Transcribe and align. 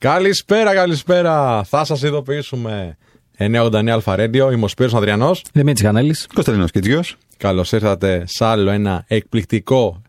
Καλησπέρα, 0.00 0.74
καλησπέρα. 0.74 1.64
Θα 1.64 1.84
σας 1.84 2.02
ειδοποιήσουμε. 2.02 2.96
989 3.36 3.88
Αλφα 3.88 4.14
Radio, 4.18 4.52
είμαι 4.52 4.64
ο 4.64 4.68
Σπύρος 4.68 4.94
Αδριανός. 4.94 5.44
Δημήτρης 5.52 5.82
Κανέλης. 5.82 6.26
Κωνσταντίνος 6.34 6.70
Κιτζιός. 6.70 7.16
Καλώς 7.36 7.72
ήρθατε 7.72 8.24
σε 8.26 8.44
άλλο 8.44 8.70
ένα 8.70 9.04
εκπληκτικό 9.08 10.02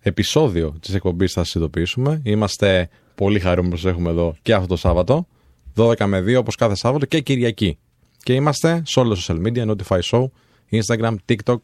επεισόδιο 0.00 0.76
της 0.80 0.94
εκπομπής 0.94 1.32
θα 1.32 1.44
σας 1.44 1.54
ειδοποιήσουμε. 1.54 2.20
Είμαστε 2.24 2.88
πολύ 3.14 3.40
χαρούμενοι 3.40 3.74
που 3.74 3.80
σας 3.80 3.90
έχουμε 3.90 4.10
εδώ 4.10 4.34
και 4.42 4.54
αυτό 4.54 4.66
το 4.66 4.76
Σάββατο. 4.76 5.26
12 5.74 6.06
με 6.06 6.20
2 6.20 6.38
όπως 6.38 6.54
κάθε 6.54 6.74
Σάββατο 6.74 7.06
και 7.06 7.20
Κυριακή. 7.20 7.78
Και 8.22 8.32
είμαστε 8.32 8.82
σε 8.86 9.00
όλα 9.00 9.14
τα 9.14 9.20
social 9.20 9.46
media, 9.46 9.70
Notify 9.70 10.00
Show, 10.00 10.24
Instagram, 10.70 11.14
TikTok, 11.26 11.58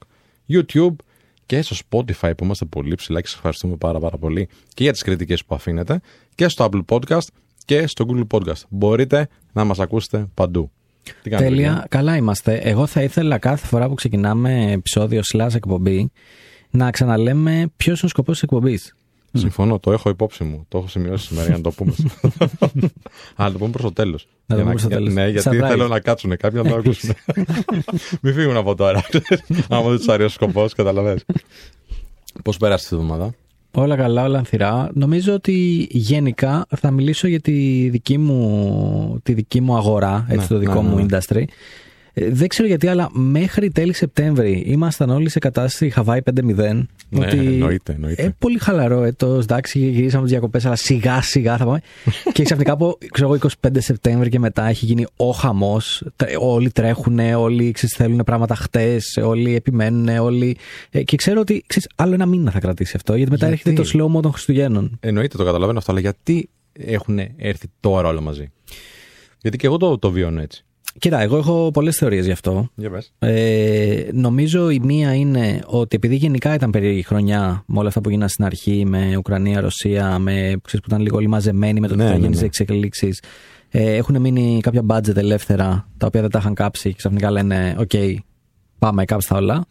YouTube 0.49 0.95
και 1.47 1.63
στο 1.63 1.77
Spotify 1.89 2.33
που 2.37 2.45
είμαστε 2.45 2.65
πολύ 2.65 2.95
ψηλά 2.95 3.21
και 3.21 3.27
σας 3.27 3.37
ευχαριστούμε 3.37 3.77
πάρα 3.77 3.99
πάρα 3.99 4.19
πολύ 4.19 4.49
και 4.75 4.83
για 4.83 4.93
τις 4.93 5.03
κριτικές 5.03 5.45
που 5.45 5.55
αφήνετε 5.55 6.01
και 6.35 6.49
στο 6.49 6.69
Apple 6.71 6.85
Podcast 6.89 7.27
και 7.73 7.87
στο 7.87 8.07
Google 8.09 8.27
Podcast. 8.39 8.63
Μπορείτε 8.69 9.29
να 9.53 9.65
μας 9.65 9.79
ακούσετε 9.81 10.27
παντού. 10.35 10.71
Τι 11.23 11.31
κάνετε, 11.31 11.49
Τέλεια, 11.49 11.71
παιδιά; 11.71 11.87
καλά 11.89 12.17
είμαστε. 12.17 12.57
Εγώ 12.57 12.87
θα 12.87 13.03
ήθελα 13.03 13.39
κάθε 13.39 13.67
φορά 13.67 13.89
που 13.89 13.95
ξεκινάμε 13.95 14.73
επεισόδιο 14.73 15.21
slash 15.33 15.55
εκπομπή 15.55 16.11
να 16.71 16.91
ξαναλέμε 16.91 17.67
ποιος 17.77 17.99
είναι 17.99 18.07
ο 18.07 18.09
σκοπός 18.09 18.35
της 18.35 18.43
εκπομπής. 18.43 18.97
Συμφωνώ, 19.33 19.79
το 19.79 19.93
έχω 19.93 20.09
υπόψη 20.09 20.45
μου. 20.45 20.65
Το 20.69 20.79
έχω 20.79 20.89
σημειώσει 20.89 21.27
σήμερα 21.27 21.47
για 21.47 21.57
να 21.57 21.63
το 21.63 21.71
πούμε. 21.71 21.95
Αλλά 23.37 23.53
το 23.53 23.59
πούμε 23.59 23.71
προς 23.71 23.83
το 23.83 23.93
τέλος. 23.93 24.29
Να 24.47 24.57
το 24.57 24.61
πούμε 24.61 24.73
προς 24.73 24.83
το 24.83 24.89
τέλος. 24.89 25.13
Ναι, 25.13 25.29
γιατί 25.29 25.57
θέλω 25.57 25.89
να 25.89 26.01
κάτσουν 26.01 26.37
κάποιοι 26.37 26.61
να 26.65 26.71
το 26.71 26.77
ακούσουν. 26.77 27.15
Μην 28.23 28.35
φύγουν 28.35 28.57
από 28.57 28.75
τώρα. 28.75 29.05
Άμα 29.69 29.89
δεν 29.89 29.97
τους 29.97 30.09
αρέσει 30.09 30.29
ο 30.29 30.29
σκοπός, 30.29 30.75
καταλαβαίνεις. 30.75 31.25
Πώς 32.43 32.57
πέρασε 32.57 32.89
τη 32.89 32.95
εβδομάδα; 32.95 33.35
Όλα 33.75 33.97
καλά, 33.97 34.25
όλα 34.25 34.39
ανθυρά. 34.39 34.91
Νομίζω 34.95 35.35
ότι 35.35 35.87
γενικά 35.91 36.67
θα 36.77 36.91
μιλήσω 36.91 37.27
για 37.27 37.41
τη 37.41 37.89
δική 37.89 38.19
μου, 38.19 39.21
τη 39.23 39.33
δική 39.33 39.61
μου 39.61 39.77
αγορά, 39.77 40.27
έτσι, 40.29 40.41
ναι, 40.41 40.47
το 40.47 40.59
δικό 40.59 40.83
ναι, 40.83 40.89
μου 40.89 40.97
ναι. 40.97 41.03
ναι. 41.03 41.19
industry. 41.19 41.45
Ε, 42.15 42.29
δεν 42.31 42.49
ξέρω 42.49 42.69
γιατί, 42.69 42.87
αλλά 42.87 43.09
μέχρι 43.13 43.71
τέλη 43.71 43.93
Σεπτέμβρη 43.93 44.63
ήμασταν 44.67 45.11
όλοι 45.11 45.29
σε 45.29 45.39
κατάσταση 45.39 45.93
Hawaii 45.97 46.19
5-0. 46.19 46.87
Ναι, 47.09 47.27
ότι 47.27 47.37
εννοείται, 47.37 47.93
εννοείται. 47.93 48.23
Ε, 48.23 48.35
πολύ 48.39 48.59
χαλαρό 48.59 49.03
έτος. 49.03 49.43
Εντάξει, 49.43 49.79
γυρίσαμε 49.79 50.23
τις 50.23 50.33
διακοπές, 50.33 50.67
αλλά 50.67 50.77
σιγά 50.77 51.23
σιγά 51.23 51.57
θα 51.57 51.65
πάμε. 51.65 51.83
και 52.33 52.43
ξαφνικά 52.43 52.73
από 52.73 52.99
ξέρω, 53.11 53.39
25 53.63 53.69
Σεπτέμβρη 53.79 54.29
και 54.29 54.39
μετά 54.39 54.69
έχει 54.69 54.85
γίνει 54.85 55.07
ο 55.17 55.31
χαμός. 55.31 56.05
Όλοι 56.39 56.71
τρέχουν, 56.71 57.19
όλοι 57.19 57.71
ξέρεις, 57.71 57.97
θέλουν 57.97 58.21
πράγματα 58.27 58.55
χτες, 58.55 59.19
όλοι 59.23 59.55
επιμένουν, 59.55 60.09
όλοι. 60.09 60.57
Ε, 60.91 61.03
και 61.03 61.17
ξέρω 61.17 61.41
ότι 61.41 61.65
ξέρεις, 61.67 61.89
άλλο 61.97 62.15
ένα 62.15 62.27
μήνα 62.27 62.51
θα 62.51 62.61
κρατήσει 62.61 62.93
αυτό, 62.97 63.15
γιατί 63.15 63.31
μετά 63.31 63.49
γιατί; 63.49 63.71
έρχεται 63.71 63.99
το 63.99 64.05
slow 64.13 64.17
mode 64.17 64.23
των 64.23 64.33
Χριστουγέννων. 64.33 64.99
Εννοείται, 65.01 65.37
το 65.37 65.45
καταλαβαίνω 65.45 65.79
αυτό, 65.79 65.91
αλλά 65.91 66.01
γιατί 66.01 66.49
έχουν 66.73 67.19
έρθει 67.37 67.67
τώρα 67.81 68.09
όλα 68.09 68.21
μαζί; 68.21 68.51
Γιατί 69.41 69.57
και 69.57 69.67
εγώ 69.67 69.77
το, 69.77 69.99
το 69.99 70.11
βιώνω 70.11 70.41
έτσι. 70.41 70.65
Κοίτα, 70.99 71.21
εγώ 71.21 71.37
έχω 71.37 71.71
πολλές 71.73 71.97
θεωρίες 71.97 72.25
γι' 72.25 72.33
αυτό. 72.33 72.69
Ε, 73.19 74.09
νομίζω 74.13 74.71
η 74.71 74.81
μία 74.85 75.15
είναι 75.15 75.61
ότι 75.67 75.97
επειδή 75.97 76.17
γενικά 76.17 76.55
ήταν 76.55 76.71
περίεργη 76.71 77.03
χρονιά 77.03 77.65
με 77.67 77.79
όλα 77.79 77.89
αυτά 77.89 78.01
που 78.01 78.11
γίνανε 78.11 78.29
στην 78.29 78.45
αρχή, 78.45 78.85
με 78.87 79.17
Ουκρανία, 79.17 79.61
Ρωσία, 79.61 80.19
με 80.19 80.33
ξέρεις, 80.63 80.81
που 80.81 80.87
ήταν 80.87 81.01
λίγο 81.01 81.17
όλοι 81.17 81.29
μαζεμένοι 81.29 81.81
με 81.81 81.89
το 81.89 81.95
τι 81.95 82.01
ναι, 82.01 82.09
θα 82.09 82.15
γίνει 82.15 82.29
ναι, 82.29 82.35
στις 82.35 82.47
εξελίξεις. 82.47 83.23
Ε, 83.69 83.95
έχουν 83.95 84.21
μείνει 84.21 84.61
κάποια 84.63 84.83
budget 84.89 85.17
ελεύθερα, 85.17 85.89
τα 85.97 86.07
οποία 86.07 86.21
δεν 86.21 86.31
τα 86.31 86.39
είχαν 86.39 86.55
κάψει 86.55 86.89
και 86.89 86.95
ξαφνικά 86.97 87.31
λένε: 87.31 87.77
OK, 87.79 88.15
πάμε, 88.79 89.05
κάψτε 89.05 89.35
τα 89.35 89.41
όλα. 89.41 89.65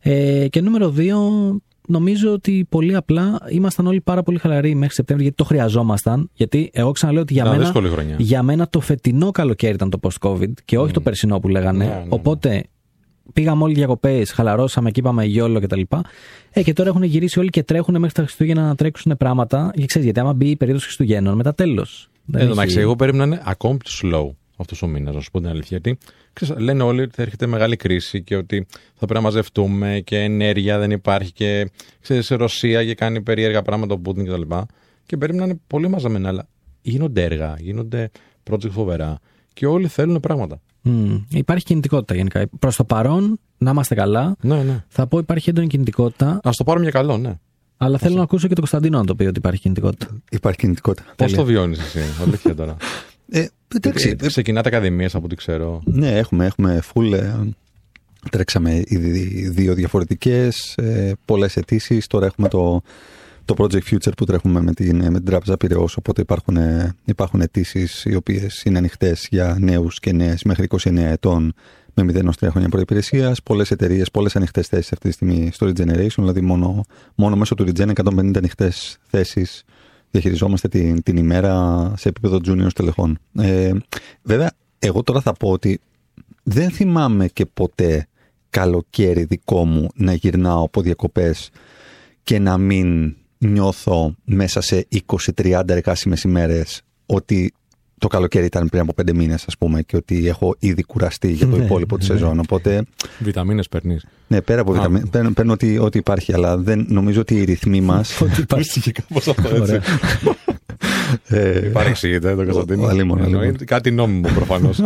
Ε, 0.00 0.48
και 0.48 0.60
νούμερο 0.60 0.90
δύο, 0.90 1.18
νομίζω 1.90 2.32
ότι 2.32 2.66
πολύ 2.68 2.96
απλά 2.96 3.40
ήμασταν 3.48 3.86
όλοι 3.86 4.00
πάρα 4.00 4.22
πολύ 4.22 4.38
χαλαροί 4.38 4.74
μέχρι 4.74 4.94
Σεπτέμβριο 4.94 5.28
γιατί 5.28 5.42
το 5.42 5.54
χρειαζόμασταν. 5.54 6.30
Γιατί 6.34 6.70
εγώ 6.72 6.92
ξαναλέω 6.92 7.22
ότι 7.22 7.32
για, 7.32 7.44
μένα, 7.44 7.72
για 8.18 8.42
μένα 8.42 8.68
το 8.68 8.80
φετινό 8.80 9.30
καλοκαίρι 9.30 9.74
ήταν 9.74 9.90
το 9.90 10.00
post-COVID 10.02 10.52
και 10.64 10.78
όχι 10.78 10.92
το 10.92 11.00
περσινό 11.00 11.40
που 11.40 11.48
λέγανε. 11.48 11.84
Ναι, 11.84 11.90
ναι, 11.90 11.96
ναι. 11.96 12.06
Οπότε 12.08 12.64
πήγαμε 13.32 13.62
όλοι 13.62 13.74
διακοπές, 13.74 14.32
χαλαρώσαμε 14.32 14.90
και 14.90 15.00
είπαμε 15.00 15.24
γιόλο 15.24 15.60
κτλ. 15.60 15.80
Ε, 16.50 16.62
και 16.62 16.72
τώρα 16.72 16.88
έχουν 16.88 17.02
γυρίσει 17.02 17.38
όλοι 17.38 17.48
και 17.48 17.62
τρέχουν 17.62 17.98
μέχρι 17.98 18.14
τα 18.14 18.22
Χριστούγεννα 18.22 18.62
να 18.62 18.74
τρέξουν 18.74 19.16
πράγματα. 19.16 19.70
Και 19.74 19.86
ξέρεις, 19.86 20.04
γιατί 20.04 20.20
άμα 20.20 20.32
μπει 20.32 20.48
η 20.50 20.56
περίοδος 20.56 20.84
Χριστουγέννων, 20.84 21.36
μετά 21.36 21.54
τέλος. 21.54 22.10
Εδώ 22.32 22.62
έχει... 22.62 22.78
εγώ 22.78 22.96
περίμενα 22.96 23.26
να 23.26 23.34
είναι 23.34 23.42
ακόμη 23.46 23.76
πιο 23.76 24.10
slow 24.10 24.34
αυτός 24.60 24.82
ο 24.82 24.86
μήνας, 24.86 25.14
να 25.14 25.20
σου 25.20 25.30
πω 25.30 25.40
την 25.40 25.48
αλήθεια. 25.48 25.78
Γιατί 25.80 25.98
ξέρεις, 26.32 26.62
λένε 26.62 26.82
όλοι 26.82 27.00
ότι 27.00 27.14
θα 27.14 27.22
έρχεται 27.22 27.46
μεγάλη 27.46 27.76
κρίση 27.76 28.22
και 28.22 28.36
ότι 28.36 28.66
θα 28.70 29.06
πρέπει 29.06 29.14
να 29.14 29.20
μαζευτούμε 29.20 30.00
και 30.04 30.18
ενέργεια 30.18 30.78
δεν 30.78 30.90
υπάρχει 30.90 31.32
και 31.32 31.70
ξέρεις, 32.00 32.28
Ρωσία 32.28 32.84
και 32.84 32.94
κάνει 32.94 33.22
περίεργα 33.22 33.62
πράγματα 33.62 33.94
ο 33.94 33.98
Πούτιν 33.98 34.26
κτλ. 34.26 34.40
Και, 34.40 34.66
και 35.06 35.16
περίμενα 35.16 35.46
να 35.46 35.50
είναι 35.50 35.60
πολύ 35.66 35.88
μαζεμένα, 35.88 36.28
αλλά 36.28 36.48
γίνονται 36.82 37.24
έργα, 37.24 37.56
γίνονται 37.58 38.10
project 38.50 38.70
φοβερά 38.70 39.18
και 39.52 39.66
όλοι 39.66 39.88
θέλουν 39.88 40.20
πράγματα. 40.20 40.60
Mm. 40.84 41.22
Υπάρχει 41.28 41.64
κινητικότητα 41.64 42.14
γενικά. 42.14 42.48
Προς 42.58 42.76
το 42.76 42.84
παρόν, 42.84 43.40
να 43.58 43.70
είμαστε 43.70 43.94
καλά. 43.94 44.36
Ναι, 44.40 44.62
ναι. 44.62 44.84
Θα 44.88 45.06
πω 45.06 45.18
υπάρχει 45.18 45.50
έντονη 45.50 45.66
κινητικότητα. 45.66 46.28
Α 46.28 46.50
το 46.56 46.64
πάρουμε 46.64 46.84
για 46.84 46.92
καλό, 46.92 47.18
ναι. 47.18 47.38
Αλλά 47.76 47.98
θέλω 47.98 48.16
να 48.16 48.22
ακούσω 48.22 48.42
και 48.42 48.54
τον 48.54 48.58
Κωνσταντίνο 48.58 48.98
να 48.98 49.04
το 49.04 49.14
πει 49.14 49.24
ότι 49.24 49.38
υπάρχει 49.38 49.60
κινητικότητα. 49.60 50.20
Υπάρχει 50.30 50.58
κινητικότητα. 50.58 51.12
Πώς 51.16 51.32
το 51.32 51.44
βιώνεις 51.44 51.78
εσύ, 51.78 52.00
αλήθεια 52.22 52.54
τώρα. 52.54 52.76
Ε, 53.28 53.46
εντάξει. 53.76 54.16
Ε, 54.20 54.26
ξεκινάτε 54.26 54.68
ακαδημίες 54.68 55.14
από 55.14 55.24
ό,τι 55.24 55.34
ξέρω. 55.34 55.82
Ναι, 55.84 56.18
έχουμε, 56.18 56.46
έχουμε 56.46 56.82
full. 56.94 57.12
Ε, 57.12 57.34
τρέξαμε 58.30 58.82
ήδη 58.84 59.48
δύο 59.48 59.74
διαφορετικές, 59.74 60.74
ε, 60.76 61.12
πολλές 61.24 61.56
αιτήσεις. 61.56 62.06
Τώρα 62.06 62.26
έχουμε 62.26 62.48
το, 62.48 62.82
το 63.44 63.54
Project 63.58 63.82
Future 63.90 64.16
που 64.16 64.24
τρέχουμε 64.24 64.60
με 64.60 64.72
την, 64.72 64.96
με 64.96 65.18
την 65.18 65.24
Τράπεζα 65.24 65.56
Πυραιός. 65.56 65.96
Οπότε 65.96 66.20
υπάρχουν, 66.20 66.56
υπάρχουν 67.04 67.40
αιτήσεις 67.40 68.04
οι 68.04 68.14
οποίες 68.14 68.62
είναι 68.62 68.78
ανοιχτές 68.78 69.26
για 69.30 69.56
νέους 69.60 70.00
και 70.00 70.12
νέες 70.12 70.42
μέχρι 70.42 70.66
29 70.84 70.96
ετών 70.96 71.54
με 71.94 72.12
0 72.12 72.24
3 72.40 72.48
χρόνια 72.50 72.68
προπηρεσία. 72.68 73.34
Πολλές 73.44 73.70
εταιρείες, 73.70 74.10
πολλές 74.10 74.36
ανοιχτές 74.36 74.66
θέσεις 74.66 74.92
αυτή 74.92 75.08
τη 75.08 75.14
στιγμή 75.14 75.50
στο 75.52 75.66
Regeneration. 75.66 76.14
Δηλαδή, 76.16 76.40
μόνο, 76.40 76.84
μόνο 77.14 77.36
μέσω 77.36 77.54
του 77.54 77.64
Regen 77.66 77.92
150 78.04 78.36
ανοιχτές 78.36 78.98
θέσεις 79.10 79.64
διαχειριζόμαστε 80.10 80.68
την, 80.68 81.02
την 81.02 81.16
ημέρα 81.16 81.92
σε 81.96 82.08
επίπεδο 82.08 82.38
junior 82.46 82.72
τελεχών. 82.74 83.18
Ε, 83.38 83.72
βέβαια, 84.22 84.50
εγώ 84.78 85.02
τώρα 85.02 85.20
θα 85.20 85.32
πω 85.32 85.50
ότι 85.50 85.80
δεν 86.42 86.70
θυμάμαι 86.70 87.28
και 87.28 87.46
ποτέ 87.46 88.08
καλοκαίρι 88.50 89.24
δικό 89.24 89.64
μου 89.64 89.88
να 89.94 90.12
γυρνάω 90.12 90.64
από 90.64 90.80
διακοπές 90.80 91.50
και 92.22 92.38
να 92.38 92.58
μην 92.58 93.16
νιώθω 93.38 94.14
μέσα 94.24 94.60
σε 94.60 94.88
20-30 95.34 95.62
εργάσιμες 95.68 96.22
ημέρες 96.22 96.82
ότι 97.06 97.52
το 98.00 98.08
καλοκαίρι 98.08 98.44
ήταν 98.44 98.68
πριν 98.68 98.82
από 98.82 98.92
πέντε 98.92 99.14
μήνες, 99.14 99.44
ας 99.46 99.56
πούμε, 99.58 99.82
και 99.82 99.96
ότι 99.96 100.28
έχω 100.28 100.56
ήδη 100.58 100.82
κουραστεί 100.82 101.32
για 101.32 101.46
το 101.46 101.56
ναι, 101.56 101.64
υπόλοιπο 101.64 101.98
της 101.98 102.08
ναι. 102.08 102.14
σεζόν. 102.14 102.38
Οπότε. 102.38 102.82
Βιταμίνες 103.18 103.68
παίρνεις. 103.68 104.06
Ναι, 104.26 104.40
πέρα 104.40 104.60
από 104.60 104.72
βιταμίνε. 104.72 105.06
Παίρνω, 105.10 105.32
παίρνω 105.32 105.52
ό,τι, 105.52 105.78
ό,τι 105.78 105.98
υπάρχει, 105.98 106.32
αλλά 106.32 106.56
δεν 106.56 106.86
νομίζω 106.88 107.20
ότι 107.20 107.34
οι 107.34 107.44
ρυθμοί 107.44 107.80
μα. 107.80 108.04
Ότι 108.22 108.40
υπάρχει 108.40 108.80
και 108.80 108.92
κάπως 108.92 109.28
αυτό 109.28 109.54
έτσι. 109.54 109.78
Ε, 111.28 111.70
Παρεξηγείται 111.72 112.34
το 112.34 112.44
Κωνσταντίνο. 112.44 113.54
Κάτι 113.64 113.90
νόμιμο 113.90 114.28
προφανώς. 114.34 114.82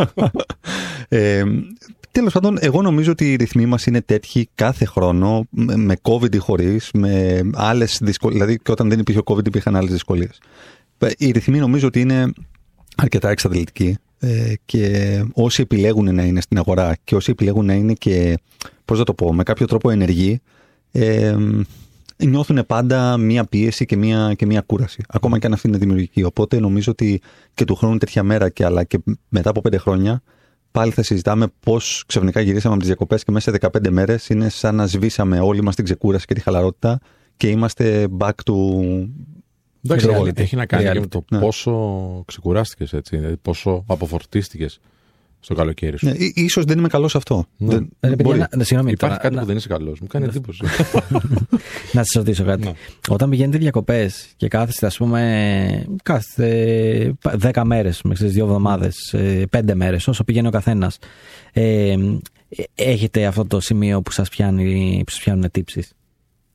ε, 1.09 1.45
Τέλος 2.15 2.33
πάντων, 2.33 2.57
εγώ 2.61 2.83
νομίζω 2.83 3.11
ότι 3.11 3.33
οι 3.33 3.37
ρυθμοί 3.37 3.67
μας 3.67 3.87
είναι 3.87 4.01
τέτοιοι 4.01 4.49
κάθε 4.55 4.85
χρόνο, 4.85 5.47
με 5.51 5.97
COVID 6.03 6.35
ή 6.35 6.39
χωρίς, 6.39 6.91
με 6.93 7.41
άλλες 7.55 7.99
δυσκολίες. 8.03 8.41
Δηλαδή, 8.41 8.59
και 8.63 8.71
όταν 8.71 8.89
δεν 8.89 8.99
υπήρχε 8.99 9.21
ο 9.21 9.35
COVID, 9.35 9.47
υπήρχαν 9.47 9.77
άλλες 9.77 9.91
δυσκολίες. 9.91 10.41
Ε, 10.99 11.09
οι 11.19 11.31
ρυθμοί 11.31 11.59
νομίζω 11.59 11.87
ότι 11.87 12.01
είναι 12.01 12.33
αρκετά 12.97 13.29
εξαντλητικοί 13.29 13.97
ε, 14.19 14.53
και 14.65 15.25
όσοι 15.33 15.63
επιλέγουν 15.63 16.15
να 16.15 16.23
είναι 16.23 16.41
στην 16.41 16.59
αγορά 16.59 16.97
και 17.05 17.15
όσοι 17.15 17.31
επιλέγουν 17.31 17.65
να 17.65 17.75
είναι 17.75 17.93
και, 17.93 18.39
πώς 18.85 18.99
θα 18.99 19.05
το 19.05 19.15
πω, 19.15 19.35
με 19.35 19.43
κάποιο 19.43 19.67
τρόπο 19.67 19.91
ενεργοί, 19.91 20.41
ε, 20.93 21.37
νιώθουν 22.17 22.67
πάντα 22.67 23.17
μία 23.17 23.45
πίεση 23.45 23.87
και 23.87 23.97
μία, 23.97 24.35
και 24.37 24.47
μία 24.47 24.61
κούραση. 24.61 25.03
Ακόμα 25.09 25.39
και 25.39 25.47
αν 25.47 25.53
αυτή 25.53 25.69
είναι 25.69 25.79
δημιουργική. 25.79 26.23
Οπότε 26.23 26.61
νομίζω 26.61 26.93
ότι 26.93 27.21
και 27.55 27.65
του 27.65 27.75
χρόνου 27.75 27.99
τέτοια 27.99 28.23
μέρα 28.23 28.49
και 28.49 28.65
αλλά 28.65 28.85
και 28.85 28.99
μετά 29.29 29.51
από 29.51 29.61
πέντε 29.61 29.79
χρόνια 29.79 30.23
πάλι 30.71 30.91
θα 30.91 31.03
συζητάμε 31.03 31.47
πώς 31.61 32.05
ξαφνικά 32.07 32.41
γυρίσαμε 32.41 32.73
από 32.73 32.79
τις 32.79 32.87
διακοπές 32.89 33.25
και 33.25 33.33
μέσα 33.33 33.51
σε 33.51 33.59
15 33.61 33.89
μέρες 33.91 34.29
είναι 34.29 34.49
σαν 34.49 34.75
να 34.75 34.87
σβήσαμε 34.87 35.41
όλοι 35.41 35.63
μας 35.63 35.75
την 35.75 35.85
ξεκούραση 35.85 36.27
και 36.27 36.35
τη 36.35 36.41
χαλαρότητα 36.41 37.01
και 37.37 37.49
είμαστε 37.49 38.09
back 38.19 38.33
to 38.45 38.55
Εντάξει, 39.85 40.09
reality. 40.11 40.39
έχει 40.39 40.57
να 40.57 40.67
κάνει 40.67 40.91
και 40.93 41.01
με 41.01 41.07
το 41.07 41.25
ναι. 41.31 41.39
πόσο 41.39 42.23
ξεκουράστηκες 42.27 42.93
έτσι, 42.93 43.17
δηλαδή 43.17 43.37
πόσο 43.37 43.85
αποφορτίστηκες 43.87 44.81
στο 45.45 45.55
καλοκαίρι 45.55 45.99
σου. 45.99 46.07
Ναι, 46.07 46.15
ίσως 46.35 46.65
δεν 46.65 46.79
είμαι 46.79 46.89
καλός 46.89 47.11
σε 47.11 47.17
αυτό. 47.17 47.45
Ναι. 47.57 47.75
Δεν, 47.75 47.91
ε, 48.01 48.15
μπορεί. 48.23 48.39
Να, 48.39 48.49
να, 48.57 48.65
συγγνώμη, 48.65 48.93
Υπάρχει 48.93 49.19
κάτι 49.19 49.35
να, 49.35 49.41
που 49.41 49.47
δεν 49.47 49.57
είσαι 49.57 49.69
καλός. 49.69 50.01
Μου 50.01 50.07
κάνει 50.07 50.25
εντύπωση. 50.25 50.65
να 51.93 52.03
σας 52.05 52.13
ρωτήσω 52.15 52.45
κάτι. 52.45 52.65
Ναι. 52.65 52.73
Όταν 53.09 53.31
πηγαίνετε 53.31 53.59
διακοπές 53.59 54.33
και 54.37 54.49
κάθεστε, 54.49 54.87
ας 54.87 54.97
πούμε, 54.97 55.87
κάθε 56.03 57.15
10 57.53 57.63
μέρες, 57.65 58.03
μέχρι 58.03 58.27
δύο 58.27 58.45
εβδομάδες, 58.45 59.13
ε, 59.13 59.47
πέντε 59.51 59.75
μέρες, 59.75 60.09
όσο 60.09 60.25
πηγαίνει 60.25 60.47
ο 60.47 60.51
καθένας, 60.51 60.99
ε, 61.53 61.95
έχετε 62.75 63.27
αυτό 63.27 63.45
το 63.47 63.61
σημείο 63.61 64.03
που 64.03 64.11
σας 64.11 64.29
πιάνουν 64.29 65.51
τύψεις; 65.51 65.93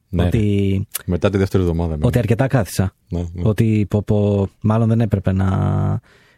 Ναι. 0.10 0.24
Ότι, 0.26 0.88
Μετά 1.06 1.30
τη 1.30 1.38
δεύτερη 1.38 1.64
εβδομάδα. 1.64 1.94
εμένα. 1.94 2.08
ότι 2.08 2.18
αρκετά 2.18 2.48
κάθισα. 2.48 2.94
Ναι, 3.10 3.20
ναι. 3.34 3.42
Ότι 3.44 3.86
πω, 3.90 4.02
πω, 4.04 4.50
μάλλον 4.62 4.88
δεν 4.88 5.02
έπρεπε 5.02 5.32
να, 5.32 5.48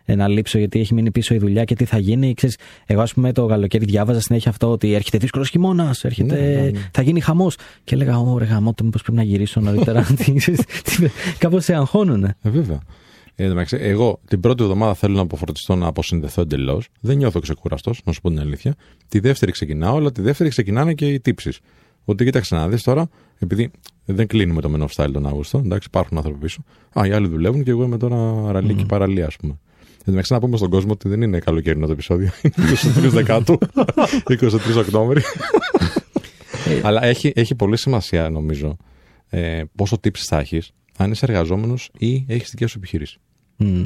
ε, 0.05 0.15
να 0.15 0.27
λείψω 0.27 0.57
γιατί 0.57 0.79
έχει 0.79 0.93
μείνει 0.93 1.11
πίσω 1.11 1.33
η 1.33 1.37
δουλειά 1.37 1.63
και 1.63 1.75
τι 1.75 1.85
θα 1.85 1.97
γίνει. 1.97 2.33
Ξέρεις, 2.33 2.57
εγώ, 2.85 3.01
ας 3.01 3.13
πούμε, 3.13 3.31
το 3.31 3.45
καλοκαίρι 3.45 3.85
διάβαζα 3.85 4.19
συνέχεια 4.19 4.51
αυτό 4.51 4.71
ότι 4.71 4.93
έρχεται 4.93 5.17
δύσκολος 5.17 5.49
χειμώνας, 5.49 6.03
έρχεται, 6.03 6.35
Ναι, 6.35 6.61
ναι, 6.61 6.69
ναι. 6.69 6.79
θα 6.91 7.01
γίνει 7.01 7.19
χαμός. 7.19 7.57
Και 7.83 7.95
έλεγα, 7.95 8.17
Ωρε 8.19 8.45
γαμό, 8.45 8.73
το 8.73 8.83
μήπως 8.83 9.01
πρέπει 9.01 9.17
να 9.17 9.23
γυρίσω 9.23 9.59
νωρίτερα. 9.59 10.05
Κάπως 11.37 11.63
σε 11.63 11.73
αγχώνουνε. 11.75 12.35
Ε, 12.41 12.49
βέβαια. 12.49 12.79
Ε, 13.35 13.43
εν 13.43 13.49
τω 13.49 13.53
μεταξύ, 13.55 13.77
εγώ 13.79 14.19
την 14.27 14.39
πρώτη 14.39 14.63
εβδομάδα 14.63 14.93
θέλω 14.93 15.15
να 15.15 15.21
αποφορτιστώ 15.21 15.75
να 15.75 15.87
αποσυνδεθώ 15.87 16.41
εντελώς. 16.41 16.87
Δεν 16.99 17.17
νιώθω 17.17 17.39
ξεκουραστό, 17.39 17.91
να 18.03 18.11
σου 18.11 18.21
πω 18.21 18.29
την 18.29 18.39
αλήθεια. 18.39 18.75
Τη 19.07 19.19
δεύτερη 19.19 19.51
ξεκινάω, 19.51 19.95
αλλά 19.97 20.11
τη 20.11 20.21
δεύτερη 20.21 20.49
ξεκινάνε 20.49 20.93
και 20.93 21.07
οι 21.07 21.19
τύψεις. 21.19 21.59
Ότι 22.05 22.23
κοίταξε 22.23 22.55
να 22.55 22.67
δεις 22.67 22.83
τώρα, 22.83 23.09
επειδή 23.39 23.71
δεν 24.05 24.27
κλείνουμε 24.27 24.61
το 24.61 24.71
Men 24.75 24.81
of 24.81 25.03
Style 25.03 25.11
τον 25.13 25.27
Αύγουστο, 25.27 25.57
εντάξει, 25.57 25.87
υπάρχουν 25.91 26.17
άνθρωποι 26.17 26.39
πίσω. 26.39 26.63
Α, 26.99 27.07
οι 27.07 27.11
άλλοι 27.11 27.27
δουλεύουν 27.27 27.63
και 27.63 27.69
εγώ 27.71 27.83
είμαι 27.83 27.97
τώρα 27.97 28.51
ραλή 28.51 28.73
και 28.73 28.85
παραλία, 28.85 29.25
ας 29.25 29.35
πούμε. 29.35 29.59
Εν 29.91 30.07
τω 30.07 30.11
μεταξύ, 30.11 30.33
να 30.33 30.39
πούμε 30.39 30.57
στον 30.57 30.69
κόσμο 30.69 30.91
ότι 30.91 31.09
δεν 31.09 31.21
είναι 31.21 31.39
καλοκαιρινό 31.39 31.85
το 31.85 31.91
επεισόδιο. 31.91 32.29
Είναι 32.41 32.69
23 33.05 33.09
Δεκάτου, 33.09 33.57
23 34.27 34.49
Οκτώβρη. 34.77 35.21
Αλλά 36.83 37.03
έχει, 37.03 37.31
έχει 37.35 37.55
πολύ 37.55 37.77
σημασία, 37.77 38.29
νομίζω, 38.29 38.77
ε, 39.29 39.63
πόσο 39.75 39.99
τύψει 39.99 40.25
θα 40.25 40.39
έχεις 40.39 40.71
αν 40.97 41.11
είσαι 41.11 41.25
εργαζόμενος 41.25 41.89
ή 41.97 42.25
έχεις 42.27 42.49
δική 42.49 42.65
σου 42.65 42.77
επιχείρηση. 42.77 43.17
Μμ. 43.57 43.81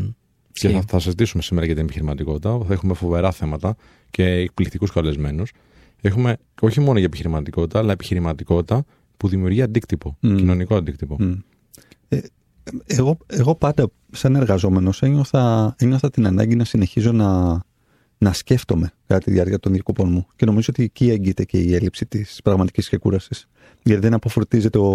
Και 0.51 0.67
θα, 0.67 0.73
Ισχύει. 0.73 0.85
θα 0.87 0.99
συζητήσουμε 0.99 1.43
σήμερα 1.43 1.65
για 1.65 1.75
την 1.75 1.83
επιχειρηματικότητα. 1.83 2.59
Θα 2.67 2.73
έχουμε 2.73 2.93
φοβερά 2.93 3.31
θέματα 3.31 3.75
και 4.09 4.23
εκπληκτικούς 4.23 4.91
καλεσμένους. 4.91 5.51
Έχουμε 6.01 6.37
όχι 6.61 6.79
μόνο 6.79 6.97
για 6.97 7.05
επιχειρηματικότητα, 7.07 7.79
αλλά 7.79 7.91
επιχειρηματικότητα 7.91 8.85
που 9.17 9.27
δημιουργεί 9.27 9.61
αντίκτυπο, 9.61 10.17
Μμ. 10.19 10.35
κοινωνικό 10.35 10.75
αντίκτυπο. 10.75 11.15
Μμ. 11.19 11.31
Ε, 12.07 12.19
εγώ, 12.85 13.17
εγώ 13.27 13.55
πάντα 13.55 13.87
σαν 14.11 14.35
εργαζόμενος 14.35 15.01
ένιωθα, 15.01 15.75
ένιωθα 15.77 16.09
την 16.09 16.25
ανάγκη 16.27 16.55
να 16.55 16.63
συνεχίζω 16.63 17.11
να, 17.11 17.61
να 18.17 18.33
σκέφτομαι 18.33 18.91
κατά 19.07 19.19
τη 19.25 19.31
διάρκεια 19.31 19.59
των 19.59 19.71
διακοπών 19.73 20.09
μου. 20.11 20.27
Και 20.35 20.45
νομίζω 20.45 20.67
ότι 20.69 20.83
εκεί 20.83 21.09
έγκυται 21.09 21.43
και 21.43 21.57
η 21.57 21.75
έλλειψη 21.75 22.05
της 22.05 22.39
πραγματικής 22.43 22.87
ξεκούρασης. 22.87 23.47
Γιατί 23.83 24.01
δεν 24.01 24.13
αποφορτίζεται 24.13 24.77
ο, 24.77 24.91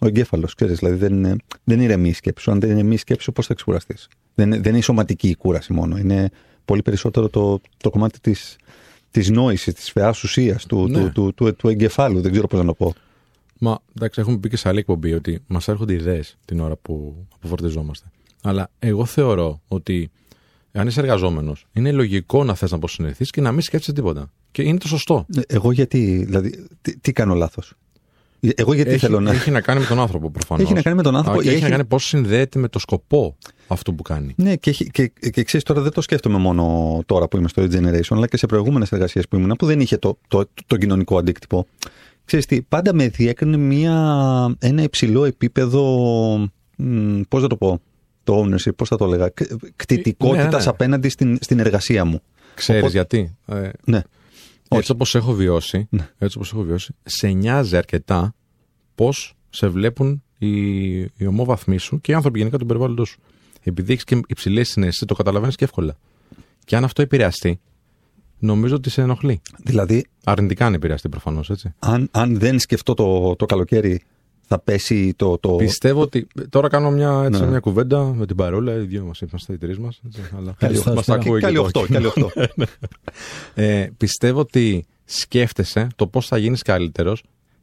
ο 0.00 0.06
εγκέφαλος, 0.06 0.54
ξέρεις, 0.54 0.78
δηλαδή 0.78 0.96
δεν, 0.96 1.12
είναι- 1.12 1.36
δεν 1.64 1.80
ηρεμεί 1.80 2.08
η 2.08 2.12
σκέψη 2.12 2.44
σου. 2.44 2.50
Αν 2.50 2.60
δεν 2.60 2.70
ηρεμεί 2.70 2.94
η 2.94 2.96
σκέψη 2.96 3.24
σου, 3.24 3.32
πώς 3.32 3.46
θα 3.46 3.54
ξεκουραστείς; 3.54 4.08
Δεν, 4.34 4.50
δεν 4.50 4.64
είναι 4.64 4.78
η 4.78 4.80
σωματική 4.80 5.28
η 5.28 5.34
κούραση 5.34 5.72
μόνο. 5.72 5.96
Είναι 5.96 6.30
πολύ 6.64 6.82
περισσότερο 6.82 7.28
το, 7.28 7.60
το 7.76 7.90
κομμάτι 7.90 8.20
της, 8.20 8.56
της 9.18 9.30
νόησης, 9.30 9.74
της 9.74 9.90
φαιάς 9.90 10.22
ουσίας, 10.22 10.66
του, 10.66 10.88
Ναι. 10.88 10.98
του, 10.98 11.12
του, 11.12 11.34
του, 11.34 11.54
του 11.56 11.68
εγκεφάλου. 11.68 12.20
Δεν 12.20 12.30
ξέρω 12.32 12.46
πώς 12.46 12.58
να 12.58 12.64
το 12.66 12.74
πω. 12.74 12.94
Μα 13.58 13.78
εντάξει, 13.96 14.20
έχουμε 14.20 14.38
πει 14.38 14.48
και 14.48 14.56
σε 14.56 14.68
άλλη 14.68 14.78
εκπομπή 14.78 15.12
ότι 15.14 15.42
μας 15.46 15.68
έρχονται 15.68 15.92
ιδέες 15.92 16.36
την 16.44 16.60
ώρα 16.60 16.76
που 16.76 17.26
αποφορτιζόμαστε. 17.34 18.06
Αλλά 18.42 18.70
εγώ 18.78 19.04
θεωρώ 19.04 19.60
ότι 19.68 20.10
αν 20.72 20.86
είσαι 20.86 21.00
εργαζόμενος, 21.00 21.66
είναι 21.72 21.92
λογικό 21.92 22.44
να 22.44 22.54
θες 22.54 22.70
να 22.70 22.76
αποσυνδεθεί 22.76 23.24
και 23.24 23.40
να 23.40 23.52
μην 23.52 23.60
σκέφτεσαι 23.60 23.92
τίποτα. 23.92 24.30
Και 24.50 24.62
είναι 24.62 24.78
το 24.78 24.88
σωστό. 24.88 25.26
Ε, 25.36 25.40
Εγώ 25.46 25.72
γιατί, 25.72 26.24
δηλαδή, 26.24 26.66
τι, 26.82 26.98
τι 26.98 27.12
κάνω 27.12 27.34
λάθος; 27.34 27.74
Ε, 28.40 28.48
Εγώ 28.54 28.72
γιατί 28.74 28.90
έχει, 28.90 28.98
θέλω 28.98 29.20
να... 29.20 29.30
έχει 29.32 29.50
να 29.50 29.60
κάνει 29.60 29.80
με 29.80 29.86
τον 29.86 30.00
άνθρωπο 30.00 30.30
προφανώς. 30.30 30.64
Έχει 30.64 30.74
να 30.74 30.82
κάνει 30.82 30.96
με 30.96 31.02
τον 31.02 31.16
άνθρωπο. 31.16 31.40
Και 31.42 31.46
έχει, 31.48 31.56
Έχει- 31.56 31.64
να 31.64 31.70
κάνει 31.70 31.84
πώς 31.84 32.04
συνδέεται 32.04 32.58
με 32.58 32.68
το 32.68 32.78
σκοπό 32.78 33.36
αυτού 33.66 33.94
που 33.94 34.02
κάνει. 34.02 34.34
Ναι, 34.36 34.56
και, 34.56 34.70
έχει- 34.70 34.90
και, 34.90 35.06
και, 35.30 35.42
ξέρεις, 35.42 35.64
τώρα 35.66 35.80
δεν 35.80 35.92
το 35.92 36.00
σκέφτομαι 36.00 36.38
μόνο 36.38 36.98
τώρα 37.06 37.28
που 37.28 37.36
είμαι 37.36 37.48
στο 37.48 37.62
Generation, 37.62 38.00
αλλά 38.10 38.26
και 38.26 38.36
σε 38.36 38.46
προηγούμενες 38.46 38.92
εργασίες 38.92 39.28
που 39.28 39.36
ήμουν, 39.36 39.54
που 39.58 39.66
δεν 39.66 39.80
είχε 39.80 39.96
το, 39.96 40.18
το, 40.28 40.44
το, 40.66 40.76
κοινωνικό 40.76 41.18
αντίκτυπο. 41.18 41.66
Ξέρεις 42.24 42.46
τι, 42.46 42.62
πάντα 42.62 42.94
με 42.94 43.08
διέκρινε 43.08 43.56
μια, 43.56 43.96
ένα 44.58 44.82
υψηλό 44.82 45.24
επίπεδο, 45.24 45.82
μ, 46.76 47.20
πώς 47.28 47.42
θα 47.42 47.46
το 47.48 47.56
πω, 47.56 47.80
το 48.24 48.40
ownership, 48.44 48.74
πώς 48.76 48.88
θα 48.88 48.96
το 48.96 49.04
έλεγα, 49.04 49.28
κ- 49.28 49.52
κτητικότητας 49.76 50.52
Ναι, 50.52 50.58
ναι. 50.58 50.64
απέναντι 50.66 51.08
στην, 51.08 51.38
στην 51.40 51.58
εργασία 51.58 52.04
μου. 52.04 52.20
Ξέρεις 52.54 52.82
Οπότε- 52.82 52.94
γιατί. 52.96 53.36
Ε, 53.46 53.68
Ναι. 53.84 54.00
Έτσι 54.68 54.92
όπως 54.92 55.14
έχω 55.14 55.32
βιώσει, 55.32 55.86
Ναι. 55.90 56.08
έτσι 56.18 56.36
όπως 56.36 56.52
έχω 56.52 56.62
βιώσει, 56.62 56.94
σε 57.02 57.28
νοιάζει 57.28 57.76
αρκετά 57.76 58.34
πώς 58.94 59.34
σε 59.50 59.68
βλέπουν 59.68 60.22
οι, 60.38 60.96
οι 61.00 61.26
ομόβαθμοί 61.28 61.78
σου 61.78 62.00
και 62.00 62.12
οι 62.12 62.14
άνθρωποι 62.14 62.38
γενικά 62.38 62.58
του 62.58 62.66
περιβάλλοντος 62.66 63.08
σου. 63.08 63.18
Επειδή 63.62 63.92
έχεις 63.92 64.04
και 64.04 64.20
υψηλές 64.26 64.68
συνέσει, 64.68 65.06
το 65.06 65.14
καταλαβαίνεις 65.14 65.56
και 65.56 65.64
εύκολα. 65.64 65.96
Και 66.64 66.76
αν 66.76 66.84
αυτό 66.84 67.02
επηρεαστεί, 67.02 67.60
νομίζω 68.38 68.74
ότι 68.74 68.90
σε 68.90 69.02
ενοχλεί. 69.02 69.40
Δηλαδή, 69.64 70.04
Αρνητικά 70.24 70.66
αν 70.66 70.74
επηρεαστεί 70.74 71.08
προφανώς, 71.08 71.50
έτσι. 71.50 71.74
αν, 71.78 72.08
αν 72.10 72.38
δεν 72.38 72.58
σκεφτώ 72.58 72.94
το, 72.94 73.36
το 73.36 73.46
καλοκαίρι, 73.46 74.02
θα 74.50 74.58
πέσει 74.58 75.14
το... 75.16 75.38
το... 75.38 75.50
Πιστεύω 75.56 76.00
ότι. 76.00 76.26
Τώρα 76.48 76.68
κάνω 76.68 76.90
μια, 76.90 77.22
έτσι, 77.26 77.40
Ναι. 77.40 77.46
μια 77.46 77.60
κουβέντα 77.60 78.04
με 78.14 78.26
την 78.26 78.36
παρόλα. 78.36 78.74
Οι 78.74 78.84
δύο 78.86 79.04
μας 79.04 79.20
είμαστε 79.20 79.52
οι 79.52 79.58
τρεις 79.58 79.78
μας. 79.78 80.00
Αλλά 80.36 80.50
Ευχαριστώ, 80.50 80.94
μας 80.94 81.04
τα 81.06 81.12
Στέρο. 81.12 81.20
ακούει 81.20 81.40
και 81.40 81.46
Καλή 81.46 81.70
το 81.70 81.80
8, 81.80 81.86
κοινό. 81.86 82.10
καλή 82.10 82.30
8. 82.56 82.64
Ε, 83.54 83.88
πιστεύω 83.96 84.40
ότι 84.40 84.86
σκέφτεσαι 85.04 85.86
το 85.96 86.06
πώς 86.06 86.26
θα 86.26 86.38
γίνεις 86.38 86.62
καλύτερος 86.62 87.22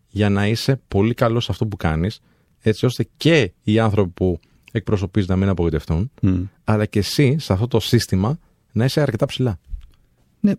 για 0.09 0.29
να 0.29 0.47
είσαι 0.47 0.81
πολύ 0.87 1.13
καλός 1.13 1.43
σε 1.43 1.51
αυτό 1.51 1.65
που 1.67 1.77
κάνεις 1.77 2.19
έτσι 2.61 2.85
ώστε 2.85 3.07
και 3.17 3.51
οι 3.63 3.79
άνθρωποι 3.79 4.09
που 4.13 4.39
εκπροσωπείς 4.71 5.27
να 5.27 5.35
μην 5.35 5.49
απογοητευτούν 5.49 6.11
Μμ. 6.21 6.41
αλλά 6.63 6.85
και 6.85 6.99
εσύ 6.99 7.35
σε 7.39 7.53
αυτό 7.53 7.67
το 7.67 7.79
σύστημα 7.79 8.37
να 8.71 8.85
είσαι 8.85 9.01
αρκετά 9.01 9.25
ψηλά. 9.25 9.59
Ναι, 10.39 10.51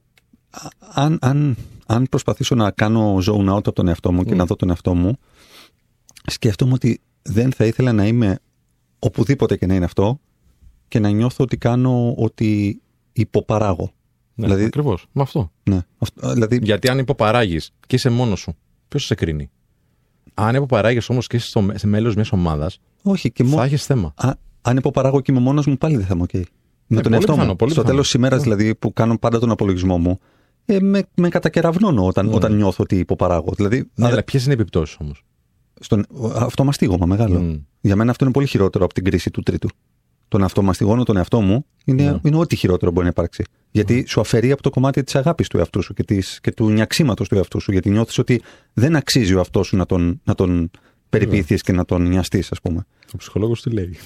α- 0.50 0.69
αν, 1.02 1.19
αν, 1.20 1.56
αν 1.87 2.06
προσπαθήσω 2.11 2.55
να 2.55 2.70
κάνω 2.70 3.17
zone 3.26 3.49
out 3.55 3.56
από 3.56 3.72
τον 3.72 3.88
εαυτό 3.88 4.12
μου 4.12 4.25
και 4.25 4.32
Mm. 4.32 4.37
να 4.37 4.44
δω 4.44 4.56
τον 4.56 4.69
εαυτό 4.69 4.94
μου, 4.94 5.19
σκέφτομαι 6.31 6.73
ότι 6.73 7.00
δεν 7.23 7.52
θα 7.52 7.64
ήθελα 7.64 7.93
να 7.93 8.06
είμαι 8.06 8.38
οπουδήποτε 8.99 9.56
και 9.56 9.67
να 9.67 9.75
είναι 9.75 9.84
αυτό 9.84 10.20
και 10.88 10.99
να 10.99 11.08
νιώθω 11.11 11.44
ότι 11.44 11.56
κάνω 11.56 12.14
ότι 12.17 12.81
υποπαράγω. 13.12 13.90
Ναι, 14.34 14.44
Δηλαδή- 14.46 14.64
Ακριβώς, 14.64 15.06
με 15.12 15.23
αυτό. 15.23 15.50
Ναι, 15.62 15.81
αυτό, 15.99 16.32
δηλαδή, 16.32 16.58
Γιατί 16.62 16.88
αν 16.88 16.99
υποπαράγεις 16.99 17.70
και 17.87 17.96
είσαι 17.96 18.11
μόνος 18.11 18.40
σου, 18.40 18.56
ποιος 18.88 19.05
σε 19.05 19.14
κρίνει; 19.14 19.50
Αν 20.34 20.55
υποπαράγεις 20.55 21.08
όμως 21.08 21.26
και 21.26 21.37
είσαι 21.37 21.46
στο, 21.49 21.67
σε 21.75 21.87
μέλος 21.87 22.14
μιας 22.14 22.32
ομάδας, 22.32 22.81
όχι, 23.02 23.31
και 23.32 23.43
θα 23.44 23.49
μόνο. 23.50 23.62
έχεις 23.62 23.84
θέμα. 23.84 24.14
αν 24.62 24.76
υποπαράγω 24.76 25.20
και 25.20 25.32
είμαι 25.32 25.40
μόνος 25.40 25.67
μου, 25.67 25.76
πάλι 25.76 25.96
δεν 25.96 26.06
θα 26.06 26.12
είμαι 26.14 26.22
οκ. 26.22 26.32
Με 26.88 27.00
τον 27.00 27.02
πολύ 27.02 27.14
εαυτό 27.14 27.32
πιθανό, 27.32 27.50
μου. 27.50 27.56
πολύ 27.56 27.70
Στο 27.70 27.81
πιθανό. 27.81 27.87
τέλος 27.99 28.11
της 28.11 28.14
ημέρας, 28.20 28.38
Ναι. 28.38 28.44
δηλαδή, 28.56 28.75
που 28.75 28.93
κάνω 28.93 29.19
πάντα 29.19 29.38
τον 29.38 29.50
απολογισμό 29.50 29.99
μου, 29.99 30.19
ε, 30.64 30.81
με, 30.81 31.02
με 31.14 31.29
κατακεραυνώνω 31.29 32.06
όταν, 32.06 32.26
Ναι. 32.26 32.34
όταν 32.34 32.55
νιώθω 32.55 32.82
ότι 32.82 32.99
υποπαράγω. 32.99 33.52
Δηλαδή, 33.56 33.90
Ναι, 33.94 34.06
α, 34.06 34.08
αλλά 34.11 34.22
ποιες 34.22 34.44
είναι 34.44 34.52
οι 34.52 34.56
επιπτώσεις 34.61 34.96
όμως; 35.00 35.25
Στον, 35.81 36.06
αυτό 36.34 36.64
μαστίγωμα 36.64 37.06
μεγάλο. 37.06 37.40
Μμ. 37.40 37.55
Για 37.81 37.96
μένα 37.96 38.11
αυτό 38.11 38.25
είναι 38.25 38.32
πολύ 38.32 38.46
χειρότερο 38.46 38.84
από 38.84 38.94
την 38.94 39.05
κρίση 39.05 39.31
του 39.31 39.43
τρίτου. 39.43 39.69
Το 40.28 40.38
να 40.38 40.44
αυτομαστιγώνω 40.44 41.02
τον 41.02 41.17
εαυτό 41.17 41.40
μου 41.40 41.67
είναι, 41.84 42.02
Ναι. 42.02 42.19
είναι 42.23 42.37
ό,τι 42.37 42.56
χειρότερο 42.56 42.90
μπορεί 42.90 43.05
να 43.05 43.11
υπάρξει. 43.11 43.44
Γιατί 43.70 44.05
σου 44.08 44.20
αφαιρεί 44.20 44.51
από 44.53 44.62
το 44.62 44.70
κομμάτι 44.70 45.03
της 45.05 45.15
αγάπης 45.15 45.48
του 45.48 45.58
εαυτού 45.58 45.82
σου 45.82 45.94
και, 45.94 46.05
της, 46.05 46.41
και 46.41 46.53
του 46.53 46.70
νοιαξίματος 46.70 47.29
του 47.29 47.34
εαυτού 47.34 47.60
σου. 47.60 47.72
Γιατί 47.72 47.91
νιώθεις 47.91 48.19
ότι 48.19 48.43
δεν 48.72 48.96
αξίζει 48.96 49.34
ο 49.34 49.39
εαυτό 49.39 49.62
σου 49.62 49.77
να 49.77 49.86
τον, 49.86 50.20
να 50.24 50.34
τον 50.34 50.70
περιποιηθείς 51.10 51.62
και 51.62 51.72
να 51.72 51.84
τον 51.84 52.03
νοιαστείς, 52.08 52.53
ας 52.53 52.60
πούμε. 52.60 52.86
Ο 53.15 53.17
ψυχολόγος 53.17 53.62
τι 53.62 53.70
λέει. 53.70 53.96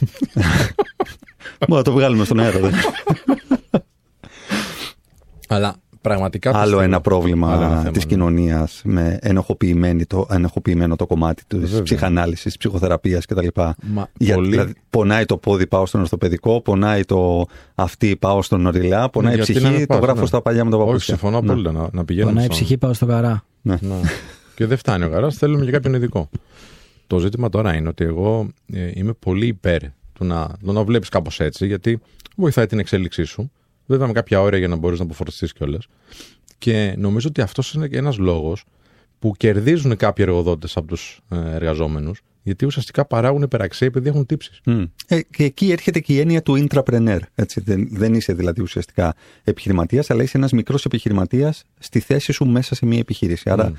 Μπορεί 1.69 1.73
να 1.73 1.83
το 1.83 1.93
βγάλουμε 1.93 2.25
στον 2.25 2.41
αέρα. 2.41 2.59
δεν. 2.59 2.73
αλλά 5.49 5.77
πραγματικά 6.01 6.51
Άλλο 6.51 6.59
πιστεύω- 6.61 6.81
ένα 6.83 6.87
Άλλο 6.87 6.95
ένα 6.95 7.01
πρόβλημα 7.01 7.57
θέμα, 7.59 7.91
τη 7.91 7.99
ναι. 7.99 8.05
κοινωνίας 8.05 8.81
με 8.85 9.19
ενοχοποιημένο 9.21 10.03
το, 10.07 10.27
ενοχοποιημένο 10.31 10.97
το 10.97 11.07
κομμάτι 11.07 11.43
της 11.47 11.59
Βέβαια. 11.61 11.83
ψυχανάλυσης, 11.83 12.57
ψυχοθεραπείας 12.57 13.27
κτλ. 13.27 13.47
Μα 13.83 14.09
Για, 14.19 14.35
πολύ- 14.35 14.51
δηλαδή, 14.51 14.73
πονάει 14.91 15.25
το 15.25 15.37
πόδι, 15.37 15.67
πάω 15.67 15.87
στον 15.87 16.01
ορθοπαιδικό, 16.01 16.61
πονάει 16.61 17.05
το 17.05 17.47
αυτή, 17.75 18.17
πάω 18.17 18.43
στον 18.43 18.67
οριλά, 18.67 19.11
πονάει 19.11 19.33
η 19.33 19.37
Γιατί 19.37 19.53
ψυχή, 19.53 19.67
να 19.67 19.73
μην 19.73 19.81
το 19.87 19.87
πας, 19.95 19.99
γράφω 20.03 20.21
ναι. 20.21 20.27
στα 20.27 20.43
παλιά 20.43 20.65
μου 20.65 20.71
τα 20.71 20.77
παπούτσια. 20.77 20.97
Όχι, 21.15 21.21
συμφωνώ 21.23 21.41
Ναι. 21.41 21.51
απόλυτα. 21.51 21.73
Να, 21.73 21.89
να 21.93 22.05
πηγαίνουμε. 22.05 22.33
Πονάει 22.33 22.47
η 22.49 22.53
στον- 22.53 22.65
ψυχή, 22.65 22.79
πάω 22.79 22.93
στο 22.93 23.07
καρά. 23.07 23.45
Ναι. 23.63 23.79
και 24.55 24.67
δεν 24.67 24.77
φτάνει 24.77 25.05
ο 25.05 25.09
γαρά, 25.09 25.31
θέλουμε 25.31 25.65
και 25.65 25.71
κάποιον 25.71 25.95
ειδικό. 25.95 26.29
Το 27.07 27.19
ζήτημα 27.19 27.49
τώρα 27.49 27.75
είναι 27.75 27.89
ότι 27.89 28.05
εγώ 28.05 28.49
ε, 28.73 28.91
είμαι 28.95 29.13
πολύ 29.13 29.47
υπέρ 29.47 29.81
του 30.13 30.25
να, 30.25 30.49
το 30.65 30.73
να 30.73 30.85
βλέπεις 30.85 31.09
κάπως 31.09 31.41
έτσι, 31.41 31.67
γιατί 31.67 31.99
βοηθάει 32.37 32.67
την 32.67 32.79
εξέλιξή 32.79 33.25
σου. 33.25 33.51
Βέβαια 33.91 34.07
με 34.07 34.13
κάποια 34.13 34.41
όρια 34.41 34.59
για 34.59 34.69
να 34.69 34.77
μπορείς 34.77 34.99
να 34.99 35.05
αποφορτιστείς 35.05 35.53
κιόλας. 35.53 35.87
Και 36.59 36.95
νομίζω 36.99 37.29
ότι 37.29 37.41
αυτός 37.41 37.73
είναι 37.75 37.89
και 37.89 37.97
ένας 37.97 38.19
λόγος 38.19 38.65
που 39.19 39.33
κερδίζουν 39.37 39.97
κάποιοι 39.97 40.25
εργοδότες 40.29 40.77
από 40.77 40.87
τους 40.87 41.21
εργαζόμενους, 41.29 42.21
γιατί 42.43 42.67
ουσιαστικά 42.67 43.05
παράγουν 43.05 43.43
υπεραξία 43.43 43.87
επειδή 43.87 44.09
έχουν 44.09 44.27
τύψεις. 44.27 44.61
Μμ. 44.65 44.83
Ε, 45.07 45.21
και 45.21 45.45
εκεί 45.45 45.71
έρχεται 45.71 46.01
και 46.01 46.13
η 46.13 46.19
έννοια 46.19 46.43
του 46.43 46.67
intrapreneur. 46.67 47.19
Έτσι. 47.35 47.61
Δεν, 47.61 47.89
δεν 47.93 48.15
είσαι 48.15 48.33
δηλαδή 48.33 48.63
ουσιαστικά 48.63 49.15
επιχειρηματίας, 49.45 50.11
αλλά 50.11 50.23
είσαι 50.23 50.37
ένας 50.37 50.53
μικρός 50.53 50.85
επιχειρηματίας 50.85 51.65
στη 51.79 52.01
θέση 52.01 52.33
σου 52.33 52.47
μέσα 52.47 52.75
σε 52.75 52.87
μια 52.87 52.99
επιχείρηση. 52.99 53.51
Άρα 53.51 53.69
Μμ. 53.69 53.75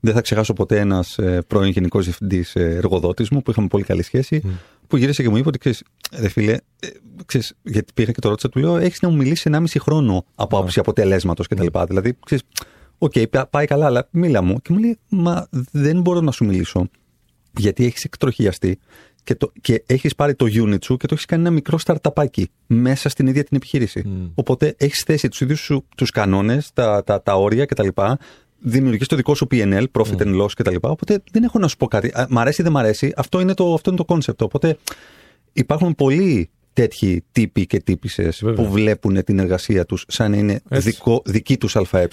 δεν 0.00 0.14
θα 0.14 0.20
ξεχάσω 0.20 0.52
ποτέ 0.52 0.78
ένας 0.78 1.18
ε, 1.18 1.42
πρώην 1.46 1.70
γενικός 1.70 2.04
διευθυντής 2.04 2.54
ε, 2.54 2.60
εργοδότης 2.60 3.28
μου 3.28 3.42
που 3.42 3.50
είχαμε 3.50 3.66
πολύ 3.66 3.84
καλή 3.84 4.02
σχέση, 4.02 4.42
που 4.88 4.96
γύρισε 4.96 5.22
και 5.22 5.28
μου 5.28 5.36
είπε 5.36 5.48
ότι 5.48 5.58
ξέρεις, 5.58 5.82
ρε 6.12 6.28
φίλε, 6.28 6.52
ε, 6.52 6.88
ξέρεις, 7.26 7.54
γιατί 7.62 7.92
πήγα 7.94 8.12
και 8.12 8.20
το 8.20 8.28
ρώτησα, 8.28 8.48
του 8.48 8.58
λέω, 8.58 8.76
έχεις 8.76 9.00
να 9.00 9.08
μου 9.08 9.16
μιλήσεις 9.16 9.46
1,5 9.46 9.78
χρόνο 9.78 10.24
από 10.34 10.58
άποψη 10.58 10.78
αποτελέσματος 10.78 11.46
κτλ. 11.46 11.66
Δηλαδή, 11.86 12.16
ξέρεις, 12.24 12.44
οκ, 12.98 13.12
πά- 13.30 13.50
πάει 13.50 13.66
καλά, 13.66 13.86
αλλά 13.86 14.08
μίλα 14.10 14.42
μου. 14.42 14.60
Και 14.60 14.72
μου 14.72 14.78
λέει, 14.78 14.98
μα 15.08 15.48
δεν 15.70 16.00
μπορώ 16.00 16.20
να 16.20 16.30
σου 16.30 16.44
μιλήσω 16.44 16.88
γιατί 17.58 17.84
έχεις 17.84 18.04
εκτροχιαστεί 18.04 18.78
και, 19.24 19.34
το, 19.34 19.52
και 19.60 19.82
έχεις 19.86 20.14
πάρει 20.14 20.34
το 20.34 20.46
unit 20.48 20.84
σου 20.84 20.96
και 20.96 21.06
το 21.06 21.14
έχεις 21.14 21.24
κάνει 21.24 21.42
ένα 21.42 21.50
μικρό 21.50 21.78
startupάκι 21.84 22.44
μέσα 22.66 23.08
στην 23.08 23.26
ίδια 23.26 23.44
την 23.44 23.56
επιχείρηση. 23.56 24.04
Οπότε 24.34 24.74
έχεις 24.78 25.02
θέσει 25.02 25.28
τους 25.28 25.40
ίδιους 25.40 25.70
τους 25.96 26.10
κανόνες, 26.10 26.70
τα, 26.72 27.04
τα, 27.04 27.22
τα 27.22 27.34
όρια 27.36 27.64
κτλ. 27.64 27.88
Δημιουργεί 28.58 29.04
το 29.04 29.16
δικό 29.16 29.34
σου 29.34 29.46
PNL, 29.50 29.84
profit 29.92 30.18
and 30.18 30.40
loss 30.42 30.50
κτλ. 30.56 30.74
Οπότε 30.80 31.22
δεν 31.30 31.42
έχω 31.42 31.58
να 31.58 31.68
σου 31.68 31.76
πω 31.76 31.86
κάτι. 31.86 32.08
Α, 32.08 32.26
Μ' 32.30 32.38
αρέσει 32.38 32.60
ή 32.60 32.64
δεν 32.64 32.72
μ' 32.72 32.76
αρέσει, 32.76 33.12
αυτό 33.16 33.40
είναι 33.40 33.54
το, 33.54 33.74
αυτό 33.74 33.90
είναι 33.90 34.04
το 34.06 34.14
concept. 34.14 34.38
Οπότε 34.38 34.78
υπάρχουν 35.52 35.94
πολλοί 35.94 36.50
τέτοιοι 36.72 37.24
τύποι 37.32 37.66
και 37.66 37.80
τύπησες 37.80 38.40
Βέβαια. 38.44 38.64
που 38.64 38.72
βλέπουν 38.72 39.24
την 39.24 39.38
εργασία 39.38 39.86
τους 39.86 40.04
σαν 40.08 40.30
να 40.30 40.36
είναι 40.36 40.60
Έτσι. 40.68 40.90
δικό, 40.90 41.22
δική 41.24 41.58
τους 41.58 41.76
ΑΕ. 41.76 42.08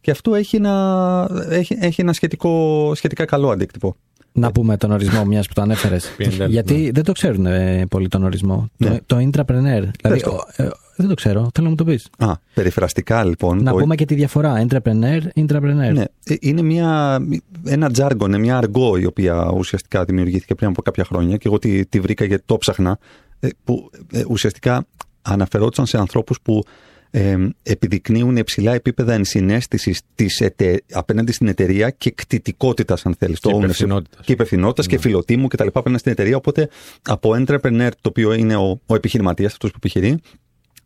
Και 0.00 0.10
αυτό 0.10 0.34
έχει 0.34 0.56
ένα, 0.56 1.46
έχει, 1.48 1.76
έχει 1.80 2.00
ένα 2.00 2.12
σχετικό, 2.12 2.92
σχετικά 2.94 3.24
καλό 3.24 3.50
αντίκτυπο. 3.50 3.96
Να 4.36 4.52
πούμε 4.52 4.76
τον 4.76 4.90
ορισμό 4.90 5.24
μιας 5.24 5.46
που 5.46 5.52
το 5.54 5.62
ανέφερες. 5.62 6.10
PNL, 6.18 6.46
Γιατί 6.48 6.74
ναι. 6.74 6.90
δεν 6.90 7.02
το 7.04 7.12
ξέρουν 7.12 7.46
ε, 7.46 7.86
πολύ 7.90 8.08
τον 8.08 8.24
ορισμό. 8.24 8.68
Ναι. 8.76 8.88
Το, 8.88 9.16
το 9.16 9.16
intrapreneur. 9.30 9.82
Δηλαδή, 10.02 10.20
το. 10.22 10.30
ο- 10.30 10.62
ε, 10.62 10.68
δεν 10.96 11.08
το 11.08 11.14
ξέρω. 11.14 11.40
Θέλω 11.54 11.64
να 11.64 11.68
μου 11.68 11.74
το 11.74 11.84
πεις. 11.84 12.08
Α, 12.18 12.32
περιφραστικά 12.54 13.24
λοιπόν. 13.24 13.62
Να 13.62 13.70
το- 13.72 13.76
πούμε 13.78 13.94
και 13.94 14.04
τη 14.04 14.14
διαφορά. 14.14 14.66
Entrepreneur, 14.68 15.20
intrapreneur. 15.36 15.92
Ναι, 15.92 16.04
ε, 16.24 16.34
είναι 16.40 16.62
μια, 16.62 17.18
ένα 17.64 17.90
τζάργκο, 17.90 18.26
είναι 18.26 18.38
μια 18.38 18.56
αργό 18.56 18.96
η 18.96 19.04
οποία 19.06 19.50
ουσιαστικά 19.56 20.04
δημιουργήθηκε 20.04 20.54
πριν 20.54 20.68
από 20.68 20.82
κάποια 20.82 21.04
χρόνια 21.04 21.36
και 21.36 21.48
εγώ 21.48 21.58
τη, 21.58 21.86
τη 21.86 22.00
βρήκα 22.00 22.24
γιατί 22.24 22.42
το 22.46 22.58
ψάχνα. 22.58 22.98
ε, 23.40 23.48
Που 23.64 23.90
ε, 24.12 24.22
ουσιαστικά 24.28 24.86
αναφερόντουσαν 25.22 25.86
σε 25.86 25.98
ανθρώπους 25.98 26.40
που 26.42 26.62
ε, 27.16 27.36
επιδεικνύουν 27.62 28.36
υψηλά 28.36 28.74
επίπεδα 28.74 29.12
ενσυναίσθησης 29.12 30.00
της 30.14 30.40
ετε, 30.40 30.82
απέναντι 30.92 31.32
στην 31.32 31.48
εταιρεία 31.48 31.90
και 31.90 32.10
κτητικότητας 32.10 33.06
αν 33.06 33.14
θέλεις. 33.18 33.40
Και 33.40 33.48
το 33.48 33.56
ownership. 33.56 33.62
υπευθυνότητας. 33.62 34.24
Και 34.24 34.32
υπευθυνότητας 34.32 34.86
και 34.86 34.98
φιλοτίμου 34.98 35.48
και 35.48 35.56
τα 35.56 35.64
λοιπά 35.64 35.78
απέναντι 35.78 36.00
στην 36.00 36.12
εταιρεία. 36.12 36.36
Οπότε 36.36 36.68
από 37.02 37.30
entrepreneur 37.38 37.88
το 38.00 38.08
οποίο 38.08 38.32
είναι 38.32 38.56
ο, 38.56 38.80
ο 38.86 38.94
επιχειρηματίας, 38.94 39.52
αυτός 39.52 39.70
που 39.70 39.76
επιχειρεί, 39.76 40.18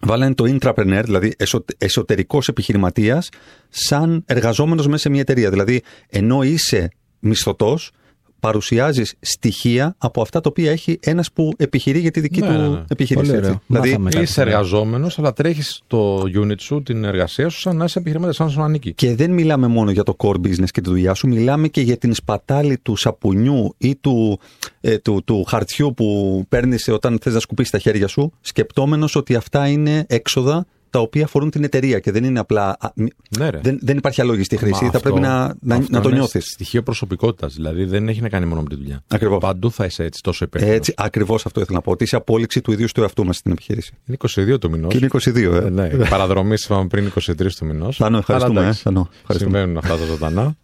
Βάλανε 0.00 0.34
το 0.34 0.44
intrapreneur, 0.58 1.02
δηλαδή 1.04 1.34
εσωτε- 1.36 1.84
εσωτερικός 1.84 2.48
επιχειρηματίας, 2.48 3.28
σαν 3.68 4.22
εργαζόμενος 4.26 4.86
μέσα 4.86 4.98
σε 4.98 5.08
μια 5.08 5.20
εταιρεία. 5.20 5.50
Δηλαδή, 5.50 5.82
ενώ 6.08 6.42
είσαι 6.42 6.90
μισθωτός, 7.18 7.90
παρουσιάζεις 8.40 9.14
στοιχεία 9.20 9.94
από 9.98 10.20
αυτά 10.22 10.40
τα 10.40 10.48
οποία 10.50 10.70
έχει 10.70 10.98
ένας 11.02 11.32
που 11.32 11.52
επιχειρεί 11.56 11.98
για 11.98 12.10
τη 12.10 12.20
δική 12.20 12.40
Ναι, 12.40 12.46
του 12.46 12.52
ναι, 12.52 12.68
ναι. 12.68 12.84
επιχείρηση. 12.88 13.14
Πολύ 13.26 13.38
έτσι. 13.38 13.50
ωραίο. 13.50 13.62
Δηλαδή, 13.66 13.88
Μάθαμε. 13.88 14.10
κάτι 14.10 14.24
Είσαι 14.24 14.40
ωραία. 14.40 14.52
εργαζόμενος, 14.52 15.18
αλλά 15.18 15.32
τρέχεις 15.32 15.82
το 15.86 16.20
unit 16.20 16.60
σου, 16.60 16.82
την 16.82 17.04
εργασία 17.04 17.48
σου, 17.48 17.60
σαν 17.60 17.76
να 17.76 17.84
είσαι 17.84 17.98
επιχειρηματίας, 17.98 18.36
σαν 18.36 18.46
να 18.46 18.52
σου 18.52 18.62
ανήκει. 18.62 18.92
και 18.92 19.14
δεν 19.14 19.30
μιλάμε 19.30 19.66
μόνο 19.66 19.90
για 19.90 20.02
το 20.02 20.16
core 20.18 20.36
business 20.36 20.70
και 20.70 20.80
τη 20.80 20.88
δουλειά 20.90 21.14
σου, 21.14 21.28
μιλάμε 21.28 21.68
και 21.68 21.80
για 21.80 21.96
την 21.96 22.14
σπατάλη 22.14 22.78
του 22.78 22.96
σαπουνιού 22.96 23.74
ή 23.78 23.96
του, 23.96 24.40
ε, 24.80 24.98
του, 24.98 25.22
του 25.24 25.44
χαρτιού 25.44 25.94
που 25.96 26.44
παίρνεις 26.48 26.88
όταν 26.88 27.18
θες 27.22 27.34
να 27.34 27.40
σκουπίσεις 27.40 27.72
τα 27.72 27.78
χέρια 27.78 28.06
σου, 28.08 28.32
σκεπτόμενος 28.40 29.16
ότι 29.16 29.34
αυτά 29.34 29.66
είναι 29.68 30.04
έξοδα 30.08 30.66
τα 30.90 30.98
οποία 30.98 31.24
αφορούν 31.24 31.50
την 31.50 31.64
εταιρεία 31.64 31.98
και 31.98 32.12
δεν 32.12 32.24
είναι 32.24 32.38
απλά. 32.38 32.76
α, 32.80 32.90
μη- 32.94 33.10
Ναι, 33.38 33.50
ρε. 33.50 33.58
Δεν, 33.62 33.78
δεν 33.82 33.96
υπάρχει 33.96 34.20
αλόγιστη 34.20 34.56
χρήση. 34.56 34.84
Μα 34.84 34.90
θα 34.90 34.96
αυτό- 34.96 35.00
πρέπει 35.00 35.20
να, 35.20 35.54
να, 35.60 35.74
αυτό 35.76 35.92
να 35.92 36.00
το 36.00 36.08
είναι 36.08 36.18
νιώθεις. 36.18 36.44
Στοιχείο 36.44 36.82
προσωπικότητας. 36.82 37.54
Δηλαδή 37.54 37.84
δεν 37.84 38.08
έχει 38.08 38.20
να 38.20 38.28
κάνει 38.28 38.46
μόνο 38.46 38.62
με 38.62 38.68
τη 38.68 38.74
δουλειά. 38.74 39.02
Ακριβώς. 39.08 39.38
Παντού 39.38 39.70
θα 39.72 39.84
είσαι 39.84 40.04
έτσι, 40.04 40.22
τόσο 40.22 40.44
υπεύθυνος. 40.44 40.76
Έτσι, 40.76 40.94
ακριβώς 40.96 41.46
αυτό 41.46 41.60
ήθελα 41.60 41.76
να 41.76 41.82
πω. 41.82 41.90
Ότι 41.90 42.04
είσαι 42.04 42.16
απόλυξη 42.16 42.60
του 42.60 42.72
ίδιου 42.72 42.86
του 42.94 43.00
εαυτού 43.00 43.24
μας 43.24 43.36
στην 43.36 43.52
επιχείρηση. 43.52 43.92
Είναι 44.06 44.16
22 44.54 44.58
το 44.58 44.70
μηνός. 44.70 44.92
Και 44.92 44.96
είναι 44.98 45.06
22, 45.06 45.64
ε. 45.64 45.68
Ναι, 45.70 45.88
παραδρομή 46.10 46.54
είπαμε 46.64 46.86
πριν 46.86 47.12
23 47.20 47.52
του 47.58 47.66
μηνός. 47.66 47.96
Θάνο, 47.96 48.18
ευχαριστούμε, 48.18 48.66
ε, 48.66 48.72
Θάνο, 48.72 49.08
ευχαριστούμε. 49.20 49.56
Συμβαίνουν 49.58 49.76
αυτά 49.76 49.96
τα 49.96 50.04
ζωντανά. 50.04 50.56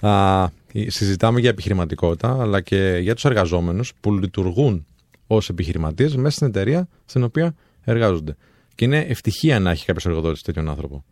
Α, 0.10 0.48
συζητάμε 0.86 1.40
για 1.40 1.48
επιχειρηματικότητα, 1.50 2.36
αλλά 2.40 2.60
και 2.60 2.98
για 3.02 3.14
τους 3.14 3.24
εργαζόμενους 3.24 3.92
που 4.00 4.12
λειτουργούν 4.18 4.86
ως 5.26 5.48
επιχειρηματίες 5.48 6.16
μέσα 6.16 6.30
στην 6.36 6.46
εταιρεία 6.46 6.88
στην 7.04 7.22
οποία 7.22 7.54
εργάζονται. 7.84 8.36
Και 8.74 8.84
είναι 8.84 8.98
ευτυχία 8.98 9.60
να 9.60 9.70
έχει 9.70 9.84
κάποιος 9.84 10.06
εργοδότης 10.06 10.42
τέτοιον 10.42 10.68
άνθρωπο. 10.68 11.04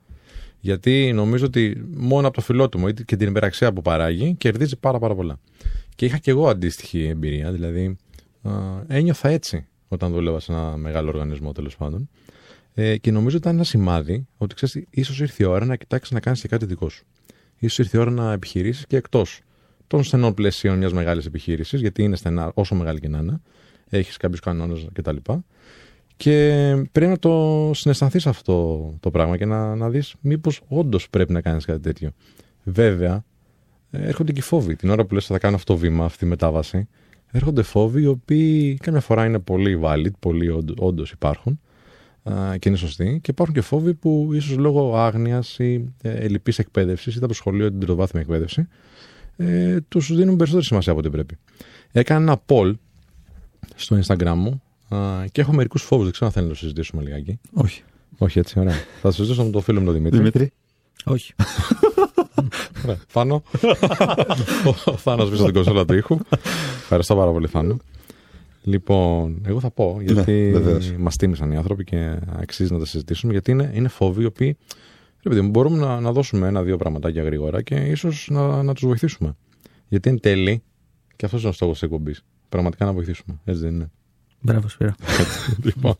Γιατί 0.61 1.13
νομίζω 1.15 1.47
ότι 1.47 1.85
μόνο 1.95 2.27
από 2.27 2.37
το 2.37 2.43
φιλότιμο 2.43 2.85
ή 2.89 3.05
και 3.05 3.17
την 3.17 3.29
υπεραξία 3.29 3.73
που 3.73 3.83
παράγει 3.83 4.35
κερδίζει 4.35 4.77
πάρα, 4.77 4.99
πάρα 4.99 5.15
πολλά. 5.15 5.39
Και 5.95 6.05
είχα 6.05 6.19
και 6.19 6.31
εγώ 6.31 6.49
αντίστοιχη 6.49 7.05
εμπειρία. 7.05 7.53
Δηλαδή, 7.53 7.97
α, 8.43 8.53
ένιωθα 8.87 9.29
έτσι 9.29 9.67
όταν 9.89 10.13
δούλευα 10.13 10.41
σε 10.41 10.53
ένα 10.53 10.77
μεγάλο 10.77 11.09
οργανισμό 11.09 11.53
τέλος 11.53 11.77
πάντων. 11.77 12.09
Ε, 12.75 12.97
και 12.97 13.11
νομίζω 13.11 13.37
ότι 13.37 13.45
ήταν 13.45 13.57
ένα 13.57 13.65
σημάδι 13.65 14.27
ότι 14.37 14.55
ξέρεις, 14.55 14.87
ίσως 14.91 15.21
ήρθε 15.21 15.45
η 15.45 15.47
ώρα 15.47 15.65
να 15.65 15.77
κοιτάξεις 15.77 16.13
να 16.13 16.21
κάνεις 16.21 16.41
και 16.41 16.49
κάτι 16.49 16.67
δικό 16.67 16.89
σου. 16.89 17.05
σω 17.69 17.83
ήρθε 17.83 17.99
η 17.99 18.01
ώρα 18.01 18.11
να 18.11 18.33
επιχειρήσεις 18.33 18.87
και 18.87 18.97
εκτός 18.97 19.41
των 19.87 20.05
στενών 20.05 20.35
πλαισίων 20.35 20.79
μιας 20.79 20.93
μεγάλης 20.93 21.27
επιχείρησης, 21.27 21.81
γιατί 21.81 22.03
είναι 22.03 22.17
στενά 22.17 22.53
όσο 22.55 22.75
μεγάλη 22.75 23.01
και 23.01 23.09
να 23.09 23.19
είναι. 23.19 23.41
Έχεις 23.89 24.17
κάποιους 24.17 24.41
κανόνες 24.41 24.87
κτλ. 24.93 25.17
Και 26.23 26.77
πρέπει 26.93 27.11
να 27.11 27.19
το 27.19 27.71
συναισθανθείς 27.75 28.27
αυτό 28.27 28.79
το 29.01 29.11
πράγμα 29.11 29.37
και 29.37 29.45
να, 29.45 29.75
να 29.77 29.91
δεις 29.91 30.15
μήπως 30.21 30.61
όντως 30.69 31.11
πρέπει 31.11 31.33
να 31.33 31.41
κάνεις 31.41 31.65
κάτι 31.65 31.81
τέτοιο. 31.81 32.11
Βέβαια, 32.65 33.25
ε, 33.91 34.07
έρχονται 34.07 34.33
και 34.33 34.39
οι 34.39 34.43
φόβοι. 34.43 34.77
Την 34.77 34.91
ώρα 34.91 35.05
που 35.05 35.15
λες 35.15 35.27
θα 35.27 35.39
κάνω 35.39 35.57
αυτό 35.57 35.73
το 35.73 35.79
βήμα, 35.79 36.05
αυτή 36.05 36.19
τη 36.19 36.27
μετάβαση, 36.27 36.89
έρχονται 37.31 37.63
φόβοι 37.63 38.03
οι 38.03 38.07
οποίοι 38.07 38.75
καμιά 38.75 39.01
φορά 39.01 39.25
είναι 39.25 39.39
πολύ 39.39 39.81
valid, 39.83 40.11
πολύ 40.19 40.65
όντως 40.79 41.11
υπάρχουν 41.11 41.61
α, 42.23 42.57
και 42.59 42.69
είναι 42.69 42.79
σωστοί. 42.79 43.19
Και 43.23 43.31
υπάρχουν 43.31 43.55
και 43.55 43.61
φόβοι 43.61 43.95
που 43.95 44.31
ίσως 44.33 44.57
λόγω 44.57 44.97
άγνοιας 44.97 45.59
ή 45.59 45.93
ε, 46.03 46.11
ελλειπής 46.11 46.59
εκπαίδευσης, 46.59 47.15
είτε 47.15 47.25
από 47.25 47.33
το 47.33 47.39
σχολείο 47.39 47.61
είτε 47.61 47.71
την 47.71 47.79
τριτοβάθμια 47.79 48.23
εκπαίδευση, 48.23 48.69
ε, 49.37 49.81
τους 49.89 50.15
δίνουν 50.15 50.37
περισσότερη 50.37 50.67
σημασία 50.67 50.93
από 50.93 51.01
ό,τι 51.01 51.11
πρέπει. 51.11 51.37
Έκανα 51.93 52.21
ένα 52.21 52.43
poll 52.47 52.73
στο 53.75 53.99
Instagram 54.05 54.35
μου 54.37 54.63
α, 54.95 55.25
και 55.33 55.41
έχω 55.41 55.53
μερικούς 55.53 55.83
φόβους. 55.83 56.05
Δεν 56.05 56.13
ξέρω 56.13 56.27
αν 56.27 56.33
θέλει 56.33 56.47
να 56.47 56.53
το 56.53 56.59
συζητήσουμε 56.59 57.03
λιγάκι. 57.03 57.41
Όχι. 57.53 57.83
Όχι 58.19 58.39
έτσι, 58.39 58.59
ωραία. 58.59 58.75
Θα 59.03 59.09
το 59.09 59.11
συζητήσω 59.11 59.45
με 59.45 59.51
τον 59.51 59.63
φίλο 59.63 59.79
μου 59.81 59.85
τον 59.85 59.95
Δημήτρη. 59.95 60.19
Δημήτρη. 60.19 60.53
Όχι. 61.05 61.35
Ωραία. 62.85 62.99
Φάνο. 63.09 63.43
Ο 64.87 64.97
Φάνος 65.05 65.31
πίσω 65.31 65.45
την 65.45 65.55
κονσόλα 65.55 65.85
του 65.85 65.95
ήχου. 65.95 66.19
Ευχαριστώ 66.81 67.17
πάρα 67.17 67.31
πολύ, 67.31 67.47
Φάνο. 67.47 67.77
Λοιπόν, 68.63 69.43
εγώ 69.47 69.61
θα 69.61 69.71
πω, 69.71 69.99
γιατί 70.01 70.33
Ναι, 70.33 70.59
βεβαίως. 70.59 70.93
μας 70.99 71.17
τίμησαν 71.17 71.53
οι 71.53 71.57
άνθρωποι 71.57 71.85
και 71.85 72.19
αξίζει 72.37 72.73
να 72.73 72.79
τα 72.79 72.87
συζητήσουμε, 72.87 73.33
γιατί 73.33 73.51
είναι, 73.51 73.71
είναι 73.75 73.89
φόβοι 73.89 74.23
οι 74.23 74.25
οποίοι 74.25 74.57
ρε 75.23 75.29
παιδί 75.29 75.41
μου, 75.41 75.51
μπορούμε 75.51 75.77
να, 75.79 76.01
να 76.01 76.13
δώσουμε 76.13 76.47
ένα-δύο 76.49 76.77
πραγματάκια 76.77 77.23
γρήγορα 77.23 77.63
και 77.63 77.75
ίσως 77.75 78.29
να, 78.31 78.63
να 78.63 78.75
τους 78.75 78.87
βοηθήσουμε. 78.87 79.37
Γιατί 79.89 80.11
εν 80.11 80.21
τέλει, 80.21 80.63
και 81.17 81.25
αυτός 81.25 81.41
είναι 81.41 81.51
ο 81.51 81.53
στόχος 81.53 81.75
της 81.75 81.83
εκπομπής. 81.83 82.25
Πραγματικά 82.49 82.85
να 82.85 82.93
βοηθήσουμε. 82.93 83.41
Έτσι 83.45 83.61
δεν 83.63 83.75
είναι. 83.75 83.91
Μπράβο, 84.43 84.69
Σπύρο. 84.69 84.95
λοιπόν, 85.65 85.95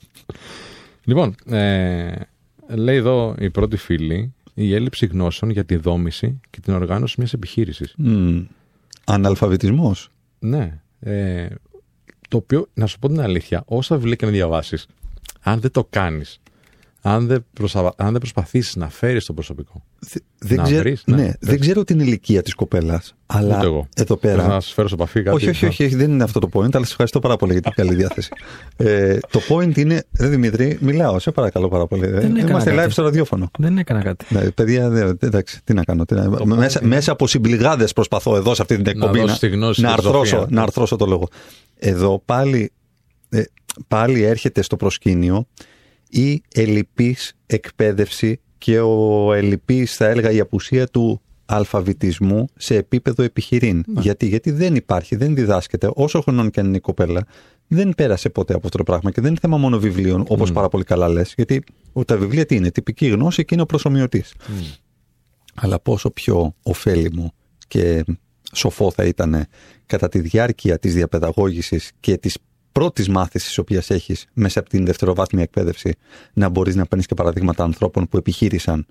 λοιπόν 1.05 1.35
ε, 1.47 2.15
λέει 2.69 2.97
εδώ 2.97 3.35
η 3.39 3.51
πρώτη 3.51 3.77
φίλη 3.77 4.35
η 4.55 4.75
έλλειψη 4.75 5.07
γνώσεων 5.07 5.51
για 5.51 5.65
τη 5.65 5.77
δόμηση 5.77 6.41
και 6.51 6.61
την 6.61 6.75
οργάνωση 6.75 7.15
μιας 7.19 7.33
επιχείρησης. 7.33 7.95
Μμ. 7.97 8.41
Αναλφαβητισμός. 9.05 10.11
Ναι. 10.39 10.81
Ε, 11.01 11.49
το 12.29 12.37
οποίο, 12.37 12.69
να 12.75 12.87
σου 12.87 12.99
πω 12.99 13.09
την 13.09 13.21
αλήθεια, 13.21 13.63
όσα 13.67 13.97
βιβλία 13.97 14.15
και 14.15 14.25
να 14.25 14.31
διαβάσεις, 14.31 14.87
αν 15.41 15.61
δεν 15.61 15.71
το 15.71 15.87
κάνεις, 15.91 16.41
αν 17.05 17.27
δεν, 17.27 17.45
προσα... 17.53 17.93
αν 17.97 18.11
δεν 18.11 18.19
προσπαθήσεις 18.21 18.77
να 18.77 18.89
φέρεις 18.89 19.25
το 19.25 19.33
προσωπικό. 19.33 19.85
Θε- 20.07 20.23
Δεν, 20.39 20.57
Να 20.57 20.63
ξέρω, 20.63 20.81
βρεις, 20.81 21.03
ναι, 21.07 21.17
ναι, 21.17 21.23
πες. 21.25 21.37
δεν 21.41 21.61
ξέρω 21.61 21.85
την 21.85 22.01
ηλικία 22.01 22.43
της 22.43 22.55
κοπέλας, 22.55 23.15
αλλά 23.27 23.57
Ούτε 23.57 23.67
εγώ. 23.67 23.89
εδώ 23.95 24.19
Θες 24.21 24.31
πέρα... 24.33 24.47
να 24.47 24.61
σας 24.61 24.73
φέρω 24.73 24.89
σε 24.89 24.95
επαφή 24.95 25.23
κάτι. 25.23 25.37
Όχι, 25.37 25.49
όχι, 25.49 25.67
όχι, 25.67 25.85
όχι, 25.85 25.95
δεν 25.95 26.11
είναι 26.11 26.23
αυτό 26.25 26.39
το 26.39 26.49
point, 26.53 26.75
αλλά 26.75 26.85
σε 26.85 26.91
ευχαριστώ 26.91 27.19
πάρα 27.19 27.37
πολύ 27.37 27.53
για 27.53 27.61
την 27.61 27.73
καλή 27.75 27.95
διάθεση. 27.95 28.29
ε, 28.77 29.19
το 29.31 29.41
point 29.49 29.77
είναι, 29.77 30.05
ρε 30.19 30.29
Δημήτρη, 30.29 30.79
μιλάω, 30.81 31.19
σε 31.19 31.31
παρακαλώ 31.31 31.69
πάρα 31.69 31.87
πολύ. 31.87 32.05
Ε, 32.05 32.17
έκανα 32.17 32.39
Είμαστε 32.49 32.71
κάτι. 32.75 32.87
live 32.89 32.93
στο 32.93 33.03
ραδιόφωνο. 33.03 33.51
Δεν 33.59 33.79
έκανα 33.79 34.03
κάτι. 34.03 34.25
Ναι, 34.29 34.51
παιδιά, 34.51 34.89
δε- 34.89 35.13
εντάξει, 35.21 35.61
τι 35.65 35.75
να 35.75 35.85
κάνω. 35.85 36.05
Τι 36.05 36.15
να... 36.15 36.45
Μέσα, 36.57 36.81
μέσα 36.85 37.13
από 37.13 37.27
συμπληγάδες 37.27 37.93
προσπαθώ 37.93 38.37
εδώ 38.37 38.55
σε 38.55 38.63
αυτή 38.63 38.77
την 38.77 38.87
εκπομπή 38.87 39.21
δώσεις 39.21 39.39
τη 39.39 39.49
γνώση 39.49 39.81
να, 39.81 39.89
και 39.89 39.95
τη 39.95 40.01
αρθρώσω, 40.07 40.25
σοφία. 40.37 40.47
να 40.51 40.63
αρθρώσω 40.63 40.97
το 40.97 41.07
λόγο. 41.07 41.29
Εδώ 41.79 42.23
πάλι, 42.25 42.73
ε, 43.29 43.43
πάλι 43.89 44.23
έρχεται 44.23 44.63
στο 44.63 44.77
προσκήνιο 44.77 45.47
η 46.13 46.43
ελλειπής 46.55 47.33
εκπαίδευση 47.47 48.41
και 48.59 48.81
ο 48.81 49.33
ελλειπής, 49.33 49.97
θα 49.97 50.07
έλεγα, 50.07 50.31
η 50.31 50.41
απουσία 50.41 50.87
του 50.87 51.21
αλφαβητισμού 51.47 52.49
σε 52.57 52.77
επίπεδο 52.77 53.23
επιχειρήν. 53.23 53.85
Γιατί, 54.01 54.27
γιατί 54.27 54.51
δεν 54.51 54.75
υπάρχει, 54.75 55.17
δεν 55.17 55.35
διδάσκεται. 55.35 55.91
Όσο 55.95 56.21
χρονών 56.21 56.51
και 56.51 56.61
αν 56.61 56.67
είναι 56.67 56.77
η 56.77 56.81
κοπέλα, 56.81 57.27
δεν 57.67 57.93
πέρασε 57.97 58.29
ποτέ 58.29 58.55
από 58.55 58.63
αυτό 58.65 58.79
το 58.79 58.85
πράγμα. 58.85 59.11
Και 59.11 59.21
δεν 59.21 59.31
είναι 59.31 59.39
θέμα 59.41 59.57
μόνο 59.57 59.79
βιβλίων, 59.79 60.25
όπως 60.29 60.53
πάρα 60.53 60.69
πολύ 60.69 60.85
καλά 60.85 61.09
λες. 61.09 61.33
Γιατί 61.37 61.65
τα 62.07 62.17
βιβλία 62.17 62.47
τι 62.47 62.55
είναι, 62.55 62.71
τυπική 62.71 63.07
γνώση 63.07 63.45
και 63.45 63.55
είναι 63.55 63.63
ο 63.63 63.67
προσωμιωτής 63.67 64.33
αλλά 65.55 65.81
πόσο 65.81 66.11
πιο 66.11 66.55
ωφέλιμο 66.63 67.33
και 67.69 68.05
σοφό 68.53 68.91
θα 68.91 69.05
ήταν 69.05 69.47
κατά 69.87 70.09
τη 70.09 70.21
διάρκεια 70.21 70.79
της 70.79 70.95
διαπαιδαγώγησης 70.95 71.91
και 72.01 72.17
της 72.17 72.39
πρώτης 72.73 73.09
μάθησης 73.09 73.49
της 73.49 73.59
οποίας 73.59 73.91
έχεις 73.91 74.27
μέσα 74.33 74.61
από 74.61 74.69
την 74.69 74.85
δευτεροβάθμια 74.85 75.43
εκπαίδευση 75.43 75.95
να 76.33 76.49
μπορείς 76.49 76.75
να 76.75 76.87
παίρνεις 76.87 77.07
και 77.07 77.15
παραδείγματα 77.15 77.65
ανθρώπων 77.65 78.09
που 78.09 78.17
επιχείρησαν 78.17 78.87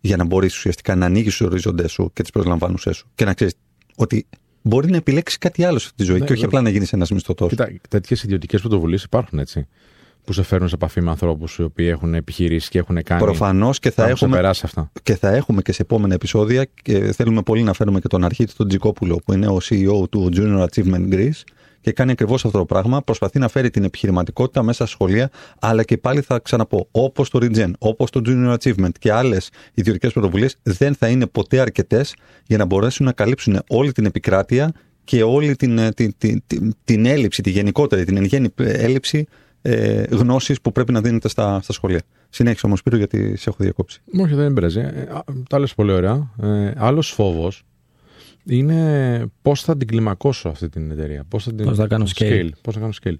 για 0.00 0.16
να 0.16 0.24
μπορείς 0.24 0.56
ουσιαστικά 0.56 0.94
να 0.94 1.06
ανοίγεις 1.06 1.36
τους 1.36 1.46
οριζόντες 1.46 1.92
σου 1.92 2.10
και 2.12 2.22
τις 2.22 2.30
προσλαμβάνουσές 2.30 2.96
σου 2.96 3.06
και 3.14 3.24
να 3.24 3.34
ξέρεις 3.34 3.54
ότι 3.96 4.26
μπορεί 4.62 4.90
να 4.90 4.96
επιλέξεις 4.96 5.38
κάτι 5.38 5.64
άλλο 5.64 5.78
σε 5.78 5.84
αυτή 5.86 5.96
τη 5.96 6.04
ζωή 6.04 6.18
Ναι, 6.18 6.24
και 6.26 6.32
όχι 6.32 6.40
βέβαια. 6.40 6.58
απλά 6.58 6.70
να 6.70 6.74
γίνεις 6.74 6.92
ένας 6.92 7.10
μισθωτός. 7.10 7.48
Κοίτα, 7.48 7.72
τέτοιες 7.88 8.22
ιδιωτικές 8.22 8.60
πρωτοβουλίες 8.60 9.02
υπάρχουν 9.02 9.38
έτσι. 9.38 9.66
Που 10.24 10.32
σε 10.32 10.42
φέρνουν 10.42 10.68
σε 10.68 10.74
επαφή 10.74 11.00
με 11.00 11.10
ανθρώπους 11.10 11.56
οι 11.56 11.62
οποίοι 11.62 11.86
έχουν 11.90 12.14
επιχειρήσει 12.14 12.68
και 12.68 12.78
έχουν 12.78 13.02
κάνει. 13.02 13.20
Προφανώς 13.20 13.78
και 13.78 13.90
θα 13.90 13.94
θα 13.94 14.02
έχουν 14.02 14.14
έχουμε 14.14 14.30
ξεπεράσει 14.30 14.62
αυτά. 14.64 14.90
και 15.02 15.16
θα 15.16 15.28
έχουμε 15.34 15.62
και 15.62 15.72
σε 15.72 15.82
επόμενα 15.82 16.14
επεισόδια 16.14 16.64
και 16.82 17.12
θέλουμε 17.12 17.42
πολύ 17.42 17.62
να 17.62 17.72
φέρουμε 17.72 18.00
και 18.00 18.08
τον 18.08 18.24
Αρχίτη 18.24 18.54
τον 18.54 18.68
Τζικόπουλο 18.68 19.20
που 19.24 19.32
είναι 19.32 19.46
ο 19.46 19.58
CEO 19.68 20.10
του 20.10 20.28
Junior 20.36 20.66
Achievement 20.66 21.12
Greece 21.12 21.42
και 21.84 21.92
κάνει 21.92 22.10
ακριβώς 22.10 22.44
αυτό 22.44 22.58
το 22.58 22.64
πράγμα. 22.64 23.02
Προσπαθεί 23.02 23.38
να 23.38 23.48
φέρει 23.48 23.70
την 23.70 23.84
επιχειρηματικότητα 23.84 24.62
μέσα 24.62 24.76
στα 24.76 24.86
σχολεία 24.86 25.30
αλλά 25.60 25.82
και 25.82 25.96
πάλι 25.96 26.20
θα 26.20 26.38
ξαναπώ 26.38 26.88
όπως 26.90 27.30
το 27.30 27.38
Regen, 27.42 27.70
όπως 27.78 28.10
το 28.10 28.20
Junior 28.26 28.56
Achievement 28.56 28.92
και 28.98 29.12
άλλες 29.12 29.50
ιδιωτικές 29.74 30.12
πρωτοβουλίες 30.12 30.56
δεν 30.62 30.94
θα 30.94 31.08
είναι 31.08 31.26
ποτέ 31.26 31.60
αρκετές 31.60 32.14
για 32.46 32.58
να 32.58 32.64
μπορέσουν 32.64 33.06
να 33.06 33.12
καλύψουν 33.12 33.60
όλη 33.68 33.92
την 33.92 34.04
επικράτεια 34.04 34.72
και 35.04 35.22
όλη 35.22 35.56
την, 35.56 35.78
ε, 35.78 35.90
την, 35.90 36.14
την, 36.18 36.42
την, 36.46 36.74
την 36.84 37.06
έλλειψη, 37.06 37.42
τη 37.42 37.50
γενικότερη, 37.50 38.04
την 38.04 38.16
εν 38.16 38.24
γέννη 38.24 38.48
έλλειψη 38.56 39.26
ε, 39.62 40.02
γνώσης 40.10 40.60
που 40.60 40.72
πρέπει 40.72 40.92
να 40.92 41.00
δίνεται 41.00 41.28
στα, 41.28 41.60
στα 41.62 41.72
σχολεία. 41.72 42.02
Συνέχισε 42.28 42.66
όμως 42.66 42.78
Σπύρο 42.78 42.96
γιατί 42.96 43.36
σε 43.36 43.50
έχω 43.50 43.58
διακόψει. 43.60 44.00
Όχι, 44.18 44.34
δεν 44.34 44.52
πειράζει. 44.52 44.80
Ε, 44.80 45.08
α, 45.12 45.24
τα 45.48 45.58
λες 45.58 45.74
πολύ 45.74 45.92
ωραία. 45.92 46.30
Ε, 46.42 46.72
Άλλος 46.76 47.10
φόβος 47.10 47.64
είναι 48.48 49.26
πώς 49.42 49.62
θα 49.62 49.76
την 49.76 49.86
κλιμακώσω 49.86 50.48
αυτή 50.48 50.68
την 50.68 50.90
εταιρεία. 50.90 51.24
Πώς 51.28 51.44
θα 51.44 51.52
την 51.54 51.64
Πώς 51.64 51.76
θα 51.76 51.86
κάνω 51.86 52.06
scale. 52.16 52.48
Πώς 52.62 52.74
θα 52.74 52.80
κάνω 52.80 52.92
scale. 53.04 53.14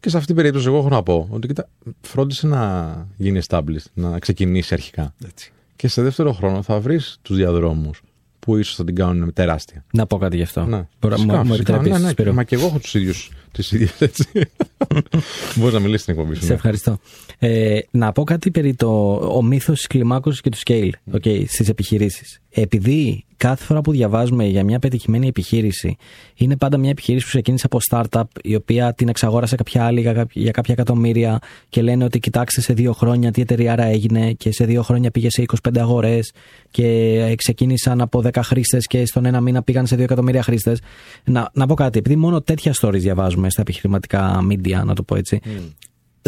Και 0.00 0.08
σε 0.08 0.16
αυτή 0.16 0.26
την 0.26 0.36
περίπτωση, 0.36 0.66
εγώ 0.66 0.76
έχω 0.78 0.88
να 0.88 1.02
πω 1.02 1.28
ότι 1.30 1.46
κοίτα, 1.46 1.68
φρόντισε 2.00 2.46
να 2.46 3.06
γίνει 3.16 3.40
established, 3.48 3.86
να 3.94 4.18
ξεκινήσει 4.18 4.74
αρχικά. 4.74 5.14
Έτσι. 5.26 5.52
Και 5.76 5.88
σε 5.88 6.02
δεύτερο 6.02 6.32
χρόνο 6.32 6.62
θα 6.62 6.80
βρεις 6.80 7.18
τους 7.22 7.36
διαδρόμους 7.36 8.02
που 8.38 8.56
ίσως 8.56 8.74
θα 8.74 8.84
την 8.84 8.94
κάνουν 8.94 9.32
τεράστια. 9.32 9.84
Να 9.92 10.06
πω 10.06 10.16
κάτι 10.18 10.36
γι' 10.36 10.42
αυτό. 10.42 10.64
Ναι. 10.64 10.86
Μπορώ- 11.00 11.14
Φυσικά, 11.14 11.32
μου- 11.36 11.44
μου 11.44 11.52
φυσικά. 11.52 11.74
επιτρέπεις, 11.74 11.98
Ναι, 12.00 12.04
ναι, 12.06 12.10
Σπύρο; 12.12 12.32
Μα 12.32 12.44
και 12.44 12.54
εγώ 12.54 12.66
έχω 12.66 12.78
τους 12.78 12.94
ίδιους. 12.94 13.30
Τις 13.52 13.72
ίδιες, 13.72 14.00
έτσι. 14.00 14.24
Μπορείς 15.56 15.72
να 15.74 15.78
μιλήσεις 15.80 16.00
στην 16.02 16.14
εκπομπή 16.14 16.34
σου. 16.34 16.40
Σε 16.42 16.48
ναι. 16.48 16.54
ευχαριστώ. 16.54 16.98
Ε, 17.38 17.78
να 17.90 18.12
πω 18.12 18.24
κάτι 18.24 18.50
περί 18.50 18.74
το 18.74 19.12
ο 19.14 19.42
μύθος 19.42 19.76
της 19.76 19.86
κλιμάκωσης 19.86 20.40
και 20.40 20.48
του 20.50 20.58
scale 20.64 20.90
okay, 21.12 21.44
στις 21.48 21.68
επιχειρήσεις. 21.68 22.40
Επειδή 22.50 23.24
κάθε 23.36 23.64
φορά 23.64 23.80
που 23.80 23.92
διαβάζουμε 23.92 24.44
για 24.44 24.64
μια 24.64 24.78
πετυχημένη 24.78 25.26
επιχείρηση, 25.28 25.96
είναι 26.34 26.56
πάντα 26.56 26.78
μια 26.78 26.90
επιχείρηση 26.90 27.24
που 27.24 27.30
ξεκίνησε 27.30 27.66
από 27.70 27.78
startup, 27.90 28.24
η 28.42 28.54
οποία 28.54 28.94
την 28.94 29.08
εξαγόρασε 29.08 29.56
κάποια 29.56 29.84
άλλη 29.84 30.00
για 30.00 30.12
κάποια, 30.12 30.42
για 30.42 30.50
κάποια 30.50 30.74
εκατομμύρια 30.74 31.38
και 31.68 31.82
λένε 31.82 32.04
ότι 32.04 32.18
κοιτάξτε 32.18 32.60
σε 32.60 32.72
δύο 32.72 32.92
χρόνια 32.92 33.30
τι 33.30 33.40
εταιρεία 33.40 33.74
έγινε 33.78 34.32
και 34.32 34.52
σε 34.52 34.64
δύο 34.64 34.82
χρόνια 34.82 35.10
πήγε 35.10 35.30
σε 35.30 35.44
25 35.68 35.78
αγορές 35.78 36.32
και 36.70 36.86
ε, 37.28 37.34
ξεκίνησαν 37.34 38.00
από 38.00 38.22
10 38.24 38.40
χρήστες 38.42 38.86
και 38.86 39.06
στον 39.06 39.24
ένα 39.24 39.40
μήνα 39.40 39.62
πήγαν 39.62 39.86
σε 39.86 39.94
2 39.94 39.98
εκατομμύρια 39.98 40.42
χρήστες. 40.42 40.80
Να, 41.24 41.50
να 41.52 41.66
πω 41.66 41.74
κάτι, 41.74 41.98
επειδή 41.98 42.16
μόνο 42.16 42.42
τέτοια 42.42 42.74
stories 42.80 42.98
διαβάζουμε 42.98 43.50
στα 43.50 43.60
επιχειρηματικά 43.60 44.46
media, 44.50 44.84
να 44.84 44.94
το 44.94 45.02
πω 45.02 45.16
έτσι, 45.16 45.40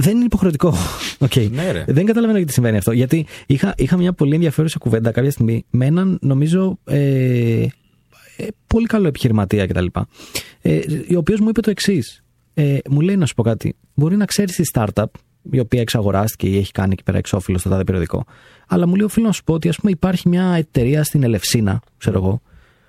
δεν 0.01 0.17
είναι 0.17 0.25
υποχρεωτικό. 0.25 0.75
Okay. 1.21 1.51
Ναι, 1.51 1.71
ρε. 1.71 1.85
Δεν 1.89 2.05
καταλαβαίνω 2.05 2.39
γιατί 2.39 2.53
συμβαίνει 2.53 2.77
αυτό. 2.77 2.93
Γιατί 2.93 3.27
είχα, 3.47 3.75
είχα 3.77 3.97
μια 3.97 4.13
πολύ 4.13 4.35
ενδιαφέρουσα 4.35 4.79
κουβέντα 4.79 5.11
κάποια 5.11 5.31
στιγμή 5.31 5.65
με 5.71 5.87
έναν, 5.87 6.19
νομίζω, 6.21 6.79
ε, 6.85 7.67
ε, 8.37 8.47
πολύ 8.67 8.87
καλό 8.87 9.09
επιχειρηματία 9.09 9.67
κτλ. 9.67 9.87
Ε, 10.61 10.81
ο 11.15 11.19
οποίος 11.19 11.41
μου 11.41 11.49
είπε 11.49 11.61
το 11.61 11.71
εξής. 11.71 12.23
Ε, 12.55 12.79
μου 12.91 13.01
λέει 13.01 13.17
να 13.17 13.27
σου 13.27 13.35
πω 13.35 13.43
κάτι. 13.43 13.77
Μπορεί 13.95 14.17
να 14.17 14.25
ξέρεις 14.25 14.55
τη 14.55 14.63
startup, 14.75 15.05
η 15.51 15.59
οποία 15.59 15.81
εξαγοράστηκε 15.81 16.49
ή 16.49 16.57
έχει 16.59 16.73
κάνει 16.73 16.93
εκεί 16.93 17.03
πέρα 17.03 17.19
εξώφυλλο 17.19 17.59
στο 17.59 17.69
τάδε 17.69 17.85
περιοδικό. 17.85 18.25
Αλλά 18.69 18.87
μου 18.87 18.95
λέει, 18.95 19.07
οφείλω 19.07 19.27
να 19.27 19.33
σου 19.33 19.45
πω 19.45 19.55
ότι 19.55 19.69
ας 19.69 19.77
πούμε, 19.77 19.91
υπάρχει 19.91 20.29
μια 20.29 20.55
εταιρεία 20.55 21.05
στην 21.05 21.23
Ελευσίνα, 21.23 21.83
ξέρω 21.99 22.19
εγώ, 22.19 22.43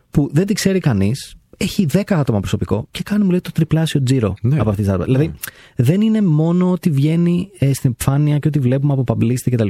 που 0.10 0.30
δεν 0.34 0.46
την 0.46 0.56
ξέρει 0.56 0.80
κανείς, 0.80 1.36
έχει 1.62 1.86
10 1.94 2.02
άτομα 2.08 2.40
προσωπικό 2.40 2.88
και 2.92 3.04
κάνει, 3.04 3.24
μου 3.24 3.30
λέει, 3.30 3.42
το 3.42 3.52
τριπλάσιο 3.52 4.04
τζίρο 4.04 4.34
Ναι. 4.42 4.60
από 4.60 4.70
αυτή 4.70 4.84
τη 4.84 4.90
startup. 4.92 5.04
Δηλαδή, 5.06 5.34
δεν 5.76 6.02
είναι 6.02 6.22
μόνο 6.22 6.72
ότι 6.72 6.90
βγαίνει 6.90 7.50
ε, 7.60 7.74
στην 7.74 7.90
επιφάνεια 7.90 8.40
και 8.40 8.48
ότι 8.48 8.60
βλέπουμε 8.60 8.94
από 8.94 9.04
publicity 9.08 9.52
κτλ. 9.52 9.68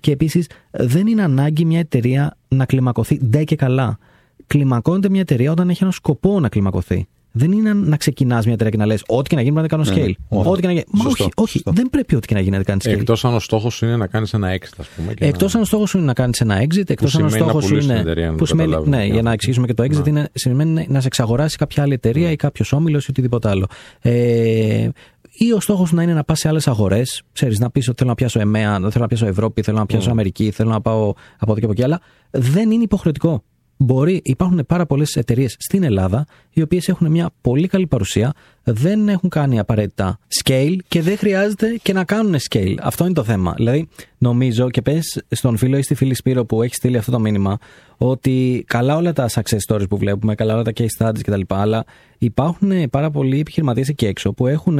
Και 0.00 0.10
επίσης, 0.12 0.46
δεν 0.70 1.06
είναι 1.06 1.22
ανάγκη 1.22 1.64
μια 1.64 1.78
εταιρεία 1.78 2.36
να 2.48 2.64
κλιμακωθεί 2.64 3.18
ντε 3.24 3.44
και 3.44 3.56
καλά. 3.56 3.98
Κλιμακώνεται 4.46 5.08
μια 5.08 5.20
εταιρεία 5.20 5.50
όταν 5.50 5.70
έχει 5.70 5.82
ένα 5.82 5.92
σκοπό 5.92 6.40
να 6.40 6.48
κλιμακωθεί. 6.48 7.06
Δεν 7.32 7.52
είναι 7.52 7.72
να 7.72 7.96
ξεκινάς 7.96 8.44
μια 8.44 8.54
εταιρεία 8.54 8.72
και 8.72 8.78
να 8.78 8.86
λες: 8.86 9.02
Ό,τι 9.06 9.28
και 9.28 9.34
να 9.36 9.42
γίνει 9.42 9.54
πρέπει 9.54 9.72
να 9.74 9.82
κάνω 9.82 9.96
Ναι, 9.96 10.02
scale. 10.04 10.14
ναι. 10.28 10.38
Όχι. 10.38 10.48
Ό,τι 10.48 10.60
και 10.60 10.66
να 10.66 10.72
γίνει. 10.72 10.84
Μα 10.90 11.02
Σωστό, 11.02 11.24
όχι, 11.24 11.32
όχι. 11.36 11.50
σωστό. 11.52 11.72
Δεν 11.74 11.90
πρέπει 11.90 12.14
ό,τι 12.16 12.26
και 12.26 12.34
να 12.34 12.40
γίνει 12.40 12.56
να 12.56 12.62
κάνεις 12.62 12.86
scale. 12.86 12.90
Εκτός 12.92 13.24
αν 13.24 13.34
ο 13.34 13.38
στόχος 13.38 13.82
είναι 13.82 13.96
να 13.96 14.06
κάνεις 14.06 14.32
ένα 14.34 14.48
exit, 14.58 14.74
ας 14.78 14.86
πούμε. 14.96 15.14
και 15.14 15.24
Εκτός 15.24 15.52
να- 15.52 15.56
αν 15.58 15.62
ο 15.64 15.66
στόχος 15.66 15.90
σου 15.90 15.96
είναι 15.96 16.06
να 16.06 16.12
κάνεις 16.12 16.40
ένα 16.40 16.56
exit, 16.62 16.90
εκτός 16.90 17.14
αν 17.14 17.24
ο 17.24 17.28
σημαίνει 17.28 17.30
να 17.32 17.50
στόχος 17.50 17.62
σου 17.62 17.68
πουλήσεις 17.68 17.88
την 17.90 17.98
είναι. 18.00 18.10
εταιρεία, 18.10 18.26
να 18.26 18.32
που 18.32 18.38
το 18.38 18.46
σημαίνει, 18.46 18.68
καταλάβουμε. 18.68 18.96
ναι, 18.96 19.04
για 19.06 19.22
να 19.22 19.32
εξηγήσουμε 19.32 19.66
και 19.66 19.74
το 19.74 19.82
exit, 19.82 20.02
Ναι. 20.02 20.08
είναι, 20.10 20.28
σημαίνει 20.32 20.86
να 20.88 21.00
σε 21.00 21.06
εξαγοράσει 21.06 21.56
κάποια 21.56 21.82
άλλη 21.82 21.92
εταιρεία 21.92 22.30
ή 22.30 22.36
κάποιος 22.36 22.72
όμιλος 22.72 23.06
ή 23.06 23.10
οτιδήποτε 23.10 23.48
άλλο. 23.48 23.66
Ε, 24.00 24.88
ή 25.32 25.52
ο 25.52 25.60
στόχος 25.60 25.92
να 25.92 26.02
είναι 26.02 26.14
να 26.14 26.24
πας 26.24 26.38
σε 26.38 26.48
άλλες 26.48 26.68
αγορές. 26.68 27.22
Ξέρεις, 27.32 27.58
να 27.58 27.70
πεις 27.70 27.88
ότι 27.88 27.96
θέλω 27.96 28.08
να 28.08 28.14
πιάσω 28.16 28.40
EMEA, 28.40 28.78
θέλω 28.90 28.90
να 28.94 29.06
πιάσω 29.06 29.26
Ευρώπη, 29.26 29.62
θέλω 29.62 29.78
να 29.78 29.86
πιάσω 29.86 30.06
Ναι. 30.06 30.12
Αμερική, 30.12 30.50
θέλω 30.50 30.70
να 30.70 30.80
πάω 30.80 31.12
από 31.38 31.50
εδώ 31.50 31.54
και 31.54 31.64
από 31.64 31.72
εκεί. 31.72 31.82
Αλλά 31.82 32.00
δεν 32.30 32.70
είναι 32.70 32.82
υποχρεωτικό. 32.82 33.42
Μπορεί, 33.82 34.20
υπάρχουν 34.24 34.64
πάρα 34.66 34.86
πολλές 34.86 35.16
εταιρείες 35.16 35.56
στην 35.58 35.82
Ελλάδα 35.82 36.26
οι 36.52 36.62
οποίες 36.62 36.88
έχουν 36.88 37.10
μια 37.10 37.30
πολύ 37.40 37.68
καλή 37.68 37.86
παρουσία, 37.86 38.32
δεν 38.62 39.08
έχουν 39.08 39.28
κάνει 39.28 39.58
απαραίτητα 39.58 40.18
scale 40.42 40.76
και 40.88 41.02
δεν 41.02 41.16
χρειάζεται 41.16 41.78
και 41.82 41.92
να 41.92 42.04
κάνουν 42.04 42.34
scale. 42.50 42.74
Αυτό 42.80 43.04
είναι 43.04 43.12
το 43.12 43.24
θέμα. 43.24 43.54
Δηλαδή, 43.56 43.88
νομίζω 44.18 44.70
και 44.70 44.82
πες 44.82 45.22
στον 45.28 45.56
φίλο 45.56 45.76
ή 45.76 45.82
στη 45.82 45.94
φίλη 45.94 46.14
Σπύρο 46.14 46.44
που 46.44 46.62
έχει 46.62 46.74
στείλει 46.74 46.96
αυτό 46.96 47.10
το 47.10 47.20
μήνυμα 47.20 47.58
ότι 47.96 48.64
καλά 48.66 48.96
όλα 48.96 49.12
τα 49.12 49.28
success 49.28 49.58
stories 49.68 49.88
που 49.88 49.96
βλέπουμε, 49.96 50.34
καλά 50.34 50.54
όλα 50.54 50.62
τα 50.62 50.72
case 50.76 51.04
studies 51.04 51.20
κτλ. 51.22 51.40
Αλλά 51.48 51.84
υπάρχουν 52.18 52.90
πάρα 52.90 53.10
πολλοί 53.10 53.40
επιχειρηματίες 53.40 53.88
εκεί 53.88 54.06
έξω 54.06 54.32
που 54.32 54.46
έχουν 54.46 54.78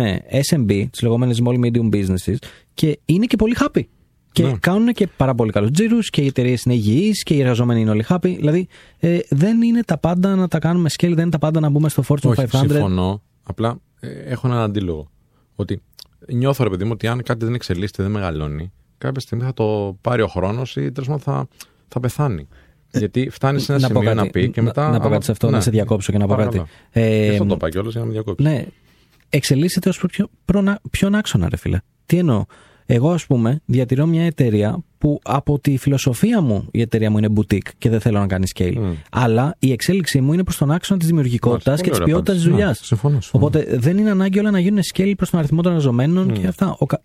SMB, 0.50 0.86
τις 0.90 1.02
λεγόμενες 1.02 1.42
small 1.44 1.58
medium 1.64 1.88
businesses, 1.94 2.36
και 2.74 2.98
είναι 3.04 3.26
και 3.26 3.36
πολύ 3.36 3.56
happy. 3.58 3.82
Και 4.33 4.43
Ναι. 4.43 4.53
κάνουν 4.61 4.93
και 4.93 5.07
πάρα 5.16 5.35
πολύ 5.35 5.53
καλούς 5.53 5.71
τζίρους 5.71 6.11
και 6.11 6.21
οι 6.23 6.27
εταιρείες 6.27 6.62
είναι 6.62 6.75
υγιείς 6.75 7.23
και 7.23 7.35
οι 7.35 7.40
εργαζόμενοι 7.40 7.81
είναι 7.81 7.90
όλοι 7.90 8.05
happy. 8.09 8.21
Δηλαδή, 8.37 8.69
ε, 8.99 9.19
δεν 9.29 9.62
είναι 9.62 9.83
τα 9.83 9.99
πάντα 9.99 10.35
να 10.35 10.49
τα 10.49 10.59
κάνουμε 10.59 10.88
scale, 10.99 11.09
δεν 11.12 11.19
είναι 11.19 11.31
τα 11.31 11.38
πάντα 11.38 11.61
να 11.61 11.69
μπούμε 11.69 11.88
στο 11.88 12.03
Fortune 12.09 12.31
Όχι, 12.31 12.40
500. 12.40 12.49
συμφωνώ. 12.69 13.23
Απλά 13.43 13.79
ε, 14.01 14.09
έχω 14.09 14.47
έναν 14.49 14.59
αντίλογο. 14.61 15.11
Ότι 15.55 15.83
νιώθω, 16.33 16.64
ρε 16.64 16.71
παιδί 16.71 16.85
μου, 16.85 16.90
ότι 16.95 17.07
αν 17.07 17.23
κάτι 17.23 17.45
δεν 17.45 17.55
εξελίσσεται, 17.55 18.03
δεν 18.03 18.12
μεγαλώνει, 18.12 18.73
κάποια 18.99 19.21
στιγμή 19.21 19.45
θα 19.45 19.53
το 19.55 19.97
πάρει 20.01 20.23
ο 20.23 20.27
χρόνος 20.27 20.77
ή 20.77 20.93
τέλος 20.93 21.09
πάντων 21.09 21.23
θα, 21.23 21.49
θα 21.88 22.01
πεθάνει. 22.01 22.49
Γιατί 22.93 23.29
φτάνεις 23.31 23.62
σε 23.64 23.73
ένα 23.73 23.81
να 23.81 23.88
πω 23.88 23.95
σημείο 24.01 24.14
κάτι, 24.14 24.25
να 24.27 24.31
πει 24.33 24.51
και 24.51 24.62
μετά. 24.62 24.83
Να, 24.85 24.90
να 24.90 24.99
πω 24.99 25.05
άμα- 25.05 25.12
κάτι 25.12 25.25
σε 25.25 25.31
αυτό, 25.31 25.47
ναι. 25.47 25.53
να 25.57 25.61
σε 25.61 25.71
διακόψω 25.71 26.12
και 26.12 26.19
να 26.19 26.27
πω 26.27 26.35
Παρακαλώ. 26.37 26.59
κάτι. 26.90 27.01
Ε, 27.01 27.25
Γι' 27.25 27.31
αυτό 27.31 27.45
το 27.45 27.55
είπα 27.55 27.69
κιόλας 27.69 27.93
για 27.93 28.01
να 28.01 28.07
με 28.07 28.12
διακόψεις. 28.12 28.47
Ναι, 28.47 28.64
εξελίσσεται 29.29 29.88
ως 29.88 30.05
πιο, 30.11 30.29
προνα- 30.45 30.81
ποιον 30.90 31.14
άξονα, 31.14 31.49
ρε 31.49 31.57
φίλε. 31.57 31.79
Τι 32.07 32.19
εννοώ; 32.19 32.45
Εγώ, 32.94 33.11
ας 33.12 33.26
πούμε, 33.26 33.61
διατηρώ 33.64 34.07
μια 34.07 34.24
εταιρεία 34.24 34.79
που 34.98 35.20
από 35.22 35.59
τη 35.59 35.76
φιλοσοφία 35.76 36.40
μου 36.40 36.68
η 36.70 36.81
εταιρεία 36.81 37.11
μου 37.11 37.18
είναι 37.18 37.29
boutique 37.37 37.68
και 37.79 37.88
δεν 37.90 38.00
θέλω 38.00 38.18
να 38.18 38.26
κάνει 38.26 38.46
scale. 38.57 38.74
Mm. 38.76 38.94
Αλλά 39.11 39.57
η 39.59 39.72
εξέλιξή 39.72 40.20
μου 40.20 40.33
είναι 40.33 40.44
προς 40.44 40.57
τον 40.57 40.70
άξονα 40.70 40.98
της 40.98 41.09
δημιουργικότητας 41.09 41.66
Μάλιστα, 41.66 41.85
και 41.85 41.90
της 41.90 41.98
πολύ 41.98 42.11
ωραία 42.12 42.22
ποιότητας 42.24 42.42
τη 42.44 42.48
απάντηση. 42.48 42.64
δουλειάς. 42.64 42.81
Ναι, 42.81 42.87
συμφωνώ, 42.87 43.20
συμφωνώ. 43.20 43.44
Οπότε 43.46 43.79
δεν 43.79 43.98
είναι 43.98 44.11
ανάγκη 44.11 44.38
όλα 44.38 44.50
να 44.50 44.59
γίνουν 44.61 44.81
scale 44.94 45.12
προς 45.16 45.31
τον 45.31 45.38
αριθμό 45.38 45.62
των 45.62 45.70
εργαζομένων 45.72 46.33
και 46.33 46.46
αυτά. 46.46 46.76
Ο, 46.79 46.87
κα- 46.87 47.03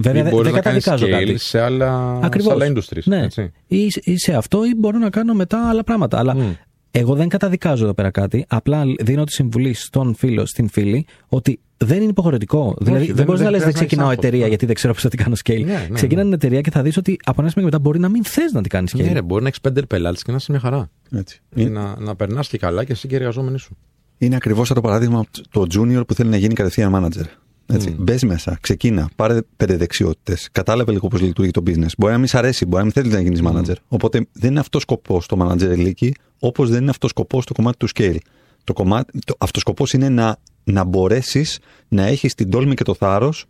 βέβαια, 0.00 0.20
Ή 0.20 0.22
δεν- 0.24 0.32
μπορείς 0.32 0.46
δεν 0.46 0.54
να 0.56 0.60
κάνεις 0.60 0.84
καταδικάζω 0.84 1.22
scale 1.22 1.26
κάτι. 1.26 1.38
σε 1.38 1.60
άλλα, 1.60 2.18
Ακριβώς. 2.22 2.58
σε 2.58 2.64
άλλα 2.64 2.72
industries. 2.74 3.02
Ναι. 3.04 3.22
Έτσι. 3.22 3.52
Ή, 3.66 3.90
ή 4.02 4.18
σε 4.18 4.34
αυτό 4.34 4.64
ή 4.64 4.74
μπορώ 4.76 4.98
να 4.98 5.10
κάνω 5.10 5.34
μετά 5.34 5.68
άλλα 5.68 5.84
πράγματα. 5.84 6.18
Αλλά 6.18 6.34
Μμ. 6.36 6.52
Εγώ 6.98 7.14
δεν 7.14 7.28
καταδικάζω 7.28 7.84
εδώ 7.84 7.94
πέρα 7.94 8.10
κάτι. 8.10 8.44
Απλά 8.48 8.82
δίνω 9.00 9.24
τη 9.24 9.32
συμβουλή 9.32 9.72
στον 9.74 10.14
φίλο, 10.14 10.46
στην 10.46 10.68
φίλη, 10.68 11.06
ότι 11.28 11.60
δεν 11.76 11.96
είναι 12.00 12.10
υποχρεωτικό. 12.10 12.76
δηλαδή 12.80 13.06
δεν, 13.06 13.14
δεν- 13.16 13.24
μπορείς 13.24 13.40
δεν 13.40 13.50
να 13.50 13.56
λες: 13.56 13.62
Δεν 13.64 13.72
χρειάζεται 13.72 13.78
να 13.80 13.86
ξεκινάω 13.86 14.06
έχεις 14.06 14.18
εταιρεία 14.18 14.36
άγχος. 14.44 14.48
γιατί 14.48 14.66
δεν 14.66 14.74
ξέρω 14.74 14.92
πώ 14.94 15.00
θα 15.00 15.08
την 15.08 15.18
κάνω 15.18 15.34
scale. 15.44 15.64
Ναι, 15.64 15.72
ναι, 15.88 15.94
Ξεκινά 15.94 16.20
ναι. 16.20 16.24
την 16.24 16.32
εταιρεία 16.32 16.60
και 16.60 16.70
θα 16.70 16.82
δεις 16.82 16.96
ότι 16.96 17.16
από 17.24 17.40
ένα 17.40 17.50
σημείο 17.50 17.68
και 17.68 17.74
μετά 17.74 17.78
μπορεί 17.78 17.98
να 17.98 18.08
μην 18.08 18.24
θες 18.24 18.52
να 18.52 18.60
την 18.60 18.70
κάνεις 18.70 18.94
scale. 18.96 19.04
Ναι, 19.04 19.12
ρε, 19.12 19.22
μπορεί 19.22 19.42
να 19.42 19.48
έχεις 19.48 19.60
πέντε 19.60 19.82
πελάτες 19.82 20.22
και 20.22 20.30
να 20.30 20.36
είσαι 20.36 20.50
μια 20.50 20.60
χαρά. 20.60 20.90
Έτσι. 21.10 21.40
Και 21.54 21.60
Είναι, 21.60 21.70
να, 21.70 22.00
να 22.00 22.16
περνάς 22.16 22.48
και 22.48 22.58
καλά 22.58 22.84
και 22.84 22.92
εσύ 22.92 23.08
και 23.08 23.14
οι 23.14 23.18
εργαζόμενοι 23.18 23.58
σου. 23.58 23.76
είναι 24.18 24.36
ακριβώς 24.36 24.68
το 24.68 24.80
παράδειγμα 24.80 25.24
το 25.50 25.66
junior 25.74 26.02
που 26.06 26.14
θέλει 26.14 26.30
να 26.30 26.36
γίνει 26.36 26.54
κατευθείαν 26.54 26.92
manager. 26.96 27.24
Έτσι. 27.66 27.94
Mm. 27.98 28.02
Μπες 28.02 28.22
μέσα, 28.22 28.58
ξεκίνα, 28.60 29.08
πάρε 29.16 29.40
πέντε 29.56 29.76
δεξιότητες, 29.76 30.48
κατάλαβε 30.52 30.92
λίγο 30.92 31.08
πώς 31.08 31.20
λειτουργεί 31.20 31.50
το 31.50 31.62
business. 31.66 31.90
Μπορεί 31.98 32.12
να 32.12 32.18
μην 32.18 32.26
σ' 32.26 32.34
αρέσει, 32.34 32.64
μπορεί 32.64 32.76
να 32.76 32.82
μην 32.82 32.92
θέλεις 32.92 33.12
να 33.12 33.20
γίνεις 33.20 33.40
manager. 33.44 33.74
Οπότε 33.88 34.26
δεν 34.32 34.50
είναι 34.50 34.60
αυτός 34.60 34.82
σκοπός 34.82 35.26
το 35.26 35.36
manager 35.40 35.60
ελίκη, 35.60 36.14
όπως 36.38 36.70
δεν 36.70 36.80
είναι 36.80 36.90
αυτός 36.90 37.10
σκοπός 37.10 37.44
το 37.44 37.54
κομμάτι 37.54 37.76
του 37.76 37.88
scale. 37.94 38.18
Το 38.64 38.72
κομμάτι, 38.72 39.18
το, 39.24 39.34
αυτός 39.38 39.62
σκοπός 39.62 39.92
είναι 39.92 40.08
να, 40.08 40.36
να 40.64 40.84
μπορέσεις 40.84 41.58
να 41.88 42.02
έχεις 42.06 42.34
την 42.34 42.50
τόλμη 42.50 42.74
και 42.74 42.84
το 42.84 42.94
θάρρος 42.94 43.46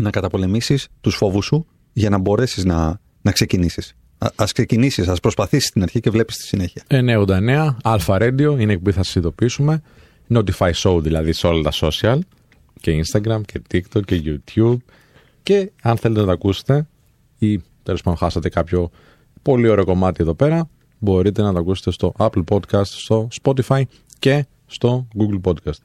να 0.00 0.10
καταπολεμήσεις 0.10 0.88
τους 1.00 1.16
φόβους 1.16 1.44
σου 1.44 1.66
για 1.92 2.10
να 2.10 2.18
μπορέσεις 2.18 2.64
να, 2.64 3.00
να 3.22 3.32
ξεκινήσεις. 3.32 3.94
Α 4.18 4.44
ξεκινήσεις, 4.52 5.08
ας 5.08 5.20
προσπαθήσεις 5.20 5.68
στην 5.68 5.82
αρχή 5.82 6.00
και 6.00 6.10
βλέπεις 6.10 6.36
τη 6.36 6.42
συνέχεια. 6.42 6.82
989, 6.88 7.76
Alpha 7.82 8.18
Radio, 8.18 8.56
είναι 8.58 8.72
εκπομπή 8.72 8.92
θα 8.92 9.02
σας 9.02 9.14
ειδοποιήσουμε. 9.14 9.82
Notify 10.34 10.72
Show 10.72 10.98
δηλαδή 11.02 11.32
σε 11.32 11.46
όλα 11.46 11.62
τα 11.62 11.72
social 11.74 12.18
και 12.84 13.04
Instagram 13.04 13.40
και 13.46 13.62
TikTok 13.72 14.02
και 14.04 14.22
YouTube. 14.24 14.76
Και 15.42 15.70
αν 15.82 15.96
θέλετε 15.96 16.20
να 16.20 16.26
τα 16.26 16.32
ακούσετε 16.32 16.86
ή 17.38 17.60
τέλος 17.82 18.02
πάντων 18.02 18.18
χάσατε 18.18 18.48
κάποιο 18.48 18.90
πολύ 19.42 19.68
ωραίο 19.68 19.84
κομμάτι 19.84 20.22
εδώ 20.22 20.34
πέρα, 20.34 20.68
μπορείτε 20.98 21.42
να 21.42 21.52
τα 21.52 21.58
ακούσετε 21.58 21.90
στο 21.90 22.12
Apple 22.18 22.44
Podcast, 22.50 22.84
στο 22.84 23.28
Spotify 23.42 23.82
και 24.18 24.46
στο 24.66 25.06
Google 25.18 25.50
Podcast. 25.50 25.78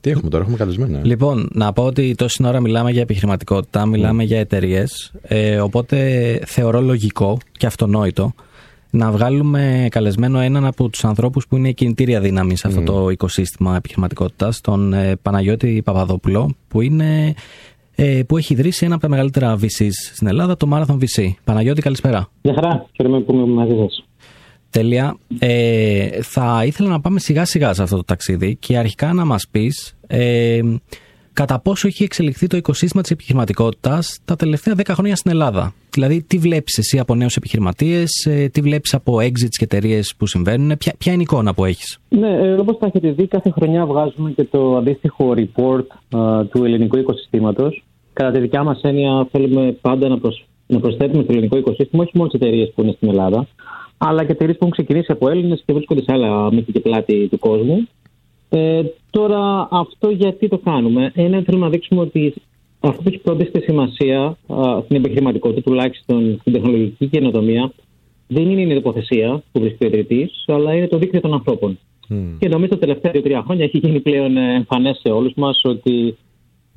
Τι 0.00 0.10
έχουμε 0.10 0.30
τώρα, 0.30 0.42
έχουμε 0.42 0.58
καλεσμένο. 0.58 0.98
Ε; 0.98 1.04
Λοιπόν, 1.04 1.48
να 1.52 1.72
πω 1.72 1.84
ότι 1.84 2.14
τόση 2.14 2.46
ώρα 2.46 2.60
μιλάμε 2.60 2.90
για 2.90 3.00
επιχειρηματικότητα, 3.00 3.86
μιλάμε 3.86 4.24
για 4.24 4.38
εταιρείες. 4.38 5.12
Ε, 5.22 5.60
οπότε 5.60 6.40
θεωρώ 6.46 6.80
λογικό 6.80 7.38
και 7.52 7.66
αυτονόητο 7.66 8.34
να 8.96 9.10
βγάλουμε 9.10 9.86
καλεσμένο 9.90 10.38
έναν 10.38 10.64
από 10.64 10.88
τους 10.88 11.04
ανθρώπους 11.04 11.46
που 11.46 11.56
είναι 11.56 11.68
η 11.68 11.74
κινητήρια 11.74 12.20
δύναμη 12.20 12.56
σε 12.56 12.66
αυτό 12.66 12.82
το 12.82 13.08
οικοσύστημα 13.08 13.76
επιχειρηματικότητας, 13.76 14.60
τον 14.60 14.92
ε, 14.92 15.16
Παναγιώτη 15.22 15.82
Παπαδόπουλο, 15.84 16.54
που, 16.68 16.80
είναι, 16.80 17.34
ε, 17.94 18.22
που 18.28 18.36
έχει 18.36 18.52
ιδρύσει 18.52 18.84
ένα 18.84 18.94
από 18.94 19.02
τα 19.02 19.08
μεγαλύτερα 19.08 19.58
VCs 19.60 19.90
στην 20.12 20.26
Ελλάδα, 20.26 20.56
το 20.56 20.68
Marathon 20.72 20.98
VC. 20.98 21.30
Παναγιώτη, 21.44 21.80
καλησπέρα. 21.80 22.28
Γεια 22.42 22.54
χαρά, 22.54 22.86
χαίρομαι 22.92 23.20
που 23.20 23.32
είμαι 23.34 23.46
μαζί 23.46 23.76
σας. 23.76 24.04
Τέλεια. 24.70 25.16
Ε, 25.38 26.22
θα 26.22 26.62
ήθελα 26.66 26.88
να 26.88 27.00
πάμε 27.00 27.18
σιγά 27.18 27.44
σιγά 27.44 27.74
σε 27.74 27.82
αυτό 27.82 27.96
το 27.96 28.04
ταξίδι 28.04 28.56
και 28.56 28.78
αρχικά 28.78 29.12
να 29.12 29.24
μας 29.24 29.48
πεις 29.50 29.96
ε, 30.06 30.60
κατά 31.40 31.60
πόσο 31.60 31.86
έχει 31.86 32.02
εξελιχθεί 32.04 32.46
το 32.46 32.56
οικοσύστημα 32.56 33.02
της 33.02 33.10
επιχειρηματικότητας 33.10 34.20
τα 34.24 34.36
τελευταία 34.36 34.74
10 34.76 34.82
χρόνια 34.86 35.16
στην 35.16 35.30
Ελλάδα; 35.30 35.74
Δηλαδή, 35.90 36.22
τι 36.22 36.38
βλέπεις 36.38 36.78
εσύ 36.78 36.98
από 36.98 37.14
νέους 37.14 37.36
επιχειρηματίες, 37.36 38.10
ε, 38.28 38.48
τι 38.48 38.60
βλέπεις 38.60 38.94
από 38.94 39.16
exits 39.16 39.56
και 39.58 39.64
εταιρείες 39.64 40.14
που 40.18 40.26
συμβαίνουν, 40.26 40.76
ποια, 40.78 40.94
ποια 40.98 41.12
είναι 41.12 41.20
η 41.20 41.26
εικόνα 41.30 41.54
που 41.54 41.64
έχεις; 41.64 41.98
Ναι, 42.08 42.28
ε, 42.28 42.52
όπως 42.52 42.76
θα 42.80 42.86
έχετε 42.86 43.10
δει, 43.10 43.26
κάθε 43.26 43.50
χρονιά 43.50 43.86
βγάζουμε 43.86 44.30
και 44.30 44.44
το 44.44 44.76
αντίστοιχο 44.76 45.34
report 45.36 45.86
του 46.50 46.64
ελληνικού 46.64 46.98
οικοσυστήματος. 46.98 47.84
Κατά 48.12 48.30
τη 48.30 48.40
δικιά 48.40 48.62
μας 48.62 48.80
έννοια 48.82 49.28
θέλουμε 49.30 49.72
πάντα 49.80 50.08
να, 50.08 50.18
προσ... 50.18 50.46
να 50.66 50.80
προσθέτουμε 50.80 51.22
το 51.22 51.32
ελληνικό 51.32 51.56
οικοσύστημα 51.56 52.02
όχι 52.02 52.12
μόνο 52.14 52.28
τις 52.30 52.40
εταιρείες 52.40 52.72
που 52.74 52.82
είναι 52.82 52.92
στην 52.96 53.08
Ελλάδα, 53.08 53.46
αλλά 53.98 54.24
και 54.24 54.32
εταιρείες 54.32 54.56
που 54.56 54.64
έχουν 54.64 54.76
ξεκινήσει 54.76 55.12
από 55.12 55.30
Έλληνες 55.30 55.62
και 55.66 55.72
βρίσκονται 55.72 56.02
σε 56.02 56.12
άλλα 56.12 56.52
μήκη 56.52 56.72
και 56.72 56.80
πλάτη 56.80 57.28
του 57.28 57.38
κόσμου. 57.38 57.88
Ε, 58.48 58.82
τώρα, 59.10 59.68
αυτό 59.70 60.10
γιατί 60.10 60.48
το 60.48 60.58
κάνουμε. 60.58 61.12
Ένα, 61.14 61.42
θέλουμε 61.42 61.64
να 61.64 61.70
δείξουμε 61.70 62.00
ότι 62.00 62.34
αυτό 62.80 63.02
που 63.02 63.08
έχει 63.08 63.18
πρώτη 63.18 63.50
σημασία 63.62 64.36
α, 64.46 64.80
στην 64.84 64.96
επιχειρηματικότητα, 64.96 65.60
τουλάχιστον 65.60 66.36
στην 66.40 66.52
τεχνολογική 66.52 67.06
καινοτομία, 67.06 67.72
δεν 68.26 68.50
είναι 68.50 68.72
η 68.72 68.74
τοποθεσία 68.74 69.42
που 69.52 69.60
βρίσκεται 69.60 69.84
ο 69.84 69.88
ιδρυτής, 69.88 70.44
αλλά 70.46 70.74
είναι 70.74 70.86
το 70.86 70.98
δίκτυο 70.98 71.20
των 71.20 71.32
ανθρώπων. 71.32 71.78
Mm. 72.08 72.36
Και 72.38 72.48
νομίζω 72.48 72.70
τα 72.70 72.78
τελευταία 72.78 73.12
δύο-τρία 73.12 73.42
χρόνια 73.42 73.64
έχει 73.64 73.78
γίνει 73.78 74.00
πλέον 74.00 74.36
εμφανές 74.36 75.00
σε 75.02 75.12
όλους 75.12 75.32
μας 75.36 75.60
ότι 75.64 76.16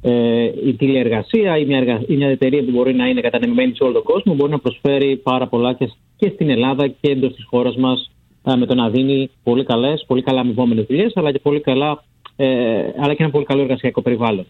ε, 0.01 0.43
η 0.65 0.73
τηλεεργασία 0.73 1.58
ή 1.58 1.65
μια, 1.65 1.77
εργα... 1.77 2.01
ή 2.08 2.15
μια 2.15 2.27
εταιρεία 2.27 2.63
που 2.63 2.71
μπορεί 2.71 2.93
να 2.93 3.08
είναι 3.08 3.21
κατανεμημένη 3.21 3.75
σε 3.75 3.84
όλο 3.84 3.93
τον 3.93 4.03
κόσμο 4.03 4.34
μπορεί 4.34 4.51
να 4.51 4.60
προσφέρει 4.60 5.17
πάρα 5.17 5.47
πολλά 5.47 5.73
και, 5.73 5.89
και 6.15 6.32
στην 6.34 6.49
Ελλάδα 6.49 6.88
και 6.88 7.12
εντός 7.12 7.34
της 7.34 7.45
χώρας 7.49 7.75
μας 7.75 8.12
ε, 8.12 8.18
με 8.57 8.65
το 8.65 8.75
να 8.75 8.89
δίνει 8.89 9.29
πολύ 9.43 9.63
καλές, 9.63 10.03
πολύ 10.07 10.21
καλά 10.21 10.39
αμοιβόμενες 10.39 10.85
δουλειές, 10.85 11.12
αλλά, 11.15 11.31
και 11.31 11.39
πολύ 11.39 11.59
καλά, 11.59 12.03
ε, 12.35 12.47
αλλά 12.99 13.13
και 13.13 13.23
ένα 13.23 13.31
πολύ 13.31 13.45
καλό 13.45 13.62
εργασιακό 13.62 14.01
περιβάλλον. 14.01 14.45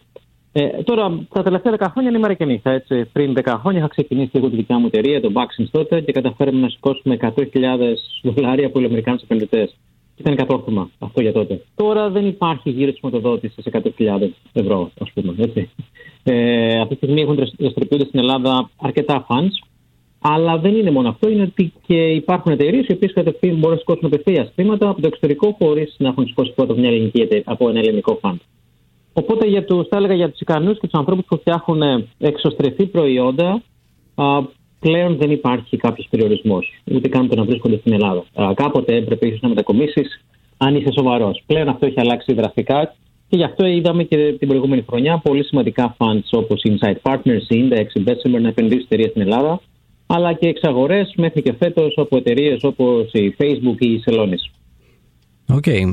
Ε, 0.52 0.82
τώρα, 0.82 1.26
τα 1.32 1.42
τελευταία 1.42 1.72
10 1.78 1.86
χρόνια 1.90 2.10
είναι 2.10 2.18
μέρα 2.18 2.34
και 2.34 2.44
νύχτα. 2.44 2.70
Έτσι. 2.70 3.04
Πριν 3.04 3.34
10 3.34 3.56
χρόνια 3.60 3.78
είχα 3.78 3.88
ξεκινήσει 3.88 4.30
εγώ 4.32 4.48
τη 4.50 4.56
δικιά 4.56 4.78
μου 4.78 4.86
εταιρεία, 4.86 5.20
το 5.20 5.32
Baxins 5.34 5.68
τότε, 5.70 6.00
και 6.00 6.12
καταφέραμε 6.12 6.60
να 6.60 6.68
σηκώσουμε 6.68 7.16
100.000 7.20 7.96
δολάρια 8.22 8.66
από 8.66 8.78
Αμερικάνους 8.78 9.22
επενδυτές. 9.22 9.76
Ήταν 10.16 10.36
κατόρθωμα 10.36 10.90
αυτό 10.98 11.20
για 11.20 11.32
τότε. 11.32 11.62
Τώρα 11.74 12.10
δεν 12.10 12.26
υπάρχει 12.26 12.70
γύρω 12.70 12.92
χρηματοδότησης 13.00 13.64
σε 13.64 13.70
100.000 13.98 14.28
ευρώ, 14.52 14.90
ας 15.00 15.10
πούμε. 15.14 15.34
Έτσι. 15.38 15.70
Ε, 16.22 16.80
αυτή 16.80 16.88
τη 16.88 16.94
στιγμή 16.94 17.20
έχουν 17.20 17.34
δραστηριοποιούνται 17.34 18.04
στην 18.04 18.18
Ελλάδα 18.18 18.70
αρκετά 18.76 19.26
funds. 19.28 19.69
Αλλά 20.22 20.58
δεν 20.58 20.74
είναι 20.74 20.90
μόνο 20.90 21.08
αυτό, 21.08 21.28
είναι 21.28 21.42
ότι 21.42 21.72
και 21.86 21.94
υπάρχουν 21.94 22.52
εταιρείες 22.52 22.86
οι 22.86 22.92
οποίες 22.92 23.12
κατευθείαν 23.12 23.56
μπορούν 23.56 23.70
να 23.70 23.78
σηκώσουν 23.78 24.04
απευθεία 24.06 24.52
χρήματα 24.54 24.88
από 24.88 25.00
το 25.00 25.06
εξωτερικό 25.06 25.56
χωρίς 25.58 25.94
να 25.98 26.08
έχουν 26.08 26.26
σηκώσει 26.26 26.52
πρώτα 26.54 26.74
μια 26.74 26.88
ελληνική 26.88 27.28
από 27.44 27.68
ένα 27.68 27.78
ελληνικό 27.78 28.20
fund. 28.22 28.36
Οπότε 29.12 29.46
για 29.46 29.64
τους, 29.64 29.88
θα 29.88 29.96
έλεγα 29.96 30.14
για 30.14 30.30
τους 30.30 30.40
ικανούς 30.40 30.78
και 30.78 30.86
τους 30.86 30.98
ανθρώπους 30.98 31.24
που 31.28 31.36
φτιάχνουν 31.36 32.08
εξωστρεφή 32.18 32.86
προϊόντα, 32.86 33.62
πλέον 34.80 35.16
δεν 35.16 35.30
υπάρχει 35.30 35.76
κάποιος 35.76 36.06
περιορισμός. 36.10 36.72
Ούτε 36.92 37.08
καν 37.08 37.28
το 37.28 37.36
να 37.36 37.44
βρίσκονται 37.44 37.76
στην 37.76 37.92
Ελλάδα. 37.92 38.24
Α, 38.34 38.54
κάποτε 38.54 38.94
έπρεπε 38.96 39.26
ίσως 39.26 39.40
να 39.40 39.48
μετακομίσεις 39.48 40.24
αν 40.56 40.74
είσαι 40.74 40.92
σοβαρός. 40.92 41.42
Πλέον 41.46 41.68
αυτό 41.68 41.86
έχει 41.86 42.00
αλλάξει 42.00 42.32
δραστικά 42.32 42.94
και 43.28 43.36
γι' 43.36 43.44
αυτό 43.44 43.66
είδαμε 43.66 44.04
και 44.04 44.36
την 44.38 44.48
προηγούμενη 44.48 44.84
χρονιά 44.88 45.20
πολύ 45.24 45.44
σημαντικά 45.44 45.96
funds 45.98 46.28
όπως 46.30 46.62
Insight 46.68 46.96
Partners, 47.02 47.46
Index, 47.48 47.86
Investment 47.98 48.40
να 48.40 48.48
επενδύσουν 48.48 48.84
εταιρείες 48.84 49.10
στην 49.10 49.22
Ελλάδα, 49.22 49.60
αλλά 50.12 50.32
και 50.32 50.48
εξαγορές 50.48 51.12
μέχρι 51.16 51.42
και 51.42 51.54
φέτος 51.58 51.94
από 51.96 52.16
εταιρείες 52.16 52.62
όπως 52.62 53.12
η 53.12 53.34
Facebook 53.38 53.78
ή 53.78 53.92
η 53.92 54.02
Celonis. 54.06 54.52
OK. 55.48 55.62
Okay. 55.66 55.90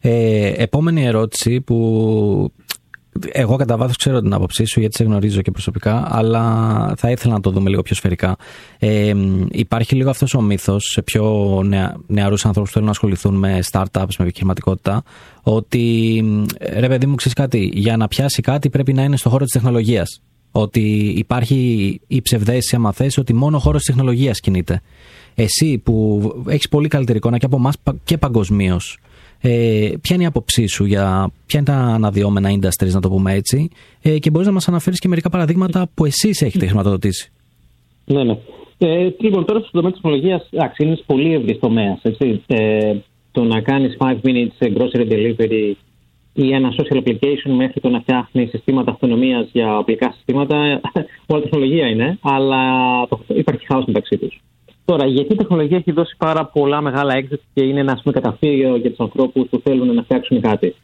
Ε, 0.00 0.52
επόμενη 0.56 1.04
ερώτηση 1.04 1.60
που 1.60 2.52
εγώ 3.32 3.56
κατά 3.56 3.76
βάθος 3.76 3.96
ξέρω 3.96 4.20
την 4.20 4.32
άποψή 4.32 4.64
σου 4.64 4.80
γιατί 4.80 4.96
σε 4.96 5.04
γνωρίζω 5.04 5.42
και 5.42 5.50
προσωπικά, 5.50 6.06
αλλά 6.08 6.94
θα 6.96 7.10
ήθελα 7.10 7.32
να 7.32 7.40
το 7.40 7.50
δούμε 7.50 7.70
λίγο 7.70 7.82
πιο 7.82 7.94
σφαιρικά. 7.94 8.36
Ε, 8.78 9.12
υπάρχει 9.50 9.94
λίγο 9.94 10.10
αυτός 10.10 10.34
ο 10.34 10.40
μύθος 10.40 10.90
σε 10.92 11.02
πιο 11.02 11.24
νεα, 11.64 11.96
νεαρούς 12.06 12.46
ανθρώπους 12.46 12.70
που 12.70 12.74
θέλουν 12.74 12.86
να 12.86 12.92
ασχοληθούν 12.94 13.34
με 13.34 13.58
startups, 13.70 14.14
με 14.18 14.24
επιχειρηματικότητα, 14.24 15.02
ότι 15.42 16.24
ρε 16.60 16.88
παιδί 16.88 17.06
μου, 17.06 17.14
ξέρεις 17.14 17.34
κάτι, 17.34 17.70
για 17.74 17.96
να 17.96 18.08
πιάσει 18.08 18.42
κάτι 18.42 18.70
πρέπει 18.70 18.92
να 18.92 19.02
είναι 19.02 19.16
στο 19.16 19.28
χώρο 19.28 19.44
της 19.44 19.52
τεχνολογίας. 19.52 20.22
Ότι 20.52 21.14
υπάρχει 21.16 22.00
η 22.06 22.22
ψευδέστηση, 22.22 22.76
άμα 22.76 22.92
θες, 22.92 23.18
ότι 23.18 23.34
μόνο 23.34 23.56
ο 23.56 23.60
χώρος 23.60 23.82
της 23.82 23.94
τεχνολογίας 23.94 24.40
κινείται. 24.40 24.80
Εσύ 25.34 25.78
που 25.78 26.20
έχεις 26.48 26.68
πολύ 26.68 26.88
καλύτερη 26.88 27.18
εικόνα 27.18 27.38
και 27.38 27.46
από 27.46 27.56
εμάς 27.56 27.76
και 28.04 28.18
παγκοσμίως, 28.18 28.98
ε, 29.40 29.92
ποια 30.00 30.14
είναι 30.14 30.24
η 30.24 30.26
άποψή 30.26 30.66
σου 30.66 30.84
για 30.84 31.30
ποια 31.46 31.60
είναι 31.60 31.68
τα 31.68 31.94
αναδυόμενα 31.94 32.50
industries, 32.50 32.90
να 32.90 33.00
το 33.00 33.08
πούμε 33.08 33.32
έτσι, 33.32 33.68
ε, 34.02 34.18
και 34.18 34.30
μπορείς 34.30 34.46
να 34.46 34.52
μας 34.52 34.68
αναφέρεις 34.68 34.98
και 34.98 35.08
μερικά 35.08 35.30
παραδείγματα 35.30 35.88
που 35.94 36.04
εσείς 36.04 36.42
έχετε 36.42 36.66
χρηματοδοτήσει. 36.66 37.32
Ναι, 38.04 38.24
ναι. 38.24 38.38
Ε, 38.78 39.14
λοιπόν, 39.18 39.44
τώρα 39.44 39.58
στον 39.58 39.70
τομέα 39.72 39.90
της 39.90 40.00
τεχνολογίας, 40.00 40.48
είναι 40.78 40.98
πολύ 41.06 41.34
ευρύς 41.34 41.58
τομέας. 41.58 42.00
Ε, 42.46 42.94
το 43.32 43.44
να 43.44 43.60
κάνεις 43.60 43.96
5 43.98 44.20
minutes 44.22 44.76
grocery 44.76 45.08
delivery 45.12 45.72
ή 46.32 46.52
ένα 46.52 46.74
social 46.76 46.96
application 46.96 47.50
μέχρι 47.56 47.80
το 47.80 47.88
να 47.88 48.00
φτιάχνει 48.00 48.46
συστήματα 48.46 48.90
αυτονομίας 48.90 49.48
για 49.52 49.78
οπλικά 49.78 50.12
συστήματα, 50.12 50.80
όλα 51.26 51.42
τεχνολογία 51.42 51.86
είναι, 51.86 52.18
αλλά 52.22 52.62
υπάρχει 53.28 53.66
χάος 53.66 53.84
μεταξύ 53.86 54.16
τους. 54.16 54.40
Τώρα, 54.84 55.06
γιατί 55.06 55.32
η 55.32 55.36
τεχνολογία 55.36 55.76
έχει 55.76 55.92
δώσει 55.92 56.16
πάρα 56.18 56.44
πολλά 56.44 56.80
μεγάλα 56.80 57.14
exit 57.20 57.38
και 57.54 57.64
είναι 57.64 57.80
ένα 57.80 58.00
πούμε, 58.02 58.14
καταφύγιο 58.14 58.76
για 58.76 58.90
τους 58.90 58.98
ανθρώπους 58.98 59.48
που 59.48 59.60
θέλουν 59.64 59.94
να 59.94 60.02
φτιάξουν 60.02 60.40
κάτι; 60.40 60.74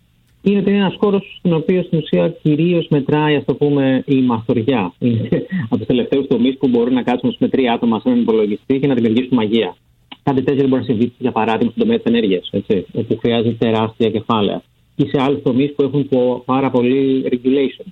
Είναι 0.43 0.59
ότι 0.59 0.71
είναι 0.71 0.79
ένας 0.79 0.95
χώρος 0.99 1.37
στον 1.39 1.53
οποίο 1.53 1.83
στην 1.83 1.99
ουσία 1.99 2.29
κυρίως 2.29 2.87
μετράει, 2.89 3.37
ας 3.37 3.45
το 3.45 3.55
πούμε, 3.55 4.03
η 4.07 4.21
μαθοριά. 4.21 4.93
Είναι 4.99 5.29
από 5.65 5.77
τους 5.77 5.87
τελευταίους 5.87 6.27
τομείς 6.27 6.57
που 6.59 6.69
μπορούν 6.69 6.95
να 6.95 7.03
κάτσουν 7.03 7.37
με 7.39 7.49
τρία 7.49 7.73
άτομα 7.73 8.01
σε 8.01 8.09
έναν 8.09 8.21
υπολογιστή 8.21 8.79
και 8.79 8.87
να 8.87 8.95
δημιουργήσουν 8.95 9.37
μαγεία. 9.37 9.77
Κάτι 10.23 10.43
τέτοιο 10.43 10.61
δεν 10.61 10.69
μπορεί 10.69 10.81
να 10.81 10.87
συμβεί, 10.87 11.13
για 11.19 11.33
παράδειγμα, 11.33 11.71
στον 11.71 11.83
τομέα 11.83 11.97
της 11.97 12.13
ενέργειας, 12.13 12.51
όπου 12.93 13.19
χρειάζεται 13.19 13.57
τεράστια 13.59 14.11
κεφάλαια. 14.11 14.63
Ή 15.01 15.09
σε 15.09 15.23
άλλους 15.23 15.43
τομείς 15.43 15.75
που 15.75 15.83
έχουν 15.83 16.09
πάρα 16.45 16.71
πολύ 16.71 17.25
regulation. 17.33 17.87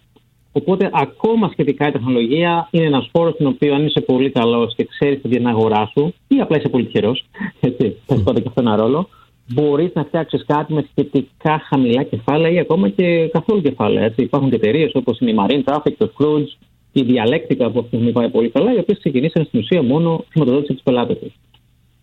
Οπότε, 0.52 0.90
ακόμα 0.92 1.48
σχετικά 1.52 1.88
η 1.88 1.90
τεχνολογία 1.90 2.68
είναι 2.70 2.84
ένας 2.84 3.08
χώρος 3.12 3.34
στον 3.34 3.46
οποίο 3.46 3.74
αν 3.74 3.86
είσαι 3.86 4.00
πολύ 4.00 4.30
καλός 4.30 4.74
και 4.74 4.84
ξέρεις 4.84 5.20
την 5.20 5.46
αγορά 5.46 5.90
σου, 5.92 6.14
ή 6.28 6.40
απλά 6.40 6.56
είσαι 6.56 6.68
πολύ 6.68 6.84
τυχερό, 6.84 7.16
έτσι, 7.60 7.96
θα 8.06 8.16
mm. 8.16 8.34
και 8.34 8.42
αυτό 8.46 8.60
ένα 8.60 8.76
ρόλο, 8.76 9.08
μπορείς 9.54 9.90
να 9.94 10.04
φτιάξεις 10.04 10.44
κάτι 10.46 10.72
με 10.72 10.86
σχετικά 10.90 11.62
χαμηλά 11.68 12.02
κεφάλαια 12.02 12.50
ή 12.50 12.58
ακόμα 12.58 12.88
και 12.88 13.28
καθόλου 13.32 13.60
κεφάλαια. 13.60 14.04
Έτσι. 14.04 14.22
Υπάρχουν 14.22 14.50
και 14.50 14.56
εταιρείες 14.56 14.90
όπως 14.94 15.18
είναι 15.20 15.30
η 15.30 15.34
Marine 15.38 15.72
Traffic, 15.72 15.92
το 15.98 16.10
Cruise, 16.18 16.66
η 16.92 17.04
Dialectica 17.08 17.68
που 17.72 17.78
αυτή 17.78 17.96
τη 17.96 18.12
πάει 18.12 18.28
πολύ 18.28 18.48
καλά, 18.48 18.74
οι 18.74 18.78
οποίες 18.78 18.98
ξεκινήσαν 18.98 19.44
στην 19.44 19.60
ουσία 19.60 19.82
μόνο 19.82 20.24
χρηματοδότηση 20.30 20.74
του 20.74 20.82
πελάτες 20.82 21.18
τους. 21.18 21.32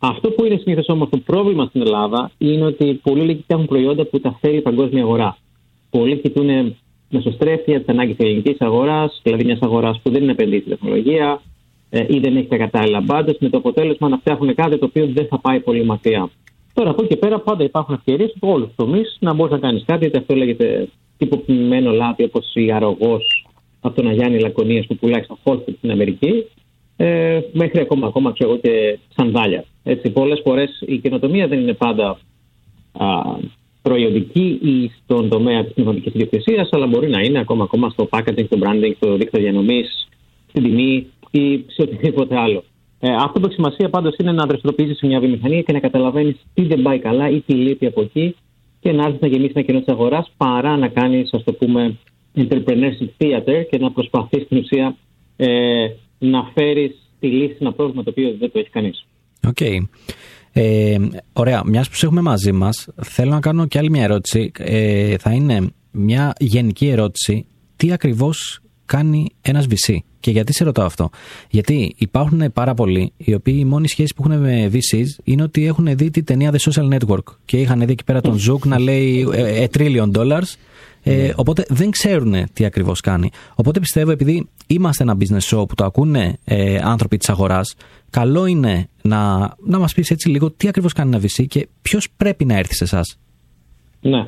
Αυτό 0.05 0.29
που 0.29 0.45
είναι 0.45 0.57
συνήθως 0.57 0.85
όμως 0.87 1.09
το 1.09 1.17
πρόβλημα 1.17 1.65
στην 1.65 1.81
Ελλάδα 1.81 2.31
είναι 2.37 2.65
ότι 2.65 2.99
πολλοί 3.03 3.21
λίγοι 3.21 3.41
φτιάχνουν 3.41 3.67
προϊόντα 3.67 4.05
που 4.05 4.19
τα 4.19 4.37
θέλει 4.41 4.57
η 4.57 4.61
παγκόσμια 4.61 5.03
αγορά. 5.03 5.37
Πολλοί 5.89 6.17
κοιτούν 6.17 6.75
μεσοστρέφεια 7.09 7.79
τη 7.79 7.85
ανάγκη 7.87 8.13
της 8.13 8.25
ελληνικής 8.25 8.55
αγοράς, 8.59 9.19
δηλαδή 9.23 9.45
μιας 9.45 9.59
αγοράς 9.61 9.99
που 10.03 10.09
δεν 10.09 10.21
είναι 10.21 10.31
επενδύει 10.31 10.59
στην 10.59 10.71
τεχνολογία 10.71 11.41
ε, 11.89 12.05
ή 12.09 12.19
δεν 12.19 12.35
έχει 12.35 12.47
τα 12.47 12.57
κατάλληλα 12.57 13.01
μπάντε, 13.01 13.37
με 13.39 13.49
το 13.49 13.57
αποτέλεσμα 13.57 14.09
να 14.09 14.17
φτιάχνουν 14.17 14.55
κάτι 14.55 14.77
το 14.77 14.85
οποίο 14.85 15.07
δεν 15.13 15.27
θα 15.27 15.39
πάει 15.39 15.59
πολύ 15.59 15.85
μακριά. 15.85 16.29
Τώρα 16.73 16.89
από 16.89 17.03
εκεί 17.03 17.13
και 17.13 17.19
πέρα 17.19 17.39
πάντα 17.39 17.63
υπάρχουν 17.63 17.95
ευκαιρίες 17.95 18.33
από 18.35 18.51
όλους 18.51 18.67
τους 18.67 18.75
τομείς 18.75 19.17
να 19.19 19.33
μπορείς 19.33 19.51
να 19.51 19.59
κάνεις 19.59 19.83
κάτι, 19.85 20.05
είτε 20.05 20.17
αυτό 20.17 20.35
λέγεται 20.35 20.87
τυποποιημένο 21.17 21.91
λάθη 21.91 22.23
όπως 22.23 22.51
η 22.53 22.71
αρρωγός 22.71 23.47
από 23.81 23.95
τον 23.95 24.07
Αγιάννη 24.07 24.39
Λακωνίας 24.39 24.85
που 24.85 24.95
πουλάει 24.95 25.23
στο 25.23 25.37
Χόλστ 25.43 25.69
στην 25.77 25.91
Αμερική, 25.91 26.45
ε, 27.05 27.41
μέχρι 27.51 27.79
ακόμα, 27.79 28.07
ακόμα 28.07 28.31
ξέρω 28.31 28.57
και 28.57 28.99
σανδάλια. 29.15 29.65
Έτσι, 29.83 30.09
πολλές 30.09 30.41
φορές 30.43 30.83
η 30.85 30.97
καινοτομία 30.97 31.47
δεν 31.47 31.59
είναι 31.59 31.73
πάντα 31.73 32.19
α, 32.91 33.07
προϊόντική 33.81 34.59
ή 34.61 34.91
στον 35.03 35.29
τομέα 35.29 35.63
της 35.63 35.73
πνευματικής 35.73 36.13
ιδιοκτησίας, 36.13 36.69
αλλά 36.71 36.87
μπορεί 36.87 37.09
να 37.09 37.21
είναι 37.21 37.39
ακόμα, 37.39 37.63
ακόμα 37.63 37.89
στο 37.89 38.07
packaging, 38.11 38.45
στο 38.45 38.57
branding, 38.61 38.93
στο 38.95 39.15
δίκτυο 39.15 39.41
διανομής, 39.41 40.07
στην 40.47 40.63
τιμή 40.63 41.07
ή 41.31 41.65
σε 41.67 41.81
οτιδήποτε 41.81 42.37
άλλο. 42.37 42.63
Ε, 42.99 43.15
αυτό 43.15 43.39
που 43.39 43.45
έχει 43.45 43.53
σημασία 43.53 43.89
πάντως 43.89 44.15
είναι 44.19 44.31
να 44.31 44.45
δραστηριοποιήσεις 44.45 45.01
μια 45.01 45.19
βιομηχανία 45.19 45.61
και 45.61 45.73
να 45.73 45.79
καταλαβαίνεις 45.79 46.35
τι 46.53 46.63
δεν 46.63 46.81
πάει 46.81 46.99
καλά 46.99 47.29
ή 47.29 47.41
τι 47.41 47.53
λείπει 47.53 47.85
από 47.85 48.01
εκεί 48.01 48.35
και 48.79 48.91
να 48.91 49.03
έρθεις 49.03 49.21
να 49.21 49.27
γεμίσεις 49.27 49.55
ένα 49.55 49.65
κενό 49.65 49.79
της 49.79 49.93
αγοράς 49.93 50.31
παρά 50.37 50.77
να 50.77 50.87
κάνεις, 50.87 51.33
ας 51.33 51.43
το 51.43 51.53
πούμε, 51.53 51.97
entrepreneurship 52.35 53.09
theater 53.17 53.65
και 53.69 53.77
να 53.79 53.91
προσπαθείς 53.91 54.43
στην 54.43 54.57
ουσία 54.57 54.95
ε, 55.35 55.87
να 56.25 56.51
φέρεις 56.53 56.91
τη 57.19 57.27
λύση 57.27 57.51
σε 57.51 57.57
ένα 57.59 57.73
πρόβλημα 57.73 58.03
το 58.03 58.09
οποίο 58.09 58.35
δεν 58.39 58.51
το 58.51 58.59
έχει 58.59 58.69
κανείς. 58.69 59.05
OK. 59.47 59.57
Okay. 59.59 59.77
Ε, 60.53 60.97
ωραία. 61.33 61.61
Μιας 61.65 61.89
που 61.89 61.95
σε 61.95 62.05
έχουμε 62.05 62.21
μαζί 62.21 62.51
μας, 62.51 62.87
θέλω 63.01 63.31
να 63.31 63.39
κάνω 63.39 63.67
και 63.67 63.77
άλλη 63.77 63.89
μια 63.89 64.03
ερώτηση. 64.03 64.51
Ε, 64.57 65.17
θα 65.17 65.31
είναι 65.31 65.71
μια 65.91 66.33
γενική 66.39 66.87
ερώτηση. 66.87 67.45
Τι 67.75 67.91
ακριβώς 67.91 68.61
κάνει 68.85 69.29
ένας 69.41 69.65
VC. 69.69 69.97
Και 70.19 70.31
γιατί 70.31 70.53
σε 70.53 70.63
ρωτάω 70.63 70.85
αυτό; 70.85 71.09
Γιατί 71.49 71.93
υπάρχουν 71.97 72.51
πάρα 72.53 72.73
πολλοί 72.73 73.13
οι 73.17 73.33
οποίοι 73.33 73.57
η 73.59 73.65
μόνη 73.65 73.87
σχέση 73.87 74.13
που 74.15 74.23
έχουν 74.25 74.41
με 74.41 74.71
VCs 74.73 75.23
είναι 75.23 75.43
ότι 75.43 75.65
έχουν 75.65 75.97
δει 75.97 76.09
τη 76.09 76.23
ταινία 76.23 76.53
The 76.53 76.71
Social 76.71 76.97
Network 76.97 77.23
και 77.45 77.57
είχαν 77.57 77.79
δει 77.79 77.91
εκεί 77.91 78.03
πέρα 78.03 78.21
τον 78.21 78.37
Zuck 78.47 78.67
να 78.67 78.79
λέει 78.79 79.27
a 79.33 79.77
trillion 79.77 80.11
dollars. 80.11 80.55
Ε, 81.03 81.15
ναι. 81.15 81.33
οπότε 81.35 81.65
δεν 81.69 81.89
ξέρουν 81.89 82.33
τι 82.53 82.65
ακριβώς 82.65 83.01
κάνει. 83.01 83.29
Οπότε 83.55 83.79
πιστεύω 83.79 84.11
επειδή 84.11 84.49
είμαστε 84.67 85.03
ένα 85.03 85.17
business 85.19 85.57
show 85.57 85.67
που 85.67 85.75
το 85.75 85.85
ακούνε 85.85 86.37
ε, 86.45 86.79
άνθρωποι 86.83 87.17
της 87.17 87.29
αγοράς, 87.29 87.75
καλό 88.09 88.45
είναι 88.45 88.89
να, 89.01 89.53
να 89.65 89.79
μας 89.79 89.93
πεις 89.93 90.11
έτσι 90.11 90.29
λίγο 90.29 90.51
τι 90.51 90.67
ακριβώς 90.67 90.93
κάνει 90.93 91.15
ένα 91.15 91.23
VC 91.23 91.45
και 91.47 91.67
ποιος 91.81 92.07
πρέπει 92.17 92.45
να 92.45 92.57
έρθει 92.57 92.75
σε 92.75 92.83
εσάς. 92.83 93.17
Ναι. 94.01 94.27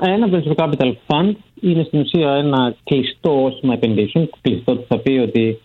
Ένα 0.00 0.28
venture 0.30 0.54
capital 0.54 0.92
fund 1.06 1.32
είναι 1.60 1.84
στην 1.84 2.00
ουσία 2.00 2.30
ένα 2.34 2.76
κλειστό 2.84 3.44
όχημα 3.44 3.74
επενδύσεων. 3.74 4.30
Κλειστό 4.40 4.84
θα 4.88 4.98
πει 4.98 5.10
ότι 5.10 5.60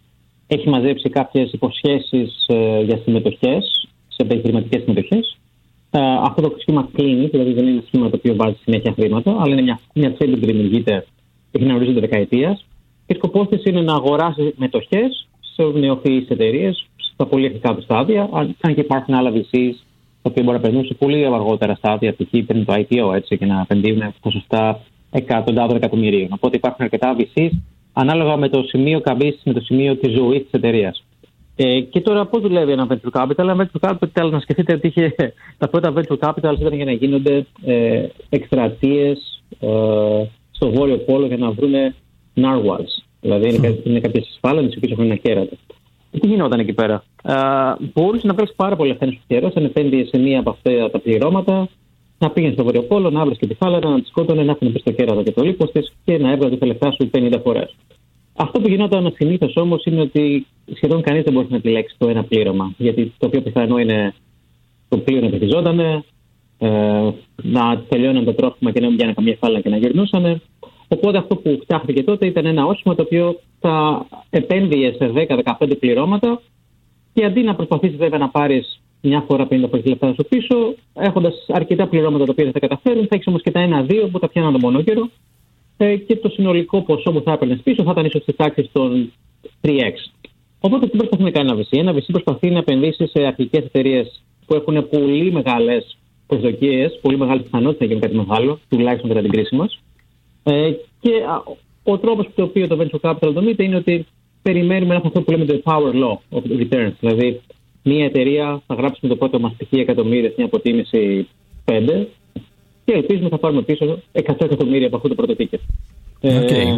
έχει 0.48 0.70
μαζέψει 0.70 1.10
κάποιες 1.10 1.52
υποσχέσεις 1.52 2.46
ε, 2.48 2.82
για 2.82 3.02
συμμετοχές, 3.04 3.88
σε 4.08 4.24
επιχειρηματικές 4.24 4.82
συμμετοχές. 4.82 5.39
Ε, 5.92 6.00
αυτό 6.00 6.42
το 6.42 6.56
σχήμα 6.60 6.90
κλείνει, 6.94 7.28
δηλαδή 7.28 7.54
δεν 7.54 7.64
είναι 7.64 7.72
ένα 7.72 7.84
σχήμα 7.88 8.10
το 8.10 8.16
οποίο 8.16 8.36
βάζει 8.36 8.56
συνέχεια 8.64 8.94
χρήματα, 8.94 9.36
αλλά 9.40 9.52
είναι 9.52 9.62
μια, 9.62 9.80
μια 9.94 10.12
που 10.12 10.46
δημιουργείται, 10.46 11.06
έχει 11.52 11.66
να 11.66 11.76
ορίζονται 11.76 12.00
δεκαετίας. 12.00 12.66
Και 13.06 13.16
σκοπός 13.16 13.48
της 13.48 13.64
είναι 13.64 13.82
να 13.82 13.94
αγοράσεις 13.94 14.54
μετοχές 14.56 15.28
σε 15.56 15.64
νεοφυείς 15.64 16.30
εταιρείες 16.30 16.88
στα 17.14 17.26
πολύ 17.26 17.46
αρχικά 17.46 17.76
του 17.76 17.82
στάδια, 17.82 18.30
αν 18.62 18.74
και 18.74 18.82
υπάρχουν 18.82 19.14
άλλα 19.14 19.32
VCs 19.32 19.74
το 20.22 20.30
οποίο 20.30 20.44
μπορεί 20.44 20.58
να 20.58 20.64
περνούν 20.64 20.86
σε 20.86 20.94
πολύ 20.94 21.26
αργότερα 21.26 21.76
στάδια, 21.76 22.14
π.χ. 22.14 22.46
πριν 22.46 22.66
το 22.66 22.74
IPO, 22.74 23.14
έτσι, 23.16 23.38
και 23.38 23.46
να 23.46 23.62
επενδύουν 23.62 24.14
ποσοστά 24.22 24.80
εκατοντάδων 25.12 25.76
εκατομμυρίων. 25.76 26.30
Οπότε 26.32 26.58
υπάρχουν 26.58 26.86
αρκετά 26.86 27.16
VCs 27.18 27.50
ανάλογα 27.94 28.38
με 28.38 28.50
το 28.50 28.64
σημείο 28.64 29.02
καμπής, 29.02 29.42
με 29.44 29.54
το 29.54 29.60
σημείο 29.60 29.96
της 29.96 30.14
ζωής 30.14 30.42
της 30.42 30.52
εταιρείας. 30.52 31.04
Ε, 31.62 31.80
και 31.80 32.02
τώρα 32.02 32.26
πώς 32.26 32.42
δουλεύει 32.42 32.72
ένα 32.72 32.88
venture 32.90 33.22
capital; 33.22 33.38
Ένα 33.38 33.56
venture 33.56 33.90
capital, 33.90 34.30
να 34.32 34.40
σκεφτείτε 34.40 34.74
ότι 34.74 34.88
είχε, 34.88 35.34
τα 35.58 35.68
πρώτα 35.68 35.94
venture 35.96 36.18
capital 36.20 36.56
ήταν 36.60 36.74
για 36.74 36.86
να 36.86 36.92
γίνονται 36.92 37.46
ε, 37.66 38.08
εκστρατείες 38.30 39.44
ε, 39.60 39.68
στο 40.52 40.72
βόρειο 40.72 40.98
πόλο 40.98 41.26
για 41.26 41.38
να 41.38 41.52
βρουν 41.52 41.74
narwhals. 42.36 43.04
Δηλαδή 43.22 43.56
είναι, 43.56 43.82
είναι 43.84 44.00
κάποιες 44.00 44.28
ασφάλειε 44.28 44.62
οι 44.62 44.78
οποίες 44.78 44.92
έχουν 44.92 45.06
ένα 45.06 45.16
κέρατο. 45.16 45.56
Τι 46.20 46.28
γινόταν 46.28 46.60
εκεί 46.60 46.74
πέρα; 46.74 47.04
Uh, 47.24 47.76
μπορούσε 47.94 48.28
να 48.28 48.34
βρεις 48.34 48.54
πάρα 48.56 48.76
πολύ 48.76 48.92
ευθύνη 48.92 49.12
στο 49.12 49.24
καιρό, 49.28 49.52
αν 49.56 49.66
επένδυε 49.66 50.06
σε 50.06 50.18
μία 50.18 50.40
από 50.40 50.50
αυτά 50.50 50.90
τα 50.90 51.00
πληρώματα, 51.00 51.68
να 52.18 52.30
πήγαινε 52.30 52.54
στο 52.54 52.64
Βορειοπόλο, 52.64 53.10
να 53.10 53.26
και 53.26 53.48
τη 53.48 53.54
θάλασσα, 53.54 53.90
να 53.90 54.02
τη 54.02 54.08
σκότωνε, 54.08 54.44
να 54.44 54.52
έφυγε 54.52 54.80
στο 54.80 54.92
κέρατο 54.92 55.24
και 55.24 55.32
το 55.32 55.44
λίπος 55.44 55.72
της 55.72 55.94
και 56.06 56.18
να 56.18 56.32
έβγαζε 56.32 56.58
τα 56.58 56.66
λεφτά 56.66 56.92
σου 56.92 57.10
50 57.14 57.34
φορές. 57.44 57.76
Αυτό 58.42 58.60
που 58.62 58.68
γινόταν 58.68 59.14
συνήθως 59.16 59.56
όμως 59.56 59.86
είναι 59.86 60.02
ότι 60.02 60.46
σχεδόν 60.74 61.02
κανείς 61.02 61.24
δεν 61.24 61.34
μπορούσε 61.34 61.52
να 61.52 61.58
επιλέξει 61.58 61.96
το 61.98 62.10
ένα 62.10 62.24
πλήρωμα. 62.24 62.74
Γιατί 62.78 63.14
το 63.18 63.30
πιο 63.30 63.42
πιθανό 63.42 63.78
είναι 63.78 64.14
το 64.88 64.98
πλοίο 64.98 65.22
να 65.22 65.30
πετυχιζόταν, 65.30 65.80
ε, 65.80 66.04
να 67.44 67.84
τελειώναν 67.90 68.26
το 68.26 68.34
τρόφιμα 68.34 68.72
και 68.72 68.80
να 68.80 68.88
μην 68.88 68.96
πιάνουν 68.96 69.16
καμία 69.16 69.38
φάλα 69.40 69.62
και 69.62 69.70
να 69.70 69.78
γυρνούσαν. 69.78 70.42
Οπότε 70.88 71.18
αυτό 71.18 71.36
που 71.36 71.60
φτιάχτηκε 71.62 72.04
τότε 72.04 72.26
ήταν 72.26 72.46
ένα 72.46 72.66
όχημα 72.66 72.96
το 72.96 73.02
οποίο 73.02 73.40
θα 73.60 74.06
επένδυε 74.30 74.92
σε 74.92 75.08
10-15 75.08 75.76
πληρώματα 75.80 76.42
και 77.14 77.26
αντί 77.26 77.42
να 77.42 77.56
προσπαθήσεις 77.56 77.98
βέβαια 77.98 78.20
να 78.20 78.30
πάρεις 78.30 78.82
μια 79.02 79.22
φορά 79.28 79.48
50 79.50 79.84
λεπτά 79.84 80.14
σου 80.14 80.26
πίσω, 80.30 80.56
έχοντας 80.94 81.46
αρκετά 81.48 81.88
πληρώματα 81.88 82.26
τα 82.26 82.32
οποία 82.32 82.44
δεν 82.44 82.54
θα 82.54 82.60
καταφέρουν, 82.60 83.02
θα 83.08 83.16
έχεις 83.16 83.28
όμως 83.28 83.42
και 83.42 83.52
τα 83.52 83.60
ένα-δύο 83.60 84.08
που 84.08 84.20
τα 84.20 84.30
πιάνουν 84.30 84.52
το 84.52 84.60
μονόκερο 84.60 85.10
ε, 85.82 85.96
και 85.96 86.16
το 86.16 86.30
συνολικό 86.30 86.82
ποσό 86.82 87.12
που 87.12 87.22
θα 87.22 87.32
έπαιρνε 87.32 87.56
πίσω 87.56 87.84
θα 87.84 87.92
ήταν 87.92 88.06
ίσως 88.06 88.22
στι 88.22 88.34
τάξει 88.34 88.70
των 88.72 89.12
3x. 89.62 89.94
Οπότε 90.60 90.88
τι 90.88 90.98
προσπαθεί 90.98 91.24
να 91.24 91.32
κάνει 91.32 91.50
ένα 91.50 91.60
VC. 91.60 91.78
Ένα 91.78 91.94
VC 91.94 92.06
προσπαθεί 92.12 92.50
να 92.50 92.60
επενδύσει 92.60 93.08
σε 93.08 93.24
αρχικές 93.26 93.64
εταιρείες 93.64 94.24
που 94.46 94.56
έχουν 94.56 94.90
πολύ 94.90 95.32
μεγάλες 95.32 95.98
προσδοκίες, 96.28 97.00
πολύ 97.02 97.18
μεγάλη 97.18 97.42
πιθανότητα 97.42 97.86
να 97.86 97.92
γίνει 97.92 98.02
κάτι 98.02 98.16
μεγάλο, 98.16 98.60
τουλάχιστον 98.70 99.10
κατά 99.10 99.22
την 99.22 99.32
κρίση 99.32 99.56
μας. 99.56 99.80
Ε, 100.44 100.72
και 101.02 101.12
ο 101.84 101.98
τρόπος 101.98 102.26
που 102.26 102.32
το 102.36 102.44
οποίο 102.44 102.68
το 102.68 102.78
venture 102.80 103.10
capital 103.10 103.32
δομείται 103.34 103.64
είναι 103.64 103.76
ότι 103.76 104.06
περιμένουμε 104.42 104.94
να 104.94 105.02
αυτό 105.06 105.22
που 105.22 105.32
λέμε 105.32 105.46
το 105.46 105.62
power 105.64 105.94
law 105.94 106.38
of 106.38 106.42
returns. 106.60 106.94
Δηλαδή, 107.00 107.42
μια 107.84 108.06
εταιρεία 108.06 108.62
θα 108.68 108.74
γράψει 108.74 109.00
με 109.02 109.10
το 109.10 109.16
πρώτο 109.16 109.40
μα 109.40 109.56
π.χ. 109.58 109.72
εκατομμύρια 109.72 110.30
στην 110.30 110.44
αποτίμηση 110.44 111.28
5 111.66 112.06
και 112.90 112.96
ελπίζουμε 112.96 113.30
θα 113.30 113.38
πάρουμε 113.38 113.62
πίσω 113.62 113.86
100 114.12 114.22
εκατομμύρια 114.40 114.88
από 114.88 114.96
αυτό 114.96 115.08
το 115.08 115.16
πρώτο 115.16 115.36
ticket. 115.38 115.60
Okay. 116.22 116.78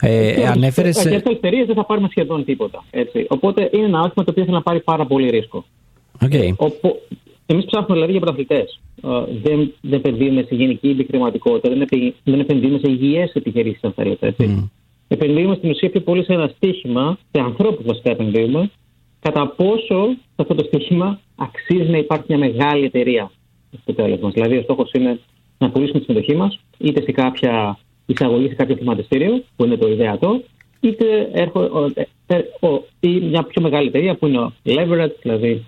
Ε, 0.00 0.28
ε, 0.28 0.46
ανέφερες... 0.46 1.06
Για 1.08 1.22
τι 1.22 1.30
εταιρείες 1.30 1.66
δεν 1.66 1.74
θα 1.74 1.84
πάρουμε 1.84 2.08
σχεδόν 2.10 2.44
τίποτα. 2.44 2.84
Έτσι. 2.90 3.26
Οπότε 3.28 3.70
είναι 3.72 3.84
ένα 3.84 3.98
άθλημα 3.98 4.24
το 4.24 4.30
οποίο 4.30 4.44
θα 4.44 4.50
να 4.52 4.62
πάρει 4.62 4.80
πάρα 4.80 5.06
πολύ 5.06 5.28
ρίσκο. 5.30 5.64
Okay. 6.20 6.52
Εμείς 7.46 7.64
ψάχνουμε 7.64 7.94
δηλαδή 7.94 8.10
για 8.10 8.20
πρωταθλητές. 8.20 8.80
δεν, 9.42 9.74
δεν 9.80 9.98
επενδύουμε 9.98 10.42
σε 10.42 10.54
γενική 10.54 10.88
επιχειρηματικότητα, 10.88 11.74
δεν, 11.74 12.12
δεν 12.24 12.40
επενδύουμε 12.40 12.78
σε 12.78 12.90
υγιές 12.90 13.32
επιχειρήσεις, 13.32 13.84
αν 13.84 13.92
θέλετε. 13.92 14.34
Mm. 14.38 14.68
Επενδύουμε 15.08 15.54
στην 15.54 15.70
ουσία 15.70 15.90
πιο 15.90 16.00
πολύ 16.00 16.24
σε 16.24 16.32
ένα 16.32 16.52
στίχημα, 16.56 17.18
σε 17.30 17.40
ανθρώπους 17.40 17.84
βασικά 17.84 18.10
επενδύουμε, 18.10 18.70
κατά 19.20 19.54
πόσο 19.56 20.16
αυτό 20.36 20.54
το 20.54 20.64
στίχημα 20.64 21.20
αξίζει 21.36 21.90
να 21.90 21.98
υπάρχει 21.98 22.24
μια 22.28 22.38
μεγάλη 22.38 22.84
εταιρεία 22.84 23.30
στο 23.82 23.94
τέλος 23.94 24.20
μας. 24.20 24.32
Δηλαδή, 24.32 24.56
ο 24.56 24.62
στόχος 24.62 24.90
είναι 24.92 25.18
να 25.58 25.70
πουλήσουμε 25.70 25.98
τη 25.98 26.04
συμμετοχή 26.04 26.36
μας 26.36 26.58
είτε 26.78 27.02
σε 27.02 27.12
κάποια 27.12 27.78
εισαγωγή 28.06 28.48
σε 28.48 28.54
κάποιο 28.54 28.74
χρηματιστήριο, 28.74 29.42
που 29.56 29.64
είναι 29.64 29.76
το 29.76 29.88
ιδεατό, 29.88 30.42
είτε 30.80 31.30
έρχο, 31.32 31.90
ε, 31.94 32.02
ε, 32.26 32.40
ή 33.00 33.08
μια 33.08 33.42
πιο 33.42 33.62
μεγάλη 33.62 33.88
εταιρεία 33.88 34.14
που 34.14 34.26
είναι 34.26 34.38
ο 34.38 34.52
leverage, 34.64 35.14
δηλαδή 35.22 35.64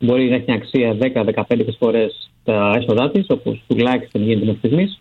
μπορεί 0.00 0.28
να 0.28 0.34
έχει 0.34 0.44
μια 0.46 0.56
αξία 0.56 0.96
10-15 1.48 1.76
φορές 1.78 2.30
τα 2.44 2.72
έσοδά 2.76 3.10
της, 3.10 3.26
όπω 3.28 3.60
τουλάχιστον 3.66 4.22
γίνεται 4.22 4.44
μέχρι 4.44 4.58
στιγμής, 4.58 5.00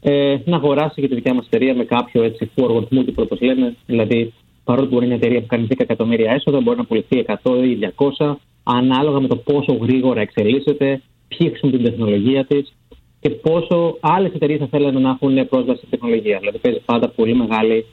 ε, 0.00 0.36
να 0.44 0.56
αγοράσει 0.56 1.00
και 1.00 1.08
τη 1.08 1.14
δικιά 1.14 1.34
μας 1.34 1.46
εταιρεία 1.46 1.74
με 1.74 1.84
κάποιο 1.84 2.22
έτσι 2.22 2.50
forward 2.56 2.86
multiple, 2.90 3.22
όπως 3.22 3.40
λέμε. 3.40 3.76
Δηλαδή, 3.86 4.32
παρότι 4.64 4.88
μπορεί 4.88 5.06
μια 5.06 5.14
εταιρεία 5.14 5.40
που 5.40 5.46
κάνει 5.46 5.66
10 5.70 5.74
εκατομμύρια 5.78 6.32
έσοδα, 6.32 6.60
μπορεί 6.60 6.76
να 6.76 6.84
πουληθεί 6.84 7.24
100 7.42 7.64
ή 7.64 7.78
200, 8.18 8.34
ανάλογα 8.62 9.20
με 9.20 9.28
το 9.28 9.36
πόσο 9.36 9.72
γρήγορα 9.72 10.20
εξελίσσεται, 10.20 11.02
ποιοι 11.28 11.48
χρησιμοποιούν 11.48 11.82
την 11.82 11.90
τεχνολογία 11.90 12.44
της 12.46 12.72
και 13.20 13.30
πόσο 13.30 13.96
άλλες 14.00 14.32
εταιρείες 14.32 14.58
θα 14.58 14.66
θέλουν 14.66 15.02
να 15.02 15.10
έχουν 15.10 15.48
πρόσβαση 15.48 15.78
στην 15.78 15.90
τεχνολογία. 15.90 16.38
Δηλαδή, 16.38 16.58
παίζει 16.58 16.80
πάντα 16.84 17.08
πολύ 17.08 17.34
μεγάλη 17.34 17.86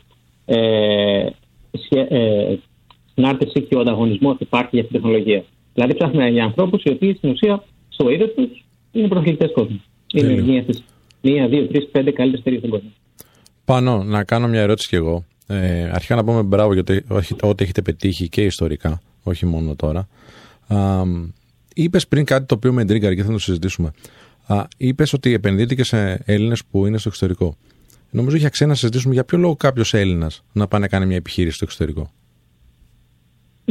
ε, 0.46 1.28
ε, 1.90 2.56
συνάρτηση 3.14 3.62
και 3.62 3.76
ο 3.76 3.80
ανταγωνισμός 3.80 4.36
υπάρχει 4.40 4.70
για 4.72 4.82
αυτή 4.82 4.94
την 4.94 5.02
τεχνολογία. 5.02 5.44
Δηλαδή 5.74 5.94
ψάχνουμε 5.94 6.30
για 6.30 6.44
ανθρώπους 6.44 6.84
οι 6.84 6.90
οποίοι 6.90 7.14
στην 7.14 7.30
ουσία 7.30 7.64
στο 7.90 8.10
είδος 8.10 8.34
τους 8.36 8.64
είναι 8.92 9.08
πρωταθλητές 9.08 9.52
κόσμου. 9.54 9.84
Είναι 10.14 10.42
μία 10.42 10.62
στι 10.62 10.84
μία, 11.22 11.48
δύο, 11.48 11.68
τρεις, 11.68 11.90
πέντε 11.92 12.12
καλύτερες 12.12 12.40
εταιρείες 12.40 12.60
στον 12.62 12.72
κόσμο. 12.72 12.90
Πάνω, 13.66 14.04
να 14.04 14.24
κάνω 14.24 14.48
μια 14.48 14.62
ερώτηση 14.62 14.88
κι 14.88 14.96
εγώ. 14.96 15.24
Ε, 15.48 15.90
αρχικά 15.94 16.16
να 16.16 16.24
πούμε 16.24 16.42
μπράβο 16.42 16.74
για 16.74 16.84
ό,τι 17.42 17.64
έχετε 17.64 17.82
πετύχει 17.82 18.30
και 18.30 18.42
ιστορικά, 18.42 19.02
όχι 19.24 19.46
μόνο 19.46 19.76
τώρα. 19.76 20.08
Είπες 21.78 22.08
πριν 22.08 22.26
κάτι 22.26 22.46
το 22.46 22.56
οποίο 22.56 22.74
με 22.74 22.82
εντρίγκαρε 22.82 23.16
και 23.16 23.24
θα 23.24 23.32
το 23.32 23.40
συζητήσουμε. 23.40 23.92
Είπες 24.78 25.14
ότι 25.14 25.34
επενδύετε 25.34 25.76
και 25.76 25.84
σε 25.84 26.22
Έλληνες 26.26 26.66
που 26.72 26.86
είναι 26.86 26.98
στο 26.98 27.10
εξωτερικό. 27.10 27.56
Νομίζω 28.12 28.36
έχει 28.36 28.46
αξία 28.46 28.68
να 28.68 28.76
συζητήσουμε 28.76 29.14
για 29.14 29.24
ποιο 29.24 29.38
λόγο 29.38 29.56
κάποιος 29.56 29.94
Έλληνας 29.94 30.44
να 30.54 30.68
πάει 30.68 30.82
να 30.82 30.88
κάνει 30.88 31.06
μια 31.06 31.16
επιχείρηση 31.16 31.56
στο 31.56 31.66
εξωτερικό. 31.66 32.10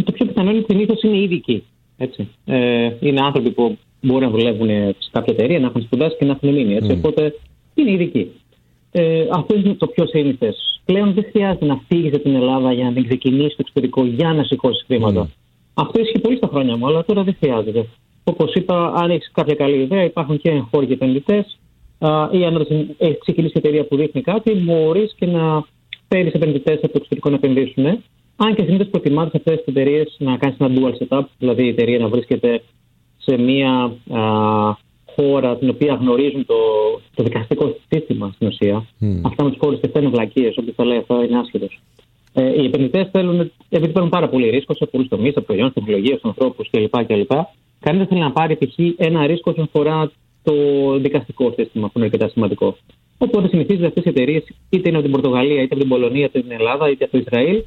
Το 0.04 0.12
πιο 0.12 0.26
πιθανό 0.26 0.50
είναι 0.50 0.64
συνήθως 0.68 1.02
είναι 1.02 1.18
ειδικοί. 1.18 1.64
Έτσι. 1.96 2.28
Ε, 2.44 2.90
είναι 3.00 3.20
άνθρωποι 3.20 3.50
που 3.50 3.78
μπορεί 4.00 4.24
να 4.24 4.30
δουλεύουν 4.30 4.68
σε 4.98 5.08
κάποια 5.12 5.32
εταιρεία, 5.32 5.58
να 5.58 5.66
έχουν 5.66 5.82
σπουδάσει 5.82 6.16
και 6.16 6.24
να 6.24 6.32
έχουν 6.32 6.52
μείνει. 6.54 6.74
Έτσι. 6.74 6.90
Mm. 6.92 6.96
Οπότε 6.96 7.34
είναι 7.74 7.90
ειδικοί. 7.90 8.30
Ε, 8.90 9.26
αυτό 9.32 9.56
είναι 9.56 9.74
το 9.74 9.86
πιο 9.86 10.06
σύνηθες. 10.06 10.80
Πλέον 10.84 11.14
δεν 11.14 11.24
χρειάζεται 11.30 11.64
να 11.64 11.80
φύγεις 11.88 12.14
από 12.14 12.22
την 12.22 12.34
Ελλάδα 12.34 12.72
για 12.72 12.84
να 12.84 12.92
την 12.92 13.04
ξεκινήσεις 13.08 13.52
στο 13.52 13.62
εξωτερικό 13.62 14.04
για 14.04 14.32
να 14.32 14.44
σηκώσεις 14.44 14.84
χρήματα. 14.86 15.26
Mm. 15.26 15.43
Αυτό 15.74 16.00
ισχύει 16.00 16.18
πολύ 16.18 16.37
στα 16.37 16.46
χρόνια 16.46 16.76
μου, 16.76 16.87
αλλά 16.87 17.04
τώρα 17.04 17.22
δεν 17.22 17.37
χρειάζεται. 17.40 17.87
Όπως 18.24 18.54
είπα, 18.54 18.92
αν 18.94 19.10
έχεις 19.10 19.30
κάποια 19.32 19.54
καλή 19.54 19.80
ιδέα, 19.80 20.04
υπάρχουν 20.04 20.38
και 20.38 20.50
εγχώροι 20.50 20.92
επενδυτές 20.92 21.58
ή 22.30 22.44
αν 22.44 22.66
έχει 22.98 23.18
ξεκινήσει 23.18 23.52
εταιρεία 23.56 23.84
που 23.84 23.96
δείχνει 23.96 24.20
κάτι, 24.20 24.52
μπορείς 24.52 25.14
και 25.18 25.26
να 25.26 25.64
φέρεις 26.08 26.32
επενδυτές 26.32 26.74
από 26.74 26.92
το 26.92 26.92
εξωτερικό 26.94 27.30
να 27.30 27.37
επενδύσουν. 27.37 27.84
Αν 28.37 28.54
και 28.54 28.62
συνήθως 28.62 28.88
προτιμάτε 28.88 29.30
σε 29.30 29.37
αυτέ 29.37 29.56
τι 29.56 29.64
εταιρείες 29.66 30.16
να 30.18 30.37
κάνεις 30.37 30.56
ένα 30.58 30.74
dual 30.74 30.92
setup, 31.02 31.24
δηλαδή 31.38 31.64
η 31.64 31.68
εταιρεία 31.68 31.98
να 31.98 32.08
βρίσκεται 32.08 32.62
σε 33.16 33.37
μία 33.37 33.92
α, 34.10 34.20
χώρα 35.16 35.56
την 35.56 35.68
οποία 35.68 35.94
γνωρίζουν 35.94 36.46
το, 36.46 36.54
το 37.14 37.22
δικαστικό 37.22 37.76
σύστημα 37.88 38.32
στην 38.34 38.46
ουσία. 38.46 38.87
Mm. 39.00 39.20
Αυτά 39.22 39.44
με 39.44 39.50
τι 39.50 39.58
χώρε 39.58 39.76
και 39.76 39.87
αυτά 39.87 40.00
είναι 40.00 40.08
βλακίες. 40.08 40.56
Όποιο 40.56 40.72
το 40.76 40.84
λέει 40.84 40.98
αυτό 40.98 41.22
είναι 41.22 41.38
άσχετος. 41.38 41.80
Ε, 42.37 42.62
οι 42.62 42.64
επενδυτές 42.64 43.09
θέλουν, 43.12 43.53
επειδή 43.68 43.92
παίρνουν 43.92 44.11
πάρα 44.11 44.29
πολύ 44.29 44.49
ρίσκο 44.51 44.75
σε 44.75 44.87
πολλούς 44.87 45.09
τομείς, 45.09 45.33
σε 45.33 45.40
προϊόν, 45.40 45.66
σε 45.66 45.73
τεχνολογία, 45.73 46.16
στους 46.16 46.25
ανθρώπους 46.25 46.70
κλπ. 46.70 47.07
κλπ. 47.07 47.31
Κανείς 47.81 47.99
δεν 47.99 48.07
θέλει 48.07 48.20
να 48.20 48.33
πάρει 48.33 48.57
π.χ. 48.57 48.79
ένα 48.97 49.27
ρίσκο 49.27 49.51
όσον 49.51 49.64
αφορά 49.64 50.11
το 50.42 50.55
δικαστικό 50.99 51.55
σύστημα, 51.57 51.87
που 51.87 51.92
είναι 51.97 52.05
αρκετά 52.05 52.29
σημαντικό. 52.29 52.77
Οπότε 53.18 53.49
συνηθίζονται 53.49 53.87
αυτές 53.87 54.05
οι 54.05 54.09
εταιρείες, 54.09 54.44
είτε 54.70 54.88
είναι 54.88 54.99
από 54.99 55.07
την 55.07 55.14
Πορτογαλία, 55.14 55.62
είτε 55.62 55.75
από 55.75 55.79
την 55.79 55.88
Πολωνία, 55.88 56.25
είτε 56.25 56.38
από 56.38 56.49
την 56.49 56.57
Ελλάδα, 56.59 56.90
είτε 56.90 57.05
από 57.05 57.12
το 57.12 57.18
Ισραήλ, 57.18 57.62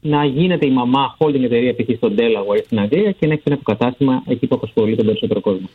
να 0.00 0.24
γίνεται 0.24 0.66
η 0.66 0.70
μαμά 0.70 1.16
holding 1.18 1.42
εταιρεία 1.42 1.74
π.χ. 1.74 1.96
στον 1.96 2.14
Delaware 2.18 2.62
στην 2.64 2.78
Αγγλία 2.78 3.12
και 3.12 3.26
να 3.26 3.32
έχει 3.32 3.42
ένα 3.44 3.54
αποκατάστημα 3.54 4.22
εκεί 4.26 4.46
που 4.46 4.54
απασχολεί 4.54 4.96
τον 4.96 5.06
περισσότερο 5.06 5.40
κόσμο. 5.40 5.68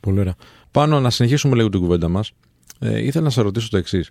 Πολύ 0.00 0.20
ωραία. 0.20 0.34
Πάνω 0.70 1.00
να 1.00 1.10
συνεχίσουμε 1.10 1.56
λίγο 1.56 1.68
την 1.68 1.80
κουβέντα 1.80 2.08
μας. 2.08 2.32
Ε, 2.80 3.04
ήθελα 3.04 3.24
να 3.24 3.30
σε 3.30 3.42
ρωτήσω 3.42 3.68
το 3.70 3.76
εξής. 3.76 4.10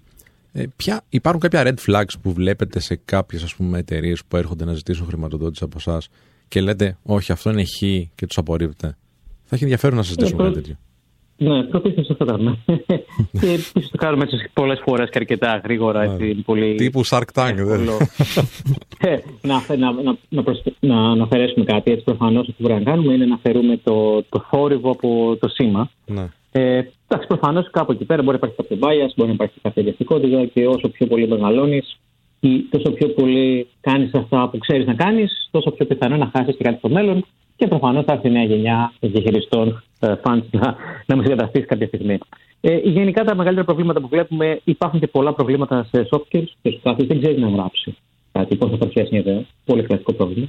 Ε, 0.54 0.64
υπάρχουν 1.10 1.42
κάποια 1.42 1.64
red 1.64 1.92
flags 1.92 2.14
που 2.22 2.34
βλέπετε 2.34 2.80
σε 2.80 2.96
κάποιες 3.06 3.56
εταιρείες 3.74 4.24
που 4.28 4.38
έρχονται 4.38 4.66
να 4.66 4.74
ζητήσουν 4.74 5.06
χρηματοδότηση 5.06 5.64
από 5.64 5.76
εσάς 5.80 6.10
και 6.48 6.62
λέτε, 6.62 6.98
Όχι, 7.04 7.32
αυτό 7.32 7.50
είναι 7.50 7.64
χ 7.64 7.78
και 8.16 8.26
τους 8.28 8.38
απορρίπτετε. 8.38 8.98
Θα 9.44 9.56
έχει 9.56 9.64
ενδιαφέρον 9.64 9.98
να 9.98 10.04
συζητήσουμε 10.04 10.44
ε, 10.44 10.46
κάτι 10.46 10.62
τέτοιο. 10.62 10.78
Ναι, 11.38 11.64
πρωτίστω 11.64 12.16
θα 12.16 12.26
κάνουμε. 12.26 12.58
και 13.40 13.48
επίσης 13.48 13.90
το 13.90 13.98
κάνουμε 13.98 14.26
πολλές 14.54 14.82
φορές 14.86 15.10
και 15.10 15.18
αρκετά 15.18 15.62
γρήγορα. 15.64 16.02
Έτσι, 16.02 16.36
πολύ... 16.36 16.76
Τύπου 16.76 17.06
Shark 17.06 17.24
Tank, 17.34 17.54
δεν 17.56 17.88
ε, 19.00 19.18
να, 19.42 19.64
να, 19.78 19.92
να, 19.92 20.18
να, 20.30 20.44
να 20.80 21.12
αναφερέσουμε 21.12 21.66
κάτι. 21.66 21.92
Έτσι, 21.92 22.04
προφανώς 22.04 22.40
αυτό 22.40 22.52
που 22.58 22.64
πρέπει 22.64 22.84
να 22.84 22.92
κάνουμε 22.92 23.14
είναι 23.14 23.26
να 23.26 23.38
φέρουμε 23.38 23.80
το, 23.84 24.24
το 24.24 24.46
θόρυβο 24.50 24.92
από 24.92 25.38
το 25.40 25.48
σήμα. 25.48 25.90
Ναι. 26.06 26.30
Ε, 26.56 26.82
εντάξει, 27.08 27.28
προφανώς 27.28 27.70
κάπου 27.72 27.92
εκεί 27.92 28.06
πέρα 28.06 28.22
μπορεί 28.22 28.38
να 28.42 28.48
υπάρχει 28.48 28.56
κάποιο 28.56 28.78
bias, 28.82 29.12
μπορεί 29.16 29.28
να 29.30 29.34
υπάρχει 29.34 29.60
κάποια 29.62 29.84
διαστικότητα 29.84 30.46
και 30.46 30.68
όσο 30.68 30.90
πιο 30.90 31.08
πολύ 31.08 31.28
μεγαλώνεις, 31.28 32.00
τόσο 32.70 32.92
πιο 32.92 33.08
πολύ 33.08 33.68
κάνεις 33.82 34.14
αυτά 34.14 34.50
που 34.50 34.58
ξέρεις 34.58 34.86
να 34.86 34.94
κάνεις, 34.94 35.50
τόσο 35.52 35.72
πιο 35.72 35.86
πιθανό 35.86 36.18
να 36.18 36.32
χάσεις 36.36 36.56
και 36.58 36.64
κάτι 36.64 36.78
στο 36.78 36.90
μέλλον 36.90 37.26
και 37.56 37.68
προφανώς 37.68 38.06
θα 38.06 38.14
έρθει 38.14 38.28
η 38.28 38.32
νέα 38.32 38.44
γενιά 38.44 38.94
διαχειριστών 39.00 39.84
ε, 40.00 40.14
funds 40.24 40.48
να, 40.52 40.76
να 41.06 41.16
μας 41.16 41.26
εγκαταστήσει 41.26 41.66
κάποια 41.66 41.88
στιγμή. 41.88 42.18
Ε, 42.62 42.78
γενικά 42.78 43.24
τα 43.24 43.36
μεγαλύτερα 43.36 43.66
προβλήματα 43.66 44.02
που 44.02 44.08
βλέπουμε 44.08 44.60
υπάρχουν 44.64 45.00
και 45.00 45.08
πολλά 45.08 45.34
προβλήματα 45.34 45.88
σε 45.92 46.08
soft 46.12 46.22
skills 46.32 46.52
και 46.62 46.80
κάποιο 46.84 47.06
δεν 47.06 47.22
ξέρεις 47.22 47.42
να 47.42 47.50
γράψει 47.50 47.96
κάτι, 48.32 48.56
πώς 48.56 48.70
θα 48.70 48.78
παρουσιάσει 48.78 49.10
μια 49.12 49.20
ιδέα. 49.20 49.46
Πολύ 49.66 49.84
κλασικό 49.84 50.14
πρόβλημα. 50.14 50.48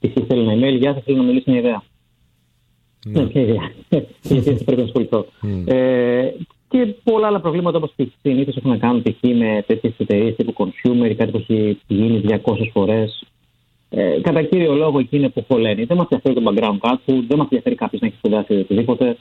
Και 0.00 0.12
εσύ 0.14 0.26
θέλεις 0.28 0.48
ένα 0.48 0.52
email, 0.54 0.78
γεια 0.78 0.92
σα, 0.94 1.00
θέλω 1.00 1.16
να 1.16 1.22
μιλήσει 1.22 1.50
μια 1.50 1.58
ιδέα. 1.58 1.82
Ναι, 3.06 3.26
ποια 3.26 3.40
ιδέα. 3.40 3.70
Γιατί 4.22 4.64
πρέπει 4.64 4.80
να 4.80 4.86
ασχοληθώ. 4.86 5.26
Ε, 5.64 6.30
και 6.68 6.86
πολλά 7.04 7.26
άλλα 7.26 7.40
προβλήματα 7.40 7.76
όπως 7.76 7.94
συνήθως 8.22 8.56
έχουν 8.56 8.70
να 8.70 8.76
κάνουν 8.76 9.02
π.χ. 9.02 9.16
με 9.20 9.64
τέτοιες 9.66 9.94
εταιρείες 9.98 10.36
τύπου 10.36 10.54
consumer 10.56 11.10
ή 11.10 11.14
κάτι 11.14 11.30
που 11.30 11.44
έχει 11.48 11.80
γίνει 11.86 12.22
200 12.44 12.54
φορές 12.72 13.22
ε, 13.90 14.20
κατά 14.20 14.42
κύριο 14.42 14.74
λόγο 14.74 14.98
εκεί 14.98 15.16
είναι 15.16 15.28
που 15.28 15.44
χωλαίνει. 15.48 15.84
Δεν 15.84 15.96
μας 15.96 16.06
ενδιαφέρει 16.10 16.44
το 16.44 16.50
background 16.50 16.78
κάτω, 16.80 17.02
δεν 17.06 17.36
μας 17.36 17.46
ενδιαφέρει 17.50 17.74
κάποιος 17.74 18.00
να 18.00 18.06
έχει 18.06 18.16
σπουδάσει 18.16 18.54
οτιδήποτε. 18.54 19.16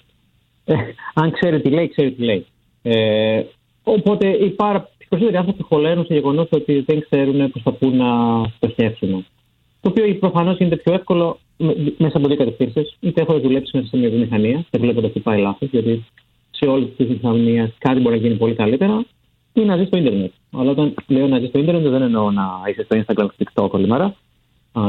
Ε, 0.65 0.75
αν 1.13 1.31
ξέρει 1.31 1.61
τι 1.61 1.69
λέει, 1.69 1.87
ξέρει 1.87 2.11
τι 2.11 2.23
λέει. 2.23 2.45
Ε, 2.81 3.43
οπότε 3.83 4.27
οι 4.27 4.49
πάρα 4.49 4.89
περισσότεροι 5.09 5.37
άνθρωποι 5.37 5.63
χωλένουν 5.63 6.03
στο 6.03 6.13
γεγονός 6.13 6.47
ότι 6.51 6.79
δεν 6.79 7.05
ξέρουν 7.09 7.51
πώ 7.51 7.59
θα 7.59 7.71
πούν 7.71 7.95
να 7.95 8.43
στοχεύσουν. 8.55 9.25
Το 9.81 9.89
οποίο 9.89 10.15
προφανώς 10.15 10.57
γίνεται 10.57 10.75
πιο 10.75 10.93
εύκολο 10.93 11.39
μέσα 11.97 12.17
από 12.17 12.27
δύο 12.27 12.37
κατευθύνσεις. 12.37 12.95
Είτε 12.99 13.21
έχω 13.21 13.39
δουλέψει 13.39 13.77
μέσα 13.77 13.87
σε 13.87 13.97
μια 13.97 14.09
βιομηχανία 14.09 14.65
και 14.69 14.77
βλέπω 14.77 15.01
ότι 15.03 15.19
πάει 15.19 15.39
λάθος, 15.41 15.69
γιατί 15.71 16.05
σε 16.51 16.69
όλες 16.69 16.89
τις 16.97 17.05
βιομηχανίες 17.05 17.73
κάτι 17.77 17.99
μπορεί 17.99 18.15
να 18.15 18.21
γίνει 18.21 18.35
πολύ 18.35 18.53
καλύτερα, 18.53 19.05
ή 19.53 19.61
να 19.61 19.77
ζεις 19.77 19.87
στο 19.87 19.97
Ιντερνετ. 19.97 20.31
Αλλά 20.51 20.71
όταν 20.71 20.93
λέω 21.07 21.27
να 21.27 21.39
ζεις 21.39 21.49
στο 21.49 21.59
Ίντερνετ, 21.59 21.87
δεν 21.87 22.01
εννοώ 22.01 22.31
να 22.31 22.47
είσαι 22.69 22.83
στο 22.83 22.97
Instagram 22.97 23.27
και 23.37 23.45
TikTok 23.45 23.69
όλη 23.69 23.87
μέρα 23.87 24.15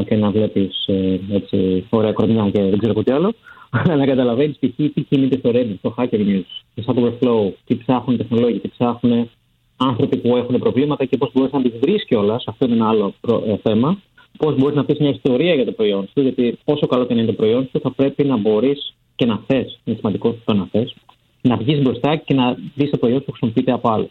και 0.06 0.16
να 0.16 0.30
βλέπεις 0.30 0.86
ε, 0.86 1.20
έτσι 1.30 1.86
ωραία 1.90 2.12
κορμιά 2.12 2.50
και 2.50 2.62
δεν 2.62 2.78
ξέρω 2.78 3.02
τι 3.02 3.12
άλλο. 3.12 3.34
Αλλά 3.70 3.96
να 3.96 4.06
καταλαβαίνεις 4.06 4.58
π.χ. 4.58 4.74
τι 4.94 5.02
κινείται 5.02 5.38
στο 5.38 5.50
Reddit, 5.54 5.74
στο 5.78 5.94
Hacker 5.96 6.20
News, 6.26 6.44
στο 6.74 6.94
Stack 6.94 7.02
Overflow, 7.02 7.52
τι 7.64 7.76
ψάχνουν 7.76 8.16
τεχνολόγοι, 8.16 8.58
τι 8.58 8.68
ψάχνουν 8.68 9.30
άνθρωποι 9.76 10.16
που 10.16 10.36
έχουν 10.36 10.58
προβλήματα 10.58 11.04
και 11.04 11.16
πώς 11.16 11.30
μπορείς 11.32 11.52
να 11.52 11.62
τις 11.62 11.72
βρεις 11.80 12.04
κιόλας. 12.04 12.44
Αυτό 12.46 12.64
είναι 12.64 12.74
ένα 12.74 12.88
άλλο 12.88 13.14
ε, 13.46 13.56
θέμα. 13.56 13.98
Πώς 14.38 14.56
μπορείς 14.56 14.76
να 14.76 14.84
πεις 14.84 14.98
μια 14.98 15.10
ιστορία 15.10 15.54
για 15.54 15.64
το 15.64 15.72
προϊόν 15.72 16.06
σου, 16.06 16.20
γιατί 16.20 16.58
όσο 16.64 16.86
καλό 16.86 17.06
και 17.06 17.14
να 17.14 17.20
είναι 17.20 17.30
το 17.30 17.36
προϊόν 17.36 17.68
σου, 17.70 17.80
θα 17.80 17.90
πρέπει 17.90 18.24
να 18.24 18.36
μπορείς 18.36 18.94
και 19.16 19.26
να 19.26 19.42
θες, 19.46 19.78
είναι 19.84 19.96
σημαντικό 19.96 20.34
το 20.44 20.54
να 20.54 20.68
θες, 20.70 20.94
να 21.40 21.56
βγεις 21.56 21.82
μπροστά 21.82 22.16
και 22.16 22.34
να 22.34 22.56
δεις 22.74 22.90
το 22.90 22.96
προϊόν 22.96 23.18
σου 23.18 23.24
που 23.24 23.30
χρησιμοποιείται 23.30 23.72
από 23.72 23.88
άλλους. 23.90 24.10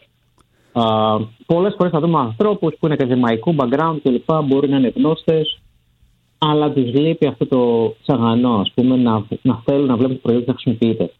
Πολλές 1.45 1.73
φορές 1.77 1.91
θα 1.91 1.99
δούμε 1.99 2.19
ανθρώπους 2.19 2.73
που 2.79 2.85
είναι 2.85 2.93
ακαδημαϊκού 2.93 3.55
background 3.57 3.97
κλπ. 4.03 4.31
Μπορεί 4.45 4.69
να 4.69 4.77
είναι 4.77 4.93
γνώστες, 4.95 5.59
αλλά 6.37 6.71
τους 6.71 6.93
λείπει 6.93 7.27
αυτό 7.27 7.45
το 7.45 7.93
τσαγανό, 8.01 8.53
ας 8.53 8.71
πούμε, 8.75 8.95
να, 8.95 9.25
να 9.41 9.61
θέλουν 9.65 9.85
να 9.85 9.95
βλέπουν 9.95 10.15
το 10.15 10.21
προϊόν 10.21 10.43
να 10.45 10.53
χρησιμοποιείται. 10.53 11.11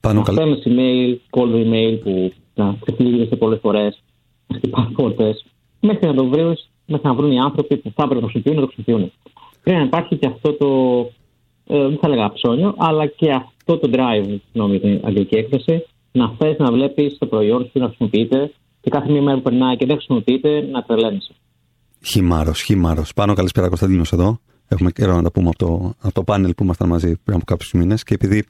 Πάνω 0.00 0.22
να 0.26 0.32
στέλνει 0.32 0.62
email, 0.64 1.38
cold 1.38 1.54
email 1.54 1.98
που 2.02 2.32
να 2.54 2.76
ξεφύγεις 2.80 3.28
πολλές 3.38 3.58
φορές, 3.62 4.02
να 4.46 4.56
χτυπάνε 4.56 4.90
πόρτες, 4.90 5.44
μέχρι 5.80 6.06
να 6.06 6.14
το 6.14 6.26
βρεις, 6.26 6.70
μέχρι 6.86 7.06
να 7.06 7.14
βρουν 7.14 7.32
οι 7.32 7.38
άνθρωποι 7.38 7.76
που 7.76 7.92
θα 7.94 8.02
έπρεπε 8.02 8.20
να 8.20 8.28
χρησιμοποιούν 8.30 8.54
να 8.54 8.66
το 8.66 8.72
χρησιμοποιούν. 8.74 9.12
Πρέπει 9.62 9.78
να 9.78 9.84
υπάρχει 9.84 10.16
και 10.16 10.26
αυτό 10.26 10.52
το, 10.52 10.68
ε, 11.66 11.80
δεν 11.88 11.98
θα 12.00 12.06
έλεγα 12.08 12.32
ψώνιο, 12.32 12.74
αλλά 12.78 13.06
και 13.06 13.32
αυτό 13.32 13.78
το 13.78 13.90
drive, 13.92 14.38
συγγνώμη 14.44 14.80
την 14.80 15.00
αγγλική 15.04 15.36
έκφραση, 15.36 15.86
να 16.12 16.34
θες 16.38 16.58
να 16.58 16.72
βλέπεις 16.72 17.18
το 17.18 17.26
προϊόν 17.26 17.62
σου 17.62 17.78
να 17.78 17.86
χρησιμοποιείται 17.86 18.52
και 18.80 18.90
κάθε 18.90 19.12
μία 19.12 19.22
μέρα 19.22 19.36
που 19.36 19.42
περνάει 19.42 19.76
και 19.76 19.86
δεν 19.86 19.96
χρησιμοποιείται 19.96 20.68
να 20.70 20.82
τρελαίνεσαι. 20.82 21.34
Χιμάρο, 22.04 22.52
χιμάρο. 22.52 23.02
Πάνω 23.14 23.34
καλησπέρα 23.34 23.68
Κωνσταντίνος 23.68 24.12
εδώ. 24.12 24.38
Έχουμε 24.68 24.90
καιρό 24.90 25.14
να 25.14 25.22
τα 25.22 25.30
πούμε 25.30 25.48
από 25.48 25.58
το, 25.58 25.94
από 26.00 26.14
το 26.14 26.22
πάνελ 26.22 26.54
που 26.54 26.64
ήμασταν 26.64 26.88
μαζί 26.88 27.16
πριν 27.24 27.36
από 27.36 27.44
κάποιους 27.44 27.72
μήνες. 27.72 28.02
Και 28.02 28.14
επειδή 28.14 28.44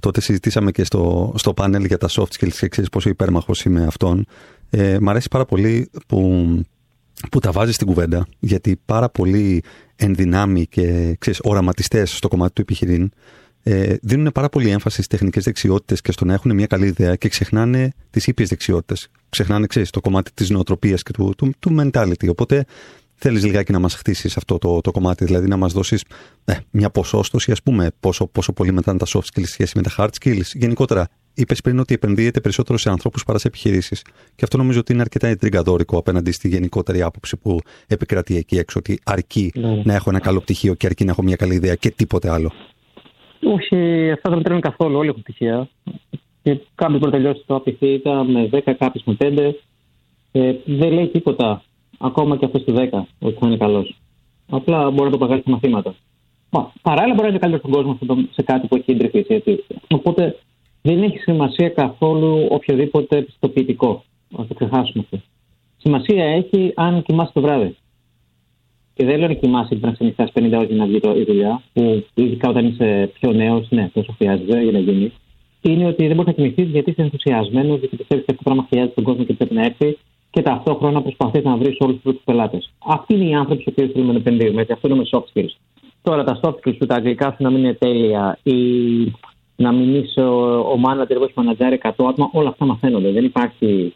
τότε 0.00 0.20
συζητήσαμε 0.20 0.70
και 0.70 0.84
στο, 0.84 1.32
στο 1.36 1.54
πάνελ 1.54 1.84
για 1.84 1.98
τα 1.98 2.08
soft 2.10 2.22
skills 2.38 2.56
και 2.60 2.68
ξέρει 2.68 2.88
πόσο 2.88 3.08
υπέρμαχος 3.08 3.64
είμαι 3.64 3.84
αυτών, 3.84 4.26
ε, 4.70 4.98
μ' 5.00 5.08
αρέσει 5.08 5.28
πάρα 5.30 5.44
πολύ 5.44 5.90
που, 6.06 6.18
που 7.30 7.38
τα 7.38 7.52
βάζεις 7.52 7.74
στην 7.74 7.86
κουβέντα, 7.86 8.26
γιατί 8.38 8.80
πάρα 8.84 9.08
πολλοί 9.08 9.62
ενδυνάμοι 9.96 10.66
και 10.66 11.16
ξέρεις, 11.18 11.40
οραματιστές 11.42 12.16
στο 12.16 12.28
κομμάτι 12.28 12.52
του 12.52 12.60
επιχειρήν 12.60 13.10
ε, 13.66 13.94
δίνουν 14.02 14.32
πάρα 14.32 14.48
πολύ 14.48 14.68
έμφαση 14.68 14.94
στις 14.94 15.06
τεχνικές 15.06 15.44
δεξιότητες 15.44 16.00
και 16.00 16.12
στο 16.12 16.24
να 16.24 16.34
έχουν 16.34 16.54
μια 16.54 16.66
καλή 16.66 16.86
ιδέα 16.86 17.16
και 17.16 17.28
ξεχνάνε 17.28 17.92
τις 18.10 18.26
ήπιες 18.26 18.48
δεξιότητες. 18.48 19.08
Ξεχνάνε, 19.28 19.66
ξέρεις, 19.66 19.90
το 19.90 20.00
κομμάτι 20.00 20.30
της 20.34 20.50
νοοτροπίας 20.50 21.02
και 21.02 21.12
του, 21.12 21.34
του, 21.36 21.52
του 21.58 21.76
mentality. 21.80 22.28
Οπότε 22.28 22.64
θέλεις 23.14 23.44
λιγάκι 23.44 23.72
να 23.72 23.78
μας 23.78 23.94
χτίσεις 23.94 24.36
αυτό 24.36 24.58
το, 24.58 24.80
το 24.80 24.90
κομμάτι, 24.90 25.24
δηλαδή 25.24 25.48
να 25.48 25.56
μας 25.56 25.72
δώσεις 25.72 26.04
ε, 26.44 26.54
μια 26.70 26.90
ποσόστοση, 26.90 27.50
ας 27.50 27.62
πούμε, 27.62 27.90
πόσο, 28.00 28.26
πόσο 28.26 28.52
πολύ 28.52 28.72
μετά 28.72 28.90
είναι 28.90 29.00
τα 29.00 29.06
soft 29.08 29.38
skills 29.38 29.46
σχέση 29.46 29.72
με 29.76 29.82
τα 29.82 29.90
hard 29.96 30.08
skills. 30.20 30.46
Γενικότερα, 30.52 31.08
είπες 31.34 31.60
πριν 31.60 31.78
ότι 31.78 31.94
επενδύεται 31.94 32.40
περισσότερο 32.40 32.78
σε 32.78 32.90
ανθρώπους 32.90 33.24
παρά 33.24 33.38
σε 33.38 33.48
επιχειρήσεις. 33.48 34.02
Και 34.34 34.44
αυτό 34.44 34.56
νομίζω 34.56 34.78
ότι 34.80 34.92
είναι 34.92 35.00
αρκετά 35.00 35.26
εντριγκαδόρικο 35.26 35.98
απέναντι 35.98 36.32
στη 36.32 36.48
γενικότερη 36.48 37.02
άποψη 37.02 37.36
που 37.36 37.58
επικρατεί 37.86 38.36
εκεί 38.36 38.56
έξω, 38.56 38.78
ότι 38.78 39.00
αρκεί 39.04 39.52
ναι. 39.54 39.82
να 39.84 39.94
έχω 39.94 40.10
ένα 40.10 40.20
καλό 40.20 40.40
πτυχίο 40.40 40.74
και 40.74 40.86
αρκεί 40.86 41.04
να 41.04 41.10
έχω 41.10 41.22
μια 41.22 41.36
καλή 41.36 41.54
ιδέα 41.54 41.74
και 41.74 41.90
τίποτε 41.90 42.30
άλλο. 42.30 42.52
Όχι, 43.42 44.10
αυτά 44.10 44.28
δεν 44.28 44.38
μετράνε 44.38 44.60
καθόλου. 44.60 44.98
Όλοι 44.98 45.08
έχουν 45.08 45.22
πτυχία. 45.22 45.68
Και 46.42 46.60
κάποιο 46.74 46.98
που 46.98 47.10
τελειώσει 47.10 47.42
το 47.46 47.62
APC 47.66 47.80
ήταν 47.80 48.30
με 48.30 48.48
10, 48.52 48.58
κάποιο 48.78 49.00
με 49.04 49.16
5. 49.18 49.52
Ε, 50.32 50.52
δεν 50.64 50.92
λέει 50.92 51.08
τίποτα. 51.08 51.62
Ακόμα 51.98 52.36
και 52.36 52.44
αυτός 52.44 52.60
στη 52.60 52.72
10 52.76 53.02
ότι 53.18 53.36
θα 53.40 53.46
είναι 53.46 53.56
καλός. 53.56 53.98
Απλά 54.48 54.90
μπορεί 54.90 55.04
να 55.04 55.10
το 55.10 55.18
παγάσει 55.18 55.42
μαθήματα. 55.44 55.94
Μα, 56.50 56.72
παράλληλα 56.82 57.14
μπορεί 57.14 57.26
να 57.26 57.28
είναι 57.28 57.38
καλύτερο 57.38 57.68
στον 57.68 57.98
κόσμο 57.98 58.18
σε 58.30 58.42
κάτι 58.42 58.66
που 58.66 58.76
έχει 58.76 58.90
εντρυφήσει. 58.90 59.64
Οπότε 59.88 60.36
δεν 60.86 61.02
έχει 61.02 61.18
σημασία 61.18 61.68
καθόλου 61.68 62.46
οποιοδήποτε 62.50 63.22
πιστοποιητικό. 63.22 64.04
Α 64.38 64.44
το 64.48 64.54
ξεχάσουμε 64.54 65.04
αυτό. 65.04 65.26
Σημασία 65.76 66.24
έχει 66.24 66.72
αν 66.76 67.02
κοιμάσαι 67.02 67.30
το 67.34 67.40
βράδυ. 67.40 67.76
Και 68.94 69.04
δεν 69.04 69.18
λέω 69.18 69.28
να 69.28 69.34
κοιμάσαι 69.34 69.74
και 69.74 69.86
να 69.86 69.92
ξενυχτά 69.92 70.30
50 70.34 70.52
ώρες 70.52 70.68
για 70.68 70.76
να 70.76 70.86
βγει 70.86 71.00
το, 71.00 71.16
η 71.16 71.24
δουλειά, 71.24 71.62
που 71.72 72.04
ειδικά 72.14 72.48
όταν 72.48 72.66
είσαι 72.66 73.10
πιο 73.20 73.32
νέος, 73.32 73.66
ναι, 73.70 73.90
τόσο 73.94 74.14
χρειάζεται 74.18 74.62
για 74.62 74.72
να 74.72 74.78
γίνει. 74.78 75.12
Είναι 75.60 75.86
ότι 75.86 76.06
δεν 76.06 76.16
μπορείς 76.16 76.26
να 76.26 76.42
κοιμηθείς 76.42 76.68
γιατί 76.70 76.90
είσαι 76.90 77.02
ενθουσιασμένος, 77.02 77.78
γιατί 77.78 77.96
πιστεύεις 77.96 78.24
ότι 78.24 78.32
αυτό 78.32 78.44
το 78.44 78.50
πράγμα 78.50 78.66
χρειάζεται 78.68 78.92
στον 78.92 79.04
κόσμο 79.04 79.24
και 79.24 79.32
πρέπει 79.32 79.54
να 79.54 79.64
έρθει 79.64 79.98
και 80.30 80.42
ταυτόχρονα 80.42 81.02
προσπαθείς 81.02 81.44
να 81.44 81.56
βρεις 81.56 81.76
όλους 81.78 82.00
τους 82.02 82.16
πελάτες. 82.24 82.72
Αυτοί 82.86 83.14
είναι 83.14 83.24
οι 83.24 83.34
άνθρωποι 83.34 83.60
στου 83.62 83.72
οποίου 83.76 83.92
θέλουμε 83.92 84.12
να 84.12 84.18
επενδύουμε. 84.18 84.60
Έτσι, 84.60 84.72
αυτό 84.72 84.88
είναι 84.88 84.96
με 84.96 85.04
soft 85.10 85.26
skills. 85.32 85.54
Τώρα 86.02 86.24
τα 86.24 86.40
soft 86.42 86.54
skills 86.54 86.76
σου, 86.80 86.86
τα 86.86 86.94
αγγλικά 86.94 87.30
σου 87.30 87.42
να 87.42 87.50
μην 87.50 87.58
είναι 87.58 87.74
τέλεια 87.74 88.38
ή 88.42 88.54
να 89.56 89.72
μην 89.72 89.94
είσαι 89.94 90.20
ο, 90.20 90.58
ο 90.58 90.80
manager 90.86 91.14
που 91.16 91.24
έχει 91.24 91.32
μανατζάρει 91.34 91.80
100 91.82 91.88
άτομα, 91.88 92.30
όλα 92.32 92.48
αυτά 92.48 92.64
μαθαίνονται. 92.64 93.10
Δεν 93.10 93.24
υπάρχει 93.24 93.94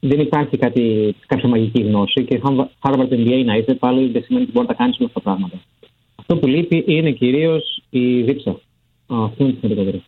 δεν 0.00 0.20
υπάρχει 0.20 0.56
κάτι, 0.56 1.14
κάποια 1.26 1.48
μαγική 1.48 1.82
γνώση 1.82 2.24
και 2.24 2.40
Harvard 2.80 3.08
MBA 3.10 3.42
να 3.44 3.56
είσαι 3.56 3.74
πάλι 3.74 4.10
δεν 4.10 4.22
σημαίνει 4.22 4.44
ότι 4.44 4.52
μπορεί 4.52 4.66
να 4.66 4.74
τα 4.74 4.78
κάνεις 4.82 4.98
όλα 4.98 5.08
αυτά 5.08 5.20
τα 5.20 5.30
πράγματα. 5.30 5.60
Αυτό 6.16 6.36
που 6.36 6.46
λείπει 6.46 6.84
είναι 6.86 7.10
κυρίως 7.10 7.82
η 7.90 8.22
δίψα. 8.22 8.60
Αυτό 9.06 9.44
είναι 9.44 9.52
το 9.52 9.58
σημαντικότερο. 9.60 10.02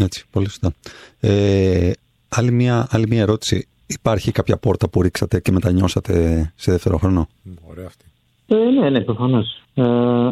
Έτσι, 0.00 0.24
πολύ 0.30 0.48
σωστά. 0.48 0.74
Ε, 1.20 1.90
άλλη, 2.28 2.50
μια, 2.52 2.86
άλλη 2.90 3.06
μια 3.08 3.20
ερώτηση. 3.20 3.68
Υπάρχει 3.86 4.32
κάποια 4.32 4.56
πόρτα 4.56 4.88
που 4.88 5.02
ρίξατε 5.02 5.40
και 5.40 5.52
μετανιώσατε 5.52 6.12
σε 6.56 6.70
δεύτερο 6.70 6.98
χρόνο; 6.98 7.28
Ωραία 7.70 7.86
αυτή. 7.86 8.04
Ε, 8.46 8.56
ναι, 8.56 8.90
ναι, 8.90 9.00
προφανώς. 9.00 9.62
Ε, 9.74 9.82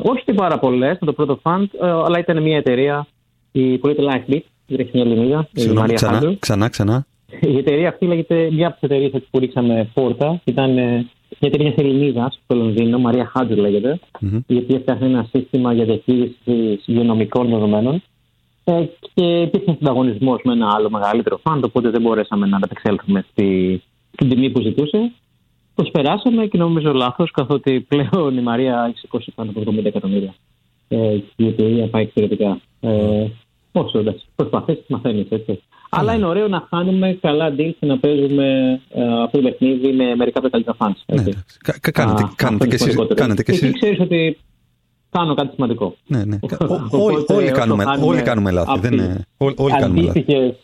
όχι 0.03 0.25
και 0.25 0.33
πάρα 0.33 0.59
πολλές 0.59 0.99
με 1.01 1.07
το 1.07 1.13
πρώτο 1.13 1.41
fund, 1.43 1.67
ε, 1.81 1.91
αλλά 1.91 2.19
ήταν 2.19 2.43
μια 2.43 2.57
εταιρεία, 2.57 3.07
η 3.61 3.79
που 3.79 3.87
λέγεται 3.87 4.05
Lightbeat, 4.11 4.43
η 4.67 4.75
μια 4.93 5.05
Ελληνίδα, 5.05 5.49
η 5.53 5.61
Συγγνώμη, 5.61 5.81
Μαρία 5.81 5.95
ξανά, 5.95 6.13
Χάντλ. 6.13 6.33
ξανά, 6.39 6.69
ξανά. 6.69 7.07
Η 7.41 7.57
εταιρεία 7.57 7.89
αυτή 7.89 8.07
λέγεται 8.07 8.49
μια 8.53 8.67
από 8.67 8.81
τις 8.81 8.91
εταιρείες 8.91 9.23
που 9.31 9.39
ρίξαμε 9.39 9.91
πόρτα. 9.95 10.41
Ήταν 10.45 10.79
ε, 10.79 11.07
μια 11.41 11.51
εταιρεία 11.53 11.75
Ελληνίδας 11.77 12.41
στο 12.45 12.57
Λονδίνο, 12.57 12.99
Μαρία 12.99 13.27
Χάντζου 13.27 13.57
λέγεται, 13.57 13.99
Μμμ. 14.21 14.41
η 14.47 14.57
οποία 14.57 14.79
φτιάχνει 14.79 15.07
ένα 15.07 15.29
σύστημα 15.33 15.73
για 15.73 15.85
διαχείριση 15.85 16.81
υγειονομικών 16.87 17.49
δεδομένων. 17.49 18.03
Ε, 18.65 18.85
και 19.15 19.41
υπήρχε 19.41 19.73
συνταγωνισμός 19.73 20.41
με 20.45 20.53
ένα 20.53 20.69
άλλο 20.77 20.91
μεγαλύτερο 20.91 21.37
φαντ, 21.37 21.65
οπότε 21.65 21.91
δεν 21.91 22.01
μπορέσαμε 22.03 22.47
να 22.47 22.57
ανταπεξέλθουμε 22.57 23.25
στη, 23.31 23.83
στην 24.13 24.29
τιμή 24.29 24.51
που 24.51 24.61
ζητούσε. 24.61 25.13
Προσπεράσαμε 25.75 26.47
και 26.47 26.59
νομίζω 26.59 26.93
λάθος, 26.93 27.31
καθότι 27.31 27.81
πλέον 27.89 28.37
η 28.39 28.41
Μαρία 28.43 28.87
έχει 28.89 28.99
σηκώσει 28.99 29.33
πάνω 29.35 29.51
από 29.55 29.71
70 29.71 29.85
εκατομμύρια. 29.85 30.35
Ε, 30.89 31.17
και 31.37 31.45
η 31.45 31.47
εταιρεία 31.47 31.89
πάει 31.89 32.03
εξαιρετικά. 32.03 32.61
Ε, 32.81 33.27
όσο 33.81 33.99
εντάξει, 33.99 34.25
προσπαθείς, 34.37 34.79
μαθαίνεις 34.89 35.27
έτσι. 35.31 35.63
Αλλά 35.91 36.15
είναι 36.15 36.27
ωραίο 36.27 36.49
να 36.49 36.67
χάνουμε 36.71 37.19
καλά 37.21 37.55
deals 37.59 37.75
και 37.81 37.87
να 37.87 37.99
παίζουμε 37.99 38.47
ε, 38.95 39.03
αυτό 39.25 39.41
το 39.41 39.49
παιχνίδι 39.49 39.93
με 39.93 40.15
μερικά 40.17 40.39
από 40.39 40.51
τα 40.51 40.51
καλύτερα 40.51 40.77
fans. 40.81 41.03
Ναι, 41.07 41.15
έτσι. 41.21 41.29
εντάξει. 41.31 41.59
Κα- 41.63 41.79
κα- 41.81 41.91
κάνετε, 41.91 42.23
Α, 42.23 42.31
κάνετε, 42.37 42.45
αυτό 42.45 42.57
και 42.59 42.65
είναι 42.65 42.75
εσείς, 42.75 42.91
σημαντικότερο. 42.91 43.21
κάνετε 43.21 43.43
και 43.43 43.53
Εκεί 43.53 43.65
εσείς. 43.65 43.77
ξέρεις 43.81 44.01
ότι 44.01 44.39
κάνω 45.11 45.35
κάτι 45.35 45.55
σημαντικό. 45.55 45.97
Ναι, 46.07 46.25
ναι. 46.25 46.39
Κα- 46.47 46.57
ο- 46.61 46.75
Οπότε, 46.75 46.97
όλοι, 46.97 47.25
όλοι, 47.29 47.45
όσο 47.47 47.55
κάνουμε, 47.55 47.85
χάνουμε 47.85 48.07
όλοι 48.07 48.23
κάνουμε 48.23 48.51
λάθη. 48.51 48.71
από 48.71 48.81
Δεν 48.81 48.91
τις 48.91 49.01
είναι, 49.01 49.25
όλοι, 49.37 49.55
όλοι 49.59 49.73
κάνουμε 49.73 50.03
λάθη. 50.03 50.19
Αντίστοιχες 50.19 50.55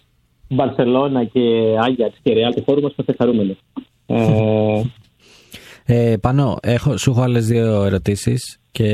Μπαρσελόνα 0.49 1.25
και 1.25 1.41
Άγιαξ 1.85 2.17
και 2.23 2.33
Ρεάλ 2.33 2.55
του 2.55 2.63
χώρου 2.67 2.81
μας 2.81 2.93
είμαστε 2.97 3.15
χαρούμενοι. 3.19 3.57
Ε, 4.07 4.83
Ε, 5.85 6.17
πάνω, 6.17 6.57
έχω, 6.63 6.97
σου 6.97 7.11
έχω 7.11 7.21
άλλες 7.23 7.47
δύο 7.47 7.85
ερωτήσεις 7.85 8.59
και 8.71 8.87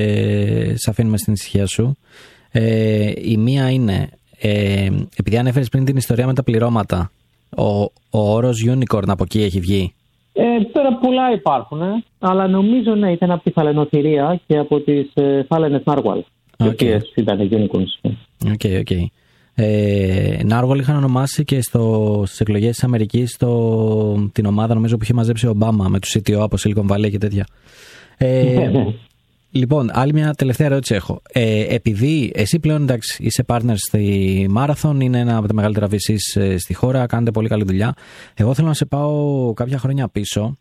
σε 0.75 0.91
αφήνουμε 0.91 1.17
στην 1.19 1.33
ησυχία 1.33 1.67
σου. 1.67 1.97
Ε, 2.61 3.13
η 3.17 3.37
μία 3.37 3.71
είναι, 3.71 4.09
ε, 4.41 4.89
επειδή 5.17 5.39
ανέφερες 5.39 5.69
πριν 5.69 5.85
την 5.85 5.97
ιστορία 5.97 6.27
με 6.27 6.35
τα 6.35 6.43
πληρώματα, 6.43 7.11
ο, 7.57 7.83
ο 8.11 8.33
όρος 8.33 8.65
unicorn 8.69 9.09
από 9.09 9.23
εκεί 9.23 9.43
έχει 9.43 9.61
βγει; 9.61 9.93
ε, 10.33 10.65
τώρα 10.73 10.99
πολλά 10.99 11.33
υπάρχουν, 11.33 11.83
ε, 11.83 12.05
αλλά 12.19 12.49
νομίζω 12.49 12.95
ναι, 12.95 13.13
ήταν 13.13 13.31
από 13.31 13.43
τη 13.43 13.51
φαλαινοθηρία 13.51 14.41
και 14.47 14.59
από 14.59 14.81
τις 14.81 15.11
ε, 15.15 15.45
φάλαινες 15.49 15.83
Narwhal. 15.85 16.19
Οι 16.59 16.65
Οκ. 16.65 16.73
οποίες 16.73 17.13
ήταν 17.15 17.49
unicorns. 17.53 18.11
OK, 18.53 18.79
OK. 18.81 19.11
Ε, 19.55 20.39
Narwhal 20.45 20.79
είχαν 20.79 20.97
ονομάσει 20.97 21.45
και 21.45 21.63
στο, 21.63 22.23
στις 22.27 22.41
εκλογές 22.41 22.71
της 22.71 22.85
Αμερικής 22.85 23.37
το, 23.37 24.31
την 24.33 24.47
ομάδα 24.47 24.75
νομίζω 24.75 24.97
που 24.97 25.03
είχε 25.03 25.15
μαζέψει 25.15 25.47
ο 25.47 25.51
Ομπάμα 25.51 25.89
με 25.89 25.99
τους 25.99 26.17
CTO 26.17 26.39
από 26.41 26.57
Silicon 26.61 26.93
Valley 26.93 27.11
και 27.11 27.19
τέτοια. 27.19 27.47
Ε, 28.17 28.71
λοιπόν, 29.51 29.91
άλλη 29.93 30.13
μια 30.13 30.35
τελευταία 30.35 30.67
ερώτηση 30.67 30.95
έχω. 30.95 31.23
Ε, 31.33 31.75
επειδή 31.75 32.31
εσύ 32.35 32.59
πλέον 32.59 32.83
εντάξει, 32.83 33.23
είσαι 33.23 33.45
partner 33.47 33.75
στη 33.75 34.51
Marathon, 34.57 34.97
είναι 35.01 35.19
ένα 35.19 35.37
από 35.37 35.47
τα 35.47 35.55
μεγαλύτερα 35.55 35.89
VCs 35.91 36.41
ε, 36.41 36.59
στη 36.59 36.75
χώρα, 36.75 37.07
κάνετε 37.07 37.31
πολύ 37.31 37.49
καλή 37.49 37.65
δουλειά. 37.65 37.95
Εγώ 38.35 38.55
θέλω 38.55 38.69
να 38.69 38.75
σε 38.75 38.85
πάω 38.85 39.53
κάποια 39.53 39.79
χρόνια 39.79 40.09
πίσω, 40.09 40.57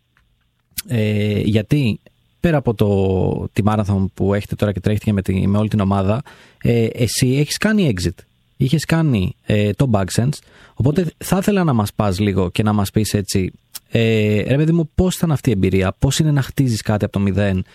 ε, 0.87 1.39
γιατί 1.39 1.99
πέρα 2.39 2.57
από 2.57 2.73
το, 2.73 3.49
τη 3.53 3.61
Marathon 3.65 4.05
που 4.13 4.33
έχετε 4.33 4.55
τώρα 4.55 4.71
και 4.71 4.79
τρέχετε 4.79 5.05
και 5.05 5.13
με, 5.13 5.21
τη, 5.21 5.47
με 5.47 5.57
όλη 5.57 5.69
την 5.69 5.79
ομάδα, 5.79 6.21
ε, 6.61 6.85
εσύ 6.85 7.35
έχεις 7.39 7.57
κάνει 7.57 7.93
exit. 7.95 8.23
Είχες 8.57 8.85
κάνει 8.85 9.35
ε, 9.45 9.71
το 9.71 9.89
Bagsense, 9.93 10.37
οπότε 10.73 11.05
θα 11.17 11.37
ήθελα 11.37 11.63
να 11.63 11.73
μας 11.73 11.93
πας 11.93 12.19
λίγο 12.19 12.49
και 12.49 12.63
να 12.63 12.73
μας 12.73 12.91
πεις 12.91 13.13
έτσι, 13.13 13.51
ε, 13.89 14.41
ρε 14.47 14.55
παιδί 14.55 14.71
μου, 14.71 14.89
πώς 14.95 15.15
ήταν 15.15 15.31
αυτή 15.31 15.49
η 15.49 15.51
εμπειρία, 15.51 15.95
πώς 15.99 16.19
είναι 16.19 16.31
να 16.31 16.41
χτίζεις 16.41 16.81
κάτι 16.81 17.03
από 17.03 17.13
το 17.13 17.19
μηδέν, 17.19 17.65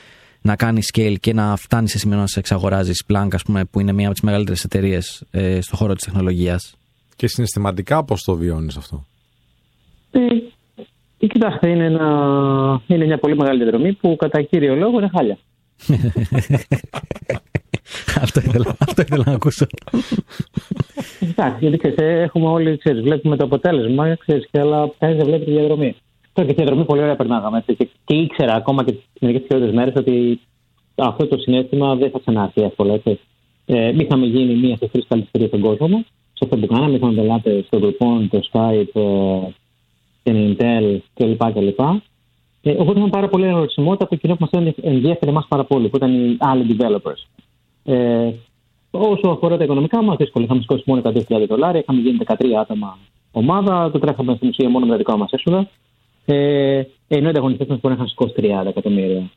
να 0.43 0.57
κάνεις 0.57 0.91
scale 0.95 1.15
και 1.21 1.33
να 1.33 1.57
φτάνεις 1.57 1.91
σε 1.91 1.99
σημείο 1.99 2.19
να 2.19 2.27
σε 2.27 2.39
εξαγοράζεις 2.39 3.05
Plank, 3.09 3.29
ας 3.33 3.43
πούμε, 3.43 3.65
που 3.65 3.81
είναι 3.81 3.93
μία 3.93 4.05
από 4.05 4.15
τις 4.15 4.23
μεγαλύτερες 4.23 4.65
εταιρείες 4.65 5.25
ε, 5.31 5.61
στον 5.61 5.79
χώρο 5.79 5.95
της 5.95 6.05
τεχνολογίας. 6.05 6.75
Και 7.17 7.27
συναισθηματικά 7.27 8.05
πώς 8.05 8.23
το 8.23 8.37
βιώνεις 8.37 8.77
αυτό; 8.77 9.05
Ε, 10.11 10.19
ε, 11.19 11.27
κοιτάξτε, 11.27 11.69
είναι, 11.69 11.85
ένα, 11.85 12.83
είναι 12.87 13.05
μια 13.05 13.19
πολύ 13.19 13.37
μεγάλη 13.37 13.63
διαδρομή 13.63 13.93
που 13.93 14.17
κατά 14.19 14.43
κύριο 14.43 14.75
λόγο 14.75 14.99
είναι 14.99 15.11
χάλια. 15.15 15.39
αυτό, 18.23 18.41
ήθελα, 18.41 18.77
αυτό 18.79 19.03
ήθελα 19.03 19.23
να 19.27 19.33
ακούσω. 19.33 19.67
Εντάξει, 21.21 21.57
γιατί 21.59 21.77
ξέρεις, 21.77 21.97
ε, 21.97 22.23
έχουμε 22.23 22.47
όλοι, 22.47 22.79
ξέρεις, 22.79 23.03
βλέπουμε 23.03 23.37
το 23.37 23.45
αποτέλεσμα, 23.45 24.15
ξέρεις, 24.15 24.49
και 24.51 24.59
αλλά 24.59 24.91
κανείς 24.99 25.17
δεν 25.17 25.27
βλέπει 25.27 25.45
τη 25.45 25.51
διαδρομή. 25.51 25.97
Τώρα 26.33 26.49
και 26.49 26.55
τη 26.55 26.63
διαδρομή 26.63 26.85
πολύ 26.85 27.01
ωραία 27.01 27.17
περνάγαμε. 27.17 27.59
Έτσι, 27.59 27.75
και, 27.75 27.89
και 28.05 28.15
ήξερα 28.15 28.55
ακόμα 28.55 28.85
και 28.85 28.93
τις 28.93 29.21
μερικές 29.21 29.43
χιλιάδες 29.47 29.75
μέρες 29.75 29.95
ότι 29.97 30.41
αυτό 30.95 31.27
το 31.27 31.39
συνέστημα 31.39 31.95
δεν 31.95 32.11
θα 32.11 32.19
ξανάρθει 32.19 32.63
εύκολα. 32.63 32.95
Έτσι. 32.95 33.19
Ε, 33.67 33.93
είχαμε 33.99 34.27
γίνει 34.27 34.55
μία 34.55 34.77
στι 34.77 34.89
τρεις 34.89 35.07
καλύτερε 35.09 35.47
στον 35.47 35.61
κόσμο 35.61 35.89
μα. 35.89 36.05
Σε 36.33 36.45
αυτό 36.45 36.57
που 36.57 36.67
κάναμε, 36.67 36.97
είχαμε 36.97 37.13
πελάτες 37.13 37.65
στο 37.67 37.79
Groupon, 37.79 38.27
το 38.31 38.41
Skype, 38.53 38.95
ε, 38.95 39.49
την 40.23 40.57
Intel 40.59 40.99
κλπ. 41.15 41.53
κλπ. 41.53 41.81
Ε, 42.63 42.71
οπότε 42.71 42.91
είχαμε 42.91 43.11
πάρα 43.11 43.29
πολύ 43.29 43.45
ερωτησιμότητα 43.45 44.05
από 44.05 44.15
εκείνο 44.15 44.37
που 44.37 44.49
μας 44.53 44.75
ενδιαφέρει 44.83 45.31
εμάς 45.31 45.47
πάρα 45.49 45.65
πολύ, 45.65 45.89
που 45.89 45.97
ήταν 45.97 46.15
οι 46.15 46.37
άλλοι 46.39 46.77
developers. 46.79 47.27
Ε, 47.85 48.31
όσο 48.91 49.29
αφορά 49.29 49.57
τα 49.57 49.65
οικονομικά 49.65 50.03
μας, 50.03 50.17
δύσκολα. 50.17 50.45
Είχαμε 50.45 50.61
σηκώσει 50.61 50.83
μόνο 50.87 51.03
100.000 51.05 51.47
δολάρια, 51.49 51.81
είχαμε 51.81 52.01
γίνει 52.01 52.19
13 52.27 52.35
άτομα 52.61 52.99
ομάδα, 53.33 53.91
το 53.91 53.99
τρέχαμε 53.99 54.35
στην 54.35 54.49
ουσία 54.49 54.69
μόνο 54.69 54.85
με 54.85 54.91
τα 54.91 54.99
δικά 54.99 55.17
μας 55.17 55.33
έσοδα. 55.33 55.69
Ε, 56.25 56.83
ενώ 57.09 57.27
οι 57.27 57.31
ανταγωνιστές 57.31 57.67
μας 57.67 57.81
μπορεί 57.81 57.95
να 57.95 58.05
είχαν 58.05 58.09
σηκώσει 58.09 58.35
30 58.37 58.67
εκατομμύρια. 58.67 59.31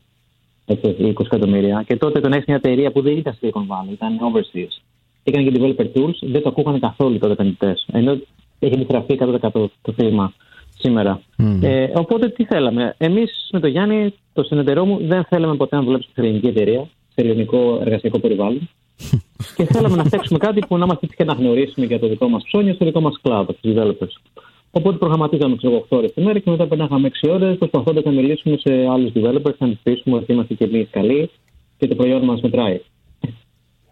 Έτσι, 0.66 0.88
ή 0.88 1.14
20 1.18 1.24
εκατομμύρια. 1.24 1.84
Και 1.86 1.96
τότε 1.96 2.20
το 2.20 2.28
να 2.28 2.34
έχεις 2.34 2.46
μια 2.46 2.56
εταιρεία 2.56 2.92
που 2.92 3.02
δεν 3.02 3.16
ήταν 3.16 3.38
Silicon 3.40 3.66
Valley, 3.66 3.92
ήταν 3.92 4.18
overseas. 4.18 4.82
Έκανε 5.24 5.50
και 5.50 5.58
developer 5.58 5.98
tools, 5.98 6.14
δεν 6.20 6.42
το 6.42 6.48
ακούγανε 6.48 6.78
καθόλου 6.78 7.18
τότε 7.18 7.32
επενδυτέ. 7.32 7.74
Ενώ 7.92 8.12
έχει 8.58 8.74
επιστραφεί 8.74 9.18
100% 9.20 9.66
το 9.82 9.92
θύμα 9.92 10.32
σήμερα. 10.78 11.20
Mm. 11.38 11.58
Ε, 11.62 11.90
οπότε 11.94 12.28
τι 12.28 12.44
θέλαμε. 12.44 12.94
Εμείς 12.98 13.48
με 13.52 13.60
τον 13.60 13.70
Γιάννη, 13.70 14.14
το 14.32 14.42
συνεταιρό 14.42 14.84
μου, 14.84 14.98
δεν 15.06 15.24
θέλαμε 15.24 15.56
ποτέ 15.56 15.76
να 15.76 15.82
δουλέψουμε 15.82 16.12
σε 16.14 16.20
ελληνική 16.20 16.46
εταιρεία, 16.46 16.88
σε 17.14 17.20
ελληνικό 17.20 17.78
εργασιακό 17.80 18.18
περιβάλλον. 18.18 18.68
και 19.56 19.64
θέλαμε 19.64 19.96
να 19.96 20.04
φτιάξουμε 20.04 20.38
κάτι 20.38 20.60
που 20.68 20.76
να 20.76 20.84
είμαστε 20.84 21.06
και 21.06 21.24
να 21.24 21.32
γνωρίσουμε 21.32 21.86
για 21.86 21.98
το 21.98 22.08
δικό 22.08 22.28
μας 22.28 22.42
ψώνιο 22.42 22.74
στο 22.74 22.84
δικό 22.84 23.00
μας 23.00 23.20
cloud, 23.22 23.44
από 23.48 23.52
τους 23.52 23.72
developers. 23.74 24.42
Οπότε 24.78 24.96
προγραμματίζαμε 24.96 25.56
ξέρω, 25.56 25.86
8 25.90 25.96
ώρες 25.96 26.12
τη 26.12 26.20
μέρα 26.20 26.38
και 26.38 26.50
μετά 26.50 26.66
περνάγαμε 26.66 27.10
6 27.22 27.28
ώρες 27.30 27.58
προσπαθώντας 27.58 28.04
να 28.04 28.10
μιλήσουμε 28.10 28.56
σε 28.56 28.86
άλλους 28.90 29.12
developers, 29.14 29.56
να 29.58 29.68
τους 29.68 29.78
πείσουμε 29.82 30.16
ότι 30.16 30.32
είμαστε 30.32 30.54
και 30.54 30.64
εμείς 30.64 30.88
καλοί 30.90 31.30
και 31.78 31.86
το 31.86 31.94
προϊόν 31.94 32.24
μας 32.24 32.40
μετράει. 32.40 32.80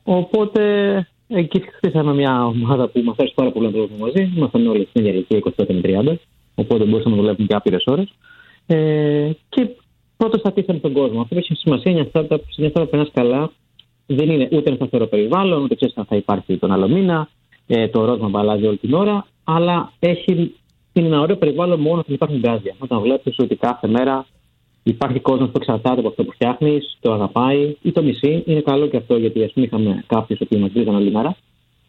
Οπότε 0.03 0.63
εκεί 1.29 1.61
χτίσαμε 1.61 2.15
μια 2.15 2.47
ομάδα 2.47 2.89
που 2.89 3.01
μας 3.01 3.17
άρεσε 3.19 3.35
πάρα 3.37 3.51
πολύ 3.51 3.67
να 3.67 3.73
δουλεύουμε 3.73 3.99
μαζί. 3.99 4.33
Ήμασταν 4.37 4.67
όλοι 4.67 4.87
στην 4.91 5.05
ίδια 5.05 5.13
ηλικία 5.13 5.39
25 5.39 5.75
με 5.75 5.81
30, 5.83 6.15
οπότε 6.55 6.85
μπορούσαμε 6.85 7.15
να 7.17 7.21
δουλεύουμε 7.21 7.47
και 7.47 7.55
άπειρες 7.55 7.85
ώρες. 7.87 8.09
Ε, 8.67 9.31
και 9.49 9.69
πρώτος 10.17 10.41
σταθήσαμε 10.41 10.79
στον 10.79 10.93
κόσμο. 10.93 11.21
Αυτό 11.21 11.35
που 11.35 11.41
έχει 11.41 11.55
σημασία 11.55 11.93
είναι 11.93 12.01
μια 12.01 12.11
startup, 12.13 12.41
σε 12.49 12.61
μια 12.61 12.71
startup 12.75 12.85
που 12.85 12.91
περνάς 12.91 13.11
καλά, 13.13 13.51
δεν 14.07 14.31
είναι 14.31 14.49
ούτε 14.53 14.69
ένα 14.69 14.77
σταθερό 14.77 15.07
περιβάλλον, 15.07 15.63
ούτε 15.63 15.75
ξέρεις 15.75 15.97
αν 15.97 16.05
θα 16.05 16.17
υπάρχει 16.17 16.57
τον 16.57 16.73
άλλο 16.73 16.89
μήνα, 16.89 17.29
ε, 17.67 17.89
το 17.89 18.05
ρόλο 18.05 18.29
που 18.31 18.39
αλλάζει 18.39 18.67
όλη 18.67 18.77
την 18.77 18.95
ώρα, 18.95 19.27
αλλά 19.45 19.93
έχει 19.99 20.55
είναι 20.95 21.07
ένα 21.07 21.21
ωραίο 21.21 21.37
περιβάλλον 21.37 21.81
μόνο 21.81 21.99
όταν 21.99 22.15
υπάρχουν 22.15 22.39
γκάζια. 22.39 22.75
Όταν 22.79 23.01
βλέπεις 23.01 23.35
ότι 23.39 23.57
κάθε 23.57 23.89
μέρα 23.89 24.27
υπάρχει 24.83 25.21
κόσμος 25.21 25.49
που 25.51 25.57
εξαρτάται 25.57 25.99
από 25.99 26.09
αυτό 26.09 26.25
που 26.25 26.33
φτιάχνεις, 26.33 26.97
το 27.01 27.13
αγαπάει 27.13 27.77
ή 27.83 27.93
το 27.93 28.03
μισεί, 28.03 28.43
είναι 28.47 28.61
καλό 28.61 28.87
και 28.87 28.97
αυτό 28.97 29.17
γιατί 29.17 29.45
ας 29.45 29.53
πούμε 29.53 29.67
είχαμε 29.67 30.05
κάποιους 30.07 30.39
που 30.49 30.59
μας 30.59 30.71
βρίζαν 30.73 30.95
όλη 30.95 31.11
μέρα 31.11 31.37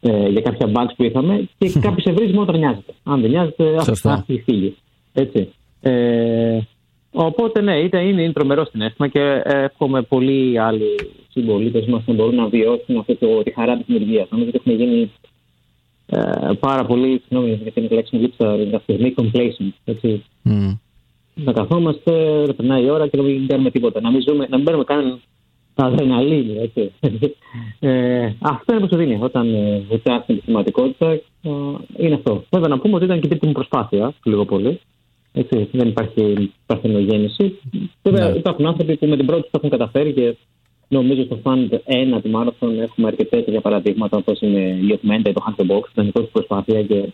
ε, 0.01 0.27
για 0.29 0.41
κάποια 0.41 0.71
bugs 0.73 0.93
που 0.97 1.03
είχαμε 1.03 1.49
και 1.57 1.79
κάποιο 1.79 2.03
σε 2.03 2.11
βρίζει 2.11 2.33
μόνο 2.33 2.45
όταν 2.45 2.59
νοιάζεται. 2.59 2.93
Αν 3.03 3.21
δεν 3.21 3.29
νοιάζεται, 3.29 3.83
Σωστά. 3.83 4.11
α 4.13 4.23
φύγει. 4.25 4.75
Έτσι. 5.13 5.49
Ε, 5.81 6.59
οπότε 7.11 7.61
ναι, 7.61 7.79
είτε 7.79 8.01
είναι, 8.01 8.21
είναι 8.21 8.33
τρομερό 8.33 8.65
συνέστημα 8.65 9.07
και 9.07 9.41
εύχομαι 9.43 10.01
πολλοί 10.01 10.59
άλλοι 10.59 10.95
συμπολίτες 11.29 11.85
μας 11.85 12.03
να 12.05 12.13
μπορούν 12.13 12.35
να 12.35 12.47
βιώσουν 12.47 12.97
αυτή 12.97 13.15
το, 13.15 13.43
τη 13.43 13.51
χαρά 13.51 13.75
της 13.77 13.85
δημιουργίας. 13.85 14.27
Νομίζω 14.29 14.49
ότι 14.49 14.61
έχουμε 14.65 14.83
γίνει 14.83 15.01
ε, 15.01 15.34
πάρα 16.59 16.85
πολύ, 16.85 17.21
συγγνώμη 17.27 17.59
για 17.61 17.71
την 17.71 17.87
λέξη 17.91 18.15
μου 18.15 18.21
λείψα, 18.21 18.51
αυτή 18.51 18.93
στιγμή 18.93 19.13
complacent. 19.17 19.73
Έτσι. 19.83 20.23
Mm. 20.45 20.77
Να 21.35 21.51
καθόμαστε, 21.53 22.43
να 22.47 22.53
περνάει 22.53 22.83
η 22.83 22.89
ώρα 22.89 23.07
και 23.07 23.17
να 23.17 23.23
μην 23.23 23.47
κάνουμε 23.47 23.71
τίποτα. 23.71 24.01
Να 24.01 24.11
μην, 24.11 24.21
ζούμε, 24.27 24.47
να 24.49 24.55
μην 24.55 24.65
παίρνουμε 24.65 24.85
καν 24.85 25.19
αδρεναλίνη. 25.75 26.57
Έτσι. 26.57 26.91
Ε, 27.79 28.33
αυτό 28.39 28.73
είναι 28.73 28.81
που 28.81 28.87
σου 28.91 28.97
δίνει 28.97 29.17
όταν 29.21 29.53
ε, 29.53 29.83
βοηθάς 29.87 30.25
την 30.25 30.35
επιχειρηματικότητα. 30.35 31.11
Ε, 31.11 31.21
είναι 31.97 32.15
αυτό. 32.15 32.43
Βέβαια 32.49 32.67
να 32.67 32.79
πούμε 32.79 32.95
ότι 32.95 33.05
ήταν 33.05 33.19
και 33.19 33.25
η 33.25 33.29
τρίτη 33.29 33.45
μου 33.45 33.51
προσπάθεια, 33.51 34.13
λίγο 34.23 34.45
πολύ. 34.45 34.79
Έτσι, 35.33 35.67
δεν 35.71 35.87
υπάρχει 35.87 36.51
παρθενογέννηση. 36.65 37.59
Βέβαια 38.03 38.29
Ναι. 38.29 38.37
υπάρχουν 38.37 38.65
άνθρωποι 38.65 38.97
που 38.97 39.07
με 39.07 39.17
την 39.17 39.25
πρώτη 39.25 39.41
το 39.41 39.49
έχουν 39.51 39.69
καταφέρει 39.69 40.13
και 40.13 40.35
Νομίζω 40.87 41.23
στο 41.23 41.39
Fund 41.43 41.69
1 41.69 42.21
του 42.21 42.31
Marathon 42.33 42.77
έχουμε 42.77 43.07
αρκετές 43.07 43.43
τέτοια 43.43 43.61
παραδείγματα 43.61 44.17
όπως 44.17 44.41
είναι 44.41 44.59
η 44.59 44.99
Augmented, 45.01 45.31
το 45.33 45.43
Hack 45.47 45.61
the 45.61 45.71
Box, 45.71 45.81
την 45.93 46.03
δικό 46.03 46.21
του 46.21 46.29
προσπάθεια 46.31 46.83
και, 46.83 47.09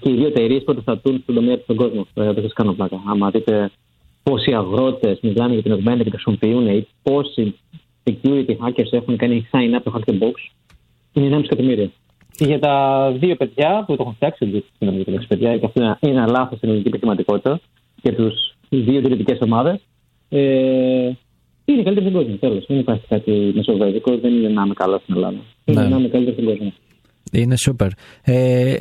και 0.00 0.10
οι 0.10 0.14
δύο 0.14 0.26
εταιρείες 0.26 0.64
πρωτοστατούν 0.64 1.20
στον 1.22 1.34
τομέα 1.34 1.56
του 1.56 1.62
στον 1.62 1.76
κόσμο. 1.76 2.06
Δεν 2.14 2.42
σας 2.42 2.52
κάνω 2.52 2.72
πλάκα. 2.72 3.02
Άμα 3.06 3.30
δείτε 3.30 3.70
πόσοι 4.22 4.54
αγρότες 4.54 5.18
μιλάνε 5.22 5.52
για 5.54 5.62
την 5.62 5.74
Augmented 5.74 6.04
και 6.04 6.10
χρησιμοποιούν 6.10 6.66
ή 6.66 6.86
πόσοι 7.02 7.54
security 8.04 8.56
hackers 8.60 8.90
έχουν 8.90 9.16
κάνει 9.16 9.48
sign 9.52 9.76
up 9.76 9.80
το 9.84 9.92
Hack 9.94 10.10
the 10.10 10.18
Box, 10.18 10.32
είναι 11.12 11.36
1,5 11.36 11.44
εκατομμύρια. 11.44 11.90
Και 12.36 12.44
για 12.44 12.58
τα 12.58 13.10
δύο 13.18 13.36
παιδιά 13.36 13.84
που 13.86 13.96
το 13.96 14.02
έχουν 14.02 14.14
φτιάξει, 14.14 14.46
δεν 14.46 14.62
ξέρω 14.78 14.96
για 14.96 15.20
τα 15.20 15.24
παιδιά, 15.28 15.58
και 15.58 15.66
αυτό 15.66 15.82
είναι 15.82 15.96
ένα 16.00 16.26
λάθος 16.26 16.56
στην 16.56 16.68
ελληνική 16.68 16.88
επιχειρηματικότητα 16.88 17.60
για 18.02 18.14
τους 18.14 18.56
δύο 18.68 18.98
ιδρυτικέ 18.98 19.38
ομάδες. 19.40 19.80
Ε, 20.28 21.10
είναι 21.64 21.82
καλύτερο 21.82 22.08
στον 22.08 22.20
κόσμο. 22.20 22.36
Τέλος. 22.36 22.64
Δεν 22.66 22.78
υπάρχει 22.78 23.06
κάτι 23.08 23.52
μεσοβέζικο. 23.54 24.18
Δεν 24.18 24.32
είναι 24.32 24.48
να 24.48 24.62
είμαι 24.64 24.74
καλά 24.74 24.98
στην 24.98 25.14
Ελλάδα. 25.14 25.38
Είναι 25.64 25.82
ναι. 25.82 25.88
να 25.88 25.96
είμαι 25.96 26.08
καλύτερο 26.08 26.36
στον 26.36 26.46
κόσμο. 26.46 26.72
Είναι 27.32 27.56
σούπερ. 27.56 27.88
Ε, 28.22 28.76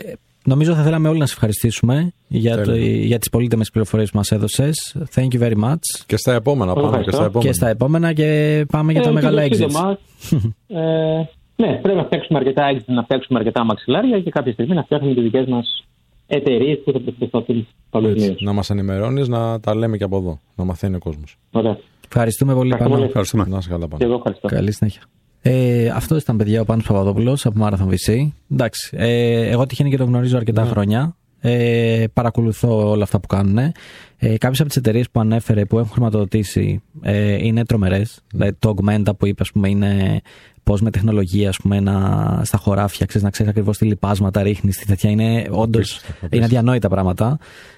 νομίζω 0.46 0.74
θα 0.74 0.84
θέλαμε 0.84 1.08
όλοι 1.10 1.20
να 1.20 1.26
σε 1.26 1.34
ευχαριστήσουμε 1.34 2.14
για, 2.28 2.64
το, 2.64 2.76
για 2.76 3.20
τις 3.20 3.30
πολύτιμες 3.30 3.70
πληροφορίες 3.70 4.12
που 4.12 4.18
μας 4.18 4.32
έδωσες. 4.32 4.96
Thank 5.16 5.28
you 5.36 5.40
very 5.40 5.64
much. 5.64 6.04
Και 6.06 6.18
στα 6.18 6.34
επόμενα 6.34 6.74
πάμε. 6.74 7.04
Και 7.04 7.12
στα 7.12 7.24
επόμενα. 7.24 7.50
Και 7.50 7.54
στα 7.54 7.70
επόμενα 7.70 8.14
και 8.14 8.66
πάμε 8.72 8.92
για 8.92 9.02
τα 9.02 9.10
ε, 9.10 9.14
μεγάλα 9.14 9.44
exits. 9.44 9.96
ε, 10.68 11.24
ναι, 11.56 11.80
πρέπει 11.82 11.98
να 11.98 12.04
φτιάξουμε 12.04 12.40
αρκετά 12.40 12.74
exits, 12.74 12.86
να 12.86 13.04
φτιάξουμε 13.04 13.40
αρκετά 13.40 13.64
μαξιλάρια 13.66 14.20
και 14.20 14.30
κάποια 14.30 14.52
στιγμή 14.52 14.76
να 14.76 14.84
φτιάξουμε 14.84 15.14
τι 15.14 15.22
δικές 15.22 15.46
μας 15.48 15.86
εταιρείες 16.28 16.80
που 16.84 16.92
θα 16.92 17.00
προσπαθούν 17.18 17.68
παγκοσμίως. 17.90 18.42
Να 18.42 18.54
μας 18.54 18.70
ενημερώνεις, 18.70 19.28
να 19.28 19.60
τα 19.60 19.76
λέμε 19.76 19.98
και 19.98 20.04
από 20.04 20.18
εδώ. 20.18 20.40
Να 20.56 20.64
μαθαίνει 20.64 20.96
ο 20.96 21.00
κόσμος. 21.00 21.38
Ωραία. 21.52 21.78
Ευχαριστούμε 22.16 22.54
πολύ, 22.54 22.76
Πάνο. 22.78 23.04
Ευχαριστούμε. 23.04 23.46
Να 23.48 23.62
σε 23.62 23.70
καλά, 23.70 23.88
Πάνο. 23.88 23.98
Και 23.98 24.04
εγώ 24.04 24.14
ευχαριστώ. 24.14 24.48
Καλή 24.48 24.72
συνέχεια. 24.72 25.02
Ε, 25.42 25.90
αυτό 25.90 26.16
ήταν, 26.16 26.38
παιδιά, 26.38 26.62
ο 26.62 26.66
Πάνος 26.66 26.86
Παπαδόπουλος 26.86 27.46
από 27.46 27.66
Marathon 27.66 27.88
VC. 27.88 28.28
Εντάξει, 28.52 28.96
ε, 28.98 29.50
εγώ 29.50 29.66
τυχαίνει 29.66 29.90
και 29.90 29.98
το 29.98 30.04
γνωρίζω 30.04 30.38
αρκετά 30.38 30.64
ναι. 30.64 30.70
χρόνια. 30.70 31.16
Ε, 31.40 32.06
παρακολουθώ 32.14 32.90
όλα 32.90 33.04
αυτά 33.04 33.20
που 33.20 33.28
κάνουν. 33.28 33.58
Ε, 33.58 34.38
Κάποιες 34.38 34.60
από 34.60 34.68
τις 34.68 34.78
εταιρείες 34.78 35.10
που 35.10 35.20
ανέφερε 35.20 35.66
που 35.66 35.78
έχουν 35.78 35.92
χρηματοδοτήσει 35.92 36.82
ε, 37.02 37.46
είναι 37.46 37.66
τρομερές. 37.66 38.20
Mm. 38.20 38.24
Δηλαδή, 38.32 38.54
το 38.60 38.76
Augmenta 38.76 39.18
που 39.18 39.26
είπε, 39.26 39.42
ας 39.42 39.52
πούμε, 39.52 39.70
είναι 39.70 40.22
πώς 40.64 40.82
με 40.82 40.90
τεχνολογία 40.92 41.50
ας 41.50 41.58
πούμε, 41.58 41.80
να, 41.80 42.42
στα 42.44 42.58
χωράφια 42.58 43.06
ξέρεις, 43.06 43.24
να 43.24 43.30
ξέρεις 43.30 43.52
ακριβώς 43.52 43.78
τι 43.78 43.86
λιπάσματα 43.86 44.44
ρίχνεις, 44.44 44.78
τι 44.78 44.86
τέτοια. 44.86 45.10
Είναι 45.10 45.48
όντως 45.50 46.02
είναι 46.30 46.46
αδιανόητα 46.46 46.90
πράγματα. 46.90 47.38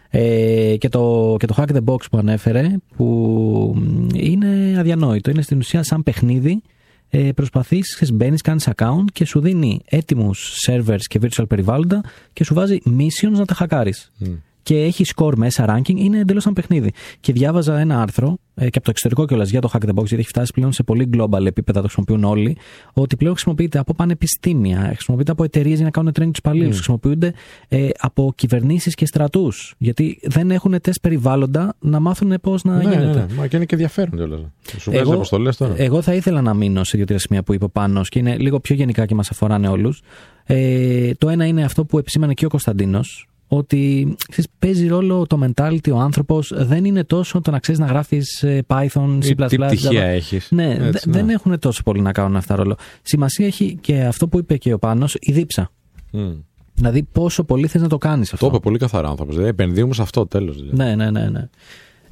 Ε, 0.10 0.76
και, 0.78 0.90
το, 0.90 1.36
και 1.40 1.48
το 1.48 1.56
Hack 1.58 1.76
the 1.76 1.84
Box 1.86 2.10
που 2.12 2.18
ανέφερε, 2.18 2.76
που 2.96 3.76
είναι 4.14 4.76
αδιανόητο. 4.80 5.30
Είναι 5.30 5.42
στην 5.42 5.58
ουσία 5.58 5.84
σαν 5.84 6.04
παιχνίδι. 6.04 6.62
Ε, 7.10 7.32
Προσπαθείς, 7.32 8.12
μπαίνεις, 8.14 8.42
κάνεις 8.42 8.70
account 8.76 9.06
και 9.14 9.26
σου 9.26 9.40
δίνει 9.40 9.82
έτοιμους 9.86 10.56
servers 10.68 11.02
και 11.08 11.20
virtual 11.22 11.48
περιβάλλοντα 11.48 12.04
και 12.34 12.44
σου 12.44 12.54
βάζει 12.54 12.78
missions 12.86 13.32
να 13.32 13.46
τα 13.46 13.54
χακάρεις. 13.54 14.12
Mm 14.26 14.38
και 14.66 14.84
έχει 14.84 15.04
score 15.16 15.36
μέσα, 15.36 15.66
ranking, 15.70 15.96
είναι 15.96 16.20
εντελώς 16.20 16.44
σαν 16.44 16.54
παιχνίδι. 16.54 16.92
Και 17.20 17.34
διάβαζα 17.34 17.80
ένα 17.80 18.02
άρθρο 18.02 18.38
ε, 18.56 18.70
και 18.70 18.78
από 18.78 18.82
το 18.82 18.90
εξωτερικό 18.90 19.26
κιόλας 19.26 19.50
για 19.50 19.62
το 19.62 19.70
Hack 19.74 19.86
the 19.86 19.90
Box, 19.90 20.06
γιατί 20.06 20.16
έχει 20.16 20.28
φτάσει 20.28 20.52
πλέον 20.54 20.72
σε 20.72 20.84
πολύ 20.84 21.10
global 21.14 21.46
επίπεδα, 21.46 21.82
το 21.82 21.88
χρησιμοποιούν 21.88 22.24
όλοι, 22.24 22.58
ότι 22.94 23.16
πλέον 23.16 23.34
χρησιμοποιείται 23.34 23.80
από 23.80 23.94
πανεπιστήμια, 23.94 24.92
χρησιμοποιείται 24.94 25.32
από 25.32 25.44
εταιρείες 25.44 25.76
για 25.76 25.86
να 25.86 25.92
κάνουν 25.92 26.12
training 26.12 26.30
τους 26.30 26.38
υπαλλήλους, 26.38 26.72
mm. 26.72 26.76
χρησιμοποιούνται 26.76 27.34
ε, 27.68 27.88
από 28.00 28.34
κυβερνήσεις 28.36 28.96
και 28.96 29.06
στρατούς. 29.06 29.76
Γιατί 29.78 30.20
δεν 30.24 30.52
έχουν 30.52 30.82
τεστ 30.82 31.00
περιβάλλοντα 31.02 31.76
να 31.80 32.00
μάθουν 32.00 32.34
πώς 32.42 32.64
να 32.64 32.76
ναι, 32.76 32.84
γίνεται. 32.84 33.06
Ναι, 33.06 33.14
ναι, 33.14 33.34
μα 33.38 33.48
και 33.48 33.56
είναι 33.56 33.66
και 33.66 33.74
ενδιαφέρον 33.76 34.16
κιόλας. 34.16 34.40
Σου 34.78 34.92
βγάζει 34.92 35.12
αποστολές 35.12 35.58
τώρα. 35.58 35.74
Εγώ 35.78 36.02
θα 36.02 36.14
ήθελα 36.14 36.42
να 36.42 36.54
μείνω 36.54 36.84
σε 36.84 36.98
δύο-τρία 36.98 37.20
σημεία 37.20 37.44
που 37.44 37.54
είπε 37.54 37.68
πάνω 37.68 38.02
και 38.02 38.20
είναι 38.20 38.38
λίγο 38.38 38.60
πιο 38.60 38.76
γενικά 38.76 39.06
και 39.06 39.16
μας 39.16 39.30
αφοράνε 39.30 39.68
όλους. 39.68 40.02
Ε, 40.46 41.14
το 41.14 41.30
ένα 41.30 41.46
είναι 41.46 41.64
αυτό 41.64 41.86
που 41.86 41.98
επισήμανε 41.98 42.34
και 42.34 42.46
ο 42.46 42.50
Κωνσταντίνος, 42.50 43.28
ότι 43.48 44.16
ξέρεις, 44.30 44.50
παίζει 44.60 44.88
ρόλο 44.88 45.26
το 45.28 45.40
mentality, 45.46 45.92
ο 45.92 45.98
άνθρωπος. 45.98 46.54
Δεν 46.56 46.86
είναι 46.86 47.04
τόσο 47.04 47.42
το 47.42 47.52
να 47.52 47.60
ξέρεις 47.60 47.80
να 47.80 47.86
γράφεις 47.86 48.44
ε, 48.44 48.66
Python, 48.68 49.20
C. 49.24 49.48
Τι 49.48 49.58
πτυχία 49.58 50.04
έχεις. 50.04 50.48
Ναι, 50.52 50.74
ναι, 50.74 50.90
δεν 51.06 51.30
έχουν 51.30 51.60
τόσο 51.60 51.84
πολύ 51.84 52.02
να 52.02 52.12
κάνουν 52.12 52.36
αυτά 52.36 52.56
ρόλο. 52.56 52.78
Σημασία 53.02 53.46
έχει 53.46 53.78
και 53.82 54.04
αυτό 54.04 54.28
που 54.28 54.38
είπε 54.38 54.58
και 54.58 54.74
ο 54.74 54.80
Πάνος, 54.80 55.18
η 55.20 55.32
δίψα. 55.32 55.72
Mm. 56.14 56.44
Δηλαδή, 56.74 57.04
πόσο 57.04 57.44
πολύ 57.44 57.68
θες 57.68 57.82
να 57.82 57.88
το 57.88 57.98
κάνεις 57.98 58.34
αυτό. 58.34 58.46
Το 58.46 58.52
είπε 58.56 58.64
πολύ 58.64 58.78
καθαρά 58.78 59.08
άνθρωπος. 59.08 59.34
Δηλαδή, 59.34 59.52
επενδύουμε 59.52 59.94
σε 59.94 60.02
αυτό 60.02 60.28
τέλος. 60.28 60.56
Δηλαδή. 60.56 60.76
Ναι, 60.76 60.96
ναι, 60.96 61.12
ναι. 61.12 61.30
ναι. 61.30 61.50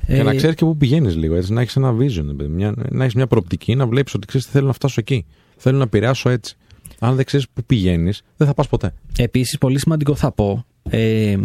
Και 0.07 0.13
ε... 0.15 0.23
να 0.23 0.35
ξέρεις 0.35 0.55
και 0.55 0.65
πού 0.65 0.77
πηγαίνεις 0.77 1.15
λίγο. 1.15 1.35
Έτσι, 1.35 1.53
να 1.53 1.61
έχεις 1.61 1.75
ένα 1.75 1.95
vision, 1.99 2.47
μια, 2.49 2.73
να 2.89 3.03
έχεις 3.03 3.15
μια 3.15 3.27
προοπτική, 3.27 3.75
να 3.75 3.87
βλέπεις 3.87 4.13
ότι 4.13 4.27
ξέρεις 4.27 4.47
θέλω 4.47 4.67
να 4.67 4.73
φτάσω 4.73 4.95
εκεί. 4.99 5.25
Θέλω 5.57 5.77
να 5.77 5.83
επηρεάσω 5.83 6.29
έτσι. 6.29 6.55
Αν 6.99 7.15
δεν 7.15 7.25
ξέρεις 7.25 7.49
πού 7.53 7.63
πηγαίνεις, 7.65 8.21
δεν 8.37 8.47
θα 8.47 8.53
πας 8.53 8.67
ποτέ. 8.67 8.93
Επίσης, 9.17 9.57
πολύ 9.57 9.79
σημαντικό 9.79 10.15
θα 10.15 10.31
πω 10.31 10.65
ε, 10.89 11.37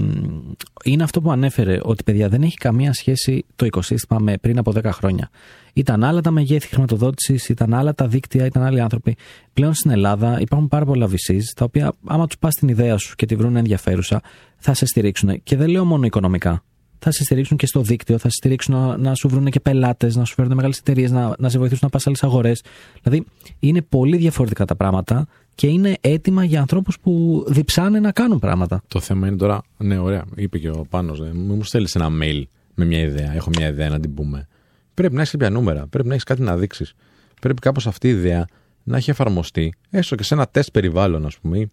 είναι 0.85 1.03
αυτό 1.03 1.21
που 1.21 1.31
ανέφερε 1.31 1.79
ότι 1.83 2.03
παιδιά 2.03 2.29
δεν 2.29 2.43
έχει 2.43 2.57
καμία 2.57 2.93
σχέση 2.93 3.45
το 3.57 3.67
οικοσύστημα 3.67 4.19
με 4.21 4.37
πριν 4.37 4.59
από 4.59 4.73
10 4.75 4.85
χρόνια. 4.85 5.31
Ήταν 5.73 6.05
άλλα 6.05 6.21
τα 6.21 6.31
μεγέθη 6.31 6.69
χρηματοδότησης, 6.69 7.49
ήταν 7.49 7.75
άλλα 7.75 7.95
τα 7.95 8.07
δίκτυα, 8.07 8.45
ήταν 8.45 8.63
άλλοι 8.63 8.81
άνθρωποι. 8.81 9.17
Πλέον 9.53 9.75
στην 9.75 9.91
Ελλάδα 9.91 10.41
υπάρχουν 10.41 10.69
πάρα 10.69 10.85
πολλά 10.85 11.09
VCs 11.09 11.43
τα 11.57 11.65
οποία, 11.65 11.93
άμα 12.07 12.27
τους 12.27 12.39
πας 12.39 12.55
την 12.55 12.69
ιδέα 12.69 12.97
σου 12.97 13.15
και 13.15 13.27
τη 13.27 13.37
βρουν 13.37 13.57
ενδιαφέρουσα, 13.57 14.23
θα 14.57 14.75
σε 14.75 14.87
στηρίξουν. 14.87 15.43
Και 15.43 15.57
δεν 15.57 15.69
λέω 15.69 15.85
μόνο 15.85 16.07
οικονομικά. 16.07 16.63
Θα 16.99 17.11
σε 17.11 17.25
στηρίξουν 17.25 17.57
και 17.57 17.67
στο 17.67 17.81
δίκτυο, 17.81 18.19
θα 18.19 18.29
σε 18.29 18.35
στηρίξουν 18.35 18.75
να, 18.75 18.97
να 18.97 19.15
σου 19.15 19.29
βρουν 19.29 19.51
και 19.51 19.61
πελάτες, 19.61 20.17
να 20.17 20.25
σου 20.25 20.35
φέρουν 20.35 20.55
μεγάλες 20.55 20.79
εταιρείες, 20.79 21.11
να, 21.11 21.35
να 21.39 21.49
σε 21.49 21.59
βοηθήσουν 21.59 21.81
να 21.83 21.91
πας 21.91 22.03
σε 22.03 22.09
άλλες 22.09 22.25
αγορές. 22.25 22.63
Δηλαδή, 23.03 23.27
είναι 23.59 23.83
πολύ 23.83 24.17
διαφορετικά 24.17 24.65
τα 24.65 24.77
πράγματα 24.77 25.27
και 25.59 25.67
είναι 25.67 25.97
έτοιμα 26.01 26.45
για 26.45 26.61
ανθρώπους 26.61 26.99
που 26.99 27.45
διψάνε 27.49 28.01
να 28.01 28.13
κάνουν 28.13 28.39
πράγματα. 28.39 28.83
Το 28.89 29.01
θέμα 29.01 29.27
είναι 29.27 29.37
τώρα, 29.37 29.63
ναι, 29.77 29.99
ωραία, 29.99 30.25
είπε 30.35 30.59
και 30.59 30.69
ο 30.69 30.87
Πάνος, 30.91 31.21
ε, 31.21 31.33
μου 31.35 31.63
στέλνεις 31.63 31.95
ένα 31.95 32.09
mail 32.23 32.43
με 32.75 32.85
μια 32.85 33.01
ιδέα. 33.01 33.33
Έχω 33.35 33.51
μια 33.59 33.69
ιδέα 33.69 33.89
να 33.89 34.01
την 34.01 34.15
πούμε. 34.15 34.49
Πρέπει 34.95 35.15
να 35.15 35.21
έχεις 35.21 35.33
κάποια 35.33 35.51
νούμερα, 35.51 35.87
πρέπει 35.87 36.09
να 36.09 36.13
έχεις 36.13 36.25
κάτι 36.25 36.43
να 36.43 36.57
δείξεις. 36.57 36.95
Πρέπει 37.41 37.61
κάπως 37.61 37.87
αυτή 37.87 38.09
η 38.09 38.11
ιδέα 38.11 38.45
να 38.83 38.97
έχει 38.97 39.11
εφαρμοστεί, 39.11 39.73
έστω 39.91 40.15
και 40.15 40.23
σε 40.23 40.35
ένα 40.35 40.49
τεστ 40.49 40.71
περιβάλλον, 40.71 41.27
ας 41.27 41.39
πούμε, 41.39 41.69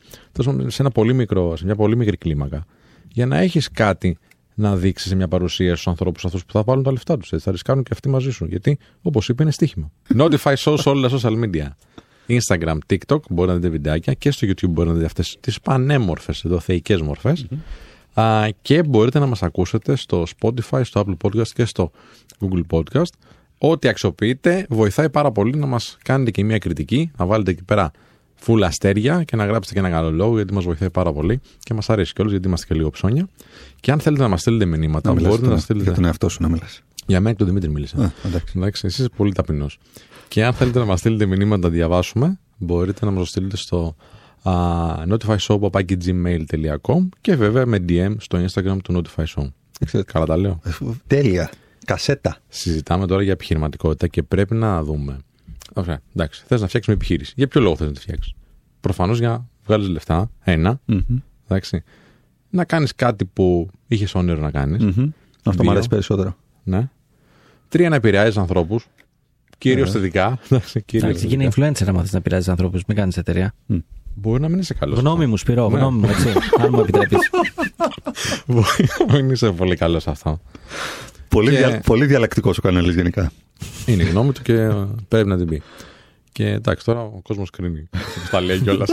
σε, 0.67 0.81
ένα 0.81 0.89
πολύ 0.89 1.13
μικρό, 1.13 1.55
σε 1.55 1.65
μια 1.65 1.75
πολύ 1.75 1.95
μικρή 1.95 2.17
κλίμακα, 2.17 2.65
για 3.11 3.25
να 3.25 3.37
έχεις 3.37 3.71
κάτι 3.71 4.17
να 4.55 4.75
δείξεις 4.75 5.09
σε 5.09 5.15
μια 5.15 5.27
παρουσία 5.27 5.71
στους 5.71 5.87
ανθρώπους 5.87 6.25
αυτούς 6.25 6.45
που 6.45 6.51
θα 6.51 6.63
βάλουν 6.63 6.83
τα 6.83 6.91
λεφτά 6.91 7.17
τους. 7.17 7.33
Θα 7.37 7.51
ρισκάνουν 7.51 7.83
και 7.83 7.89
αυτοί 7.93 8.09
μαζί 8.09 8.31
σου. 8.31 8.45
Γιατί, 8.45 8.77
όπως 9.01 9.29
είπε, 9.29 9.43
είναι 9.43 9.51
στοίχημα. 9.51 9.91
Notify 10.17 10.55
shows 10.55 10.83
όλα 10.93 11.09
τα 11.09 11.19
social 11.21 11.43
media. 11.43 11.67
Instagram, 12.27 12.77
TikTok, 12.87 13.19
μπορεί 13.29 13.49
να 13.49 13.55
δείτε 13.55 13.69
βιντεάκια 13.69 14.13
και 14.13 14.31
στο 14.31 14.47
YouTube 14.47 14.69
μπορεί 14.69 14.87
να 14.87 14.93
δείτε 14.93 15.05
αυτές 15.05 15.37
τις 15.39 15.61
πανέμορφες 15.61 16.43
εδώ 16.43 16.59
θεϊκές 16.59 17.01
και 18.61 18.83
μπορείτε 18.83 19.19
να 19.19 19.25
μας 19.25 19.43
ακούσετε 19.43 19.95
στο 19.95 20.25
Spotify, 20.39 20.81
στο 20.83 21.03
Apple 21.05 21.15
Podcast 21.27 21.47
και 21.47 21.65
στο 21.65 21.91
Google 22.39 22.61
Podcast. 22.69 23.13
Ό,τι 23.57 23.87
αξιοποιείτε 23.87 24.65
βοηθάει 24.69 25.09
πάρα 25.09 25.31
πολύ 25.31 25.57
να 25.57 25.65
μας 25.65 25.97
κάνετε 26.03 26.31
και 26.31 26.43
μια 26.43 26.57
κριτική, 26.57 27.11
να 27.17 27.25
βάλετε 27.25 27.51
εκεί 27.51 27.63
πέρα 27.63 27.91
full 28.45 28.61
αστέρια 28.63 29.23
και 29.23 29.35
να 29.35 29.45
γράψετε 29.45 29.79
και 29.79 29.85
ένα 29.85 29.95
καλό 29.95 30.11
λόγο 30.11 30.35
γιατί 30.35 30.53
μας 30.53 30.63
βοηθάει 30.63 30.89
πάρα 30.89 31.13
πολύ 31.13 31.39
και 31.59 31.73
μας 31.73 31.89
αρέσει 31.89 32.13
κιόλας 32.13 32.31
γιατί 32.31 32.47
είμαστε 32.47 32.65
και 32.65 32.73
λίγο 32.73 32.89
ψώνια. 32.89 33.27
Και 33.79 33.91
αν 33.91 33.99
θέλετε 33.99 34.23
να 34.23 34.29
μας 34.29 34.41
στείλετε 34.41 34.65
μηνύματα, 34.65 35.13
να 35.13 35.21
μπορείτε 35.21 35.47
να 35.47 35.57
στείλετε. 35.57 35.83
Για 35.83 35.93
τον 35.93 36.05
εαυτό 36.05 36.29
σου 36.29 36.41
να 36.41 36.49
μιλάς. 36.49 36.81
Για 37.05 37.19
μένα 37.19 37.31
και 37.31 37.37
τον 37.37 37.47
Δημήτρη 37.47 37.69
μίλησα. 37.69 37.97
Α, 37.97 38.11
εντάξει. 38.25 38.53
εντάξει. 38.57 38.85
Εσύ 38.85 39.01
είσαι 39.01 39.11
πολύ 39.15 39.33
ταπεινός. 39.33 39.77
Και 40.27 40.45
αν 40.45 40.53
θέλετε 40.53 40.79
να 40.79 40.85
μας 40.85 40.99
στείλετε 40.99 41.25
μηνύματα 41.25 41.67
να 41.67 41.73
διαβάσουμε, 41.73 42.39
μπορείτε 42.57 43.05
να 43.05 43.11
μας 43.11 43.19
το 43.19 43.25
στείλετε 43.25 43.57
στο 43.57 43.95
uh, 44.43 45.07
notifyshow.gmail.com 45.07 47.07
και 47.21 47.35
βέβαια 47.35 47.65
με 47.65 47.85
DM 47.89 48.15
στο 48.17 48.45
Instagram 48.45 48.77
του 48.83 49.01
Notify 49.01 49.23
Show. 49.35 49.45
Καλά 50.05 50.25
τα 50.25 50.37
λέω. 50.37 50.59
Ε, 50.63 50.71
τέλεια. 51.07 51.49
Κασέτα. 51.85 52.37
Συζητάμε 52.47 53.07
τώρα 53.07 53.23
για 53.23 53.31
επιχειρηματικότητα 53.31 54.07
και 54.07 54.23
πρέπει 54.23 54.55
να 54.55 54.83
δούμε. 54.83 55.17
Ωραία, 55.73 55.99
εντάξει. 56.15 56.43
Θες 56.47 56.61
να 56.61 56.67
φτιάξεις 56.67 56.93
μια 56.93 57.01
επιχείρηση. 57.01 57.33
Για 57.35 57.47
ποιο 57.47 57.61
λόγο 57.61 57.75
θες 57.75 57.87
να 57.87 57.93
τη 57.93 57.99
φτιάξεις; 57.99 58.33
Προφανώς 58.81 59.19
για 59.19 59.29
να 59.29 59.45
βγάλεις 59.65 59.87
λεφτά. 59.87 60.31
Ένα. 60.43 60.81
Mm-hmm. 60.87 61.21
Εντάξει. 61.45 61.83
Να 62.49 62.65
κάνεις 62.65 62.95
κάτι 62.95 63.25
που 63.25 63.69
είχες 63.87 64.15
όνειρο 64.15 64.41
να 64.41 64.51
κάνεις. 64.51 64.83
Mm-hmm. 64.83 65.09
Αυτό 65.43 65.63
μου 65.63 65.71
αρέσει 65.71 65.87
περισσότερο. 65.87 66.35
Ναι. 66.63 66.89
Τρία, 67.69 67.89
να 67.89 67.95
επηρεάζεις 67.95 68.37
ανθρώπους. 68.37 68.87
Κυρίως 69.57 69.91
θετικά. 69.91 70.39
Εντάξει, 70.91 71.27
είναι 71.29 71.47
influencer 71.51 71.85
να 71.85 72.01
θες 72.01 72.11
να 72.11 72.17
επηρεάζει 72.17 72.49
ανθρώπους. 72.49 72.81
Μην 72.87 72.97
κάνεις 72.97 73.17
εταιρεία. 73.17 73.53
Μπορεί 74.15 74.41
να 74.41 74.49
μην 74.49 74.59
είσαι 74.59 74.73
καλός. 74.73 74.99
Γνώμη 74.99 75.25
μου, 75.25 75.37
Σπυρό, 75.37 75.69
ναι. 75.69 75.77
γνώμη 75.77 75.99
μου, 75.99 76.09
έτσι. 76.09 76.27
αν 76.61 76.69
μου 76.71 76.79
επιτρέπεις. 76.79 77.29
Μπορεί 78.45 78.87
να 79.07 79.15
μην 79.15 79.29
είσαι 79.29 79.51
πολύ 79.51 79.75
καλός 79.75 80.03
σε 80.03 80.09
αυτό. 80.09 80.39
Πολύ, 81.27 81.49
και... 81.49 81.57
δια, 81.57 81.81
πολύ 81.85 82.05
διαλεκτικός 82.05 82.57
ο 82.57 82.61
κανένα 82.61 82.91
γενικά. 82.91 83.31
Είναι 83.85 84.03
η 84.03 84.05
γνώμη 84.05 84.31
του 84.31 84.41
και 84.41 84.69
πρέπει 85.07 85.27
να 85.27 85.37
την 85.37 85.47
πει. 85.47 85.61
Και 86.31 86.47
εντάξει, 86.47 86.85
τώρα 86.85 87.01
ο 87.01 87.19
κόσμος 87.23 87.49
κρίνει. 87.49 87.89
τα 88.31 88.41
λέει 88.41 88.59
κιόλας. 88.59 88.89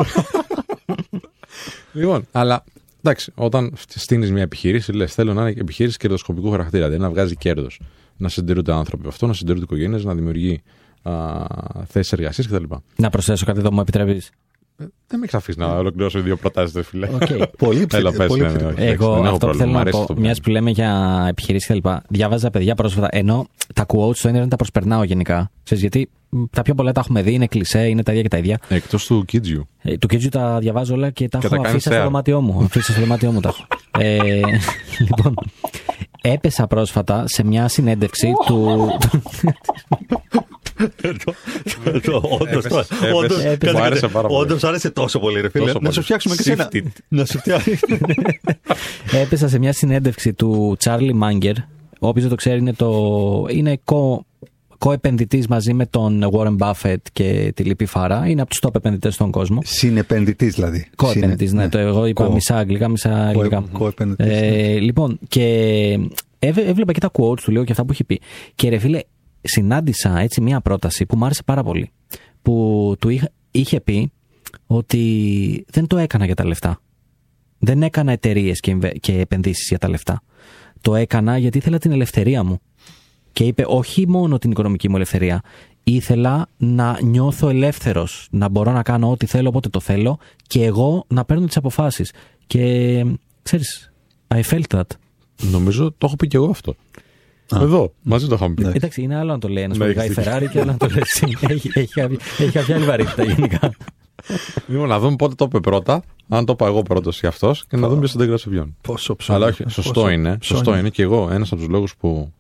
λοιπόν, 1.92 2.26
αλλά 2.32 2.64
εντάξει, 3.02 3.32
όταν 3.34 3.72
στείνεις 3.88 4.32
μια 4.32 4.42
επιχείρηση, 4.42 4.92
λες: 4.92 5.14
Θέλω 5.14 5.34
να 5.34 5.40
είναι 5.40 5.60
επιχείρηση 5.60 5.96
κερδοσκοπικού 5.96 6.50
χαρακτήρα, 6.50 6.84
δηλαδή 6.84 7.02
να 7.02 7.10
βγάζει 7.10 7.36
κέρδος. 7.36 7.80
Να 8.22 8.28
συντηρούνται 8.28 8.72
άνθρωποι 8.72 9.08
αυτό, 9.08 9.26
να 9.26 9.32
συντηρούνται 9.32 9.64
οικογένειες, 9.64 10.04
να 10.04 10.14
δημιουργεί 10.14 10.62
θέσεις 11.86 12.12
εργασίας 12.12 12.46
κτλ. 12.46 12.64
Να 12.96 13.10
προσθέσω 13.10 13.44
κάτι 13.44 13.58
εδώ, 13.58 13.72
μου 13.72 13.80
επιτρέπεις; 13.80 14.30
Δεν 14.76 15.18
με 15.18 15.18
έχεις 15.22 15.34
αφήσει 15.34 15.58
να 15.58 15.66
ολοκληρώσω 15.66 16.20
δύο 16.20 16.36
προτάσεις, 16.36 16.86
φίλε. 16.86 17.08
Okay. 17.20 17.42
πολύ 17.58 17.86
Έλα, 17.92 18.12
πες, 18.12 18.26
πολύ 18.26 18.42
ναι, 18.42 18.50
ναι, 18.50 18.64
όχι, 18.64 18.82
Εγώ 18.82 19.14
δεν 19.14 19.24
έχω 19.24 19.34
αυτό 19.34 19.46
που 19.46 19.56
πρόβλημα, 19.56 19.56
θέλω 19.56 19.70
μ' 19.70 19.74
να 19.74 19.80
αρέσει 19.80 19.96
πω, 19.96 20.00
αυτό 20.00 20.14
που 20.14 20.20
μιας 20.20 20.40
που 20.40 20.50
λέμε 20.50 20.70
για 20.70 21.24
επιχειρήσεις 21.28 21.68
κλπ. 21.68 21.86
Διάβαζα 22.08 22.50
παιδιά 22.50 22.74
πρόσφατα, 22.74 23.08
ενώ 23.10 23.46
τα 23.74 23.86
quotes 23.88 24.14
στο 24.14 24.28
Ιντερνετ 24.28 24.50
τα 24.50 24.56
προσπερνάω 24.56 25.02
γενικά. 25.02 25.50
Ξέρεις, 25.62 25.82
γιατί 25.82 26.10
μ, 26.28 26.42
τα 26.50 26.62
πιο 26.62 26.74
πολλά 26.74 26.92
τα 26.92 27.00
έχουμε 27.00 27.22
δει, 27.22 27.32
είναι 27.32 27.46
κλισέ, 27.46 27.88
είναι 27.88 28.02
τα 28.02 28.10
ίδια 28.10 28.22
και 28.22 28.28
τα 28.28 28.36
ίδια. 28.38 28.58
Εκτός 28.68 29.06
του 29.06 29.24
Κίτζιου. 29.24 29.66
Ε, 29.82 29.96
του 29.98 30.06
Κίτζου 30.06 30.28
τα 30.28 30.58
διαβάζω 30.58 30.94
όλα 30.94 31.10
και 31.10 31.28
τα 31.28 31.38
Και 31.38 31.46
έχω 31.46 31.56
τα 31.56 31.62
κάνεις 31.62 31.70
αφήσει 31.70 31.88
στο 31.88 32.00
share. 32.00 32.04
δωμάτιό 32.04 32.40
μου. 32.40 32.62
Αφήσει 32.62 32.92
στο 32.92 33.00
δωμάτιό 33.00 33.32
μου 33.32 33.40
τα 33.40 33.48
έχω. 33.48 33.66
Ε, 33.98 34.40
λοιπόν, 34.98 35.34
έπεσα 36.22 36.66
πρόσφατα 36.66 37.24
σε 37.26 37.44
μια 37.44 37.68
συνέντευξη 37.68 38.32
του. 38.46 38.88
Όντως, 42.40 42.64
Έπεσε, 42.64 43.00
όντως, 43.12 43.44
έπεσε. 43.44 43.56
κάτσε, 43.58 43.72
Μου 43.72 43.82
άρεσε 43.82 44.00
κάτσε. 44.00 44.08
πάρα 44.08 44.28
πολύ. 44.28 44.40
Όντως 44.40 44.64
άρεσε 44.64 44.90
τόσο 44.90 45.18
πολύ, 45.18 45.40
ρε 45.40 45.48
φίλε. 45.50 45.64
Τόσο 45.64 45.74
Να 45.74 45.80
πολύ. 45.80 45.92
σου 45.94 46.02
φτιάξουμε 46.02 46.34
και 46.34 46.42
σένα. 46.42 46.68
Shifted. 46.72 46.82
Να 47.08 47.24
σου 47.24 47.38
φτιάξουμε. 47.38 47.76
έπεσα 49.22 49.48
σε 49.48 49.58
μια 49.58 49.72
συνέντευξη 49.72 50.32
του 50.32 50.74
Τσάρλι 50.78 51.12
Μάγκερ. 51.14 51.54
Όποιο 51.98 52.20
δεν 52.20 52.30
το 52.30 52.36
ξέρει, 52.36 52.58
είναι, 52.58 52.72
το, 52.72 52.90
είναι 53.50 53.80
κο, 54.82 54.90
co-επενδυτή 54.90 55.44
μαζί 55.48 55.72
με 55.74 55.86
τον 55.86 56.28
Warren 56.32 56.56
Buffett 56.58 56.96
και 57.12 57.52
τη 57.56 57.62
Λυπή 57.64 57.86
Φάρα. 57.86 58.28
Είναι 58.28 58.40
από 58.40 58.50
τους 58.50 58.58
top 58.66 58.74
επενδυτές 58.74 59.14
στον 59.14 59.30
κόσμο. 59.30 59.58
Συνεπενδυτής 59.64 60.54
δηλαδή. 60.54 60.86
Co-επενδυτής, 60.96 61.48
Συνε- 61.48 61.64
ναι, 61.64 61.70
το 61.70 61.78
εγώ 61.78 62.06
είπα 62.06 62.26
Co- 62.28 62.32
μισά 62.32 62.56
αγγλικά, 62.56 62.88
μισά 62.88 63.26
co- 63.26 63.30
ελληνικά. 63.30 63.64
co-επενδυτής, 63.78 64.26
Ε, 64.26 64.78
λοιπόν, 64.78 65.18
και 65.28 65.44
έβε- 66.38 66.66
έβλεπα 66.68 66.92
και 66.92 67.00
τα 67.00 67.10
quotes 67.12 67.40
του 67.40 67.50
λέω 67.52 67.64
και 67.64 67.70
αυτά 67.72 67.84
που 67.84 67.92
έχει 67.92 68.04
πει. 68.04 68.20
Και 68.54 68.68
ρε 68.68 68.78
φίλε, 68.78 69.00
συνάντησα 69.40 70.18
έτσι 70.18 70.40
μια 70.40 70.60
πρόταση 70.60 71.06
που 71.06 71.16
μου 71.16 71.24
άρεσε 71.24 71.42
πάρα 71.44 71.62
πολύ. 71.62 71.90
Που 72.42 72.94
του 72.98 73.08
είχε, 73.08 73.30
είχε 73.50 73.80
πει 73.80 74.12
ότι 74.66 75.64
δεν 75.70 75.86
το 75.86 75.96
έκανα 75.98 76.24
για 76.24 76.34
τα 76.34 76.46
λεφτά. 76.46 76.80
Δεν 77.58 77.82
έκανα 77.82 78.12
εταιρείες 78.12 78.60
και, 78.60 78.70
εμβε- 78.70 78.98
και 79.00 79.12
επενδύσεις 79.18 79.68
για 79.68 79.78
τα 79.78 79.88
λεφτά. 79.88 80.22
Το 80.80 80.94
έκανα 80.94 81.38
γιατί 81.38 81.58
ήθελα 81.58 81.78
την 81.78 81.92
ελευθερία 81.92 82.44
μου. 82.44 82.58
Και 83.32 83.44
είπε 83.44 83.64
όχι 83.66 84.08
μόνο 84.08 84.38
την 84.38 84.50
οικονομική 84.50 84.88
μου 84.88 84.96
ελευθερία. 84.96 85.42
Ήθελα 85.84 86.46
να 86.56 86.98
νιώθω 87.02 87.48
ελεύθερος, 87.48 88.28
να 88.30 88.48
μπορώ 88.48 88.72
να 88.72 88.82
κάνω 88.82 89.10
ό,τι 89.10 89.26
θέλω 89.26 89.48
όποτε 89.48 89.68
το 89.68 89.80
θέλω 89.80 90.18
και 90.46 90.64
εγώ 90.64 91.04
να 91.08 91.24
παίρνω 91.24 91.46
τις 91.46 91.56
αποφάσεις. 91.56 92.12
Και 92.46 93.04
ξέρεις, 93.42 93.92
I 94.34 94.40
felt 94.50 94.62
that. 94.76 94.82
Νομίζω 95.50 95.90
το 95.98 96.06
έχω 96.06 96.16
πει 96.16 96.26
και 96.26 96.36
εγώ 96.36 96.50
αυτό. 96.50 96.74
Εδώ, 97.54 97.92
μαζί 98.02 98.26
το 98.26 98.34
είχαμε 98.34 98.54
πει. 98.54 98.62
Ναι. 98.62 98.68
Εντάξει, 98.74 99.02
είναι 99.02 99.16
άλλο 99.16 99.32
να 99.32 99.38
το 99.38 99.48
λέει 99.48 99.62
ένας 99.64 99.76
Ναι, 99.78 99.84
που 99.84 99.90
οδηγάει 99.90 100.06
έχεις 100.10 100.18
Ferrari 100.18 100.50
και 100.52 100.60
άλλο 100.60 100.70
να 100.70 100.76
το 100.76 100.86
λέει 100.86 101.02
εσύ. 101.02 101.36
έχει, 101.54 101.70
έχει, 101.74 101.92
κάποια- 101.92 102.18
έχει 102.38 102.50
κάποια 102.50 102.74
άλλη 102.76 102.84
βαρύτητα 102.84 103.24
γενικά. 103.24 103.72
Λοιπόν, 104.66 104.88
να 104.88 104.98
δούμε 104.98 105.16
πότε 105.16 105.34
το 105.34 105.44
είπε 105.44 105.60
πρώτα, 105.60 106.02
αν 106.28 106.44
το 106.44 106.52
είπα 106.52 106.66
εγώ 106.66 106.82
πρώτος 106.82 107.20
ή 107.20 107.26
αυτός, 107.26 107.66
και 107.66 107.76
να 107.76 107.88
δούμε 107.88 107.98
ποιος 108.00 108.16
δεν 108.16 108.26
γράψει 108.26 108.48
ποιον. 108.50 108.76
Πόσο 108.80 109.16
ψώνει. 109.16 109.38
Αλλά 109.38 109.48
όχι, 109.48 109.64
σωστό 109.68 109.92
Πόσο 109.92 110.08
είναι. 110.10 110.38
Σωστό 110.42 110.62
ψώνει. 110.62 110.78
είναι 110.78 110.88
και 110.88 111.02
εγώ. 111.02 111.28
Ένας 111.30 111.52
από 111.52 111.60
τους 111.60 111.70
λόγους 111.70 111.96
που 111.96 112.32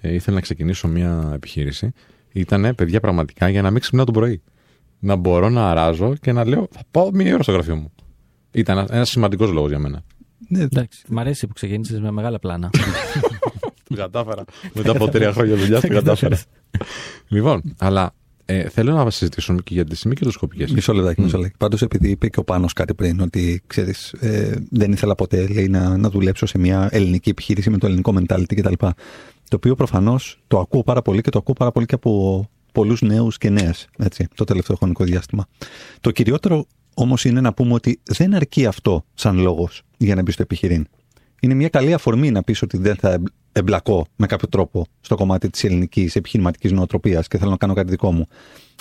ε, 0.00 0.14
ήθελα 0.14 0.36
να 0.36 0.42
ξεκινήσω 0.42 0.88
μια 0.88 1.30
επιχείρηση 1.34 1.92
ήταν, 2.40 2.74
παιδιά, 2.74 3.00
πραγματικά 3.00 3.48
για 3.48 3.62
να 3.62 3.70
μην 3.70 3.80
ξυπνάω 3.80 4.04
το 4.04 4.12
πρωί. 4.12 4.42
Να 4.98 5.16
μπορώ 5.16 5.48
να 5.48 5.70
αράζω 5.70 6.14
και 6.20 6.32
να 6.32 6.44
λέω, 6.44 6.68
θα 6.70 6.80
πάω 6.90 7.10
μία 7.10 7.34
ώρα 7.34 7.42
στο 7.42 7.52
γραφείο 7.52 7.76
μου. 7.76 7.92
Ήταν 8.50 8.86
ένα 8.90 9.04
σημαντικός 9.04 9.50
λόγος 9.50 9.70
για 9.70 9.78
μένα. 9.78 10.02
Ναι, 10.48 10.62
Εντάξει, 10.62 11.04
μ' 11.08 11.18
αρέσει 11.18 11.46
που 11.46 11.52
ξεκίνησε 11.52 12.00
με 12.00 12.10
μεγάλα 12.10 12.38
πλάνα. 12.38 12.70
Το 13.88 13.94
κατάφερα. 13.94 14.44
Μετά 14.74 14.90
από 14.90 15.08
τρία 15.08 15.32
χρόνια 15.32 15.56
δουλειάς, 15.56 15.80
το 15.80 15.88
κατάφερα. 15.98 16.38
λοιπόν, 17.28 17.74
αλλά 17.78 18.14
ε, 18.44 18.68
θέλω 18.68 18.92
να 18.92 19.10
συζητήσουμε 19.10 19.60
και 19.64 19.74
για 19.74 19.84
τις 19.84 20.04
μη 20.04 20.14
κερδοσκοπικέ. 20.14 20.66
Μισό 20.72 20.92
λεπτάκι, 20.92 21.20
μισό 21.20 21.36
λεπτάκι. 21.36 21.56
Πάντως, 21.58 21.82
επειδή 21.82 22.10
είπε 22.10 22.28
και 22.28 22.40
ο 22.40 22.44
Πάνος 22.44 22.72
κάτι 22.72 22.94
πριν, 22.94 23.20
ότι 23.20 23.62
ξέρεις, 23.66 24.12
ε, 24.12 24.66
δεν 24.70 24.92
ήθελα 24.92 25.14
ποτέ 25.14 25.46
λέει, 25.46 25.68
να, 25.68 25.96
να 25.96 26.10
δουλέψω 26.10 26.46
σε 26.46 26.58
μια 26.58 26.88
ελληνική 26.92 27.30
επιχείρηση 27.30 27.70
με 27.70 27.78
το 27.78 27.86
ελληνικό 27.86 28.14
mentality 28.18 28.54
κτλ. 28.54 28.86
Το 29.48 29.56
οποίο 29.56 29.74
προφανώς 29.74 30.42
το 30.46 30.58
ακούω 30.58 30.82
πάρα 30.82 31.02
πολύ 31.02 31.20
και 31.20 31.30
το 31.30 31.38
ακούω 31.38 31.54
πάρα 31.54 31.72
πολύ 31.72 31.86
και 31.86 31.94
από 31.94 32.44
πολλούς 32.72 33.02
νέους 33.02 33.38
και 33.38 33.50
νέες 33.50 33.88
το 34.34 34.44
τελευταίο 34.44 34.76
χρονικό 34.76 35.04
διάστημα. 35.04 35.46
Το 36.00 36.10
κυριότερο 36.10 36.66
όμως 36.94 37.24
είναι 37.24 37.40
να 37.40 37.52
πούμε 37.52 37.72
ότι 37.72 38.00
δεν 38.04 38.34
αρκεί 38.34 38.66
αυτό 38.66 39.04
σαν 39.14 39.38
λόγος 39.38 39.82
για 39.96 40.14
να 40.14 40.22
μπει 40.22 40.30
στο 40.30 40.42
επιχειρήν. 40.42 40.86
Είναι 41.40 41.54
μια 41.54 41.68
καλή 41.68 41.92
αφορμή 41.92 42.30
να 42.30 42.42
πεις 42.42 42.62
ότι 42.62 42.78
δεν 42.78 42.96
θα 42.96 43.22
εμπλακώ 43.52 44.06
με 44.16 44.26
κάποιο 44.26 44.48
τρόπο 44.48 44.86
στο 45.00 45.14
κομμάτι 45.14 45.50
της 45.50 45.64
ελληνικής 45.64 46.16
επιχειρηματικής 46.16 46.72
νοοτροπίας 46.72 47.28
και 47.28 47.38
θέλω 47.38 47.50
να 47.50 47.56
κάνω 47.56 47.74
κάτι 47.74 47.90
δικό 47.90 48.12
μου. 48.12 48.26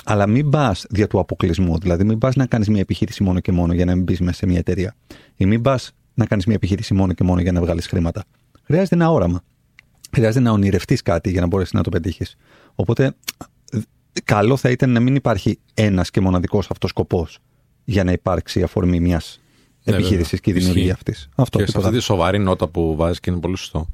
Αλλά 0.04 0.28
μην 0.28 0.50
πας 0.50 0.86
δια 0.90 1.08
του 1.08 1.20
αποκλεισμού. 1.20 1.78
Δηλαδή, 1.78 2.04
μην 2.04 2.18
πας 2.18 2.36
να 2.36 2.46
κάνεις 2.46 2.70
μια 2.70 2.82
επιχείρηση 2.82 3.24
μόνο 3.24 3.40
και 3.40 3.52
μόνο 3.52 3.74
για 3.74 3.86
να 3.86 3.96
μην 3.96 4.04
μπεις 4.04 4.20
μέσα 4.20 4.38
σε 4.38 4.46
μια 4.46 4.58
εταιρεία. 4.58 4.96
Ή 5.36 5.46
μην 5.46 5.62
πας 5.62 5.92
να 6.14 6.26
κάνεις 6.26 6.46
μια 6.46 6.56
επιχείρηση 6.56 6.94
μόνο 6.94 7.14
και 7.14 7.24
μόνο 7.24 7.42
για 7.42 7.52
να 7.52 7.62
βγάλεις 7.62 7.88
χρήματα. 7.88 8.24
Χρειάζεται 8.64 8.96
ένα 8.96 9.12
όραμα. 9.12 9.42
Χρειάζεται 10.16 10.44
να 10.46 10.52
ονειρευτείς 10.52 11.02
κάτι 11.02 11.30
για 11.32 11.42
να 11.42 11.48
μπορέσεις 11.48 11.74
να 11.74 11.84
το 11.84 11.90
πετύχεις. 11.90 12.36
Οπότε, 12.76 13.16
ε, 13.72 13.80
καλό 14.24 14.58
θα 14.58 14.70
ήταν 14.70 14.92
να 14.92 15.00
μην 15.00 15.16
υπάρχει 15.16 15.60
ένας 15.74 16.10
και 16.10 16.22
μοναδικός 16.22 16.70
αυτός 16.72 16.90
σκοπός 16.90 17.40
για 17.84 18.04
να 18.04 18.12
υπάρξει 18.12 18.60
η 18.60 18.64
αφορμή 18.64 19.00
μιας 19.00 19.40
Ναι, 19.84 19.94
επιχείρησης 19.94 20.24
βέβαια. 20.24 20.40
και 20.44 20.50
η 20.50 20.54
δημιουργία 20.54 20.82
Ισχύει. 20.82 20.92
αυτής. 20.94 21.30
Αυτό 21.36 21.58
και 21.58 21.64
σε 21.64 21.72
τίποτα. 21.72 21.88
αυτή 21.88 22.00
τη 22.00 22.06
σοβαρή 22.06 22.40
νότα 22.40 22.68
που 22.68 22.96
βάζεις 22.96 23.20
και 23.20 23.30
είναι 23.30 23.40
πολύ 23.40 23.58
σωστό, 23.58 23.88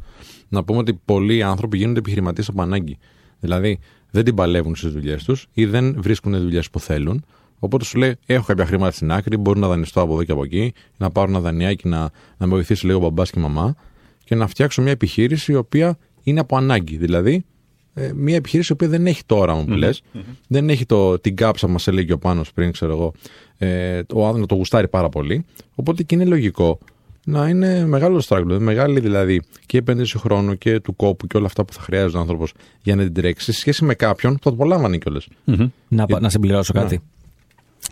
να 0.50 0.64
πούμε 0.64 0.80
ότι 0.80 0.94
πολλοί 1.06 1.44
άνθρωποι 1.44 1.78
γίνονται 1.78 2.00
επιχειρηματίες 2.00 2.48
από 2.48 2.62
ανάγκη. 2.62 2.98
Δηλαδή, 3.40 3.80
δεν 4.12 4.24
την 4.24 4.36
παλεύουν 4.36 4.76
στις 4.76 4.92
δουλειές 4.92 5.24
τους 5.24 5.48
ή 5.54 5.66
δεν 5.66 6.02
βρίσκουν 6.02 6.38
δουλειές 6.40 6.70
που 6.70 6.80
θέλουν. 6.80 7.26
Οπότε 7.60 7.86
σου 7.86 7.98
λέει: 7.98 8.16
Έχω 8.26 8.46
κάποια 8.46 8.66
χρήματα 8.66 8.92
στην 8.92 9.12
άκρη, 9.12 9.38
μπορώ 9.38 9.60
να 9.60 9.68
δανειστώ 9.68 10.02
από 10.02 10.14
εδώ 10.14 10.24
και 10.24 10.32
από 10.32 10.44
εκεί, 10.44 10.74
να 10.98 11.10
πάρω 11.10 11.30
ένα 11.30 11.40
δανειάκι 11.40 11.88
να, 11.88 12.00
να 12.38 12.48
με 12.48 12.48
βοηθήσει 12.48 12.86
λίγο 12.86 12.98
ο 12.98 13.02
μπαμπάς 13.02 13.32
και 13.32 13.40
η 13.40 13.42
μαμά 13.42 13.76
και 14.24 14.36
να 14.36 14.48
φτιάξω 14.48 14.82
μια 14.82 14.92
επιχείρηση 14.92 15.52
η 15.52 15.56
οποία 15.56 15.98
είναι 16.24 16.40
από 16.40 16.58
ανάγκη. 16.58 16.98
Δηλαδή, 16.98 17.46
ε, 17.94 18.12
μια 18.16 18.36
επιχείρηση 18.36 18.70
η 18.72 18.74
οποία 18.74 18.88
δεν 18.88 19.08
έχει 19.08 19.22
το 19.26 19.38
όραμα 19.38 19.64
που 19.64 19.74
λες, 19.74 20.02
δεν 20.48 20.70
έχει 20.70 20.86
το, 20.86 21.20
την 21.20 21.36
κάψα 21.36 21.66
που 21.66 21.72
μας 21.72 21.88
έλεγε 21.88 22.14
ο 22.14 22.18
Πάνος 22.18 22.54
πριν, 22.54 22.72
ξέρω 22.72 22.92
εγώ, 22.92 23.14
ε, 23.58 24.02
ο 24.14 24.26
άνθρωπο 24.26 24.48
το 24.48 24.56
γουστάρει 24.56 24.88
πάρα 24.88 25.10
πολύ. 25.10 25.46
Οπότε 25.76 26.04
και 26.04 26.16
είναι 26.16 26.26
λογικό 26.26 26.80
να 27.26 27.48
είναι 27.48 27.86
μεγάλο 27.86 28.24
struggle, 28.28 28.58
μεγάλη 28.60 29.00
δηλαδή 29.00 29.42
και 29.66 29.78
η 29.78 29.80
επένδυση 29.80 30.18
χρόνου 30.18 30.58
και 30.58 30.80
του 30.80 30.96
κόπου 30.96 31.28
και 31.28 31.38
όλα 31.38 31.46
αυτά 31.46 31.66
που 31.66 31.74
θα 31.74 31.82
χρειάζεται 31.82 32.18
ο 32.18 32.20
άνθρωπος 32.20 32.54
για 32.84 32.96
να 32.96 33.04
την 33.04 33.14
τρέξει 33.14 33.52
σε 33.52 33.60
σχέση 33.60 33.86
με 33.86 33.94
κάποιον 33.94 34.34
που 34.34 34.40
θα 34.44 34.50
το 34.50 34.56
απολάμβανε 34.56 34.98
κιόλας. 34.98 35.28
να, 35.88 36.06
να 36.20 36.30
συμπληρώσω 36.30 36.74
κάτι. 36.74 37.02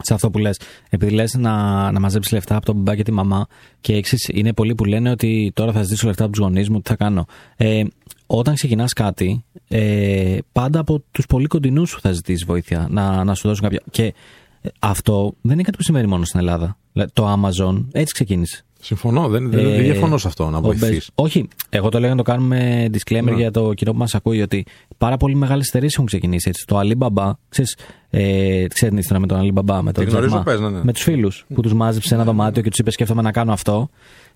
Σε 0.02 0.14
αυτό 0.14 0.30
που 0.30 0.38
λες, 0.38 0.60
επειδή 0.90 1.14
λες 1.14 1.34
να, 1.34 1.52
να 1.92 2.00
μαζέψεις 2.00 2.34
λεφτά 2.34 2.56
από 2.56 2.66
τον 2.66 2.76
μπαμπά 2.76 2.96
και 2.96 3.04
τη 3.04 3.12
μαμά 3.12 3.48
και 3.82 3.96
εξή, 3.96 4.18
είναι 4.34 4.54
πολλοί 4.54 4.76
που 4.76 4.86
λένε 4.86 5.12
ότι 5.12 5.52
τώρα 5.54 5.72
θα 5.72 5.84
ζητήσω 5.84 6.08
λεφτά 6.08 6.24
από 6.24 6.32
τους 6.32 6.42
γονείς 6.42 6.70
μου, 6.70 6.82
τι 6.82 6.90
θα 6.90 6.96
κάνω. 6.96 7.26
Ε, 7.56 7.84
όταν 8.32 8.54
ξεκινάς 8.56 8.94
κάτι, 8.94 9.44
ε, 9.68 10.38
πάντα 10.52 10.80
από 10.80 11.04
τους 11.12 11.26
πολύ 11.26 11.46
κοντινούς 11.48 11.90
σου 11.90 12.00
θα 12.02 12.12
ζητήσεις 12.12 12.46
βοήθεια 12.46 12.88
να, 12.90 13.24
να 13.24 13.34
σου 13.36 13.48
δώσουν 13.48 13.64
κάποια. 13.64 13.82
Και 13.92 14.14
ε, 14.62 14.70
αυτό 14.80 15.34
δεν 15.42 15.54
είναι 15.54 15.64
κάτι 15.64 15.78
που 15.78 15.84
συμβαίνει 15.84 16.08
μόνο 16.08 16.26
στην 16.26 16.40
Ελλάδα. 16.40 16.78
Δηλαδή, 16.94 17.12
Το 17.14 17.34
Amazon 17.34 17.86
έτσι 17.92 18.14
ξεκίνησε. 18.14 18.64
Συμφωνώ, 18.82 19.28
δεν, 19.28 19.50
δεν, 19.50 19.66
Ε, 19.66 19.70
δεν 19.70 19.82
διαφωνώ 19.84 20.18
σε 20.18 20.28
αυτό 20.28 20.50
να 20.50 20.58
ο 20.58 20.62
βοηθήσει. 20.62 20.86
Μπέζος- 20.86 21.10
Όχι, 21.16 21.48
εγώ 21.70 21.90
το 21.90 22.00
λέω 22.00 22.10
να 22.10 22.16
το 22.16 22.22
κάνουμε 22.24 22.90
disclaimer 22.94 23.24
Ναι. 23.24 23.32
για 23.32 23.52
το 23.52 23.74
κοινό 23.74 23.92
που 23.92 23.98
μας 23.98 24.16
ακούει 24.16 24.42
ότι 24.42 24.66
πάρα 24.98 25.18
πολύ 25.18 25.36
μεγάλες 25.36 25.68
εταιρείες 25.68 25.94
έχουν 25.94 26.06
ξεκινήσει 26.06 26.50
έτσι. 26.50 26.66
Το 26.68 26.80
Alibaba, 26.80 27.32
ξέρεις, 27.50 27.78
ε, 28.10 28.20
ξέρετε 28.68 28.88
την 28.90 28.98
ιστορία 28.98 29.20
με 29.20 29.28
τον 29.28 29.40
Alibaba, 29.40 29.80
με 29.84 29.92
τον 29.92 30.06
Τη 30.06 30.10
γνωρίζω, 30.12 30.36
Jack 30.38 30.40
Ma, 30.40 30.44
πες, 30.44 30.60
ναι, 30.60 30.70
ναι. 30.70 30.80
με 30.84 30.94
τους 30.94 31.02
φίλους 31.04 31.46
που 31.54 31.62
τους 31.62 31.74
μάζεψε 31.74 32.08
σε 32.08 32.14
ένα 32.16 32.24
δωμάτιο 32.24 32.62
και 32.62 32.70
τους 32.70 32.80
είπε: 32.80 32.92
Σκέφτομαι 32.92 33.22
να 33.22 33.32
κάνω 33.32 33.52
αυτό 33.54 33.90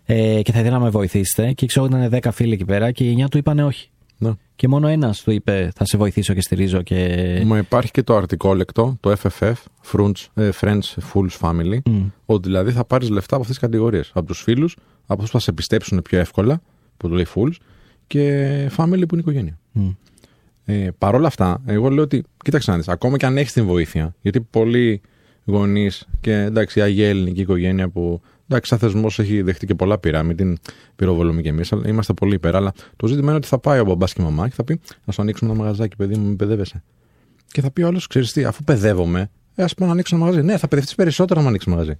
ε, 0.06 0.42
και 0.42 0.52
θα 0.52 0.60
ήθελα 0.60 0.78
να 0.78 0.84
με 0.84 0.90
βοηθήσετε. 0.90 1.52
Και 1.52 1.66
ξέρω 1.66 1.86
ότι 1.86 1.96
ήταν 1.96 2.20
10 2.22 2.30
φίλοι 2.32 2.54
εκεί 2.54 2.66
πέρα 2.66 2.92
και 2.92 3.04
οι 3.04 3.24
9 3.24 3.30
του 3.30 3.38
είπαν 3.38 3.60
όχι. 3.60 3.90
Ναι. 4.18 4.32
Και 4.56 4.68
μόνο 4.68 4.88
ένας 4.88 5.22
του 5.22 5.32
είπε: 5.32 5.72
Θα 5.76 5.86
σε 5.86 5.98
βοηθήσω 5.98 6.34
και 6.34 6.42
στηρίζω. 6.42 6.82
Και... 6.82 7.42
Μα 7.46 7.58
υπάρχει 7.58 7.92
και 7.92 8.04
το 8.04 8.16
αρτικόλεκτο, 8.16 8.98
το 9.00 9.16
FFF, 9.22 9.54
Friends, 9.92 10.12
ε, 10.34 10.50
Friends 10.62 10.80
Fools 11.14 11.40
Family, 11.40 11.78
ότι 12.26 12.48
δηλαδή 12.48 12.72
θα 12.72 12.86
πάρεις 12.86 13.10
λεφτά 13.10 13.36
από 13.36 13.44
αυτές 13.44 13.58
τις 13.58 13.68
κατηγορίες. 13.68 14.12
Από 14.14 14.28
τους 14.28 14.42
φίλους, 14.42 14.76
από 15.06 15.14
αυτούς 15.14 15.32
που 15.32 15.38
θα 15.38 15.44
σε 15.44 15.52
πιστέψουν 15.52 16.02
πιο 16.02 16.20
εύκολα, 16.20 16.62
που 16.98 17.08
το 17.08 17.16
λέει 17.16 17.28
Fools, 17.36 17.56
και 18.08 18.70
Family 18.78 19.04
που 19.08 19.16
είναι 19.16 19.20
οικογένεια. 19.20 19.58
Μμ. 19.72 19.90
Ε, 20.66 20.90
Παρ' 20.98 21.16
όλα 21.16 21.28
αυτά, 21.28 21.62
εγώ 21.66 21.90
λέω 21.90 22.04
ότι, 22.04 22.24
κοίταξε 22.44 22.72
να 22.72 22.78
δεις, 22.78 22.88
ακόμα 22.88 23.18
και 23.18 23.26
αν 23.26 23.38
έχεις 23.38 23.54
την 23.54 23.66
βοήθεια, 23.66 24.16
γιατί 24.22 24.42
πολλοί 24.42 25.02
γονείς 25.46 26.08
και 26.22 26.34
εντάξει, 26.34 26.80
η 26.80 26.82
Αγία 26.82 27.10
Ελληνική 27.10 27.42
οικογένεια 27.42 27.90
που 27.90 28.22
εντάξει, 28.48 28.70
σαν 28.70 28.80
θεσμός 28.80 29.20
έχει 29.20 29.42
δεχτεί 29.42 29.66
και 29.66 29.76
πολλά 29.76 29.98
πειρά, 29.98 30.24
μην 30.24 30.36
την 30.36 30.58
πυροβολούμε 30.96 31.42
κι 31.42 31.48
εμείς, 31.48 31.72
αλλά 31.72 31.88
είμαστε 31.88 32.14
πολύ 32.14 32.34
υπέρα. 32.36 32.58
Αλλά 32.58 32.74
το 32.96 33.08
ζήτημα 33.08 33.28
είναι 33.28 33.36
ότι 33.36 33.48
θα 33.48 33.60
πάει 33.60 33.80
ο 33.80 33.86
μπαμπάς 33.86 34.14
και 34.14 34.22
η 34.22 34.24
μαμά 34.24 34.48
και 34.48 34.54
θα 34.56 34.64
πει: 34.64 34.80
Να 35.06 35.14
σου 35.14 35.22
ανοίξουμε 35.22 35.52
ένα 35.52 35.60
μαγαζάκι, 35.60 35.96
παιδί 35.96 36.16
μου, 36.16 36.28
μην 36.28 36.36
παιδεύεσαι. 36.36 36.84
Και 37.48 37.62
θα 37.62 37.72
πει 37.72 37.82
ο 37.82 37.88
άλλο: 37.88 38.02
Ξέρεις 38.10 38.32
τι, 38.32 38.44
αφού 38.44 38.64
παιδεύομαι, 38.64 39.30
ε, 39.56 39.64
ας 39.64 39.74
πούμε 39.74 39.88
να 39.88 39.94
ανοίξω 39.94 40.16
ένα 40.16 40.26
μαγαζί. 40.26 40.46
Ναι, 40.46 40.58
θα 40.58 40.68
παιδευτείς 40.68 40.96
περισσότερο 40.96 41.42
να 41.42 41.48
ανοίξεις 41.48 41.72
μαγαζί. 41.72 41.98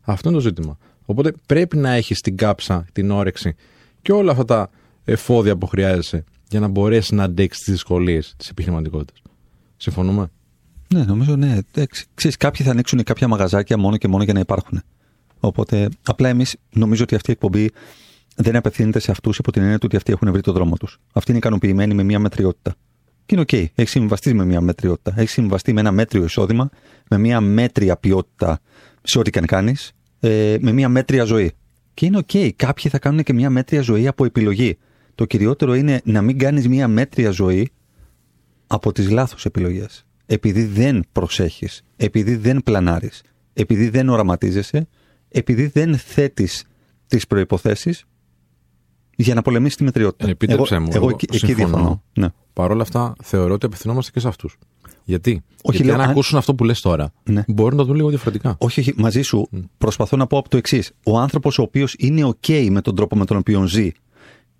Αυτό 0.00 0.28
είναι 0.28 0.38
το 0.38 0.44
ζήτημα. 0.44 0.78
Οπότε 1.04 1.32
πρέπει 1.46 1.76
να 1.76 1.90
έχεις 1.90 2.20
την 2.20 2.36
κάψα, 2.36 2.86
την 2.92 3.10
όρεξη 3.10 3.54
και 4.02 4.12
όλα 4.12 4.30
αυτά 4.30 4.44
τα 4.44 4.70
εφόδια 5.04 5.56
που 5.56 5.66
χρειάζεσαι 5.66 6.24
για 6.48 6.60
να 6.60 6.68
μπορέσεις 6.68 7.10
να 7.10 7.24
αντέξεις 7.24 7.64
τις 7.64 7.72
δυσκολίες 7.72 8.34
της 8.36 8.48
επιχειρηματικότητας. 8.48 9.22
Συμφωνούμε; 9.76 10.30
Ναι, 10.94 11.04
νομίζω 11.04 11.36
ναι. 11.36 11.58
Εντάξει, 11.72 12.06
Ξέρεις, 12.14 12.36
κάποιοι 12.36 12.64
θα 12.64 12.70
ανοίξουν 12.70 13.02
κάποια 13.02 13.28
μαγαζάκια 13.28 13.78
μόνο 13.78 13.96
και 13.96 14.08
μόνο 14.08 14.22
για 14.22 14.32
να 14.32 14.40
υπάρχουν. 14.40 14.82
Οπότε, 15.44 15.88
απλά 16.02 16.28
εμείς 16.28 16.56
νομίζω 16.72 17.02
ότι 17.02 17.14
αυτή 17.14 17.30
η 17.30 17.32
εκπομπή 17.32 17.70
δεν 18.36 18.56
απευθύνεται 18.56 18.98
σε 18.98 19.10
αυτούς 19.10 19.38
υπό 19.38 19.52
την 19.52 19.62
έννοια 19.62 19.78
του 19.78 19.84
ότι 19.86 19.96
αυτοί 19.96 20.12
έχουν 20.12 20.32
βρει 20.32 20.40
το 20.40 20.52
δρόμο 20.52 20.76
τους. 20.76 20.98
Αυτοί 21.12 21.30
είναι 21.30 21.38
ικανοποιημένοι 21.38 21.94
με 21.94 22.02
μια 22.02 22.18
μετριότητα. 22.18 22.74
Και 23.26 23.34
είναι 23.34 23.40
OK. 23.40 23.48
Okay. 23.52 23.64
Έχει 23.74 23.88
συμβιβαστεί 23.88 24.34
με 24.34 24.44
μια 24.44 24.60
μετριότητα. 24.60 25.14
Έχει 25.16 25.28
συμβιβαστεί 25.28 25.72
με 25.72 25.80
ένα 25.80 25.92
μέτριο 25.92 26.24
εισόδημα, 26.24 26.70
με 27.10 27.18
μια 27.18 27.40
μέτρια 27.40 27.96
ποιότητα 27.96 28.60
σε 29.02 29.18
ό,τι 29.18 29.30
και 29.30 29.38
αν 29.38 29.46
κάνεις, 29.46 29.92
ε, 30.20 30.56
με 30.60 30.72
μια 30.72 30.88
μέτρια 30.88 31.24
ζωή. 31.24 31.52
Και 31.94 32.06
είναι 32.06 32.16
OK. 32.16 32.30
Okay. 32.32 32.50
Κάποιοι 32.56 32.90
θα 32.90 32.98
κάνουν 32.98 33.22
και 33.22 33.32
μια 33.32 33.50
μέτρια 33.50 33.80
ζωή 33.80 34.06
από 34.06 34.24
επιλογή. 34.24 34.78
Το 35.14 35.24
κυριότερο 35.24 35.74
είναι 35.74 36.00
να 36.04 36.22
μην 36.22 36.38
κάνεις 36.38 36.68
μια 36.68 36.88
μέτρια 36.88 37.30
ζωή 37.30 37.70
από 38.66 38.92
τις 38.92 39.10
λάθος 39.10 39.44
επιλογές. 39.44 40.06
Επειδή 40.26 40.64
δεν 40.64 41.04
προσέχεις, 41.12 41.82
επειδή 41.96 42.36
δεν 42.36 42.62
πλανάρεις, 42.62 43.22
επειδή 43.52 43.88
δεν 43.88 44.08
οραματίζεσαι, 44.08 44.88
επειδή 45.32 45.66
δεν 45.66 45.96
θέτεις 45.98 46.64
τις 47.06 47.26
προϋποθέσεις 47.26 47.94
για 49.16 49.34
να 49.34 49.42
πολεμήσεις 49.42 49.76
τη 49.76 49.84
μετριότητα. 49.84 50.26
Ε, 50.26 50.30
επίτρεψέ 50.30 50.74
εγώ, 50.74 50.82
μου. 50.84 50.90
Εγώ, 50.94 51.04
εγώ 51.04 51.14
εκεί, 51.14 51.24
εκεί 51.28 51.38
συμφωνώ. 51.38 51.66
διαφωνώ. 51.68 52.02
Ναι. 52.14 52.28
Παρ' 52.52 52.70
όλα 52.70 52.82
αυτά, 52.82 53.14
θεωρώ 53.22 53.54
ότι 53.54 53.66
απευθυνόμαστε 53.66 54.10
και 54.10 54.20
σε 54.20 54.28
αυτούς. 54.28 54.58
Γιατί, 55.04 55.30
Όχι, 55.30 55.42
Γιατί 55.62 55.84
λέω, 55.84 55.94
αν 55.94 56.00
αν- 56.00 56.10
ακούσουν 56.10 56.38
αυτό 56.38 56.54
που 56.54 56.64
λες 56.64 56.80
τώρα, 56.80 57.12
Ναι. 57.24 57.44
μπορεί 57.46 57.70
να 57.74 57.80
το 57.80 57.86
δουν 57.86 57.96
λίγο 57.96 58.08
διαφορετικά. 58.08 58.54
Όχι, 58.58 58.80
όχι, 58.80 58.92
μαζί 58.96 59.22
σου 59.22 59.48
προσπαθώ 59.78 60.16
να 60.16 60.26
πω 60.26 60.38
από 60.38 60.48
το 60.48 60.56
εξής. 60.56 60.92
Ο 61.04 61.18
άνθρωπος 61.18 61.58
ο 61.58 61.62
οποίος 61.62 61.94
είναι 61.98 62.32
OK 62.40 62.68
με 62.70 62.80
τον 62.80 62.96
τρόπο 62.96 63.16
με 63.16 63.24
τον 63.24 63.36
οποίο 63.36 63.66
ζει 63.66 63.90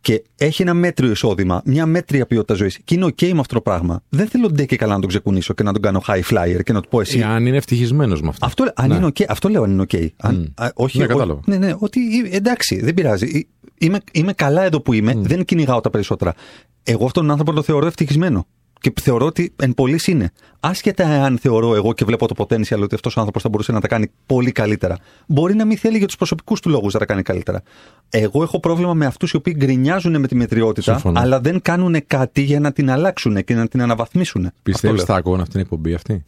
και 0.03 0.23
έχει 0.37 0.63
ένα 0.63 0.75
μέτριο 0.75 1.11
εισόδημα, 1.11 1.63
μια 1.65 1.87
μέτρια 1.87 2.27
ποιότητα 2.27 2.55
ζωής 2.55 2.79
και 2.85 2.95
είναι 2.95 3.05
OK 3.05 3.33
με 3.33 3.41
αυτό 3.41 3.55
το 3.55 3.61
πράγμα, 3.61 4.03
δεν 4.09 4.27
θέλω 4.27 4.49
ντε 4.51 4.65
και 4.65 4.77
καλά 4.77 4.95
να 4.95 5.01
τον 5.01 5.09
ξεκουνήσω 5.09 5.55
και 5.55 5.63
να 5.63 5.73
τον 5.73 5.83
κάνω 5.83 6.03
high 6.07 6.23
flyer 6.31 6.61
και 6.65 6.73
να 6.73 6.81
του 6.81 6.89
πω 6.89 7.01
εσύ. 7.01 7.19
Ή 7.19 7.23
αν 7.23 7.47
είναι 7.47 7.57
ευτυχισμένος 7.57 8.21
με 8.23 8.29
αυτό. 8.29 8.47
Αυτό, 8.47 8.73
αν 8.75 8.89
Ναι. 8.89 8.95
είναι 8.95 9.07
okay, 9.07 9.25
αυτό 9.29 9.49
λέω 9.49 9.63
αν 9.63 9.71
είναι 9.71 9.85
OK. 9.93 10.07
Αν, 10.17 10.35
Μμ. 10.35 10.63
α, 10.65 10.69
όχι, 10.75 10.99
Ναι, 10.99 11.05
ό- 11.05 11.07
κατάλαβα. 11.07 11.41
ναι, 11.45 11.57
ναι, 11.57 11.75
ότι 11.79 12.01
ε, 12.33 12.37
εντάξει, 12.37 12.81
δεν 12.81 12.95
πειράζει. 12.95 13.31
Ε, 13.35 13.41
Είμαι, 13.79 13.99
είμαι 14.13 14.33
καλά 14.33 14.63
εδώ 14.65 14.81
που 14.81 14.93
είμαι, 14.93 15.15
δεν 15.17 15.45
κυνηγάω 15.45 15.81
τα 15.81 15.91
περισσότερα. 15.91 16.35
Εγώ 16.83 17.05
αυτόν 17.05 17.23
τον 17.23 17.31
άνθρωπο 17.31 17.53
το 17.53 17.63
θεωρώ 17.63 17.87
ευτυχισμένο. 17.87 18.47
Και 18.83 18.93
θεωρώ 19.01 19.27
ότι 19.27 19.53
εν 19.57 19.75
πολλής 19.75 20.07
είναι. 20.07 20.31
Άσχετα 20.61 21.25
αν 21.25 21.39
θεωρώ 21.39 21.75
εγώ 21.75 21.93
και 21.93 22.05
βλέπω 22.05 22.27
το 22.27 22.35
potential 22.39 22.81
ότι 22.83 22.95
αυτός 22.95 23.17
ο 23.17 23.19
άνθρωπος 23.19 23.43
θα 23.43 23.49
μπορούσε 23.49 23.73
να 23.73 23.81
τα 23.81 23.87
κάνει 23.89 24.11
πολύ 24.27 24.53
καλύτερα. 24.53 24.97
Μπορεί 25.27 25.55
να 25.55 25.65
μην 25.65 25.77
θέλει 25.77 25.99
για 25.99 26.07
τους 26.07 26.17
προσωπικούς 26.17 26.61
του 26.61 26.69
λόγους 26.69 26.93
να 26.93 26.99
τα 26.99 27.05
κάνει 27.07 27.23
καλύτερα. 27.23 27.63
Εγώ 28.11 28.43
έχω 28.43 28.61
πρόβλημα 28.61 28.95
με 28.95 29.07
αυτούς 29.07 29.31
οι 29.33 29.37
οποίοι 29.37 29.55
γκρινιάζουν 29.57 30.21
με 30.21 30.27
τη 30.27 30.35
μετριότητα, 30.35 30.93
Συμφωνώ. 30.93 31.21
αλλά 31.21 31.41
δεν 31.41 31.61
κάνουν 31.63 31.97
κάτι 32.07 32.41
για 32.43 32.61
να 32.61 32.73
την 32.73 32.91
αλλάξουν 32.91 33.45
και 33.45 33.55
να 33.55 33.69
την 33.69 33.83
αναβαθμίσουν. 33.83 34.51
Πιστεύεις 34.63 35.01
Αυτό 35.01 35.05
θα 35.07 35.13
λέω. 35.13 35.21
ακούγαν 35.21 35.41
αυτή 35.41 35.53
την 35.53 35.61
εκπομπή 35.61 35.95
αυτή; 35.95 36.23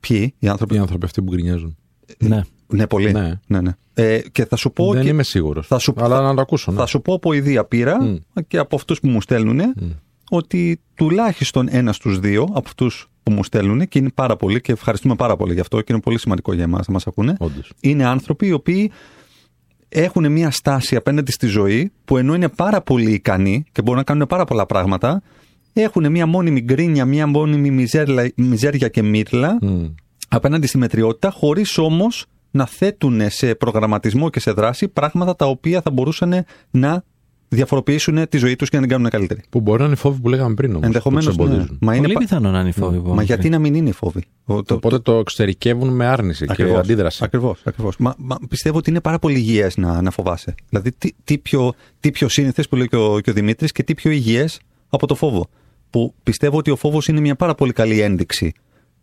Ποιοι, 0.00 0.34
οι 0.38 0.48
άνθρωποι; 0.48 0.74
Οι 0.74 0.78
άνθρωποι 0.78 1.04
αυτοί 1.04 1.22
που 1.22 1.32
γκρινιάζουν. 1.32 1.76
Ναι. 2.18 2.40
Ναι, 2.66 2.86
πολύ. 2.86 3.12
Ναι. 3.12 3.40
ναι, 3.46 3.60
ναι. 3.60 3.70
Ε, 3.94 4.18
και 4.32 4.44
θα 4.44 4.56
σου 4.56 4.70
πω. 4.72 4.92
Δεν 4.92 5.02
και... 5.02 5.08
είμαι 5.08 5.22
σίγουρος. 5.22 5.66
θα 5.66 5.78
σου- 5.78 5.94
Αλλά 5.98 6.16
θα- 6.16 6.22
να 6.22 6.34
το 6.34 6.40
ακούσω. 6.40 6.70
Ναι. 6.72 6.78
Θα 6.78 6.86
σου 6.86 7.00
πω 7.02 7.14
από 7.14 7.32
ιδία 7.32 7.64
πείρα 7.64 8.02
Μμ. 8.02 8.16
και 8.48 8.58
από 8.58 8.76
αυτούς 8.76 9.00
που 9.00 9.08
μου 9.08 9.20
στέλνουν 9.20 9.60
ότι 10.30 10.80
τουλάχιστον 10.94 11.66
ένας 11.70 11.96
στους 11.96 12.18
δύο 12.18 12.42
από 12.42 12.62
αυτούς 12.66 13.08
που 13.22 13.32
μου 13.32 13.44
στέλνουν 13.44 13.88
και 13.88 13.98
είναι 13.98 14.10
πάρα 14.14 14.36
πολλοί 14.36 14.60
και 14.60 14.72
ευχαριστούμε 14.72 15.14
πάρα 15.14 15.36
πολύ 15.36 15.54
γι' 15.54 15.60
αυτό 15.60 15.80
και 15.80 15.92
είναι 15.92 16.02
πολύ 16.02 16.18
σημαντικό 16.18 16.52
για 16.52 16.62
εμάς 16.64 16.86
να 16.86 16.92
μας 16.92 17.06
ακούνε. 17.06 17.34
Όντως. 17.38 17.72
Είναι 17.80 18.04
άνθρωποι 18.06 18.46
οι 18.46 18.52
οποίοι 18.52 18.90
έχουν 19.88 20.32
μια 20.32 20.50
στάση 20.50 20.96
απέναντι 20.96 21.32
στη 21.32 21.46
ζωή 21.46 21.92
που 22.04 22.16
ενώ 22.16 22.34
είναι 22.34 22.48
πάρα 22.48 22.80
πολύ 22.80 23.12
ικανοί 23.12 23.64
και 23.72 23.82
μπορούν 23.82 23.98
να 23.98 24.04
κάνουν 24.04 24.26
πάρα 24.26 24.44
πολλά 24.44 24.66
πράγματα, 24.66 25.22
έχουν 25.72 26.10
μια 26.10 26.26
μόνιμη 26.26 26.60
γκρίνια, 26.60 27.04
μια 27.04 27.26
μόνιμη 27.26 27.70
μιζέρλα- 27.70 28.32
μιζέρια 28.36 28.88
και 28.88 29.02
μύρλα 29.02 29.58
Μμ. 29.60 29.84
απέναντι 30.28 30.66
στη 30.66 30.78
μετριότητα, 30.78 31.30
χωρίς 31.30 31.78
όμως 31.78 32.26
να 32.50 32.66
θέτουν 32.66 33.20
σε 33.30 33.54
προγραμματισμό 33.54 34.30
και 34.30 34.40
σε 34.40 34.50
δράση 34.50 34.88
πράγματα 34.88 35.36
τα 35.36 35.46
οποία 35.46 35.80
θα 35.80 35.90
μπορούσαν 35.90 36.44
να 36.70 37.04
διαφοροποιήσουν 37.54 38.28
τη 38.28 38.38
ζωή 38.38 38.56
τους 38.56 38.68
και 38.68 38.76
να 38.76 38.82
την 38.82 38.90
κάνουν 38.90 39.10
καλύτερη. 39.10 39.40
Που 39.50 39.60
μπορεί 39.60 39.78
να 39.78 39.84
είναι 39.84 39.94
οι 39.94 39.96
φόβοι 39.98 40.20
που 40.20 40.28
λέγαμε 40.28 40.54
πριν 40.54 40.70
όμως. 40.70 40.86
Ενδεχομένως. 40.86 41.36
Ναι. 41.36 41.64
Μα, 41.80 41.94
είναι 41.94 42.02
Πολύ 42.02 42.12
πα- 42.12 42.20
πιθανό 42.20 42.50
να 42.50 42.60
είναι 42.60 42.68
οι 42.68 42.72
φόβοι. 42.72 42.96
που 42.98 43.04
Μα 43.06 43.10
όμως 43.10 43.24
γιατί 43.24 43.48
να 43.48 43.58
μην 43.58 43.74
είναι 43.74 43.88
οι 43.88 43.92
φόβοι; 43.92 44.22
Ο- 44.44 44.62
το- 44.62 44.74
Οπότε 44.74 44.98
το 44.98 45.12
εξωτερικεύουν 45.12 45.88
με 45.94 46.06
άρνηση 46.06 46.46
και 46.46 46.62
αντίδραση. 46.76 47.24
Ακριβώς. 47.24 47.60
Ακριβώς. 47.64 47.96
Μα, 47.96 48.14
μα 48.18 48.36
πιστεύω 48.48 48.78
ότι 48.78 48.90
είναι 48.90 49.00
πάρα 49.00 49.18
πολύ 49.18 49.36
υγιές 49.38 49.76
να, 49.76 50.02
να 50.02 50.10
φοβάσαι. 50.10 50.54
Δηλαδή, 50.68 50.92
τι, 50.92 51.10
τι 51.24 51.38
πιο, 51.38 51.72
τι 52.00 52.10
πιο 52.10 52.28
σύνηθες 52.28 52.68
που 52.68 52.76
λέει 52.76 52.88
και 52.88 52.96
ο, 52.96 53.20
και 53.20 53.30
ο 53.30 53.32
Δημήτρης 53.32 53.72
και 53.72 53.82
τι 53.82 53.94
πιο 53.94 54.10
υγιές 54.10 54.60
από 54.88 55.06
το 55.06 55.14
φόβο. 55.14 55.48
Που 55.90 56.14
πιστεύω 56.22 56.58
ότι 56.58 56.70
ο 56.70 56.76
φόβος 56.76 57.08
είναι 57.08 57.20
μια 57.20 57.34
πάρα 57.36 57.54
πολύ 57.54 57.72
καλή 57.72 58.00
ένδειξη 58.00 58.52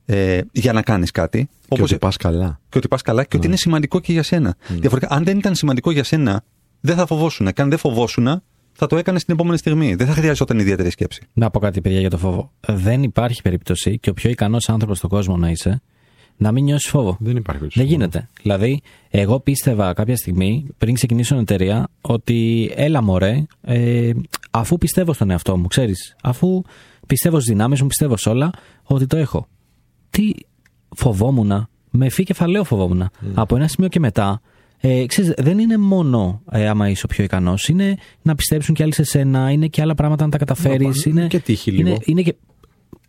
ε, 0.06 0.40
για 0.52 0.74
να 0.74 0.82
κάνεις 0.82 1.12
κάτι. 1.12 1.50
Και 1.62 1.66
Όπως- 1.70 1.92
ότι 1.92 2.00
πας 2.00 2.18
καλά. 2.18 2.60
και 2.70 2.78
ότι 2.78 2.88
πας 2.88 3.02
καλά 3.02 3.24
και 3.24 3.38
ότι 3.38 3.48
είναι 3.48 3.56
σημαντικό 3.58 4.00
και 4.00 4.12
για 4.12 4.24
σένα. 4.24 4.56
Διαφορετικά, 4.68 5.16
αν 5.16 5.24
δεν 5.24 5.38
ήταν 5.38 5.56
σημαντικό 5.56 5.92
για 5.92 6.04
σένα, 6.04 6.44
δεν 6.82 6.96
θα 6.96 7.06
φοβόσουν. 7.06 7.54
Και 7.54 7.62
αν 7.62 7.70
δεν 7.70 7.78
φοβόσουν, 7.78 8.42
θα 8.74 8.88
το 8.88 8.98
έκανε 8.98 9.20
την 9.20 9.34
επόμενη 9.34 9.58
στιγμή. 9.58 9.96
Δεν 9.96 10.08
θα 10.08 10.14
χρειαζόταν 10.14 10.60
ιδιαίτερη 10.60 10.90
σκέψη. 10.90 11.22
Να 11.34 11.50
πω 11.50 11.60
κάτι, 11.60 11.82
παιδιά, 11.82 12.00
για 12.00 12.10
το 12.10 12.18
φόβο. 12.18 12.52
Δεν 12.68 13.04
υπάρχει 13.04 13.42
περίπτωση 13.42 14.00
και 14.00 14.10
ο 14.10 14.14
πιο 14.14 14.30
ικανός 14.30 14.70
άνθρωπος 14.70 14.98
στον 14.98 15.10
κόσμο 15.10 15.38
να 15.38 15.50
είσαι 15.50 15.82
να 16.42 16.52
μην 16.52 16.64
νιώσεις 16.64 16.90
φόβο. 16.90 17.18
Δεν 17.20 17.36
υπάρχει 17.36 17.68
Δεν 17.74 17.86
γίνεται. 17.86 18.30
Δηλαδή, 18.42 18.82
εγώ 19.10 19.40
πίστευα 19.40 19.94
κάποια 19.94 20.16
στιγμή, 20.16 20.68
πριν 20.78 20.94
ξεκινήσω 20.94 21.34
την 21.34 21.42
εταιρεία, 21.42 21.88
ότι 22.02 22.72
έλα 22.76 23.02
μωρέ, 23.02 23.46
ε, 23.62 24.12
αφού 24.52 24.78
πιστεύω 24.78 25.14
στον 25.14 25.30
εαυτό 25.30 25.58
μου, 25.58 25.68
ξέρεις, 25.68 26.16
αφού 26.24 26.62
πιστεύω 27.08 27.40
στις 27.40 27.52
δυνάμεις 27.52 27.82
μου, 27.82 27.88
πιστεύω 27.88 28.18
σε 28.18 28.30
όλα, 28.30 28.52
ότι 28.84 29.06
το 29.08 29.18
έχω. 29.18 29.48
Τι 30.10 30.32
φοβόμουν, 30.96 31.68
με 31.90 32.10
φύ 32.10 32.24
κεφαλαίο 32.24 32.64
φοβόμουν. 32.64 33.10
Από 33.34 33.56
ένα 33.56 33.68
σημείο 33.68 33.90
και 33.90 34.00
μετά, 34.00 34.42
ε, 34.82 35.06
ξέρεις, 35.06 35.34
δεν 35.38 35.60
είναι 35.60 35.78
μόνο 35.78 36.42
ε, 36.52 36.68
άμα 36.68 36.90
είσαι 36.90 37.06
ο 37.06 37.08
πιο 37.08 37.24
ικανός, 37.24 37.68
είναι 37.68 37.96
να 38.22 38.36
πιστέψουν 38.36 38.76
κι 38.76 38.84
άλλοι 38.84 38.94
σε 38.94 39.04
σένα, 39.04 39.52
είναι 39.52 39.68
και 39.68 39.82
άλλα 39.82 39.96
πράγματα 39.96 40.24
να 40.26 40.32
τα 40.32 40.38
καταφέρεις. 40.38 40.80
Να 40.80 40.84
πάνε- 40.88 41.06
Είναι 41.06 41.28
και 41.28 41.40
τύχη 41.40 41.72
είναι, 41.76 41.84
λίγο. 41.90 41.98
είναι 42.06 42.22
και... 42.22 42.36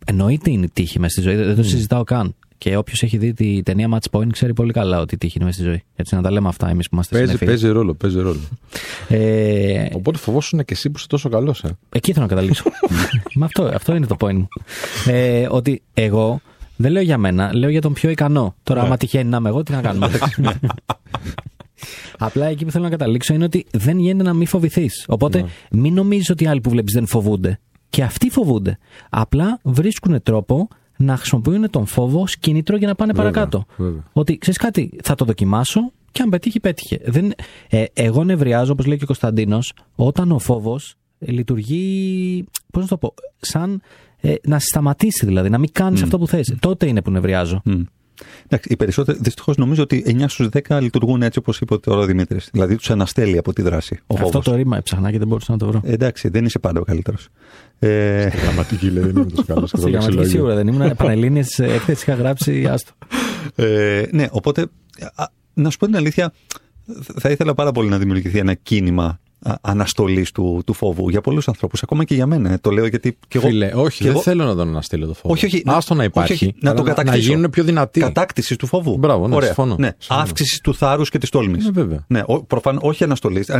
Εννοείται 0.06 0.50
είναι 0.50 0.64
η 0.64 0.70
τύχη 0.72 0.98
μέσα 0.98 1.12
στη 1.12 1.20
ζωή, 1.20 1.34
δεν 1.36 1.46
δεν 1.46 1.56
το 1.56 1.62
συζητάω 1.62 2.04
καν. 2.04 2.34
Και 2.58 2.76
όποιος 2.76 3.02
έχει 3.02 3.16
δει 3.16 3.32
τη 3.32 3.62
ταινία 3.62 3.88
Match 3.92 4.18
Point 4.18 4.26
ξέρει 4.32 4.54
πολύ 4.54 4.72
καλά 4.72 5.00
ότι 5.00 5.14
η 5.14 5.18
τύχη 5.18 5.32
είναι 5.36 5.44
μέσα 5.44 5.58
στη 5.58 5.68
ζωή. 5.68 5.82
Έτσι 5.96 6.14
να 6.14 6.22
τα 6.22 6.30
λέμε 6.30 6.48
αυτά 6.48 6.68
εμείς 6.68 6.88
που 6.88 6.94
είμαστε 6.94 7.14
Παίζει, 7.16 7.26
συνεφίλοι. 7.32 7.50
παίζει 7.50 7.68
ρόλο, 7.74 7.94
παίζει 7.94 8.20
ρόλο. 8.20 8.40
Ε, 9.08 9.86
Οπότε 9.92 10.18
φοβόσουν 10.18 10.58
και 10.64 10.72
εσύ 10.72 10.90
που 10.90 10.94
είσαι 10.98 11.06
τόσο 11.08 11.28
καλός. 11.28 11.64
Ε. 11.64 11.76
Εκεί 11.92 12.12
θέλω 12.12 12.24
να 12.26 12.34
καταλήξω. 12.34 12.64
Μα 13.34 13.46
αυτό, 13.46 13.62
αυτό 13.62 13.94
είναι 13.94 14.06
το 14.06 14.16
point 14.18 14.34
μου. 14.34 14.48
Ε, 15.06 15.46
ότι 15.50 15.82
εγώ 15.94 16.40
δεν 16.76 16.92
λέω 16.92 17.02
για 17.02 17.18
μένα, 17.18 17.54
λέω 17.54 17.70
για 17.70 17.80
τον 17.80 17.92
πιο 17.92 18.10
ικανό. 18.10 18.54
Τώρα, 18.62 18.82
άμα 18.82 18.96
τυχαίνει 18.96 19.28
να 19.30 19.36
είμαι 19.36 19.48
εγώ, 19.48 19.62
τι 19.62 19.72
να 19.72 19.80
κάνουμε. 19.80 20.10
Απλά 22.18 22.46
εκεί 22.46 22.64
που 22.64 22.70
θέλω 22.70 22.84
να 22.84 22.90
καταλήξω 22.90 23.34
είναι 23.34 23.44
ότι 23.44 23.66
δεν 23.72 23.98
γίνεται 23.98 24.22
να 24.22 24.32
μην 24.32 24.46
φοβηθείς. 24.46 25.04
Οπότε 25.08 25.44
μην 25.70 25.94
νομίζεις 25.94 26.30
ότι 26.30 26.44
οι 26.44 26.46
άλλοι 26.46 26.60
που 26.60 26.70
βλέπεις 26.70 26.92
δεν 26.92 27.06
φοβούνται. 27.06 27.60
Και 27.90 28.02
αυτοί 28.02 28.30
φοβούνται. 28.30 28.78
Απλά 29.10 29.60
βρίσκουν 29.62 30.22
τρόπο 30.22 30.68
να 30.96 31.16
χρησιμοποιούν 31.16 31.70
τον 31.70 31.86
φόβο 31.86 32.20
ω 32.20 32.24
κίνητρο 32.40 32.76
για 32.76 32.86
να 32.86 32.94
πάνε 32.94 33.12
Βέβαια, 33.12 33.30
παρακάτω. 33.30 33.64
βέβαια. 33.76 34.02
Ότι 34.12 34.38
ξέρεις 34.38 34.58
κάτι, 34.58 34.90
θα 35.02 35.14
το 35.14 35.24
δοκιμάσω 35.24 35.92
και 36.12 36.22
αν 36.22 36.28
πετύχει, 36.28 36.60
πέτυχε. 36.60 37.00
Δεν, 37.04 37.32
ε, 37.68 37.84
εγώ 37.92 38.24
νευριάζω, 38.24 38.72
όπως 38.72 38.86
λέει 38.86 38.96
και 38.96 39.02
ο 39.02 39.06
Κωνσταντίνος, 39.06 39.72
όταν 39.94 40.32
ο 40.32 40.38
φόβος 40.38 40.94
λειτουργεί. 41.18 42.44
Πώς 42.72 42.82
να 42.82 42.88
το 42.88 42.96
πω, 42.96 43.14
σαν 43.40 43.80
ε, 44.20 44.34
να 44.42 44.58
σε 44.58 44.66
σταματήσει 44.66 45.26
δηλαδή, 45.26 45.50
να 45.50 45.58
μην 45.58 45.68
κάνεις 45.72 46.02
αυτό 46.02 46.18
που 46.18 46.26
θες. 46.26 46.56
Τότε 46.60 46.86
είναι 46.86 47.02
που 47.02 47.10
νευριάζω. 47.10 47.60
Μμ. 47.64 47.80
Εντάξει, 48.44 48.72
οι 48.72 48.76
περισσότεροι, 48.76 49.18
δυστυχώς 49.20 49.56
νομίζω 49.56 49.82
ότι 49.82 50.04
9 50.06 50.24
στους 50.28 50.48
10 50.68 50.78
λειτουργούν 50.80 51.22
έτσι 51.22 51.38
όπως 51.38 51.60
είπε 51.60 51.78
τώρα 51.78 52.00
ο 52.00 52.04
Δημήτρης. 52.04 52.48
Δηλαδή 52.52 52.76
τους 52.76 52.90
αναστέλει 52.90 53.38
από 53.38 53.52
τη 53.52 53.62
δράση. 53.62 54.00
Ο 54.06 54.14
αυτό 54.14 54.26
φόβος. 54.26 54.44
το 54.44 54.54
ρήμα 54.54 54.76
έψαχνα 54.76 55.10
και 55.10 55.18
δεν 55.18 55.28
μπορούσα 55.28 55.52
να 55.52 55.58
το 55.58 55.66
βρω. 55.66 55.80
Ε, 55.84 55.92
εντάξει, 55.92 56.28
δεν 56.28 56.44
είσαι 56.44 56.58
πάντα 56.58 56.80
ο 56.80 56.82
καλύτερος. 56.84 57.28
Ε, 57.78 58.28
Γραμματική 58.28 58.90
λέει, 58.90 59.02
δεν 59.02 59.16
είμαι 59.16 59.24
τόσο 59.24 59.44
καλό. 59.46 59.66
Στη 59.66 59.90
γραμματική 59.90 60.24
σίγουρα 60.24 60.54
δεν 60.54 60.66
ήμουν. 60.68 60.96
Πανελλήνιες 60.96 61.58
έκθεση 61.58 62.04
είχα 62.10 62.14
γράψει 62.14 62.66
άστο. 62.66 62.92
ε, 63.54 64.02
ναι, 64.10 64.26
οπότε 64.30 64.66
α, 65.14 65.24
να 65.54 65.70
σου 65.70 65.78
πω 65.78 65.86
την 65.86 65.96
αλήθεια, 65.96 66.32
θα 67.18 67.30
ήθελα 67.30 67.54
πάρα 67.54 67.72
πολύ 67.72 67.88
να 67.88 67.98
δημιουργηθεί 67.98 68.38
ένα 68.38 68.54
κίνημα 68.54 69.20
αναστολής 69.60 70.32
του, 70.32 70.62
του 70.66 70.72
φόβου 70.72 71.08
για 71.08 71.20
πολλούς 71.20 71.48
ανθρώπους, 71.48 71.82
ακόμα 71.82 72.04
και 72.04 72.14
για 72.14 72.26
μένα. 72.26 72.52
Ε, 72.52 72.58
Το 72.58 72.70
λέω 72.70 72.86
γιατί. 72.86 73.18
Και 73.28 73.38
εγώ, 73.38 73.46
Φίλε, 73.46 73.70
όχι, 73.74 73.96
και 73.98 74.02
δεν 74.04 74.12
εγώ- 74.12 74.22
θέλω 74.22 74.44
να 74.44 74.54
τον 74.54 74.68
αναστείλω 74.68 75.06
το 75.06 75.14
φόβο. 75.14 75.34
Όχι, 75.34 75.46
όχι. 75.46 75.62
Άστο 75.66 75.94
να 75.94 76.04
υπάρχει. 76.04 76.32
όχι, 76.32 76.44
όχι, 76.44 76.54
να 76.60 76.70
αλλά 76.70 76.78
τον 76.78 76.88
να 76.88 76.94
κατακτήσω. 76.94 77.32
γίνουν 77.32 77.50
πιο 77.50 77.64
δυνατοί. 77.64 78.00
Κατάκτησης 78.00 78.56
του 78.56 78.66
φόβου. 78.66 78.96
Μπράβο, 78.98 79.28
ναι, 79.28 79.34
Ωραία. 79.34 79.46
συμφωνώ. 79.46 79.76
Ναι. 79.78 79.90
Συμφωνώ. 79.98 80.20
Αύξησης 80.20 80.60
του 80.60 80.74
θάρρους 80.74 81.10
και 81.10 81.18
της 81.18 81.28
τόλμης. 81.28 81.64
Ναι, 81.64 81.70
βέβαια. 81.70 82.04
Ναι, 82.08 82.22
ο- 82.26 82.42
προφανώς, 82.44 82.82
όχι 82.84 83.04
αναστολής. 83.04 83.50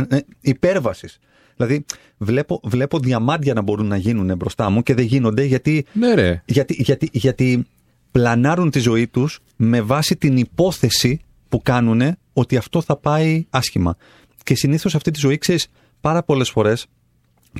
Υπέρβασης. 0.41 1.19
Δηλαδή, 1.57 1.85
βλέπω, 2.17 2.59
βλέπω 2.63 2.99
διαμάντια 2.99 3.53
να 3.53 3.61
μπορούν 3.61 3.87
να 3.87 3.97
γίνουν 3.97 4.35
μπροστά 4.37 4.69
μου 4.69 4.81
και 4.83 4.93
δεν 4.93 5.05
γίνονται 5.05 5.43
γιατί, 5.43 5.85
Ναι, 5.93 6.13
ρε. 6.13 6.41
γιατί, 6.45 6.73
γιατί, 6.79 7.09
γιατί 7.11 7.65
πλανάρουν 8.11 8.69
τη 8.69 8.79
ζωή 8.79 9.07
τους 9.07 9.39
με 9.55 9.81
βάση 9.81 10.15
την 10.15 10.37
υπόθεση 10.37 11.19
που 11.49 11.61
κάνουν 11.61 12.01
ότι 12.33 12.57
αυτό 12.57 12.81
θα 12.81 12.95
πάει 12.97 13.45
άσχημα. 13.49 13.95
Και 14.43 14.55
συνήθως 14.55 14.95
αυτή 14.95 15.11
τη 15.11 15.19
ζωή, 15.19 15.37
ξέρεις, 15.37 15.67
πάρα 16.01 16.23
πολλές 16.23 16.49
φορές 16.49 16.85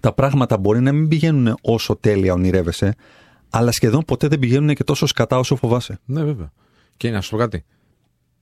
τα 0.02 0.14
πράγματα 0.14 0.58
μπορεί 0.58 0.80
να 0.80 0.92
μην 0.92 1.08
πηγαίνουν 1.08 1.58
όσο 1.62 1.96
τέλεια 1.96 2.34
ονειρεύεσαι, 2.34 2.96
αλλά 3.50 3.72
σχεδόν 3.72 4.04
ποτέ 4.06 4.28
δεν 4.28 4.40
πηγαίνουν 4.40 4.76
και 4.76 4.84
τόσο 4.84 5.06
σκατά 5.06 5.38
όσο 5.40 5.56
φοβάσαι. 5.56 6.00
Ναι, 6.06 6.24
βέβαια. 6.24 6.52
Και 6.98 7.10
να 7.10 7.22
σου 7.22 7.30
πω 7.30 7.38
κάτι. 7.38 7.64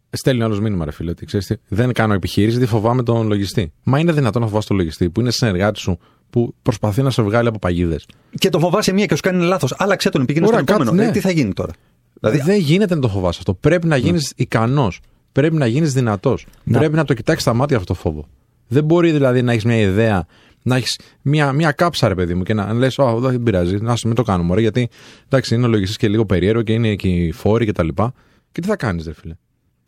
Στέλνει 0.10 0.44
άλλος 0.44 0.60
μήνυμα, 0.60 0.86
ρε 0.86 0.92
φίλε, 0.92 1.10
ότι 1.12 1.26
ξέρεις 1.26 1.46
τι, 1.46 1.56
δεν 1.68 1.94
κάνω 1.94 2.14
επιχείρηση, 2.14 2.58
γιατί 2.58 2.72
φοβάμαι 2.72 3.04
τον 3.04 3.28
λογιστή. 3.28 3.72
Μα 3.84 4.00
είναι 4.00 4.12
δυνατόν 4.12 4.42
να 4.42 4.48
φοβάσαι 4.48 4.68
τον 4.68 4.78
λογιστή 4.78 5.10
που 5.10 5.20
είναι 5.20 5.32
συνεργάτη 5.32 5.80
σου, 5.80 6.00
που 6.30 6.56
προσπαθεί 6.62 7.02
να 7.02 7.10
σε 7.10 7.22
βγάλει 7.22 7.48
από 7.48 7.60
παγίδες. 7.60 8.06
Και 8.40 8.50
το 8.50 8.60
φοβάσαι 8.60 8.94
μία 8.94 9.06
και 9.06 9.16
σου 9.16 9.22
κάνει 9.22 9.44
λάθος. 9.44 9.76
Άλλαξε 9.78 10.10
τον, 10.10 10.26
πήγαινε 10.26 10.46
στο 10.46 10.56
Ωραία, 10.56 10.66
κάτι, 10.66 10.82
επόμενο. 10.82 11.04
ναι. 11.04 11.10
Ε, 11.10 11.12
τι 11.12 11.20
θα 11.20 11.32
γίνει 11.32 11.54
τώρα; 11.54 11.72
Δηλαδή, 12.20 12.40
δεν 12.42 12.60
γίνεται 12.60 12.96
να 12.96 13.02
το 13.02 13.08
φοβάσαι 13.08 13.38
αυτό. 13.40 13.54
Πρέπει 13.54 13.88
να 13.88 13.98
γίνεις 13.98 14.34
ικανός. 14.36 15.00
Πρέπει 15.32 15.56
να 15.56 15.66
γίνεις 15.66 15.94
δυνατός. 15.94 16.46
Να. 16.64 16.78
Πρέπει 16.78 16.96
να 16.96 17.04
το 17.04 17.14
κοιτάξεις 17.14 17.44
στα 17.44 17.54
μάτια 17.54 17.78
αυτό 17.78 17.94
το 17.94 18.00
φόβο. 18.00 18.28
Δεν 18.68 18.84
μπορεί 18.84 19.12
δηλαδή 19.12 19.42
να 19.42 19.52
έχεις 19.52 19.66
μια 19.66 19.78
ιδέα, 19.78 20.26
να 20.62 20.76
έχεις 20.76 21.00
μια, 21.22 21.52
μια 21.52 21.72
κάψα, 21.72 22.08
ρε 22.08 22.16
παιδί 22.16 22.34
μου, 22.34 22.44
και 22.44 22.54
να 22.54 22.74
λες: 22.74 22.98
Ω, 22.98 23.20
δεν 23.20 23.44
πειράζει, 23.44 23.78
να 23.82 23.96
μην 24.06 24.16
το 24.16 24.24
κάνουμε. 24.24 24.52
Ωραία, 24.52 24.62
γιατί 24.64 24.90
εντάξει, 25.26 25.56
είναι 25.56 25.66
ο 25.66 25.68
λογιστής 25.68 25.98
και 25.98 26.08
λίγο 26.08 26.26
περίεργο 26.26 26.62
και 26.62 26.74
είναι 26.74 26.96
και 26.96 27.08
οι 27.08 27.32
φόροι 27.32 27.66
κτλ. 27.66 27.88
Και, 27.88 28.04
και 28.52 28.62
τι 28.62 28.68
θα 28.68 28.76
κάνεις, 28.76 29.06
ρε 29.06 29.14
φίλε. 29.14 29.36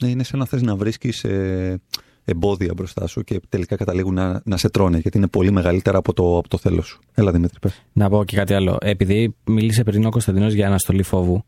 ναι, 0.04 0.10
είναι 0.10 0.24
σαν 0.24 0.40
να 0.40 0.46
θες 0.46 0.62
να 0.62 0.76
βρίσκεις 0.76 1.24
ε, 1.24 1.82
εμπόδια 2.26 2.74
μπροστά 2.76 3.08
σου 3.08 3.24
και 3.24 3.40
τελικά 3.50 3.76
καταλήγουν 3.76 4.14
να, 4.14 4.42
να 4.46 4.58
σε 4.58 4.70
τρώνε 4.70 4.98
γιατί 4.98 5.18
είναι 5.18 5.28
πολύ 5.28 5.52
μεγαλύτερα 5.52 5.98
από 5.98 6.14
το, 6.14 6.38
από 6.38 6.48
το 6.48 6.58
θέλω 6.58 6.82
σου. 6.82 7.00
Έλα 7.14 7.32
Δημήτρη, 7.32 7.60
πες. 7.60 7.84
Να 7.94 8.10
πω 8.10 8.24
και 8.24 8.36
κάτι 8.36 8.54
άλλο. 8.54 8.78
Επειδή 8.82 9.36
μίλησε 9.46 9.84
πριν 9.84 10.06
ο 10.06 10.10
Κωνσταντινός 10.10 10.54
για 10.54 10.68
αναστολή 10.68 11.04
φόβου, 11.04 11.44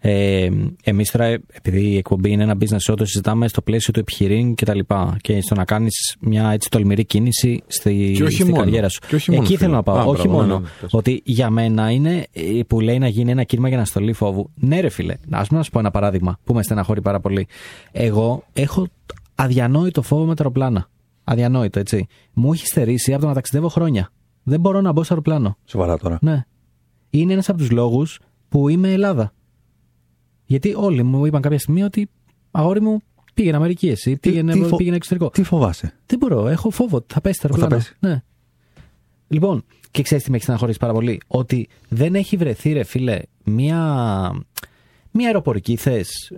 ε, 0.00 0.48
εμείς 0.84 1.10
τώρα, 1.10 1.24
επειδή 1.52 1.80
η 1.80 1.96
εκπομπή 1.96 2.30
είναι 2.30 2.42
ένα 2.42 2.56
business 2.60 2.92
show, 2.92 2.96
το 2.96 3.04
συζητάμε 3.04 3.48
στο 3.48 3.62
πλαίσιο 3.62 3.92
του 3.92 4.00
επιχειρήν 4.00 4.54
και 4.54 4.64
τα 4.64 4.74
λοιπά. 4.74 5.16
Και 5.20 5.40
στο 5.40 5.54
να 5.54 5.64
κάνεις 5.64 6.16
μια 6.20 6.50
έτσι 6.50 6.70
τολμηρή 6.70 7.04
κίνηση 7.04 7.62
στη, 7.66 8.12
Και 8.16 8.22
όχι 8.24 8.32
στη 8.34 8.44
μόνο. 8.44 8.56
καριέρα 8.64 8.88
σου. 8.88 9.00
Και 9.08 9.14
όχι 9.14 9.30
μόνο, 9.30 9.42
Εκεί 9.42 9.52
φίλε. 9.56 9.64
θέλω 9.64 9.74
να 9.74 9.82
πάω. 9.82 9.98
Α, 9.98 10.04
όχι 10.04 10.28
μπράβο, 10.28 10.42
ναι, 10.42 10.46
μόνο. 10.48 10.58
ναι, 10.58 10.68
πες. 10.80 10.92
ότι 10.94 11.22
για 11.24 11.50
μένα 11.50 11.90
είναι 11.90 12.26
ε, 12.32 12.42
που 12.66 12.80
λέει 12.80 12.98
να 12.98 13.08
γίνει 13.08 13.30
ένα 13.30 13.42
κίνημα 13.44 13.68
για 13.68 13.76
αναστολή 13.76 14.12
φόβου. 14.12 14.50
Ναι, 14.54 14.80
ρε 14.80 14.88
φίλε. 14.88 15.12
Α 15.12 15.16
πούμε 15.44 15.58
να 15.58 15.62
σου 15.62 15.70
πω 15.70 15.78
ένα 15.78 15.90
παράδειγμα 15.90 16.38
που 16.44 16.54
με 16.54 16.62
στεναχωρεί 16.62 17.02
πάρα 17.02 17.20
πολύ. 17.20 17.46
Εγώ 17.92 18.44
έχω 18.52 18.86
αδιανόητο 19.34 20.02
φόβο 20.02 20.24
με 20.24 20.34
τα 20.34 20.42
αεροπλάνα. 20.42 20.88
Αδιανόητο, 21.24 21.78
έτσι. 21.78 22.06
Μου 22.32 22.52
έχει 22.52 22.66
στερήσει 22.66 23.12
από 23.12 23.22
το 23.22 23.28
να 23.28 23.34
ταξιδεύω 23.34 23.68
χρόνια. 23.68 24.10
Δεν 24.42 24.60
μπορώ 24.60 24.80
να 24.80 24.92
μπω 24.92 25.02
σε 25.02 25.08
αεροπλάνο. 25.12 25.56
Σοβαρά 25.64 25.98
τώρα. 25.98 26.18
Ναι. 26.20 26.44
Είναι 27.10 27.32
ένας 27.32 27.48
από 27.48 27.58
τους 27.58 27.70
λόγους 27.70 28.20
που 28.48 28.68
είμαι 28.68 28.92
Ελλάδα. 28.92 29.32
Γιατί 30.50 30.74
όλοι 30.76 31.02
μου 31.02 31.26
είπαν 31.26 31.40
κάποια 31.42 31.58
στιγμή 31.58 31.82
ότι 31.82 32.08
αγόρι 32.50 32.80
μου 32.80 33.00
πήγαινε 33.34 33.56
Αμερικής 33.56 33.90
εσύ, 33.90 34.16
πήγαινε, 34.16 34.52
τι 34.52 34.62
φο- 34.62 34.76
πήγαινε 34.76 34.96
εξωτερικό. 34.96 35.30
Τι 35.30 35.42
φοβάσαι; 35.42 35.94
Δεν 36.06 36.18
μπορώ, 36.18 36.48
έχω 36.48 36.70
φόβο. 36.70 37.04
Θα 37.06 37.20
πέσει 37.20 37.40
το 37.40 37.48
Θα 37.48 37.54
αεροπλάνο. 37.54 37.82
πέσει. 37.82 37.94
Ναι. 38.14 38.22
Λοιπόν, 39.28 39.64
και 39.90 40.02
ξέρεις 40.02 40.24
τι 40.24 40.30
με 40.30 40.36
έχει 40.36 40.44
στεναχωρήσει 40.44 40.78
πάρα 40.78 40.92
πολύ; 40.92 41.20
Ότι 41.26 41.68
δεν 41.88 42.14
έχει 42.14 42.36
βρεθεί, 42.36 42.72
ρε 42.72 42.82
φίλε, 42.82 43.18
μία, 43.44 43.76
μία 45.10 45.26
αεροπορική 45.26 45.76
θες, 45.76 46.32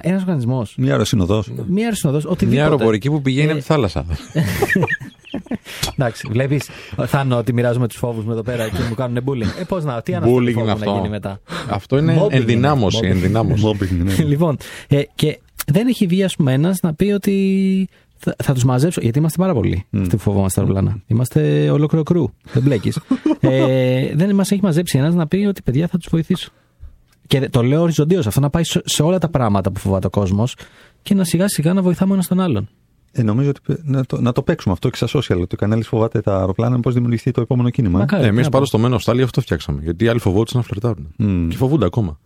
ένας 0.00 0.22
οργανισμός, 0.22 0.74
Μια 0.78 0.92
αεροσυνοδός. 0.92 1.52
μία 1.68 1.84
αεροσυνοδός, 1.84 2.24
οτιδήποτε. 2.24 2.54
Μια 2.54 2.62
αεροπορική 2.64 3.08
που 3.10 3.22
πηγαίνει 3.22 3.46
Ε, 3.48 3.50
από 3.50 3.60
τη 3.60 3.66
θάλασσα. 3.66 4.06
Εντάξει, 5.98 6.28
βλέπεις, 6.30 6.68
Θάνο, 7.06 7.36
ότι 7.36 7.52
μοιράζουμε 7.52 7.88
τους 7.88 7.96
φόβους 7.96 8.24
μου 8.24 8.30
εδώ 8.32 8.42
πέρα 8.42 8.68
και 8.68 8.78
μου 8.88 8.94
κάνουν 8.94 9.24
bullying. 9.26 9.60
Ε, 9.60 9.64
πώς 9.68 9.84
να, 9.84 10.02
τι 10.02 10.14
αναστολή 10.14 10.50
Bullying 10.50 10.54
φόβου 10.54 10.66
είναι 10.66 10.78
να 10.78 10.86
αυτό. 10.86 10.94
γίνει 10.96 11.08
μετά; 11.08 11.40
Αυτό 11.68 11.98
είναι 11.98 12.20
Mobbing 12.22 12.32
ενδυνάμωση. 12.32 12.96
είναι. 12.98 13.08
Mobbing. 13.08 13.14
ενδυνάμωση. 13.16 13.62
Mobbing, 13.66 13.90
ναι. 14.04 14.14
λοιπόν, 14.24 14.56
ε, 14.88 15.02
και 15.14 15.40
δεν 15.66 15.86
έχει 15.86 16.06
βγει, 16.06 16.22
ας 16.24 16.36
πούμε, 16.36 16.52
ένας 16.52 16.78
να 16.82 16.94
πει 16.94 17.04
ότι 17.10 17.88
θα, 18.18 18.34
θα 18.42 18.52
τους 18.54 18.64
μαζέψω. 18.64 19.00
Γιατί 19.00 19.18
είμαστε 19.18 19.38
πάρα 19.38 19.52
πολλοί 19.54 19.86
αυτοί 20.00 20.16
που 20.16 20.22
φοβόμαστε 20.22 20.60
τα 20.60 20.66
αεροπλάνα. 20.66 21.00
Είμαστε 21.06 21.70
ολόκληρο 21.70 22.04
κρού. 22.04 22.24
Δεν 22.52 22.62
μπλέκεις. 22.62 22.98
ε, 23.40 24.14
δεν 24.14 24.34
μας 24.34 24.50
έχει 24.50 24.60
μαζέψει 24.62 24.98
ένας 24.98 25.14
να 25.14 25.26
πει 25.26 25.36
ότι 25.48 25.62
παιδιά 25.62 25.86
θα 25.88 25.96
τους 25.98 26.06
βοηθήσω. 26.10 26.50
Και 27.26 27.48
το 27.48 27.62
λέω 27.62 27.82
οριζοντίως 27.82 28.26
αυτό 28.26 28.40
να 28.40 28.50
πάει 28.50 28.64
σε, 28.64 28.80
σε 28.84 29.02
όλα 29.02 29.18
τα 29.18 29.28
πράγματα 29.28 29.70
που 29.72 29.78
φοβάται 29.80 30.06
ο 30.06 30.10
κόσμος 30.10 30.56
και 31.02 31.14
να 31.14 31.24
σιγά 31.24 31.48
σιγά 31.48 31.72
να 31.72 31.82
βοηθάμε 31.82 32.12
ένας 32.14 32.26
τον 32.26 32.40
άλλον. 32.40 32.68
Ε, 33.18 33.22
νομίζω 33.22 33.48
ότι 33.50 33.80
να 33.84 34.04
το, 34.04 34.20
να 34.20 34.32
το 34.32 34.42
παίξουμε 34.42 34.74
αυτό 34.74 34.90
και 34.90 34.96
στα 34.96 35.06
social. 35.18 35.40
Ότι 35.40 35.54
ο 35.54 35.58
κανένα 35.58 35.82
φοβάται 35.82 36.20
τα 36.20 36.38
αεροπλάνα, 36.38 36.80
πώς 36.80 36.94
δημιουργηθεί 36.94 37.30
το 37.30 37.40
επόμενο 37.40 37.70
κίνημα. 37.70 37.98
ε; 37.98 38.00
Μακάρι. 38.00 38.24
Εμείς 38.26 38.44
να 38.44 38.50
πάντως 38.50 38.70
πω. 38.70 38.76
στο 38.78 38.88
μένο 38.88 38.98
στάλι 38.98 39.22
αυτό 39.22 39.40
φτιάξαμε. 39.40 39.80
Γιατί 39.82 40.04
οι 40.04 40.08
άλλοι 40.08 40.18
φοβόντουσαν 40.18 40.60
να 40.60 40.66
φλερτάρουν. 40.66 41.12
Μμ. 41.16 41.48
Και 41.48 41.56
φοβούνται 41.56 41.84
ακόμα. 41.84 42.18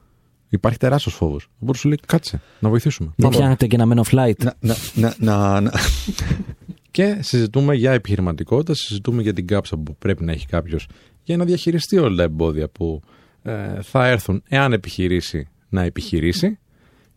Υπάρχει 0.49 0.79
τεράστιος 0.79 1.15
φόβος. 1.15 1.49
Οπότε 1.59 1.79
σου 1.79 1.89
λέει 1.89 1.99
κάτσε 2.07 2.41
να 2.61 2.69
βοηθήσουμε. 2.69 3.07
Δεν 3.09 3.17
Πάμε. 3.23 3.35
φτιάχνετε 3.35 3.67
και 3.67 3.77
ένα 3.81 3.87
men 3.95 4.05
of 4.05 4.15
flight. 4.19 4.45
Να, 4.45 4.55
να, 4.61 4.75
να, 4.95 5.15
να, 5.19 5.61
να- 5.61 5.73
Και 6.91 7.19
συζητούμε 7.21 7.75
για 7.75 7.93
επιχειρηματικότητα, 7.93 8.75
συζητούμε 8.75 9.23
για 9.23 9.33
την 9.33 9.47
κάψα 9.47 9.77
που 9.77 9.97
πρέπει 9.99 10.25
να 10.25 10.33
έχει 10.33 10.47
κάποιος 10.47 10.87
για 11.23 11.37
να 11.37 11.45
διαχειριστεί 11.45 11.99
όλα 11.99 12.17
τα 12.17 12.23
εμπόδια 12.23 12.69
που 12.69 13.03
ε, 13.43 13.83
θα 13.83 14.07
έρθουν 14.09 14.43
εάν 14.49 14.73
επιχειρήσει 14.73 15.49
να 15.69 15.83
επιχειρήσει. 15.83 16.59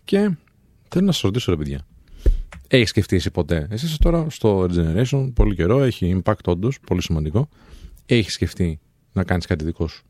Και 0.03 0.17
θέλω 0.89 1.05
να 1.05 1.11
σας 1.11 1.21
ρωτήσω, 1.21 1.51
ρε 1.51 1.57
παιδιά, 1.57 1.80
έχεις 2.68 2.89
σκεφτεί 2.89 3.16
εσύ 3.16 3.32
ποτέ, 3.32 3.68
εσύ 3.70 3.86
είσαι 3.86 3.97
τώρα 3.99 4.26
στο 4.30 4.68
Regeneration 4.70 5.32
πολύ 5.34 5.55
καιρό, 5.55 5.82
έχει 5.84 6.22
impact 6.24 6.43
όντως, 6.45 6.80
πολύ 6.88 7.01
σημαντικό. 7.01 7.49
Έχεις 8.05 8.34
σκεφτεί 8.34 8.80
να 9.14 9.24
κάνεις 9.24 9.45
κάτι 9.45 9.64
δικό 9.66 9.88
σου; 9.88 10.03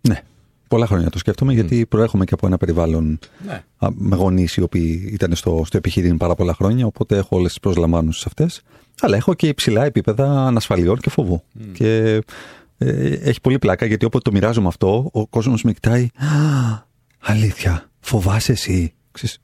ναι. 0.00 0.22
Πολλά 0.68 0.86
χρόνια 0.86 1.10
το 1.10 1.18
σκέφτομαι 1.18 1.52
γιατί 1.52 1.86
προέρχομαι 1.86 2.24
και 2.24 2.34
από 2.34 2.46
ένα 2.46 2.56
περιβάλλον 2.56 3.18
Ναι. 3.46 3.62
α, 3.76 3.88
με 3.94 4.16
γονείς 4.16 4.54
οι 4.56 4.60
οποίοι 4.60 5.08
ήταν 5.12 5.34
στο, 5.34 5.62
στο 5.66 5.76
επιχειρήν 5.76 6.16
πάρα 6.16 6.34
πολλά 6.34 6.54
χρόνια. 6.54 6.86
Οπότε 6.86 7.16
έχω 7.16 7.36
όλες 7.36 7.48
τις 7.48 7.60
προσλαμβάνουσει 7.60 8.24
αυτές. 8.26 8.62
Αλλά 9.00 9.16
έχω 9.16 9.34
και 9.34 9.48
υψηλά 9.48 9.84
επίπεδα 9.84 10.46
ανασφαλιών 10.46 10.98
και 10.98 11.10
φόβου. 11.10 11.42
Και 11.72 12.20
ε, 12.78 13.12
έχει 13.12 13.40
πολύ 13.40 13.58
πλάκα 13.58 13.86
γιατί 13.86 14.04
όποτε 14.04 14.30
το 14.30 14.36
μοιράζομαι 14.36 14.68
αυτό, 14.68 15.10
ο 15.12 15.26
κόσμος 15.26 15.62
με 15.62 15.72
κοιτάει. 15.72 16.02
«Α, 16.04 16.86
Αλήθεια, 17.18 17.90
φοβάσαι 18.00 18.52
εσύ. 18.52 18.92
Ξέρεις, 19.10 19.38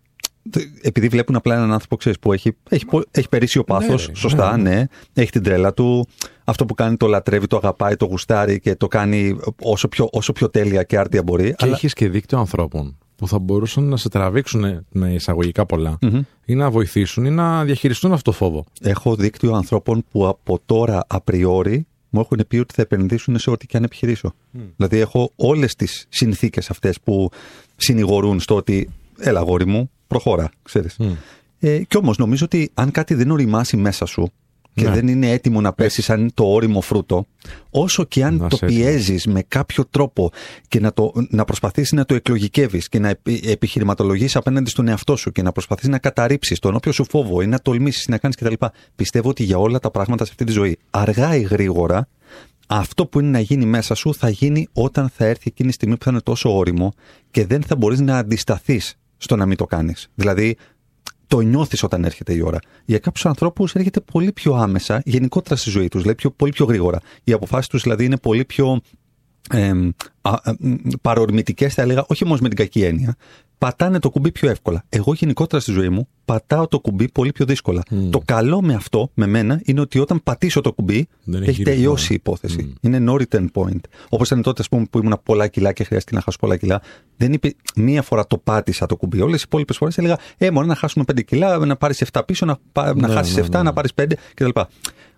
επειδή 0.83 1.09
βλέπουν 1.09 1.37
απλά 1.37 1.55
έναν 1.55 1.73
άνθρωπο 1.73 1.97
ξέρεις, 1.97 2.19
που 2.19 2.33
έχει, 2.33 2.57
έχει, 2.69 2.85
πο- 2.87 3.03
έχει 3.11 3.29
περίσσιο 3.29 3.65
πάθο, 3.65 3.95
Ναι, 3.95 4.05
ρε, 4.07 4.15
σωστά, 4.15 4.57
ναι, 4.57 4.85
έχει 5.13 5.31
την 5.31 5.43
τρέλα 5.43 5.75
του. 5.75 6.07
Αυτό 6.45 6.65
που 6.67 6.75
κάνει 6.75 6.97
το 6.97 7.07
λατρεύει, 7.07 7.47
το 7.47 7.57
αγαπάει, 7.57 7.97
το 7.97 8.05
γουστάρει 8.07 8.61
και 8.61 8.75
το 8.77 8.87
κάνει 8.89 9.37
όσο 9.63 9.89
πιο, 9.89 10.09
όσο 10.13 10.33
πιο 10.33 10.51
τέλεια 10.51 10.83
και 10.83 10.99
άρτια 10.99 11.23
μπορεί. 11.23 11.49
Και 11.49 11.55
αλλά- 11.59 11.75
έχεις 11.75 11.93
και 11.93 12.09
δίκτυο 12.09 12.39
ανθρώπων 12.39 12.97
που 13.17 13.29
θα 13.29 13.39
μπορούσαν 13.39 13.85
να 13.85 13.97
σε 13.97 14.09
τραβήξουν 14.09 14.87
με 14.91 15.13
εισαγωγικά 15.13 15.67
πολλά 15.67 15.99
ή 16.45 16.55
να 16.55 16.71
βοηθήσουν 16.71 17.25
ή 17.25 17.31
να 17.31 17.65
διαχειριστούν 17.65 18.13
αυτό 18.13 18.31
το 18.31 18.37
φόβο. 18.37 18.65
Έχω 18.81 19.15
δίκτυο 19.17 19.53
ανθρώπων 19.55 20.05
που 20.11 20.27
από 20.27 20.59
τώρα 20.67 21.05
απριόρι 21.07 21.87
μου 22.11 22.21
έχουν 22.21 22.45
πει 22.49 22.57
ότι 22.59 22.75
θα 22.75 22.83
επενδύσουν 22.83 23.39
σε 23.39 23.51
ό,τι 23.51 23.67
και 23.67 23.77
αν 23.77 23.85
επιχειρήσω. 23.85 24.35
Δηλαδή 24.77 24.99
έχω 24.99 25.31
όλες 25.37 25.75
τις 25.75 26.07
συνθήκες 26.09 26.71
αυτές 26.71 27.01
που 27.01 27.31
συνηγορούν 27.77 28.41
στο 28.41 28.57
ότι 28.57 28.91
έλα 29.19 29.41
γόρι 29.41 29.67
μου, 29.67 29.91
προχώρα, 30.07 30.51
ξέρεις. 30.63 30.97
Ε, 31.59 31.79
και 31.79 31.97
όμως 31.97 32.19
νομίζω 32.19 32.45
ότι 32.45 32.71
αν 32.75 32.91
κάτι 32.91 33.15
δεν 33.15 33.31
οριμάσει 33.31 33.77
μέσα 33.77 34.07
σου 34.07 34.33
και 34.75 34.85
Ναι. 34.85 34.95
δεν 34.95 35.09
είναι 35.09 35.31
έτοιμο 35.31 35.61
να 35.61 35.73
πέσει 35.73 36.03
σαν 36.03 36.31
το 36.35 36.45
όριμο 36.53 36.81
φρούτο, 36.81 37.27
όσο 37.71 38.05
και 38.05 38.25
αν 38.25 38.37
Να 38.37 38.49
το 38.49 38.57
σε 38.57 38.65
έτοιμο. 38.65 38.81
πιέζεις 38.81 39.27
με 39.27 39.43
κάποιο 39.49 39.85
τρόπο 39.91 40.31
και 40.69 40.81
να, 40.81 40.93
το, 40.93 41.13
να 41.31 41.45
προσπαθείς 41.45 41.93
να 41.93 42.05
το 42.05 42.15
εκλογικεύεις 42.15 42.89
και 42.89 42.99
να 42.99 43.09
επι, 43.09 43.41
επιχειρηματολογείς 43.47 44.37
απέναντι 44.37 44.71
στον 44.71 44.89
εαυτό 44.89 45.17
σου 45.17 45.33
και 45.33 45.43
να 45.43 45.53
προσπαθείς 45.53 45.89
να 45.89 45.99
καταρρύψεις 45.99 46.59
τον 46.59 46.75
όποιο 46.75 46.93
σου 46.93 47.05
φόβο 47.09 47.41
ή 47.41 47.47
να 47.47 47.59
τολμήσεις 47.59 48.09
να 48.09 48.19
κάνεις 48.19 48.37
κτλ. 48.37 48.55
Πιστεύω 48.97 49.29
ότι 49.29 49.43
για 49.43 49.59
όλα 49.59 49.79
τα 49.79 49.91
πράγματα 49.91 50.25
σε 50.25 50.31
αυτή 50.31 50.45
τη 50.45 50.53
ζωή, 50.53 50.79
αργά 50.91 51.37
ή 51.37 51.41
γρήγορα, 51.41 52.09
αυτό 52.67 53.07
που 53.07 53.21
είναι 53.21 53.31
να 53.31 53.41
γίνει 53.41 53.65
μέσα 53.67 53.95
σου 53.95 54.15
θα 54.15 54.29
γίνει 54.29 54.69
όταν 54.73 55.09
θα 55.09 55.25
έρθει 55.25 55.43
εκείνη 55.47 55.69
η 55.69 55.73
στιγμή 55.73 55.97
που 55.97 56.05
θα 56.05 56.11
είναι 56.11 56.21
τόσο 56.21 56.57
όριμο 56.57 56.93
και 57.31 57.47
δεν 57.47 57.63
θα 57.63 57.77
μπορείς 57.77 58.01
να 58.01 58.19
αντισταθείς 58.19 58.95
στο 59.25 59.37
να 59.37 59.47
μην 59.47 59.57
το 59.57 59.65
κάνεις. 59.65 60.09
Δηλαδή, 60.15 60.57
το 61.27 61.41
νιώθεις 61.41 61.83
όταν 61.83 62.05
έρχεται 62.05 62.35
η 62.35 62.41
ώρα. 62.41 62.59
Για 62.85 62.99
κάποιους 62.99 63.27
ανθρώπους 63.27 63.75
έρχεται 63.75 64.01
πολύ 64.01 64.33
πιο 64.33 64.55
άμεσα, 64.55 65.03
γενικότερα 65.05 65.57
στη 65.57 65.71
ζωή 65.71 65.89
τους, 65.89 66.01
δηλαδή 66.01 66.19
πιο, 66.19 66.31
πολύ 66.31 66.53
πιο 66.53 66.65
γρήγορα. 66.65 67.01
Οι 67.25 67.33
αποφάσεις 67.33 67.69
τους 67.69 67.83
δηλαδή 67.83 68.05
είναι 68.05 68.17
πολύ 68.17 68.45
πιο 68.45 68.81
ε, 69.51 69.73
παρορμητικές, 71.01 71.75
θα 71.75 71.83
έλεγα, 71.83 72.05
όχι 72.09 72.25
όμως 72.25 72.41
με 72.41 72.49
την 72.49 72.57
κακή 72.57 72.83
έννοια. 72.83 73.17
Πατάνε 73.59 73.99
το 73.99 74.11
κουμπί 74.11 74.33
πιο 74.33 74.51
εύκολα. 74.51 74.85
Εγώ 74.89 75.15
γενικότερα 75.15 75.63
στη 75.63 75.73
ζωή 75.73 75.89
μου 75.89 76.09
πατάω 76.25 76.69
το 76.69 76.81
κουμπί 76.81 77.09
πολύ 77.11 77.33
πιο 77.33 77.45
δύσκολα. 77.45 77.83
Το 78.11 78.21
καλό 78.25 78.63
με 78.63 78.75
αυτό, 78.75 79.11
με 79.15 79.27
μένα, 79.27 79.61
είναι 79.65 79.81
ότι 79.81 79.99
όταν 79.99 80.21
πατήσω 80.23 80.61
το 80.61 80.73
κουμπί, 80.73 81.09
Δεν 81.25 81.41
έχει 81.41 81.51
έχει 81.51 81.59
γύρισμα. 81.63 81.75
τελειώσει 81.83 82.13
η 82.13 82.15
υπόθεση. 82.15 82.75
Είναι 82.81 83.05
no 83.09 83.13
return 83.23 83.47
point. 83.55 83.81
Όπως 84.09 84.27
ήταν 84.31 84.43
τότε, 84.43 84.61
ας 84.63 84.69
πούμε, 84.69 84.87
που 84.91 84.99
ήμουν 84.99 85.21
πολλά 85.23 85.47
κιλά 85.49 85.73
και 85.73 85.85
χρειάστηκε 85.85 86.17
να 86.17 86.23
χάσω 86.23 86.39
πολλά 86.41 86.57
κιλά. 86.57 86.83
Δεν 87.17 87.33
είπε 87.33 87.55
μία 87.77 88.03
φορά 88.03 88.27
το 88.27 88.39
πάτησα 88.39 88.87
το 88.87 88.97
κουμπί. 88.97 89.21
Όλες 89.21 89.41
οι 89.41 89.45
υπόλοιπες 89.47 89.77
φορές 89.77 89.99
έλεγα, 89.99 90.19
Ε, 90.39 90.51
μόνο 90.51 90.67
να 90.67 90.75
χάσουμε 90.75 91.05
5 91.05 91.23
κιλά, 91.25 91.59
να 91.59 91.77
πάρεις 91.77 92.01
7 92.13 92.25
πίσω, 92.27 92.47
να, 92.47 92.59
πα- 92.73 92.95
να 92.97 93.09
Ναι, 93.09 93.15
χάσεις 93.15 93.35
ναι, 93.37 93.41
7, 93.43 93.51
ναι. 93.51 93.63
να 93.63 93.73
πάρεις 93.73 93.95
5 93.95 94.17
κτλ. 94.35 94.49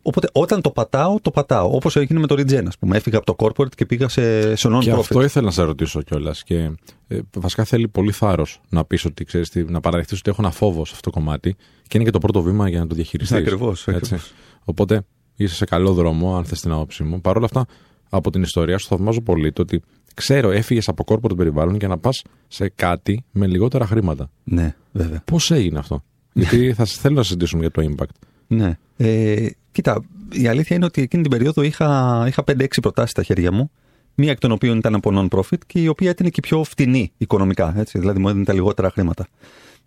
Οπότε 0.02 0.28
όταν 0.32 0.60
το 0.60 0.70
πατάω, 0.70 1.20
το 1.20 1.30
πατάω. 1.30 1.74
Όπως 1.74 1.96
έγινε 1.96 2.20
με 2.20 2.26
το 2.26 2.34
Regen, 2.38 2.64
ας 2.66 2.78
πούμε. 2.78 2.96
Έφυγα 2.96 3.18
από 3.18 3.34
το 3.34 3.44
corporate 3.46 3.74
και 3.74 3.86
πήγα 3.86 4.08
σε, 4.08 4.56
σε 4.56 4.68
non-profit. 4.72 4.80
Και 4.80 4.90
αυτό 4.90 5.22
ήθελα 5.22 5.44
να 5.46 5.50
σε 5.52 5.62
ρωτήσω 5.62 6.02
κιόλας. 6.02 6.42
Και 6.42 6.70
ε, 7.08 7.18
βασικά 7.36 7.64
θέλει 7.64 7.88
πολύ 7.88 8.12
θάρρος 8.12 8.60
να 8.68 8.84
πεις 8.84 9.04
ότι 9.04 9.24
ξέρεις, 9.24 9.50
να 9.66 9.80
παραδεχτείς 9.80 10.18
ότι 10.18 10.30
έχω 10.30 10.42
ένα 10.42 10.50
φόβο 10.50 10.84
σε 10.84 10.94
αυτό 10.96 11.10
το 11.10 11.18
κομμάτι 11.18 11.56
και 11.82 11.96
είναι 11.96 12.04
και 12.04 12.10
το 12.10 12.18
πρώτο 12.18 12.42
βήμα 12.42 12.68
για 12.68 12.78
να 12.78 12.86
το 12.86 12.94
διαχειριστείς. 12.94 13.36
Ακριβώς, 13.36 13.88
ακριβώς. 13.88 14.32
Οπότε 14.64 15.02
είσαι 15.36 15.54
σε 15.54 15.64
καλό 15.64 15.92
δρόμο, 15.92 16.36
αν 16.36 16.44
θες 16.44 16.60
την 16.60 16.72
άποψή 16.72 17.02
μου. 17.02 17.20
Παρ' 17.20 17.36
όλα 17.36 17.44
αυτά, 17.44 17.66
από 18.08 18.30
την 18.30 18.42
ιστορία 18.42 18.78
σου 18.78 18.86
θαυμάζω 18.86 19.20
πολύ 19.20 19.52
το 19.52 19.62
ότι 19.62 19.82
ξέρω, 20.14 20.50
έφυγες 20.50 20.88
από 20.88 21.04
κόρπο 21.04 21.28
των 21.28 21.36
περιβάλλον 21.36 21.76
για 21.76 21.88
να 21.88 21.98
πας 21.98 22.22
σε 22.48 22.68
κάτι 22.68 23.24
με 23.30 23.46
λιγότερα 23.46 23.86
χρήματα. 23.86 24.30
Ναι, 24.44 24.74
βέβαια. 24.92 25.22
Πώς 25.24 25.50
έγινε 25.50 25.78
αυτό, 25.78 26.04
Γιατί 26.32 26.72
θα 26.78 26.84
θέλω 26.84 27.14
να 27.14 27.22
συζητήσουμε 27.22 27.60
για 27.60 27.70
το 27.70 27.90
impact. 27.90 28.28
Ναι. 28.46 28.78
Ε, 28.96 29.46
κοίτα, 29.72 30.04
η 30.32 30.46
αλήθεια 30.46 30.76
είναι 30.76 30.84
ότι 30.84 31.02
εκείνη 31.02 31.22
την 31.22 31.30
περίοδο 31.30 31.62
είχα, 31.62 32.24
είχα 32.28 32.44
5-6 32.46 32.66
προτάσεις 32.82 33.10
στα 33.10 33.22
χέρια 33.22 33.52
μου. 33.52 33.70
Μία 34.14 34.30
εκ 34.30 34.38
των 34.38 34.50
οποίων 34.50 34.78
ήταν 34.78 34.94
από 34.94 35.10
non-profit 35.14 35.58
και 35.66 35.80
η 35.80 35.88
οποία 35.88 36.10
ήταν 36.10 36.30
και 36.30 36.40
πιο 36.40 36.64
φτηνή 36.64 37.12
οικονομικά. 37.16 37.74
Έτσι, 37.76 37.98
δηλαδή 37.98 38.18
μου 38.18 38.28
έδινε 38.28 38.44
τα 38.44 38.52
λιγότερα 38.52 38.90
χρήματα. 38.90 39.26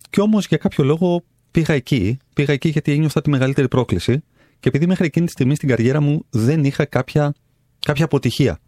Και 0.10 0.22
όμως 0.22 0.48
για 0.48 0.58
κάποιο 0.58 0.84
λόγο 0.84 1.24
πήγα 1.52 1.74
εκεί. 1.74 2.18
Πήγα 2.34 2.54
εκεί 2.54 2.70
γιατί 2.70 2.92
ένιωθα 2.92 3.22
τη 3.22 3.30
μεγαλύτερη 3.30 3.68
πρόκληση. 3.68 4.24
Και 4.60 4.68
επειδή 4.68 4.88
μέχρι 4.88 5.06
εκείνη 5.06 5.26
τη 5.26 5.32
στιγμή 5.32 5.56
στην 5.56 5.68
καριέρα 5.68 6.02
μου 6.02 6.26
δεν 6.30 6.64
είχα 6.64 6.86
κάποια, 6.86 7.34
κάποια 7.80 8.06
αποτυχία. 8.06 8.60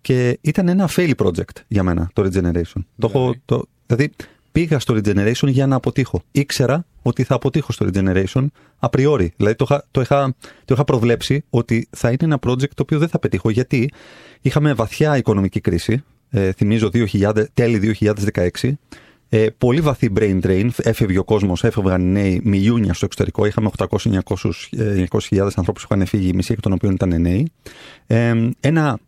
Και 0.00 0.38
ήταν 0.40 0.68
ένα 0.68 0.88
fail 0.96 1.12
project 1.16 1.62
για 1.68 1.82
μένα 1.82 2.10
το 2.12 2.22
Regeneration. 2.22 2.84
Το 2.98 3.06
έχω, 3.06 3.34
το, 3.44 3.62
δηλαδή 3.86 4.10
πήγα 4.52 4.78
στο 4.78 4.94
Regeneration 4.94 5.48
για 5.48 5.66
να 5.66 5.76
αποτύχω. 5.76 6.22
Ήξερα 6.32 6.84
ότι 7.02 7.24
θα 7.24 7.34
αποτύχω 7.34 7.72
στο 7.72 7.86
Regeneration 7.92 8.46
απριόρι. 8.78 9.32
Δηλαδή 9.36 9.56
το 9.56 9.64
είχα, 9.68 9.84
το, 9.90 10.00
είχα, 10.00 10.34
το 10.64 10.74
είχα 10.74 10.84
προβλέψει 10.84 11.44
ότι 11.50 11.88
θα 11.90 12.08
είναι 12.08 12.18
ένα 12.20 12.38
project 12.46 12.68
το 12.68 12.82
οποίο 12.82 12.98
δεν 12.98 13.08
θα 13.08 13.18
πετύχω. 13.18 13.50
Γιατί 13.50 13.90
είχαμε 14.40 14.72
βαθιά 14.72 15.16
οικονομική 15.16 15.60
κρίση. 15.60 16.02
Ε, 16.30 16.52
θυμίζω 16.52 16.88
2000, 16.92 17.44
τέλη 17.54 17.96
2016. 18.00 18.72
Ε, 19.32 19.46
πολύ 19.58 19.80
βαθύ 19.80 20.12
brain 20.16 20.40
drain. 20.42 20.68
Έφευγε 20.76 21.18
ο 21.18 21.24
κόσμος, 21.24 21.64
έφευγαν 21.64 22.00
οι 22.00 22.10
νέοι 22.10 22.40
μιλιούνια 22.44 22.94
στο 22.94 23.04
εξωτερικό. 23.04 23.46
Είχαμε 23.46 23.70
800-900.000 23.78 25.38
ανθρώπους 25.38 25.86
που 25.86 25.94
είχαν 25.94 26.06
φύγει, 26.06 26.28
η 26.28 26.32
μισή 26.34 26.52
εκ 26.52 26.60
των 26.60 26.72
οποίων 26.72 26.92
ήταν 26.92 27.20
νέοι. 27.20 27.50
Ε, 28.06 28.48
ένα 28.60 28.98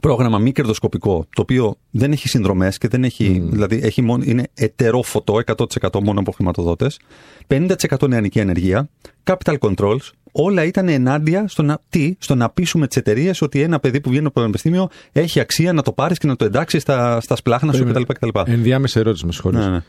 πρόγραμμα 0.00 0.38
μη 0.38 0.52
κερδοσκοπικό, 0.52 1.26
το 1.34 1.42
οποίο 1.42 1.76
δεν 1.90 2.12
έχει 2.12 2.28
συνδρομές 2.28 2.78
και 2.78 2.88
δεν 2.88 3.04
έχει. 3.04 3.42
Δηλαδή 3.50 3.80
έχει 3.82 4.02
μόνο, 4.02 4.22
είναι 4.26 4.48
ετερόφωτο 4.54 5.40
100% 5.46 6.00
μόνο 6.02 6.20
από 6.20 6.32
χρηματοδότες. 6.32 6.98
50% 7.46 8.08
νεανική 8.08 8.38
ενεργεία. 8.38 8.88
Capital 9.24 9.58
controls. 9.58 10.10
Όλα 10.38 10.64
ήταν 10.64 10.88
ενάντια 10.88 11.48
στο 11.48 11.62
να, 11.62 11.78
τι, 11.88 12.16
στο 12.18 12.34
να 12.34 12.50
πείσουμε 12.50 12.86
τις 12.86 12.96
εταιρείες 12.96 13.42
ότι 13.42 13.60
ένα 13.60 13.80
παιδί 13.80 14.00
που 14.00 14.08
βγαίνει 14.10 14.26
από 14.26 14.34
το 14.34 14.40
πανεπιστήμιο 14.40 14.88
έχει 15.12 15.40
αξία 15.40 15.72
να 15.72 15.82
το 15.82 15.92
πάρεις 15.92 16.18
και 16.18 16.26
να 16.26 16.36
το 16.36 16.44
εντάξεις 16.44 16.82
στα, 16.82 17.20
στα 17.20 17.36
σπλάχνα 17.36 17.72
σου 17.72 17.84
κτλ. 17.84 18.02
κτλ. 18.02 18.28
Ενδιάμεση 18.44 18.98
ερώτηση, 18.98 19.26
με 19.26 19.32
συγχωρείτε. 19.32 19.64
Ναι, 19.64 19.70
ναι. 19.70 19.82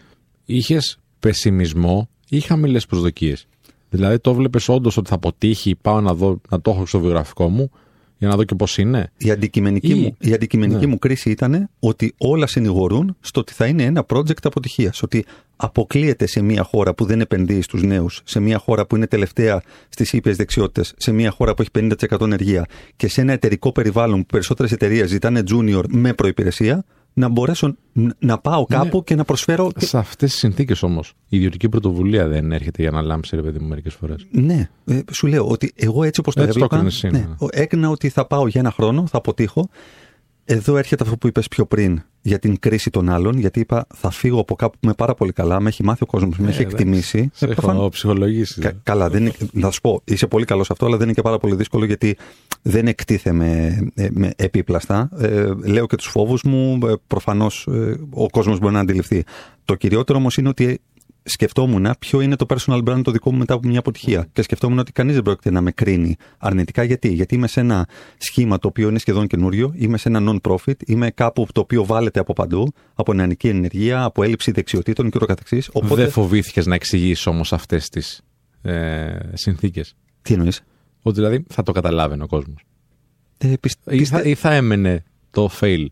Είχες 0.45 0.99
πεσημισμό 1.19 2.09
ή 2.29 2.39
χαμηλές 2.39 2.85
προσδοκίες; 2.85 3.47
Δηλαδή 3.89 4.19
το 4.19 4.33
βλέπεις 4.33 4.69
όντως 4.69 4.97
ότι 4.97 5.09
θα 5.09 5.15
αποτύχει, 5.15 5.75
πάω 5.75 6.01
να, 6.01 6.13
δω, 6.13 6.41
να 6.49 6.61
το 6.61 6.71
έχω 6.71 6.85
στο 6.85 6.99
βιογραφικό 6.99 7.49
μου 7.49 7.71
για 8.17 8.27
να 8.27 8.35
δω 8.35 8.43
και 8.43 8.55
πώς 8.55 8.77
είναι. 8.77 9.11
Η 9.17 9.31
αντικειμενική, 9.31 9.93
μου, 9.95 10.15
η 10.19 10.33
αντικειμενική 10.33 10.85
ναι. 10.85 10.87
μου 10.87 10.99
κρίση 10.99 11.29
ήταν 11.29 11.69
ότι 11.79 12.13
όλα 12.17 12.47
συνηγορούν 12.47 13.17
στο 13.19 13.39
ότι 13.39 13.53
θα 13.53 13.65
είναι 13.65 13.83
ένα 13.83 14.05
project 14.13 14.43
αποτυχίας. 14.43 15.03
Ότι 15.03 15.25
αποκλείεται 15.55 16.25
σε 16.25 16.41
μια 16.41 16.63
χώρα 16.63 16.93
που 16.93 17.05
δεν 17.05 17.21
επενδύει 17.21 17.61
στους 17.61 17.83
νέους, 17.83 18.21
σε 18.23 18.39
μια 18.39 18.57
χώρα 18.57 18.85
που 18.85 18.95
είναι 18.95 19.07
τελευταία 19.07 19.61
στις 19.89 20.13
ήπιες 20.13 20.35
δεξιότητες, 20.35 20.93
σε 20.97 21.11
μια 21.11 21.31
χώρα 21.31 21.53
που 21.53 21.61
έχει 21.61 21.71
50% 21.89 22.21
ενεργεία 22.21 22.65
και 22.95 23.07
σε 23.07 23.21
ένα 23.21 23.33
εταιρικό 23.33 23.71
περιβάλλον 23.71 24.19
που 24.19 24.25
περισσότερες 24.25 24.71
εταιρείες 24.71 25.09
ζητάνε 25.09 25.43
junior 25.51 25.83
με 25.87 26.13
προπηρεσία, 26.13 26.85
να 27.17 27.27
μπορέσω 27.27 27.75
να 28.19 28.37
πάω 28.37 28.65
ναι. 28.69 28.77
κάπου 28.77 29.03
και 29.03 29.15
να 29.15 29.23
προσφέρω. 29.23 29.71
Σε 29.75 29.97
αυτές 29.97 30.31
τις 30.31 30.39
συνθήκες 30.39 30.83
όμως, 30.83 31.13
η 31.29 31.37
ιδιωτική 31.37 31.69
πρωτοβουλία 31.69 32.27
δεν 32.27 32.51
έρχεται 32.51 32.81
για 32.81 32.91
να 32.91 33.01
λάμψει, 33.01 33.35
ρε 33.35 33.41
παιδί 33.41 33.59
μου, 33.59 33.67
μερικές 33.67 33.93
φορές. 33.93 34.27
Ναι, 34.31 34.69
ε, 34.85 34.99
σου 35.11 35.27
λέω 35.27 35.47
ότι 35.47 35.71
εγώ 35.75 36.03
έτσι 36.03 36.19
όπως 36.19 36.35
το 36.35 36.41
έβλεπα. 36.41 36.81
ναι, 36.81 37.09
ναι. 37.09 37.27
Έκρινα 37.49 37.89
ότι 37.89 38.09
θα 38.09 38.25
πάω 38.25 38.47
για 38.47 38.61
ένα 38.61 38.71
χρόνο, 38.71 39.07
θα 39.07 39.17
αποτύχω. 39.17 39.69
Εδώ 40.49 40.77
έρχεται 40.77 41.03
αυτό 41.03 41.17
που 41.17 41.27
είπες 41.27 41.47
πιο 41.47 41.65
πριν 41.65 42.01
για 42.21 42.39
την 42.39 42.59
κρίση 42.59 42.89
των 42.89 43.09
άλλων, 43.09 43.37
γιατί 43.37 43.59
είπα 43.59 43.87
θα 43.95 44.09
φύγω 44.09 44.39
από 44.39 44.55
κάπου 44.55 44.71
που 44.71 44.79
είμαι 44.81 44.93
πάρα 44.93 45.13
πολύ 45.13 45.31
καλά, 45.31 45.59
με 45.59 45.69
έχει 45.69 45.83
μάθει 45.83 46.03
ο 46.03 46.05
κόσμος, 46.05 46.37
με 46.37 46.49
έχει 46.49 46.61
ε, 46.61 46.63
εκτιμήσει. 46.63 47.29
Σε 47.33 47.45
έχω 47.45 47.89
ψυχολογήσει. 47.89 48.61
Κα, 48.61 48.71
καλά, 48.83 49.09
δεν 49.09 49.21
είναι, 49.21 49.33
να 49.51 49.71
σου 49.71 49.81
πω, 49.81 50.01
είσαι 50.03 50.27
πολύ 50.27 50.45
καλός 50.45 50.65
σε 50.65 50.73
αυτό, 50.73 50.85
αλλά 50.85 50.97
δεν 50.97 51.05
είναι 51.05 51.15
και 51.15 51.21
πάρα 51.21 51.37
πολύ 51.37 51.55
δύσκολο 51.55 51.85
γιατί 51.85 52.17
δεν 52.61 52.87
εκτίθεμαι 52.87 53.79
με, 53.93 54.09
με 54.11 54.31
επίπλαστα. 54.35 55.09
Ε, 55.17 55.51
λέω 55.65 55.85
και 55.85 55.95
τους 55.95 56.07
φόβους 56.07 56.43
μου, 56.43 56.79
ε, 56.87 56.93
προφανώς 57.07 57.67
ε, 57.71 57.95
ο 58.09 58.29
κόσμος 58.29 58.59
μπορεί 58.59 58.73
να 58.73 58.79
αντιληφθεί. 58.79 59.23
Το 59.65 59.75
κυριότερο 59.75 60.19
όμως 60.19 60.37
είναι 60.37 60.49
ότι 60.49 60.81
σκεφτόμουν 61.27 61.87
ποιο 61.99 62.21
είναι 62.21 62.35
το 62.35 62.45
personal 62.49 62.83
brand 62.83 63.01
το 63.03 63.11
δικό 63.11 63.31
μου 63.31 63.37
μετά 63.37 63.53
από 63.53 63.67
μια 63.67 63.79
αποτυχία. 63.79 64.27
Και 64.33 64.41
σκεφτόμουν 64.41 64.79
ότι 64.79 64.91
κανείς 64.91 65.13
δεν 65.13 65.23
πρόκειται 65.23 65.51
να 65.51 65.61
με 65.61 65.71
κρίνει 65.71 66.15
αρνητικά. 66.37 66.83
Γιατί; 66.83 67.13
Γιατί 67.13 67.35
είμαι 67.35 67.47
σε 67.47 67.59
ένα 67.59 67.87
σχήμα 68.17 68.59
το 68.59 68.67
οποίο 68.67 68.89
είναι 68.89 68.99
σχεδόν 68.99 69.27
καινούριο, 69.27 69.73
είμαι 69.75 69.97
σε 69.97 70.09
ένα 70.09 70.39
non-profit, 70.41 70.83
είμαι 70.85 71.11
κάπου 71.11 71.47
το 71.51 71.61
οποίο 71.61 71.85
βάλετε 71.85 72.19
από 72.19 72.33
παντού, 72.33 72.73
από 72.93 73.13
νεανική 73.13 73.47
ενεργεία, 73.47 74.03
από 74.03 74.23
έλλειψη 74.23 74.51
δεξιοτήτων 74.51 75.09
και 75.09 75.19
Οπότε... 75.71 75.95
Δεν 75.95 76.11
φοβήθηκες 76.11 76.65
να 76.65 76.75
εξηγήσει 76.75 77.29
όμως 77.29 77.53
αυτές 77.53 77.89
τις 77.89 78.21
ε, 78.61 79.17
συνθήκες; 79.33 79.95
Τι 80.21 80.33
εννοείς; 80.33 80.63
Ότι 81.01 81.15
δηλαδή 81.15 81.43
θα 81.49 81.63
το 81.63 81.71
καταλάβαινε 81.71 82.23
ο 82.23 82.27
κόσμος. 82.27 82.61
Ε, 83.37 83.53
ή, 83.89 84.05
θα, 84.05 84.21
ή 84.21 84.35
θα 84.35 84.53
έμενε 84.53 85.03
το 85.31 85.49
fail; 85.59 85.85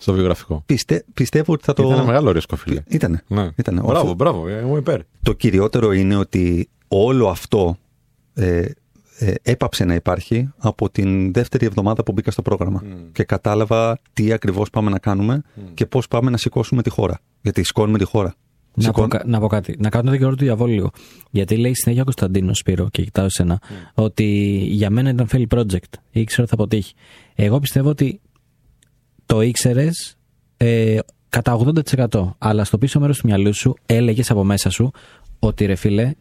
Στο 0.00 0.12
βιογραφικό. 0.12 0.62
Πιστε, 0.66 1.04
πιστεύω 1.14 1.52
ότι 1.52 1.64
θα 1.64 1.72
το. 1.72 1.82
Ήταν 1.82 2.04
μεγάλο 2.04 2.30
ρίσκο, 2.30 2.56
φίλε. 2.56 2.82
Ήτανε. 2.86 3.22
Ναι. 3.26 3.50
Ήτανε. 3.56 3.80
Μπράβο, 3.84 4.14
μπράβο. 4.14 4.48
Εγώ 4.48 4.76
υπέρ. 4.76 5.00
Το 5.22 5.32
κυριότερο 5.32 5.92
είναι 5.92 6.16
ότι 6.16 6.68
όλο 6.88 7.28
αυτό 7.28 7.76
ε, 8.34 8.64
ε, 9.18 9.34
έπαψε 9.42 9.84
να 9.84 9.94
υπάρχει 9.94 10.50
από 10.56 10.90
την 10.90 11.32
δεύτερη 11.32 11.66
εβδομάδα 11.66 12.02
που 12.02 12.12
μπήκα 12.12 12.30
στο 12.30 12.42
πρόγραμμα. 12.42 12.82
Mm. 12.84 13.08
Και 13.12 13.24
κατάλαβα 13.24 13.98
τι 14.12 14.32
ακριβώς 14.32 14.70
πάμε 14.70 14.90
να 14.90 14.98
κάνουμε 14.98 15.42
mm. 15.44 15.60
και 15.74 15.86
πώς 15.86 16.08
πάμε 16.08 16.30
να 16.30 16.36
σηκώσουμε 16.36 16.82
τη 16.82 16.90
χώρα. 16.90 17.20
Γιατί 17.40 17.62
σηκώνουμε 17.62 17.98
τη 17.98 18.04
χώρα. 18.04 18.34
Να, 18.74 18.82
Σηκών... 18.82 19.08
πω, 19.08 19.18
να 19.24 19.40
πω 19.40 19.46
κάτι. 19.46 19.76
Να 19.78 19.88
κάνω 19.88 20.04
το 20.04 20.10
δικαιώριο 20.10 20.36
του 20.36 20.44
διαβόλου 20.44 20.72
λίγο. 20.72 20.90
Γιατί 21.30 21.56
λέει 21.56 21.74
συνέχεια 21.74 22.02
ο 22.02 22.04
Κωνσταντίνος 22.04 22.58
Σπύρο 22.58 22.88
και 22.90 23.02
κοιτάω 23.02 23.24
εσένα 23.24 23.60
mm. 23.62 23.92
ότι 23.94 24.24
για 24.70 24.90
μένα 24.90 25.10
ήταν 25.10 25.28
fail 25.32 25.46
project. 25.54 25.92
Ήξερα 26.10 26.42
ότι 26.42 26.50
θα 26.50 26.54
αποτύχει. 26.54 26.94
Εγώ 27.34 27.58
πιστεύω 27.58 27.88
ότι 27.88 28.20
το 29.30 29.40
ήξερες 29.40 30.16
ε, 30.56 30.98
κατά 31.28 31.58
80%. 32.10 32.30
Αλλά 32.38 32.64
στο 32.64 32.78
πίσω 32.78 33.00
μέρος 33.00 33.18
του 33.18 33.26
μυαλού 33.26 33.54
σου 33.54 33.74
έλεγες 33.86 34.30
από 34.30 34.44
μέσα 34.44 34.70
σου 34.70 34.90
ότι 35.38 35.64
ρε 35.64 35.74
φίλε, 35.74 36.12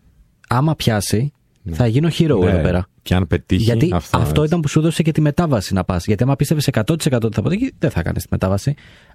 άμα 0.48 0.76
πιάσει, 0.76 1.34
ναι. 1.62 1.76
θα 1.76 1.88
γίνω 1.88 2.08
hero 2.08 2.40
ναι. 2.40 2.50
εδώ 2.50 2.62
πέρα. 2.62 2.88
Και 3.02 3.16
αν 3.16 3.28
πετύχει. 3.28 3.64
Γιατί 3.64 3.94
αυτό, 4.12 4.44
ήταν 4.44 4.60
που 4.60 4.68
σου 4.68 4.80
έδωσε 4.80 5.04
και 5.04 5.12
τη 5.12 5.22
μετάβαση 5.22 5.74
να 5.74 5.84
πας. 5.84 6.06
Γιατί 6.06 6.24
άμα 6.24 6.36
πίστευες 6.36 6.70
100% 6.72 6.82
ότι 6.92 7.06
θα 7.06 7.40
αποτύχει, 7.40 7.74
δεν 7.80 7.90
θα 7.90 8.02
κάνεις 8.02 8.22
τη 8.24 8.28
μετάβαση. 8.32 8.74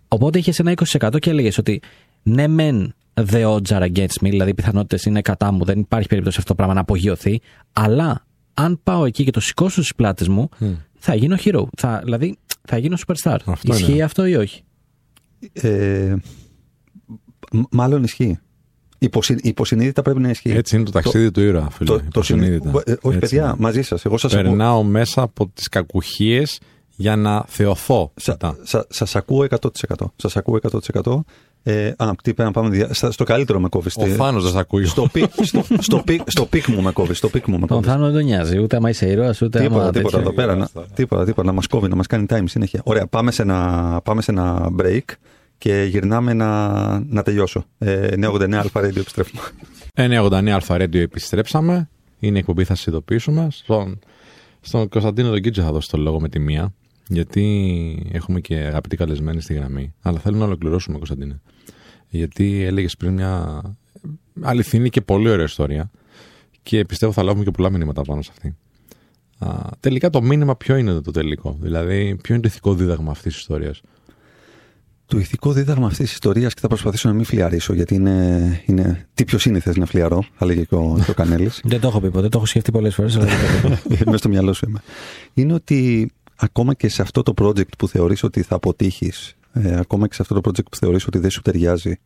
Οπότε 0.08 0.38
είχες 0.38 0.58
ένα 0.58 0.74
20% 0.98 1.18
και 1.18 1.30
έλεγες 1.30 1.58
ότι 1.58 1.82
ναι, 2.22 2.46
μεν 2.46 2.94
the 3.14 3.54
odds 3.54 3.78
are 3.78 3.82
against 3.82 4.20
me, 4.20 4.30
δηλαδή 4.30 4.50
οι 4.50 4.54
πιθανότητες 4.54 5.04
είναι 5.04 5.20
κατά 5.20 5.52
μου, 5.52 5.64
δεν 5.64 5.78
υπάρχει 5.78 6.08
περίπτωση 6.08 6.36
αυτό 6.38 6.48
το 6.48 6.54
πράγμα 6.54 6.74
να 6.74 6.80
απογειωθεί. 6.80 7.40
Αλλά 7.72 8.24
αν 8.54 8.80
πάω 8.82 9.04
εκεί 9.04 9.24
και 9.24 9.30
το 9.30 9.40
σηκώσω 9.40 9.80
στις 9.80 9.94
πλάτες 9.94 10.28
μου, 10.28 10.48
θα 10.98 11.14
γίνω 11.14 11.36
hero. 11.44 11.64
Θα, 11.76 12.00
δηλαδή 12.04 12.38
θα 12.68 12.78
γίνω 12.78 12.96
superstar. 13.06 13.36
Αυτό 13.44 13.74
ισχύει 13.74 13.92
είναι. 13.92 14.02
αυτό 14.02 14.26
ή 14.26 14.34
όχι; 14.34 14.62
Ε, 15.52 16.14
μάλλον 17.70 18.02
ισχύει. 18.04 18.38
Υποσυ, 18.98 19.36
υποσυνείδητα 19.42 20.02
πρέπει 20.02 20.20
να 20.20 20.30
ισχύει. 20.30 20.50
Έτσι 20.50 20.76
είναι 20.76 20.84
το 20.84 20.90
ταξίδι 20.90 21.30
του 21.30 21.40
ήρωα, 21.40 21.70
φίλε. 21.70 21.90
Το, 21.90 22.02
το 22.12 22.22
συνείδητα. 22.22 22.82
Ε, 22.86 22.94
όχι, 23.02 23.18
παιδιά, 23.18 23.44
είναι. 23.44 23.54
μαζί 23.58 23.82
σας. 23.82 24.04
Εγώ 24.04 24.16
σας 24.18 24.32
Περνάω 24.32 24.78
ακούω. 24.78 24.90
μέσα 24.90 25.22
από 25.22 25.48
τις 25.54 25.68
κακουχίες 25.68 26.60
για 26.96 27.16
να 27.16 27.44
θεωθώ. 27.48 28.12
Σα 28.16 29.06
σα 29.06 29.18
ακούω 29.18 29.46
100%. 29.60 29.68
Σας 30.16 30.36
ακούω 30.36 30.58
100%. 30.92 31.20
Ε, 31.66 31.92
α, 31.96 32.10
τι 32.22 32.32
να 32.36 32.50
πάμε 32.50 32.88
στο 32.92 33.24
καλύτερο 33.24 33.60
με 33.60 33.68
κόβεις. 33.68 33.96
Ο 33.96 34.06
Θάνος 34.06 34.42
δεν 34.42 34.52
σε 34.52 34.58
ακούει. 34.58 34.84
Στο, 34.84 35.08
peak, 35.12 35.32
στο, 35.42 35.64
στο, 35.78 36.02
peak, 36.04 36.20
στο 36.26 36.46
peak 36.46 36.66
μου 36.66 36.82
με 36.82 36.92
κόβεις. 36.92 37.18
Στο 37.18 37.28
peak 37.28 37.46
μου 37.46 37.58
με 37.58 37.66
κόβεις. 37.66 37.84
Τον 37.84 37.92
Θάνο 37.94 38.04
δεν 38.04 38.14
τον 38.14 38.24
νοιάζει. 38.24 38.58
Ούτε 38.58 38.76
άμα 38.76 38.88
είσαι 38.88 39.10
ήρωας, 39.10 39.42
ούτε 39.42 39.60
τίποτα, 39.60 39.80
άμα. 39.80 39.90
Τίποτα 39.90 40.18
εδώ 40.18 40.32
πέρα. 40.32 40.54
Να, 40.54 40.68
τίποτα, 40.94 41.24
τίποτα. 41.24 41.46
Να 41.46 41.52
μας 41.52 41.66
κόβει, 41.66 41.88
να 41.88 41.96
μας 41.96 42.06
κάνει 42.06 42.26
time 42.28 42.42
συνέχεια. 42.44 42.80
Ωραία, 42.84 43.06
πάμε 43.06 43.30
σε 43.30 43.42
ένα, 43.42 44.00
πάμε 44.04 44.22
σε 44.22 44.30
ένα 44.30 44.70
break 44.78 45.00
και 45.58 45.86
γυρνάμε 45.88 46.32
να, 46.32 46.68
να 46.98 47.22
τελειώσω. 47.22 47.64
Ε, 47.78 48.08
989 48.20 48.52
Alpha 48.52 48.80
Radio 48.80 48.96
επιστρέφουμε. 48.96 49.42
989 49.94 50.48
Alpha 50.48 50.76
Radio 50.76 50.94
επιστρέψαμε. 50.94 51.88
Είναι 52.18 52.36
η 52.36 52.38
εκπομπή, 52.38 52.64
θα 52.64 52.74
σας 52.74 52.86
ειδοποιήσουμε. 52.86 53.48
Στον, 53.50 53.98
στον 54.60 54.88
Κωνσταντίνο 54.88 55.30
τον 55.30 55.40
Κίτζο 55.40 55.62
θα 55.62 55.72
δώσω 55.72 55.88
το 55.90 55.98
λόγο 55.98 56.20
με 56.20 56.28
τη 56.28 56.38
μία. 56.38 56.72
Γιατί 57.08 58.08
έχουμε 58.12 58.40
και 58.40 58.54
αγαπητοί 58.54 58.96
καλεσμένοι 58.96 59.40
στη 59.40 59.54
γραμμή. 59.54 59.94
Αλλά 60.02 60.18
θέλω 60.18 60.36
να 60.36 60.44
ολοκληρώσουμε, 60.44 60.96
Κωνσταντίνε 60.96 61.40
γιατί 62.16 62.62
έλεγες 62.62 62.96
πριν 62.96 63.12
μια 63.12 63.62
αληθινή 64.40 64.88
και 64.88 65.00
πολύ 65.00 65.28
ωραία 65.28 65.44
ιστορία 65.44 65.90
και 66.62 66.84
πιστεύω 66.84 67.12
θα 67.12 67.22
λάβουμε 67.22 67.44
και 67.44 67.50
πολλά 67.50 67.70
μηνύματα 67.70 68.02
πάνω 68.02 68.22
σε 68.22 68.30
αυτή. 68.32 68.56
Α, 69.38 69.70
τελικά 69.80 70.10
το 70.10 70.22
μήνυμα 70.22 70.56
ποιο 70.56 70.76
είναι 70.76 71.00
το 71.00 71.10
τελικό, 71.10 71.56
δηλαδή 71.60 72.16
ποιο 72.22 72.34
είναι 72.34 72.42
το 72.42 72.48
ηθικό 72.48 72.74
δίδαγμα 72.74 73.10
αυτής 73.10 73.32
της 73.32 73.40
ιστορίας; 73.40 73.80
Το 75.06 75.18
ηθικό 75.18 75.52
δίδαγμα 75.52 75.86
αυτής 75.86 76.04
της 76.04 76.12
ιστορίας 76.12 76.54
και 76.54 76.60
θα 76.60 76.68
προσπαθήσω 76.68 77.08
να 77.08 77.14
μην 77.14 77.24
φλιαρίσω, 77.24 77.74
γιατί 77.74 77.94
είναι, 77.94 78.62
είναι 78.66 79.08
τι 79.14 79.24
πιο 79.24 79.38
σύνηθες 79.38 79.76
να 79.76 79.86
φλιαρώ, 79.86 80.24
θα 80.34 80.46
λέγει 80.46 80.66
και 80.66 80.74
ο, 80.74 81.04
ο 81.08 81.12
Κανέλης. 81.12 81.60
δεν 81.64 81.80
το 81.80 81.88
έχω 81.88 82.00
πει 82.00 82.10
ποτέ, 82.10 82.28
το 82.28 82.36
έχω 82.36 82.46
σκεφτεί 82.46 82.70
πολλές 82.70 82.94
φορές. 82.94 83.16
Μέσα 83.16 84.16
στο 84.16 84.28
μυαλό 84.28 84.52
σου 84.52 84.66
είμαι. 84.68 84.80
Είναι 85.34 85.52
ότι 85.52 86.10
ακόμα 86.36 86.74
και 86.74 86.88
σε 86.88 87.02
αυτό 87.02 87.22
το 87.22 87.34
project 87.36 87.76
που 87.78 87.88
θεωρείς 87.88 88.22
ότι 88.22 88.42
θα 88.42 88.54
αποτύχεις, 88.54 89.36
ε, 89.54 89.78
ακόμα 89.78 90.08
και 90.08 90.14
σε 90.14 90.22
αυτό 90.22 90.40
το 90.40 90.50
project 90.50 90.64
που 90.70 90.76
θεωρείς 90.76 91.06
ότι 91.06 91.18
δεν 91.18 91.30
σου 91.30 91.40
ταιριάζει, 91.40 91.98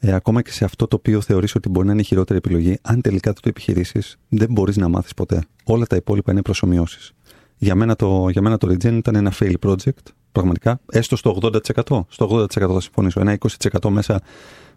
ε, 0.00 0.12
ακόμα 0.12 0.42
και 0.42 0.50
σε 0.50 0.64
αυτό 0.64 0.86
το 0.86 0.96
οποίο 0.96 1.20
θεωρείς 1.20 1.54
ότι 1.54 1.68
μπορεί 1.68 1.86
να 1.86 1.92
είναι 1.92 2.00
η 2.00 2.04
χειρότερη 2.04 2.38
επιλογή, 2.38 2.78
αν 2.82 3.00
τελικά 3.00 3.32
το 3.32 3.40
επιχειρήσεις, 3.44 4.18
δεν 4.28 4.48
μπορείς 4.50 4.76
να 4.76 4.88
μάθεις 4.88 5.14
ποτέ. 5.14 5.42
Όλα 5.64 5.86
τα 5.86 5.96
υπόλοιπα 5.96 6.32
είναι 6.32 6.42
προσωμιώσεις. 6.42 7.12
Για 7.58 7.74
μένα 7.74 7.96
το, 7.96 8.28
για 8.28 8.42
μένα 8.42 8.58
το 8.58 8.68
Regen 8.68 8.92
ήταν 8.92 9.14
ένα 9.14 9.32
fail 9.38 9.54
project, 9.66 10.12
πραγματικά, 10.32 10.80
έστω 10.90 11.16
στο 11.16 11.38
80%. 11.42 12.04
Στο 12.08 12.28
80% 12.30 12.46
θα 12.48 12.80
συμφωνήσω. 12.80 13.20
Ένα 13.20 13.38
20% 13.38 13.88
μέσα 13.88 14.20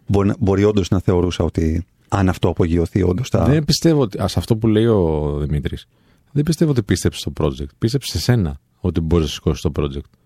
μπορεί, 0.06 0.32
μπορεί 0.38 0.64
όντως 0.64 0.88
να 0.88 1.00
θεωρούσα 1.00 1.44
ότι 1.44 1.86
αν 2.08 2.28
αυτό 2.28 2.48
απογειωθεί 2.48 3.02
όντως 3.02 3.28
θα. 3.28 3.44
Δεν 3.44 3.64
πιστεύω 3.64 4.00
ότι. 4.00 4.18
Α, 4.18 4.24
αυτό 4.24 4.56
που 4.56 4.66
λέει 4.66 4.86
ο 4.86 5.36
Δημήτρης. 5.40 5.86
Δεν 6.32 6.42
πιστεύω 6.44 6.70
ότι 6.70 6.82
πίστεψε 6.82 7.18
στο 7.18 7.32
project. 7.40 7.68
Πίστεψε 7.78 8.12
σε 8.12 8.18
σένα 8.18 8.60
ότι 8.80 9.00
μπορείς 9.00 9.26
να 9.26 9.32
σηκώσεις 9.32 9.60
το 9.62 9.72
project. 9.76 10.21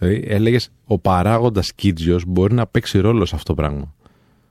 Δηλαδή, 0.00 0.24
έλεγες 0.26 0.70
ο 0.84 0.98
παράγοντας 0.98 1.72
Κίτζιος 1.72 2.24
μπορεί 2.26 2.54
να 2.54 2.66
παίξει 2.66 2.98
ρόλο 2.98 3.24
σε 3.24 3.34
αυτό 3.34 3.54
το 3.54 3.62
πράγμα. 3.62 3.94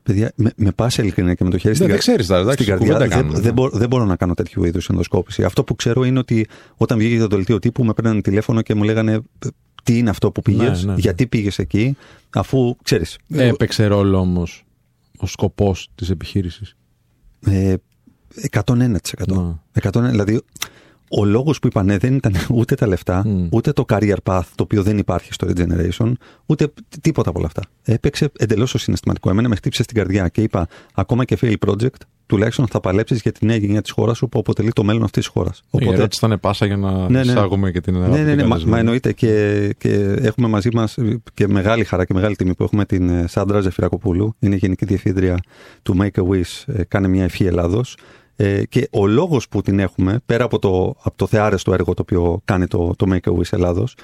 Παιδιά, 0.04 0.32
με, 0.36 0.52
με 0.56 0.72
πάσα 0.72 1.02
ειλικρινά 1.02 1.34
και 1.34 1.44
με 1.44 1.50
το 1.50 1.58
χέρι 1.58 1.76
δεν, 1.76 1.88
στην, 1.88 2.00
ξέρεις, 2.00 2.28
δεν 2.28 2.52
στην 2.52 2.66
καρδιά, 2.66 2.98
δεν, 2.98 3.30
δεν, 3.32 3.54
μπορώ, 3.54 3.78
δεν 3.78 3.88
μπορώ 3.88 4.06
να 4.06 4.16
κάνω 4.16 4.34
τέτοιου 4.34 4.64
είδους 4.64 4.90
ενδοσκόπηση. 4.90 5.44
Αυτό 5.44 5.64
που 5.64 5.76
ξέρω 5.76 6.04
είναι 6.04 6.20
ότι 6.20 6.48
όταν 6.78 6.98
βγήκε 6.98 7.20
το 7.20 7.28
δελτίο 7.28 7.60
τύπου, 7.60 7.84
με 7.84 7.94
παίρνανε 7.94 8.22
τηλέφωνο 8.22 8.62
και 8.62 8.76
μου 8.76 8.84
λέγανε 8.84 9.22
τι 9.84 9.98
είναι 9.98 10.10
αυτό 10.10 10.32
που 10.32 10.42
πήγες, 10.42 10.84
ναι, 10.84 10.88
ναι, 10.88 10.94
ναι. 10.94 11.00
γιατί 11.00 11.28
πήγες 11.28 11.60
εκεί, 11.60 11.98
αφού 12.30 12.76
ξέρεις. 12.84 13.18
Έπαιξε 13.28 13.86
ρόλο 13.86 14.18
όμως 14.18 14.64
ο 15.18 15.28
σκοπός 15.28 15.90
της 15.96 16.10
επιχείρησης. 16.10 16.76
Ε, 17.46 17.74
101%. 18.52 18.96
101%. 19.82 20.10
Δηλαδή, 20.10 20.42
ο 21.10 21.26
λόγος 21.26 21.60
που 21.60 21.68
είπα 21.68 21.84
ναι 21.84 21.98
δεν 21.98 22.16
ήταν 22.16 22.34
ούτε 22.60 22.76
τα 22.76 22.88
λεφτά, 22.88 23.26
mm. 23.26 23.48
ούτε 23.50 23.72
το 23.72 23.86
career 23.88 24.18
path 24.24 24.42
το 24.56 24.64
οποίο 24.64 24.84
δεν 24.84 24.98
υπάρχει 24.98 25.34
στο 25.34 25.48
Regeneration, 25.48 26.12
ούτε 26.46 26.74
τίποτα 27.02 27.30
από 27.30 27.40
όλα 27.40 27.48
αυτά. 27.48 27.62
Έπαιξε 27.84 28.32
εντελώς 28.38 28.72
το 28.72 28.78
συναισθηματικό. 28.78 29.30
Εμένα 29.30 29.48
με 29.48 29.56
χτύπησε 29.56 29.84
στην 29.84 29.96
καρδιά 29.96 30.28
και 30.28 30.42
είπα, 30.42 30.68
ακόμα 30.94 31.26
και 31.26 31.38
fail 31.42 31.56
project, 31.68 32.02
τουλάχιστον 32.26 32.68
θα 32.68 32.80
παλέψεις 32.80 33.22
για 33.22 33.32
την 33.32 33.48
νέα 33.48 33.58
γενιά 33.58 33.82
της 33.82 33.92
χώρας 33.92 34.18
σου 34.18 34.30
που 34.30 34.40
αποτελεί 34.40 34.72
το 34.72 34.84
μέλλον 34.84 35.04
αυτής 35.04 35.24
της 35.24 35.34
χώρας. 35.34 35.64
Οπότε... 35.70 35.92
Η 35.92 35.94
ερώτηση 35.94 36.26
ήταν 36.26 36.40
πάσα 36.40 36.66
για 36.66 36.78
να 36.78 36.92
ναι, 36.92 37.08
ναι. 37.08 37.32
εισάγουμε 37.32 37.72
και 37.72 37.82
την 37.82 37.96
Ελλάδα. 37.96 38.18
Ναι, 38.18 38.24
ναι, 38.24 38.36
ναι, 38.36 38.44
μα, 38.44 38.62
μα 38.66 38.78
εννοείται 38.78 39.14
και, 39.14 39.76
και 39.78 39.94
έχουμε 40.20 40.48
μαζί 40.48 40.70
μας 40.74 40.98
και 41.34 41.48
μεγάλη 41.48 41.84
χαρά 41.84 42.06
και 42.06 42.14
μεγάλη 42.14 42.36
τιμή 42.36 42.54
που 42.56 42.64
έχουμε 42.64 42.86
την 42.86 43.10
ε, 43.10 43.28
Σάντρα 43.28 43.60
Ζεφυρακοπούλου. 43.60 44.36
Είναι 44.40 44.56
γενική 44.56 44.86
διευθύντρια 44.86 45.38
του 45.82 45.98
Make 46.00 46.22
a 46.22 46.28
Wish, 46.28 46.74
ε, 46.74 46.84
κάνει 46.84 47.08
μια 47.08 47.24
ευχή 47.24 47.46
Ελλάδος. 47.46 47.98
Ε, 48.42 48.66
και 48.66 48.88
ο 48.92 49.08
λόγος 49.08 49.48
που 49.50 49.62
την 49.62 49.80
έχουμε, 49.80 50.20
πέρα 50.26 50.44
από 50.44 50.60
το, 50.60 50.96
από 51.02 51.18
το 51.18 51.28
θεάρεστο 51.28 51.74
έργο 51.74 51.94
το 51.94 52.02
οποίο 52.02 52.42
κάνει 52.46 52.68
το, 52.68 52.94
το 52.96 53.06
Make 53.10 53.32
a 53.32 53.38
Wish 53.38 53.52
Ελλάδος, 53.52 53.96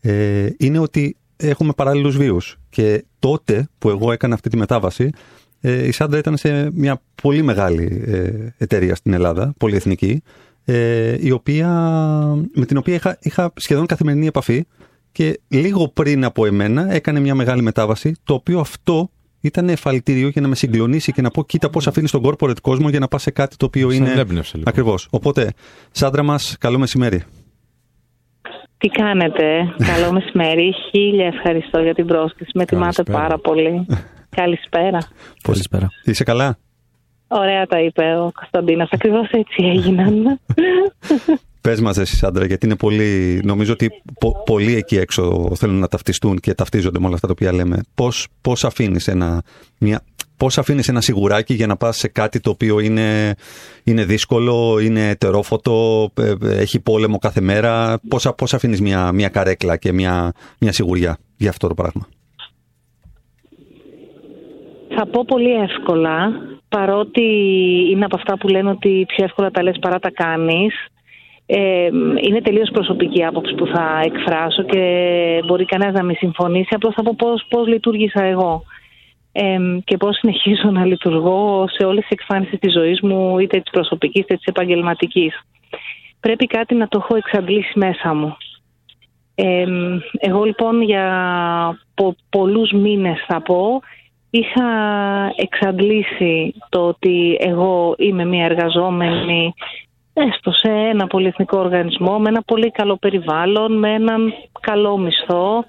ε, 0.00 0.48
είναι 0.58 0.78
ότι 0.78 1.16
έχουμε 1.36 1.72
παράλληλους 1.72 2.16
βίους. 2.16 2.58
Και 2.70 3.04
τότε 3.18 3.68
που 3.78 3.88
εγώ 3.88 4.12
έκανα 4.12 4.34
αυτή 4.34 4.48
τη 4.48 4.56
μετάβαση, 4.56 5.10
ε, 5.60 5.86
η 5.86 5.90
Σάντρα 5.90 6.18
ήταν 6.18 6.36
σε 6.36 6.70
μια 6.72 7.02
πολύ 7.22 7.42
μεγάλη 7.42 8.02
ε, 8.06 8.48
εταιρεία 8.58 8.94
στην 8.94 9.12
Ελλάδα, 9.12 9.54
πολυεθνική, 9.58 10.22
ε, 10.64 11.16
η 11.20 11.30
οποία, 11.30 11.68
με 12.54 12.64
την 12.66 12.76
οποία 12.76 12.94
είχα, 12.94 13.18
είχα 13.20 13.52
σχεδόν 13.56 13.86
καθημερινή 13.86 14.26
επαφή 14.26 14.64
και 15.12 15.40
λίγο 15.48 15.88
πριν 15.88 16.24
από 16.24 16.46
εμένα 16.46 16.92
έκανε 16.92 17.20
μια 17.20 17.34
μεγάλη 17.34 17.62
μετάβαση, 17.62 18.14
το 18.24 18.34
οποίο 18.34 18.60
αυτό 18.60 19.10
ήταν 19.44 19.68
εφαλτήριο 19.68 20.28
για 20.28 20.40
να 20.40 20.48
με 20.48 20.54
συγκλονίσει 20.54 21.12
και 21.12 21.22
να 21.22 21.30
πω: 21.30 21.44
Κοίτα 21.44 21.70
πώς 21.70 21.86
αφήνεις 21.86 22.10
τον 22.10 22.22
corporate 22.24 22.60
κόσμο 22.60 22.88
για 22.88 22.98
να 22.98 23.08
πας 23.08 23.22
σε 23.22 23.30
κάτι 23.30 23.56
το 23.56 23.66
οποίο 23.66 23.90
είναι. 23.90 24.14
Λοιπόν. 24.14 24.42
Ακριβώς. 24.64 25.08
Οπότε, 25.10 25.52
Σάντρα 25.90 26.22
μας, 26.22 26.56
καλό 26.60 26.78
μεσημέρι. 26.78 27.22
Τι 28.78 28.88
κάνετε, 28.88 29.74
καλό 29.76 30.12
μεσημέρι. 30.12 30.74
Χίλια 30.90 31.26
ευχαριστώ 31.26 31.80
για 31.80 31.94
την 31.94 32.06
πρόσκληση. 32.06 32.50
Με 32.54 32.64
τιμάτε 32.64 33.02
πάρα 33.02 33.38
πολύ. 33.38 33.86
Καλησπέρα. 34.36 34.98
Καλησπέρα. 35.42 35.88
Είσαι 36.04 36.24
καλά; 36.24 36.58
Ωραία 37.28 37.66
τα 37.66 37.80
είπε 37.80 38.16
ο 38.18 38.32
Κωνσταντίνος. 38.34 38.88
Ακριβώς 38.92 39.30
έτσι 39.30 39.64
έγιναν. 39.64 40.14
Πες 41.68 41.80
μας, 41.80 41.98
εσύ, 41.98 42.26
Άντρα, 42.26 42.44
γιατί 42.44 42.66
είναι 42.66 42.76
πολύ. 42.76 43.40
Νομίζω 43.44 43.72
ότι 43.72 43.90
πο, 44.20 44.42
πολλοί 44.44 44.74
εκεί 44.74 44.96
έξω 44.96 45.52
θέλουν 45.54 45.78
να 45.78 45.88
ταυτιστούν 45.88 46.38
και 46.38 46.54
ταυτίζονται 46.54 46.98
με 46.98 47.06
όλα 47.06 47.14
αυτά 47.14 47.26
τα 47.26 47.32
οποία 47.32 47.52
λέμε. 47.52 47.80
Πώς 47.94 48.26
πώς 48.40 48.64
αφήνεις 48.64 49.08
ένα, 49.08 49.42
μια, 49.78 50.00
πώς 50.36 50.58
αφήνεις 50.58 50.88
ένα 50.88 51.00
σιγουράκι 51.00 51.54
για 51.54 51.66
να 51.66 51.76
πας 51.76 51.96
σε 51.96 52.08
κάτι 52.08 52.40
το 52.40 52.50
οποίο 52.50 52.80
είναι, 52.80 53.34
είναι 53.84 54.04
δύσκολο, 54.04 54.78
είναι 54.78 55.08
ετερόφωτο, 55.08 56.08
ε, 56.14 56.32
ε, 56.42 56.56
έχει 56.58 56.80
πόλεμο 56.80 57.18
κάθε 57.18 57.40
μέρα. 57.40 58.00
Πώς, 58.08 58.32
πώς 58.36 58.54
αφήνεις 58.54 58.80
μια, 58.80 59.12
μια 59.12 59.28
καρέκλα 59.28 59.76
και 59.76 59.92
μια, 59.92 60.32
μια 60.58 60.72
σιγουριά 60.72 61.18
για 61.36 61.50
αυτό 61.50 61.68
το 61.68 61.74
πράγμα; 61.74 62.08
Θα 64.96 65.06
πω 65.06 65.24
πολύ 65.24 65.52
εύκολα, 65.52 66.30
παρότι 66.68 67.22
είναι 67.90 68.04
από 68.04 68.16
αυτά 68.16 68.38
που 68.38 68.48
λένε 68.48 68.70
ότι 68.70 69.04
πιο 69.08 69.24
εύκολα 69.24 69.50
τα 69.50 69.62
λες 69.62 69.78
παρά 69.80 69.98
τα 69.98 70.10
κάνεις. 70.10 70.74
Ε, 71.46 71.88
είναι 72.20 72.40
τελείως 72.42 72.70
προσωπική 72.70 73.24
άποψη 73.24 73.54
που 73.54 73.66
θα 73.66 74.00
εκφράσω 74.04 74.62
και 74.62 75.42
μπορεί 75.46 75.64
κανένας 75.64 75.94
να 75.94 76.02
μην 76.02 76.16
συμφωνήσει. 76.16 76.74
Απλώς 76.74 76.94
θα 76.94 77.02
πω 77.02 77.14
πώς, 77.18 77.46
πώς 77.48 77.66
λειτουργήσα 77.66 78.22
εγώ 78.22 78.62
ε, 79.32 79.58
και 79.84 79.96
πώς 79.96 80.16
συνεχίζω 80.16 80.70
να 80.70 80.84
λειτουργώ 80.84 81.64
σε 81.68 81.84
όλες 81.86 82.00
τις 82.02 82.10
εκφάνσεις 82.10 82.58
της 82.58 82.72
ζωής 82.72 83.00
μου, 83.00 83.38
είτε 83.38 83.60
της 83.60 83.70
προσωπικής 83.70 84.22
είτε 84.22 84.34
της 84.34 84.44
επαγγελματικής. 84.44 85.40
Πρέπει 86.20 86.46
κάτι 86.46 86.74
να 86.74 86.88
το 86.88 86.98
έχω 87.02 87.16
εξαντλήσει 87.16 87.78
μέσα 87.78 88.14
μου. 88.14 88.36
Ε, 89.34 89.64
εγώ 90.18 90.44
λοιπόν 90.44 90.82
για 90.82 91.06
πο, 91.94 92.16
πολλούς 92.30 92.72
μήνες 92.72 93.24
θα 93.26 93.42
πω 93.42 93.80
είχα 94.30 94.66
εξαντλήσει 95.36 96.54
το 96.68 96.86
ότι 96.86 97.36
εγώ 97.40 97.94
είμαι 97.98 98.24
μια 98.24 98.44
εργαζόμενη 98.44 99.54
έστω 100.14 100.52
σε 100.52 100.68
ένα 100.68 101.06
πολυεθνικό 101.06 101.58
οργανισμό, 101.58 102.18
με 102.18 102.28
ένα 102.28 102.42
πολύ 102.42 102.70
καλό 102.70 102.96
περιβάλλον, 102.96 103.78
με 103.78 103.92
έναν 103.92 104.32
καλό 104.60 104.98
μισθό. 104.98 105.64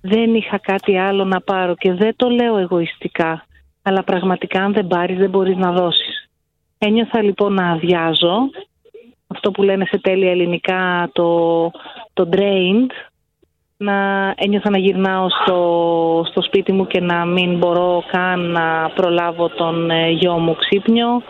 Δεν 0.00 0.34
είχα 0.34 0.58
κάτι 0.58 0.98
άλλο 0.98 1.24
να 1.24 1.40
πάρω 1.40 1.74
και 1.74 1.92
δεν 1.92 2.16
το 2.16 2.28
λέω 2.28 2.56
εγωιστικά, 2.56 3.46
αλλά 3.82 4.02
πραγματικά 4.04 4.62
αν 4.64 4.72
δεν 4.72 4.86
πάρεις 4.86 5.18
δεν 5.18 5.30
μπορείς 5.30 5.56
να 5.56 5.72
δώσεις. 5.72 6.30
Ένιωθα 6.78 7.22
λοιπόν 7.22 7.54
να 7.54 7.70
αδειάζω, 7.70 8.50
αυτό 9.26 9.50
που 9.50 9.62
λένε 9.62 9.84
σε 9.84 9.98
τέλεια 9.98 10.30
ελληνικά 10.30 11.10
το, 11.12 11.70
το 12.12 12.28
drained, 12.32 12.90
να 13.76 13.94
ένιωθα 14.36 14.70
να 14.70 14.78
γυρνάω 14.78 15.26
στο, 15.30 16.22
στο 16.30 16.42
σπίτι 16.42 16.72
μου 16.72 16.86
και 16.86 17.00
να 17.00 17.24
μην 17.24 17.58
μπορώ 17.58 18.02
καν 18.10 18.40
να 18.40 18.90
προλάβω 18.94 19.48
τον 19.48 19.90
ε, 19.90 20.10
γιο 20.10 20.38
μου 20.38 20.54
ξύπνιο. 20.54 21.22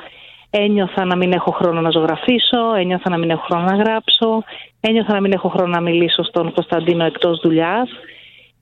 Ένιωθα 0.55 1.05
να 1.05 1.17
μην 1.17 1.33
έχω 1.33 1.51
χρόνο 1.51 1.81
να 1.81 1.91
ζωγραφίσω, 1.91 2.75
ένιωθα 2.79 3.11
να 3.11 3.19
μην 3.19 3.31
έχω 3.31 3.43
χρόνο 3.43 3.65
να 3.65 3.77
γράψω, 3.77 4.45
ένιωθα 4.81 5.13
να 5.13 5.21
μην 5.21 5.33
έχω 5.33 5.49
χρόνο 5.49 5.69
να 5.69 5.81
μιλήσω 5.81 6.23
στον 6.23 6.53
Κωνσταντίνο 6.53 7.05
εκτός 7.05 7.41
δουλειάς 7.43 7.89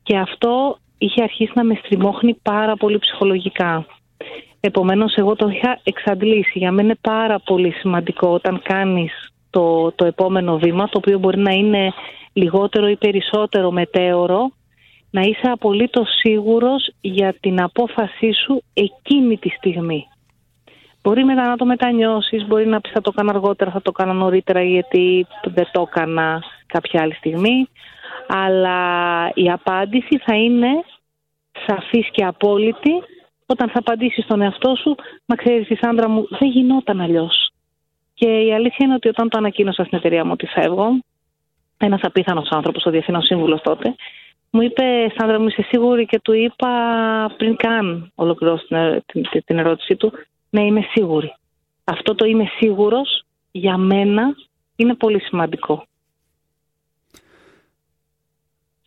και 0.02 0.16
αυτό 0.16 0.78
είχε 0.98 1.22
αρχίσει 1.22 1.52
να 1.54 1.64
με 1.64 1.74
στριμώχνει 1.74 2.34
πάρα 2.42 2.76
πολύ 2.76 2.98
ψυχολογικά. 2.98 3.86
Επομένως 4.60 5.14
εγώ 5.14 5.36
το 5.36 5.48
είχα 5.48 5.80
εξαντλήσει. 5.82 6.58
Για 6.58 6.70
μένα 6.72 6.82
είναι 6.82 6.98
πάρα 7.00 7.38
πολύ 7.38 7.70
σημαντικό 7.70 8.28
όταν 8.28 8.62
κάνεις 8.62 9.12
το, 9.50 9.92
το 9.92 10.04
επόμενο 10.04 10.58
βήμα, 10.58 10.84
το 10.84 10.98
οποίο 10.98 11.18
μπορεί 11.18 11.38
να 11.38 11.52
είναι 11.52 11.92
λιγότερο 12.32 12.88
ή 12.88 12.96
περισσότερο 12.96 13.70
μετέωρο, 13.70 14.50
να 15.10 15.20
είσαι 15.20 15.48
απολύτως 15.50 16.08
σίγουρος 16.20 16.92
για 17.00 17.36
την 17.40 17.62
απόφασή 17.62 18.32
σου 18.44 18.62
εκείνη 18.74 19.36
τη 19.36 19.48
στιγμή. 19.48 20.06
Μπορεί 21.02 21.24
μετά 21.24 21.48
να 21.48 21.56
το 21.56 21.64
μετανιώσεις, 21.64 22.46
μπορεί 22.46 22.66
να 22.66 22.80
πεις 22.80 22.92
θα 22.92 23.00
το 23.00 23.10
κάνω 23.10 23.30
αργότερα, 23.30 23.70
θα 23.70 23.82
το 23.82 23.92
κάνω 23.92 24.12
νωρίτερα 24.12 24.62
γιατί 24.62 25.26
δεν 25.44 25.68
το 25.72 25.86
έκανα 25.88 26.42
κάποια 26.66 27.02
άλλη 27.02 27.14
στιγμή. 27.14 27.68
Αλλά 28.28 29.30
η 29.34 29.50
απάντηση 29.50 30.18
θα 30.18 30.34
είναι 30.36 30.68
σαφής 31.66 32.10
και 32.10 32.24
απόλυτη 32.24 32.92
όταν 33.46 33.68
θα 33.68 33.78
απαντήσεις 33.78 34.24
στον 34.24 34.40
εαυτό 34.42 34.74
σου 34.76 34.94
«Μα 35.26 35.34
ξέρεις 35.34 35.68
η 35.68 35.74
Σάντρα 35.74 36.08
μου 36.08 36.26
δεν 36.38 36.48
γινόταν 36.48 37.00
αλλιώς. 37.00 37.50
Και 38.14 38.40
η 38.40 38.54
αλήθεια 38.54 38.86
είναι 38.86 38.94
ότι 38.94 39.08
όταν 39.08 39.28
το 39.28 39.38
ανακοίνωσα 39.38 39.84
στην 39.84 39.98
εταιρεία 39.98 40.24
μου 40.24 40.30
ότι 40.32 40.46
φεύγω, 40.46 40.98
ένας 41.76 42.00
απίθανος 42.02 42.48
άνθρωπος, 42.50 42.84
ο 42.84 42.90
διευθύνων 42.90 43.22
σύμβουλος 43.22 43.60
τότε, 43.62 43.94
μου 44.50 44.60
είπε, 44.60 45.12
Σάντρα 45.16 45.40
μου 45.40 45.46
είσαι 45.46 45.62
σίγουρη; 45.62 46.06
και 46.06 46.20
του 46.20 46.32
είπα 46.32 46.70
πριν 47.36 47.56
καν 47.56 48.12
ολοκληρώσει 48.14 48.66
την, 49.06 49.22
την, 49.30 49.44
την 49.44 49.58
ερώτησή 49.58 49.96
του, 49.96 50.12
ναι 50.50 50.64
είμαι 50.64 50.80
σίγουρη. 50.94 51.34
Αυτό 51.84 52.14
το 52.14 52.24
είμαι 52.24 52.44
σίγουρος 52.58 53.24
για 53.50 53.76
μένα 53.76 54.22
είναι 54.76 54.94
πολύ 54.94 55.20
σημαντικό. 55.20 55.84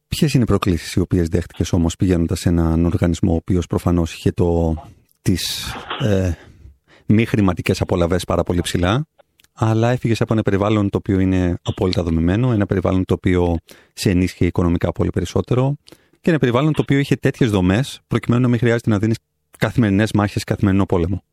Ποιες 0.07 0.34
είναι 0.34 0.44
οι 0.44 0.48
προκλήσεις 0.48 0.94
οι 0.94 0.99
οποίες 0.99 1.27
δέχτηκες 1.27 1.73
όμως 1.73 1.95
πηγαίνοντας 1.95 2.40
σε 2.40 2.49
έναν 2.49 2.85
οργανισμό 2.85 3.31
ο 3.31 3.35
οποίος 3.35 3.68
προφανώς 3.68 4.14
είχε 4.14 4.31
το, 4.31 4.76
τις 5.22 5.73
ε, 5.99 6.31
μη 7.06 7.26
χρηματικές 7.26 7.81
απολαυές 7.81 8.23
πάρα 8.23 8.44
πολύ 8.44 8.61
ψηλά 8.61 9.07
αλλά 9.53 9.91
έφυγες 9.91 10.22
από 10.22 10.34
ένα 10.34 10.41
περιβάλλον 10.41 10.90
το 10.90 10.98
οποίο 10.98 11.19
είναι 11.19 11.57
απόλυτα 11.64 12.03
δομημένο, 12.03 12.52
ένα 12.52 12.65
περιβάλλον 12.65 13.06
το 13.06 13.14
οποίο 13.14 13.57
σε 13.94 14.10
ενίσχυε 14.10 14.45
οικονομικά 14.45 14.91
πολύ 14.91 15.10
περισσότερο 15.10 15.76
και 16.22 16.30
ένα 16.30 16.40
περιβάλλον 16.40 16.73
το 16.73 16.81
οποίο 16.81 16.98
είχε 16.98 17.15
τέτοιες 17.15 17.49
δομές 17.52 18.02
προκειμένου 18.07 18.41
να 18.41 18.48
μην 18.48 18.60
χρειάζεται 18.60 18.90
να 18.90 18.99
δίνεις 18.99 19.18
καθημερινές 19.57 20.11
μάχες, 20.11 20.44
καθημερινό 20.44 20.85
πόλεμο. 20.85 21.23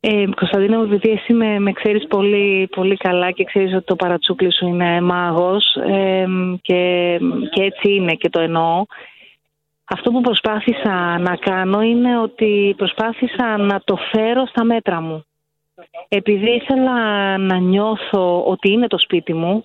Ε, 0.00 0.24
Κωνσταντίνα 0.36 0.76
μου, 0.76 0.82
επειδή 0.82 1.10
εσύ 1.10 1.32
με, 1.32 1.58
με 1.58 1.72
ξέρεις 1.72 2.06
πολύ, 2.06 2.68
πολύ 2.74 2.96
καλά 2.96 3.30
και 3.30 3.44
ξέρεις 3.44 3.74
ότι 3.74 3.84
το 3.84 3.96
παρατσούκλι 3.96 4.52
σου 4.52 4.66
είναι 4.66 5.00
μάγος 5.00 5.74
ε, 5.74 6.26
και, 6.62 7.18
και 7.50 7.62
έτσι 7.62 7.94
είναι 7.94 8.14
και 8.14 8.28
το 8.28 8.40
εννοώ. 8.40 8.84
Αυτό 9.84 10.10
που 10.10 10.20
προσπάθησα 10.20 11.18
να 11.18 11.36
κάνω 11.36 11.80
είναι 11.80 12.18
ότι 12.18 12.74
προσπάθησα 12.76 13.56
να 13.56 13.80
το 13.84 13.96
φέρω 14.12 14.46
στα 14.46 14.64
μέτρα 14.64 15.00
μου. 15.00 15.24
Επειδή 16.08 16.50
ήθελα 16.50 17.38
να 17.38 17.56
νιώθω 17.56 18.44
ότι 18.44 18.72
είναι 18.72 18.86
το 18.86 18.98
σπίτι 18.98 19.34
μου, 19.34 19.64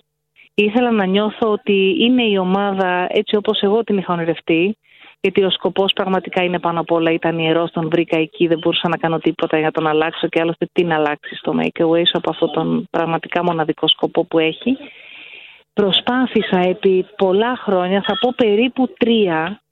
ήθελα 0.54 0.90
να 0.90 1.04
νιώθω 1.04 1.50
ότι 1.50 1.96
είναι 1.98 2.22
η 2.22 2.36
ομάδα 2.36 3.06
έτσι 3.08 3.36
όπως 3.36 3.60
εγώ 3.60 3.84
την 3.84 3.98
είχα 3.98 4.12
ονειρευτεί, 4.12 4.76
γιατί 5.22 5.44
ο 5.44 5.50
σκοπός 5.50 5.92
πραγματικά 5.92 6.42
είναι 6.42 6.58
πάνω 6.58 6.80
απ' 6.80 6.90
όλα. 6.90 7.10
Ήταν 7.10 7.38
ιερός, 7.38 7.70
τον 7.70 7.88
βρήκα 7.88 8.18
εκεί, 8.18 8.46
δεν 8.46 8.58
μπορούσα 8.58 8.88
να 8.88 8.96
κάνω 8.96 9.18
τίποτα 9.18 9.56
για 9.56 9.66
να 9.66 9.72
τον 9.72 9.86
αλλάξω 9.86 10.28
και 10.28 10.40
άλλωστε 10.40 10.66
τι 10.72 10.84
να 10.84 10.94
αλλάξεις 10.94 11.40
το 11.40 11.54
Make 11.60 11.82
a 11.82 11.88
Wish 11.90 12.10
από 12.12 12.30
αυτόν 12.30 12.50
τον 12.52 12.86
πραγματικά 12.90 13.44
μοναδικό 13.44 13.88
σκοπό 13.88 14.24
που 14.24 14.38
έχει. 14.38 14.76
Προσπάθησα 15.72 16.58
επί 16.58 17.06
πολλά 17.16 17.56
χρόνια, 17.56 18.02
θα 18.06 18.18
πω 18.20 18.32
περίπου 18.36 18.94
τρία, 18.98 19.62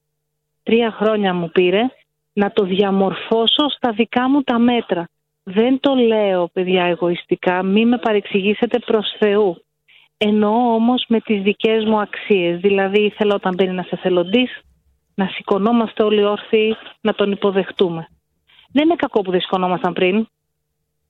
τρία 0.62 0.90
χρόνια 0.90 1.34
μου 1.34 1.50
πήρε, 1.50 1.82
να 2.32 2.52
το 2.52 2.64
διαμορφώσω 2.64 3.68
στα 3.68 3.92
δικά 3.92 4.28
μου 4.28 4.42
τα 4.42 4.58
μέτρα. 4.58 5.08
Δεν 5.42 5.80
το 5.80 5.94
λέω, 5.94 6.48
παιδιά, 6.52 6.84
εγωιστικά, 6.84 7.62
μη 7.62 7.84
με 7.84 7.98
παρεξηγήσετε 7.98 8.78
προς 8.78 9.14
Θεού. 9.18 9.64
Εννοώ 10.18 10.74
όμως 10.74 11.04
με 11.08 11.20
τις 11.20 11.42
δικές 11.42 11.84
μου 11.84 12.00
αξίες. 12.00 12.60
Δηλαδή 12.60 13.00
ήθελα 13.00 13.34
όταν 13.34 13.54
μπαίνει 13.54 13.70
ένας 13.70 13.90
εθελοντής 13.90 14.60
να 15.14 15.26
σηκωνόμαστε 15.26 16.02
όλοι 16.02 16.24
όρθιοι 16.24 16.76
να 17.00 17.14
τον 17.14 17.30
υποδεχτούμε. 17.30 18.08
Δεν 18.72 18.84
είναι 18.84 18.94
κακό 18.94 19.20
που 19.22 19.30
δεν 19.30 19.40
σηκωνόμασταν 19.40 19.92
πριν. 19.92 20.26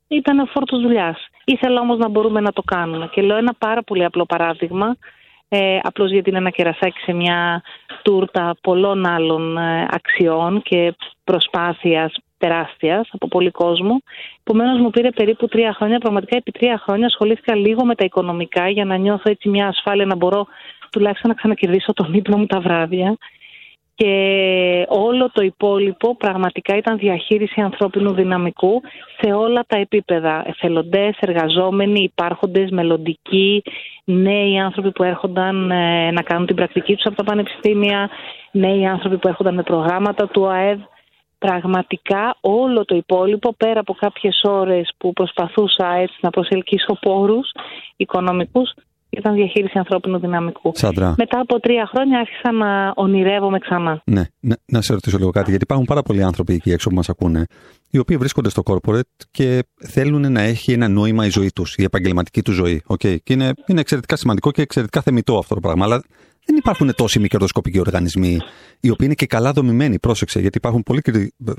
Ήταν 0.08 0.48
φόρτος 0.48 0.80
δουλειάς. 0.80 1.28
Ήθελα 1.44 1.80
όμως 1.80 1.98
να 1.98 2.08
μπορούμε 2.08 2.40
να 2.40 2.52
το 2.52 2.62
κάνουμε. 2.62 3.08
Και 3.12 3.22
λέω 3.22 3.36
ένα 3.36 3.54
πάρα 3.58 3.82
πολύ 3.82 4.04
απλό 4.04 4.24
παράδειγμα. 4.24 4.96
Ε, 5.48 5.78
Απλώς 5.82 6.10
γιατί 6.10 6.28
είναι 6.28 6.38
ένα 6.38 6.50
κερασάκι 6.50 6.98
σε 6.98 7.12
μια 7.12 7.62
τούρτα 8.02 8.56
πολλών 8.60 9.06
άλλων 9.06 9.58
ε, 9.58 9.86
αξιών 9.90 10.62
και 10.62 10.94
προσπάθειας 11.24 12.14
τεράστιας 12.38 13.08
από 13.12 13.28
πολύ 13.28 13.50
κόσμο. 13.50 14.02
Επομένως, 14.40 14.80
μου 14.80 14.90
πήρε 14.90 15.10
περίπου 15.10 15.48
τρία 15.48 15.72
χρόνια. 15.72 15.98
Πραγματικά, 15.98 16.36
επί 16.36 16.50
τρία 16.50 16.78
χρόνια 16.78 17.06
ασχολήθηκα 17.06 17.54
λίγο 17.54 17.84
με 17.84 17.94
τα 17.94 18.04
οικονομικά 18.04 18.68
για 18.68 18.84
να 18.84 18.96
νιώθω 18.96 19.30
έτσι 19.30 19.48
μια 19.48 19.66
ασφάλεια 19.66 20.06
να 20.06 20.16
μπορώ 20.16 20.46
τουλάχιστον 20.90 21.30
να 21.30 21.36
ξανακερδίσω 21.36 21.92
τον 21.92 22.14
ύπνο 22.14 22.36
μου 22.36 22.46
τα 22.46 22.60
βράδια 22.60 23.16
και 24.00 24.86
όλο 24.88 25.30
το 25.32 25.42
υπόλοιπο 25.42 26.16
πραγματικά 26.16 26.76
ήταν 26.76 26.98
διαχείριση 26.98 27.60
ανθρώπινου 27.60 28.12
δυναμικού 28.12 28.82
σε 29.20 29.32
όλα 29.32 29.64
τα 29.66 29.78
επίπεδα. 29.78 30.42
Εθελοντές, 30.46 31.16
εργαζόμενοι, 31.20 32.02
υπάρχοντες, 32.02 32.70
μελλοντικοί, 32.70 33.62
νέοι 34.04 34.58
άνθρωποι 34.58 34.92
που 34.92 35.02
έρχονταν 35.02 35.70
ε, 35.70 36.10
να 36.10 36.22
κάνουν 36.22 36.46
την 36.46 36.56
πρακτική 36.56 36.94
τους 36.94 37.04
από 37.04 37.16
τα 37.16 37.24
πανεπιστήμια, 37.24 38.10
νέοι 38.50 38.86
άνθρωποι 38.86 39.18
που 39.18 39.28
έρχονταν 39.28 39.54
με 39.54 39.62
προγράμματα 39.62 40.28
του 40.28 40.46
ΑΕΔ. 40.46 40.78
Πραγματικά 41.38 42.36
όλο 42.40 42.84
το 42.84 42.96
υπόλοιπο, 42.96 43.54
πέρα 43.56 43.80
από 43.80 43.94
κάποιες 43.94 44.40
ώρες 44.44 44.90
που 44.98 45.12
προσπαθούσα 45.12 45.92
έτσι 45.92 46.18
να 46.20 46.30
προσελκύσω 46.30 46.98
πόρους 47.00 47.50
οικονομικούς, 47.96 48.72
ήταν 49.10 49.34
διαχείριση 49.34 49.78
ανθρώπινου 49.78 50.18
δυναμικού. 50.18 50.72
Σάντρα. 50.74 51.14
Μετά 51.18 51.40
από 51.40 51.60
τρία 51.60 51.86
χρόνια 51.86 52.18
άρχισα 52.18 52.52
να 52.52 52.92
ονειρεύομαι 52.96 53.58
ξανά. 53.58 54.02
Ναι, 54.04 54.22
ναι, 54.40 54.54
να 54.64 54.80
σε 54.80 54.92
ρωτήσω 54.92 55.18
λίγο 55.18 55.30
κάτι, 55.30 55.48
γιατί 55.48 55.64
υπάρχουν 55.64 55.86
πάρα 55.86 56.02
πολλοί 56.02 56.22
άνθρωποι 56.22 56.54
εκεί 56.54 56.70
έξω 56.70 56.88
που 56.88 56.94
μας 56.94 57.08
ακούνε, 57.08 57.46
οι 57.90 57.98
οποίοι 57.98 58.16
βρίσκονται 58.16 58.48
στο 58.48 58.62
corporate 58.64 59.00
και 59.30 59.64
θέλουν 59.76 60.32
να 60.32 60.40
έχει 60.40 60.72
ένα 60.72 60.88
νόημα 60.88 61.26
η 61.26 61.30
ζωή 61.30 61.50
τους, 61.54 61.74
η 61.76 61.82
επαγγελματική 61.82 62.42
τους 62.42 62.54
ζωή. 62.54 62.82
Okay. 62.86 63.16
Και 63.22 63.32
είναι, 63.32 63.52
είναι 63.66 63.80
εξαιρετικά 63.80 64.16
σημαντικό 64.16 64.50
και 64.50 64.62
εξαιρετικά 64.62 65.00
θεμητό 65.00 65.38
αυτό 65.38 65.54
το 65.54 65.60
πράγμα. 65.60 65.84
Αλλά 65.84 66.02
δεν 66.44 66.56
υπάρχουν 66.56 66.94
τόσοι 66.96 67.18
μη 67.18 67.28
κερδοσκοπικοί 67.28 67.78
οργανισμοί, 67.78 68.38
οι 68.80 68.90
οποίοι 68.90 68.98
είναι 69.00 69.14
και 69.14 69.26
καλά 69.26 69.52
δομημένοι. 69.52 69.98
Πρόσεξε, 69.98 70.40
γιατί 70.40 70.56
υπάρχουν 70.56 70.82
πολλοί, 70.82 71.02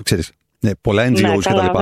ξέρεις, 0.03 0.31
ναι, 0.63 0.71
πολλά 0.81 1.07
NGOs 1.07 1.21
ναι, 1.21 1.37
κτλ. 1.37 1.77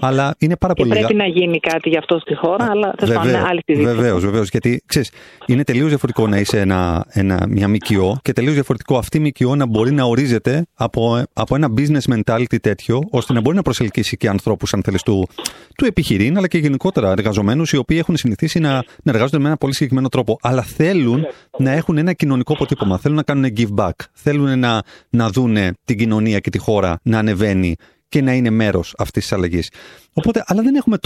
Αλλά 0.00 0.34
είναι 0.38 0.56
πάρα 0.56 0.74
πολύ. 0.74 0.90
Πρέπει 0.90 1.14
να 1.14 1.26
γίνει 1.26 1.60
κάτι 1.60 1.88
γι' 1.88 1.96
αυτό 1.96 2.18
στη 2.18 2.34
χώρα, 2.34 2.66
αλλά 2.70 2.94
θα 2.98 3.22
είναι 3.24 3.44
άλλη 3.48 3.60
συζήτηση. 3.66 3.94
Βεβαίως, 3.94 4.24
βεβαίως. 4.24 4.48
Γιατί 4.48 4.82
ξέρεις, 4.86 5.10
είναι 5.46 5.64
τελείως 5.64 5.88
διαφορετικό 5.88 6.26
να 6.26 6.38
είσαι 6.38 6.60
ένα, 6.60 7.04
ένα, 7.08 7.46
μια 7.48 7.68
ΜΚΟ 7.68 8.18
και 8.22 8.32
τελείως 8.32 8.54
διαφορετικό 8.54 8.98
αυτή 8.98 9.18
η 9.18 9.20
ΜΚΟ 9.20 9.56
να 9.56 9.66
μπορεί 9.66 9.92
να 9.92 10.04
ορίζεται 10.04 10.66
από, 10.74 11.22
από 11.32 11.54
ένα 11.54 11.68
business 11.76 12.14
mentality 12.14 12.56
τέτοιο, 12.60 13.00
ώστε 13.10 13.32
να 13.32 13.40
μπορεί 13.40 13.56
να 13.56 13.62
προσελκύσει 13.62 14.16
και 14.16 14.28
ανθρώπους, 14.28 14.74
αν 14.74 14.82
θέλεις, 14.82 15.02
του, 15.02 15.28
του 15.76 15.84
επιχειρήν, 15.84 16.36
αλλά 16.36 16.48
και 16.48 16.58
γενικότερα 16.58 17.10
εργαζομένους, 17.10 17.72
οι 17.72 17.76
οποίοι 17.76 17.96
έχουν 18.00 18.16
συνηθίσει 18.16 18.58
να, 18.58 18.72
να 19.02 19.12
εργάζονται 19.12 19.38
με 19.38 19.46
ένα 19.46 19.56
πολύ 19.56 19.72
συγκεκριμένο 19.72 20.08
τρόπο. 20.08 20.38
Αλλά 20.42 20.62
θέλουν 20.62 21.26
να 21.58 21.70
έχουν 21.70 21.98
ένα 21.98 22.12
κοινωνικό 22.12 22.52
αποτύπωμα. 22.52 22.98
Θέλουν 22.98 23.16
να 23.16 23.22
κάνουν 23.22 23.52
give 23.56 23.74
back. 23.76 23.90
Θέλουν 24.12 24.58
να, 24.58 24.82
να 25.10 25.28
δουν 25.28 25.56
την 25.84 25.98
κοινωνία 25.98 26.38
και 26.38 26.50
τη 26.50 26.58
χώρα 26.58 26.98
να 27.02 27.18
ανεβαίνει 27.18 27.76
και 28.14 28.22
να 28.22 28.34
είναι 28.34 28.50
μέρος 28.50 28.94
αυτής 28.98 29.22
της 29.22 29.32
αλλαγής. 29.32 29.70
Οπότε, 30.12 30.44
αλλά 30.46 30.62
δεν 30.62 30.74
έχουμε 30.74 30.98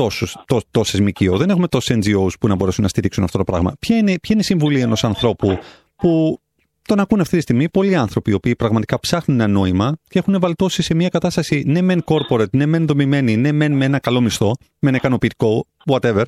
τόσες 0.71 1.01
ΜΚΟ, 1.01 1.37
δεν 1.37 1.51
έχουμε 1.51 1.69
τόσε 1.69 1.99
NGOs 2.03 2.39
που 2.41 2.49
να 2.49 2.55
μπορέσουν 2.55 2.83
να 2.83 2.89
στηρίξουν 2.89 3.25
αυτό 3.25 3.39
το 3.39 3.45
πράγμα. 3.45 3.73
Ποια 3.79 3.97
είναι, 3.97 4.07
ποια 4.07 4.31
είναι 4.31 4.41
η 4.41 4.45
συμβουλή 4.45 4.81
ενός 4.81 5.05
ανθρώπου 5.05 5.59
που 5.97 6.41
τον 6.83 7.01
ακούν 7.01 7.21
αυτή 7.21 7.37
τη 7.37 7.43
στιγμή 7.43 7.69
πολλοί 7.69 7.97
άνθρωποι 7.97 8.31
οι 8.31 8.35
οποίοι 8.35 8.57
πραγματικά 8.57 9.01
ψάχνουν 9.01 9.41
ένα 9.41 9.49
νόημα 9.49 9.97
και 10.09 10.19
έχουν 10.19 10.41
βαλτώσει 10.41 10.83
σε 10.83 10.95
μια 10.95 11.09
κατάσταση 11.09 11.63
ναι 11.67 11.83
μεν 11.83 12.05
corporate, 12.05 12.51
ναι 12.51 12.67
μεν 12.67 12.87
δομημένη, 12.87 13.37
ναι 13.37 13.53
μεν 13.53 13.73
με 13.73 13.85
ένα 13.85 13.99
καλό 13.99 14.21
μισθό, 14.21 14.57
με 14.79 14.89
ένα 14.89 14.97
ικανοποιητικό, 14.97 15.67
whatever. 15.91 16.25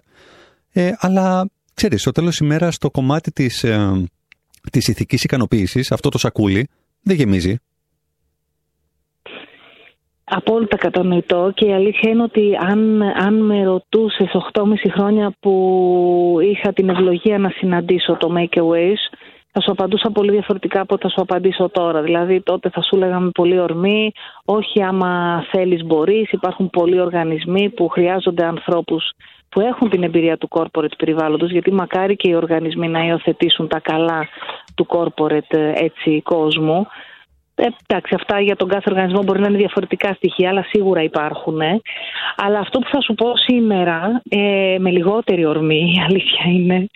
Ε, 0.72 0.90
αλλά 0.98 1.50
ξέρεις, 1.74 2.00
στο 2.00 2.10
τέλος 2.10 2.38
ημέρας 2.38 2.74
στο 2.74 2.90
κομμάτι 2.90 3.32
της 3.32 3.64
ε, 3.64 4.04
της 4.70 4.88
ηθικής 4.88 5.24
ικανοποίησης, 5.24 5.92
αυτό 5.92 6.08
το 6.08 6.18
σακούλι 6.18 6.68
δεν 7.02 7.16
γεμίζει. 7.16 7.56
Απόλυτα 10.32 10.76
κατανοητό 10.76 11.52
και 11.54 11.66
η 11.66 11.72
αλήθεια 11.72 12.10
είναι 12.10 12.22
ότι 12.22 12.56
αν, 12.60 13.02
αν 13.02 13.34
με 13.44 13.64
ρωτούσες 13.64 14.28
8,5 14.52 14.62
χρόνια 14.90 15.34
που 15.40 16.36
είχα 16.42 16.72
την 16.72 16.88
ευλογία 16.88 17.38
να 17.38 17.48
συναντήσω 17.50 18.16
το 18.16 18.34
Make 18.36 18.58
a 18.58 18.62
Wish, 18.62 19.18
θα 19.52 19.60
σου 19.60 19.70
απαντούσα 19.70 20.10
πολύ 20.10 20.30
διαφορετικά 20.30 20.80
από 20.80 20.94
ό,τι 20.94 21.02
θα 21.02 21.08
σου 21.08 21.20
απαντήσω 21.20 21.68
τώρα. 21.68 22.02
Δηλαδή 22.02 22.40
τότε 22.40 22.70
θα 22.70 22.82
σου 22.82 22.96
έλεγα 22.96 23.20
με 23.20 23.30
πολύ 23.30 23.58
ορμή, 23.58 24.12
όχι 24.44 24.82
άμα 24.82 25.44
θέλεις 25.50 25.84
μπορείς, 25.84 26.32
υπάρχουν 26.32 26.70
πολλοί 26.70 27.00
οργανισμοί 27.00 27.70
που 27.70 27.88
χρειάζονται 27.88 28.44
ανθρώπους 28.44 29.10
που 29.48 29.60
έχουν 29.60 29.90
την 29.90 30.02
εμπειρία 30.02 30.38
του 30.38 30.48
corporate 30.50 30.96
περιβάλλοντος, 30.98 31.50
γιατί 31.50 31.72
μακάρι 31.72 32.16
και 32.16 32.28
οι 32.28 32.34
οργανισμοί 32.34 32.88
να 32.88 33.06
υιοθετήσουν 33.06 33.68
τα 33.68 33.80
καλά 33.80 34.28
του 34.74 34.86
corporate 34.88 35.56
έτσι 35.74 36.22
κόσμου. 36.22 36.86
Ε, 37.62 37.68
εντάξει, 37.86 38.14
αυτά 38.14 38.40
για 38.40 38.56
τον 38.56 38.68
κάθε 38.68 38.90
οργανισμό 38.90 39.22
μπορεί 39.22 39.40
να 39.40 39.48
είναι 39.48 39.58
διαφορετικά 39.58 40.12
στοιχεία, 40.12 40.48
αλλά 40.48 40.62
σίγουρα 40.62 41.02
υπάρχουν. 41.02 41.60
Αλλά 42.36 42.58
αυτό 42.58 42.78
που 42.78 42.88
θα 42.92 43.00
σου 43.00 43.14
πω 43.14 43.36
σήμερα, 43.36 44.22
ε, 44.28 44.76
με 44.78 44.90
λιγότερη 44.90 45.44
ορμή, 45.44 45.92
η 45.96 46.00
αλήθεια 46.08 46.44
είναι, 46.46 46.86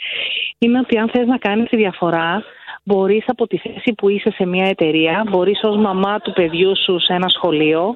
είναι 0.58 0.78
ότι 0.78 0.98
αν 0.98 1.08
θες 1.08 1.26
να 1.26 1.36
κάνεις 1.36 1.68
τη 1.68 1.76
διαφορά, 1.76 2.42
μπορείς 2.82 3.24
από 3.26 3.46
τη 3.46 3.58
θέση 3.58 3.94
που 3.96 4.08
είσαι 4.08 4.30
σε 4.30 4.46
μια 4.46 4.66
εταιρεία, 4.66 5.24
μπορείς 5.30 5.60
ως 5.62 5.76
μαμά 5.76 6.18
του 6.18 6.32
παιδιού 6.32 6.72
σου 6.84 6.98
σε 7.00 7.12
ένα 7.12 7.28
σχολείο, 7.28 7.94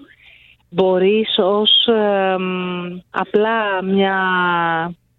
μπορείς 0.71 1.39
ως 1.39 1.89
απλά 3.11 3.83
μια 3.83 4.17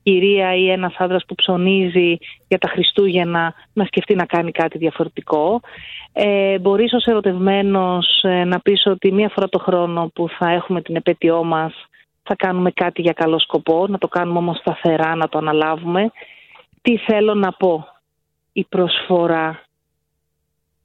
κυρία 0.09 0.55
ή 0.55 0.69
ένας 0.69 0.95
άντρας 0.97 1.23
που 1.27 1.35
ψωνίζει 1.35 2.17
για 2.47 2.57
τα 2.57 2.67
Χριστούγεννα 2.67 3.53
να 3.73 3.85
σκεφτεί 3.85 4.15
να 4.15 4.25
κάνει 4.25 4.51
κάτι 4.51 4.77
διαφορετικό. 4.77 5.59
Ε, 6.13 6.59
μπορείς 6.59 6.93
ως 6.93 7.05
ερωτευμένος 7.05 8.21
ε, 8.23 8.43
να 8.43 8.59
πεις 8.59 8.85
ότι 8.85 9.11
μία 9.11 9.29
φορά 9.29 9.49
το 9.49 9.59
χρόνο 9.59 10.11
που 10.13 10.29
θα 10.29 10.49
έχουμε 10.49 10.81
την 10.81 10.95
επέτειό 10.95 11.43
μας 11.43 11.73
θα 12.23 12.35
κάνουμε 12.35 12.71
κάτι 12.71 13.01
για 13.01 13.13
καλό 13.13 13.39
σκοπό, 13.39 13.87
να 13.87 13.97
το 13.97 14.07
κάνουμε 14.07 14.37
όμως 14.37 14.57
σταθερά, 14.57 15.15
να 15.15 15.29
το 15.29 15.37
αναλάβουμε. 15.37 16.11
Τι 16.81 16.97
θέλω 16.97 17.33
να 17.33 17.51
πω; 17.51 17.87
Η 18.51 18.65
προσφορά 18.69 19.63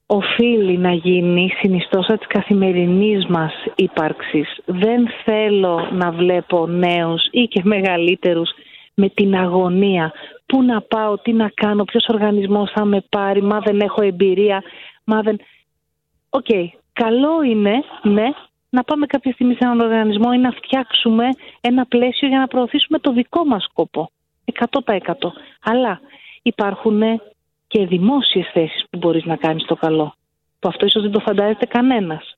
οφείλει 0.06 0.78
να 0.78 0.92
γίνει 0.92 1.50
συνιστώσα 1.58 2.18
της 2.18 2.26
καθημερινής 2.26 3.26
μας 3.26 3.52
ύπαρξης. 3.74 4.58
Δεν 4.64 5.08
θέλω 5.24 5.88
να 5.92 6.10
βλέπω 6.10 6.66
νέους 6.66 7.28
ή 7.30 7.42
και 7.42 7.60
μεγαλύτερους 7.64 8.50
με 8.94 9.08
την 9.08 9.34
αγωνία. 9.36 10.12
Πού 10.46 10.62
να 10.62 10.80
πάω, 10.80 11.18
τι 11.18 11.32
να 11.32 11.48
κάνω, 11.54 11.84
ποιος 11.84 12.06
οργανισμός 12.08 12.70
θα 12.70 12.84
με 12.84 13.04
πάρει, 13.08 13.42
μα 13.42 13.58
δεν 13.58 13.80
έχω 13.80 14.02
εμπειρία, 14.02 14.62
μα 15.04 15.20
δεν... 15.20 15.36
Οκ, 16.30 16.46
καλό 16.92 17.42
είναι, 17.42 17.82
ναι, 18.02 18.28
να 18.70 18.82
πάμε 18.82 19.06
κάποια 19.06 19.32
στιγμή 19.32 19.52
σε 19.52 19.58
έναν 19.60 19.80
οργανισμό 19.80 20.30
ή 20.34 20.38
να 20.38 20.50
φτιάξουμε 20.50 21.28
ένα 21.60 21.86
πλαίσιο 21.86 22.28
για 22.28 22.38
να 22.38 22.46
προωθήσουμε 22.46 22.98
το 22.98 23.12
δικό 23.12 23.44
μας 23.44 23.64
σκοπό. 23.64 24.10
100%. 24.82 25.00
Αλλά 25.62 26.00
υπάρχουν 26.42 27.02
και 27.66 27.86
δημόσιες 27.86 28.50
θέσεις 28.52 28.84
που 28.90 28.98
μπορείς 28.98 29.24
να 29.24 29.36
κάνεις 29.36 29.64
το 29.64 29.74
καλό. 29.74 30.14
Που 30.58 30.68
αυτό 30.68 30.86
ίσως 30.86 31.02
δεν 31.02 31.10
το 31.10 31.20
φαντάζεται 31.20 31.66
κανένας. 31.66 32.36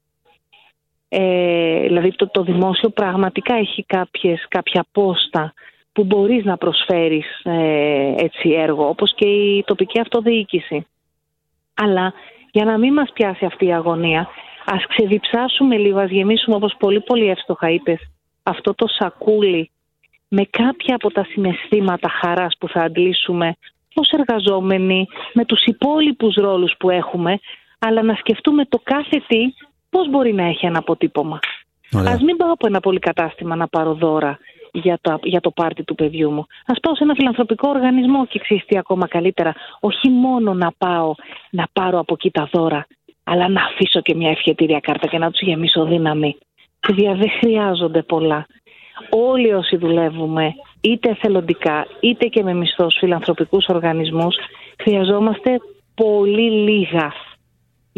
Ε, 1.08 1.80
δηλαδή 1.80 2.14
το, 2.14 2.28
το 2.28 2.42
δημόσιο 2.42 2.88
πραγματικά 2.88 3.54
έχει 3.54 3.84
κάποιες, 3.84 4.46
κάποια 4.48 4.84
πόστα 4.92 5.54
που 5.96 6.04
μπορείς 6.04 6.44
να 6.44 6.56
προσφέρεις 6.56 7.40
ε, 7.42 8.14
έτσι 8.16 8.50
έργο, 8.50 8.88
όπως 8.88 9.14
και 9.14 9.26
η 9.26 9.64
τοπική 9.66 10.00
αυτοδιοίκηση. 10.00 10.86
Αλλά 11.74 12.12
για 12.50 12.64
να 12.64 12.78
μην 12.78 12.92
μας 12.92 13.10
πιάσει 13.12 13.44
αυτή 13.44 13.66
η 13.66 13.74
αγωνία, 13.74 14.28
ας 14.64 14.86
ξεδιψάσουμε 14.86 15.76
λίγο, 15.76 15.98
ας 15.98 16.10
γεμίσουμε 16.10 16.56
όπως 16.56 16.74
πολύ 16.78 17.00
πολύ 17.00 17.28
εύστοχα 17.28 17.70
είπες, 17.70 18.00
αυτό 18.42 18.74
το 18.74 18.86
σακούλι 18.88 19.70
με 20.28 20.44
κάποια 20.50 20.94
από 20.94 21.10
τα 21.12 21.24
συναισθήματα 21.24 22.08
χαράς 22.08 22.56
που 22.58 22.68
θα 22.68 22.80
αντλήσουμε 22.82 23.56
ως 23.94 24.10
εργαζόμενοι, 24.10 25.06
με 25.32 25.44
τους 25.44 25.64
υπόλοιπους 25.64 26.34
ρόλους 26.34 26.74
που 26.78 26.90
έχουμε, 26.90 27.38
αλλά 27.78 28.02
να 28.02 28.14
σκεφτούμε 28.14 28.64
το 28.64 28.80
κάθε 28.82 29.22
τι 29.26 29.54
πώς 29.90 30.10
μπορεί 30.10 30.32
να 30.32 30.44
έχει 30.44 30.66
ένα 30.66 30.78
αποτύπωμα. 30.78 31.38
Ωραία. 31.92 32.12
Ας 32.12 32.20
μην 32.20 32.36
πάω 32.36 32.52
από 32.52 32.66
ένα 32.66 32.80
πολυκατάστημα 32.80 33.56
να 33.56 33.68
πάρω 33.68 33.94
δώρα 33.94 34.38
για 34.78 34.98
το, 35.00 35.18
για 35.22 35.40
το 35.40 35.50
πάρτι 35.50 35.84
του 35.84 35.94
παιδιού 35.94 36.30
μου. 36.30 36.46
Ας 36.66 36.80
πάω 36.80 36.94
σε 36.94 37.02
ένα 37.02 37.14
φιλανθρωπικό 37.14 37.68
οργανισμό 37.68 38.26
και 38.26 38.38
ξέρει 38.38 38.64
ακόμα 38.78 39.08
καλύτερα. 39.08 39.54
Όχι 39.80 40.08
μόνο 40.08 40.54
να 40.54 40.72
πάω 40.78 41.14
να 41.50 41.66
πάρω 41.72 41.98
από 41.98 42.14
εκεί 42.14 42.30
τα 42.30 42.48
δώρα, 42.52 42.86
αλλά 43.24 43.48
να 43.48 43.62
αφήσω 43.64 44.00
και 44.00 44.14
μια 44.14 44.30
ευχετήρια 44.30 44.80
κάρτα 44.80 45.06
και 45.06 45.18
να 45.18 45.30
τους 45.30 45.40
γεμίσω 45.40 45.84
δύναμη. 45.84 46.36
Παιδιά 46.80 47.14
δεν 47.14 47.30
χρειάζονται 47.40 48.02
πολλά. 48.02 48.46
Όλοι 49.10 49.52
όσοι 49.52 49.76
δουλεύουμε, 49.76 50.54
είτε 50.80 51.10
εθελοντικά, 51.10 51.86
είτε 52.00 52.26
και 52.26 52.42
με 52.42 52.54
μισθούς 52.54 52.96
φιλανθρωπικούς 52.98 53.66
οργανισμούς, 53.68 54.36
χρειαζόμαστε 54.82 55.60
πολύ 55.94 56.50
λίγα 56.50 57.12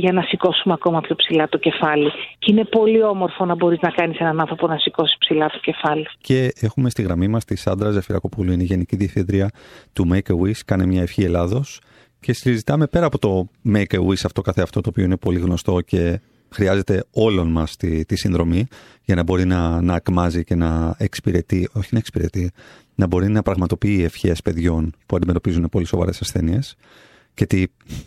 για 0.03 0.12
να 0.12 0.23
σηκώσουμε 0.23 0.75
ακόμα 0.75 1.01
πιο 1.01 1.15
ψηλά 1.15 1.49
το 1.49 1.59
κεφάλι. 1.59 2.11
Και 2.39 2.51
είναι 2.51 2.65
πολύ 2.65 3.03
όμορφο 3.03 3.45
να 3.45 3.55
μπορείς 3.55 3.79
να 3.81 3.91
κάνεις 3.91 4.19
έναν 4.19 4.41
άνθρωπο 4.41 4.66
να 4.66 4.79
σηκώσει 4.79 5.16
ψηλά 5.19 5.47
το 5.47 5.59
κεφάλι. 5.59 6.07
Και 6.20 6.53
έχουμε 6.61 6.91
στη 6.91 7.03
γραμμή 7.03 7.29
μας 7.29 7.45
τη 7.45 7.57
Σάντρα 7.57 7.91
Ζεφυρακοπούλου, 7.91 8.53
είναι 8.53 8.62
η 8.62 8.66
Γενική 8.66 8.97
Διευθύντρια 8.97 9.51
του 9.93 10.09
Make 10.12 10.31
a 10.33 10.47
Wish, 10.47 10.61
κάνε 10.65 10.87
μια 10.87 11.03
ευχή 11.03 11.23
Ελλάδος. 11.23 11.81
Και 12.20 12.33
συζητάμε 12.33 12.87
πέρα 12.87 13.07
από 13.07 13.19
το 13.19 13.49
Make 13.75 13.95
a 13.95 14.07
Wish 14.07 14.23
αυτό 14.25 14.41
καθεαυτό 14.41 14.81
το 14.81 14.89
οποίο 14.89 15.05
είναι 15.05 15.16
πολύ 15.16 15.39
γνωστό 15.39 15.81
και 15.81 16.20
χρειάζεται 16.49 17.05
όλων 17.12 17.51
μας 17.51 17.77
τη, 17.77 18.05
τη 18.05 18.16
συνδρομή 18.16 18.66
για 19.05 19.15
να 19.15 19.23
μπορεί 19.23 19.45
να, 19.45 19.81
να 19.81 19.95
ακμάζει 19.95 20.45
και 20.45 20.55
να 20.55 20.95
εξυπηρετεί, 20.99 21.69
όχι 21.73 21.89
να 21.93 21.99
εξυπηρετεί, 21.99 22.51
να 22.95 23.07
μπορεί 23.07 23.29
να 23.29 23.43
πραγματοποιεί 23.43 24.01
ευχές 24.05 24.43
παιδιών 24.43 24.93
που 25.07 25.16
αντιμετωπίζουν 25.16 25.69
πολύ 25.70 25.87
σοβαρές 25.87 26.20
ασθένειες 26.20 26.77
και 27.39 27.47
τι, 27.47 27.65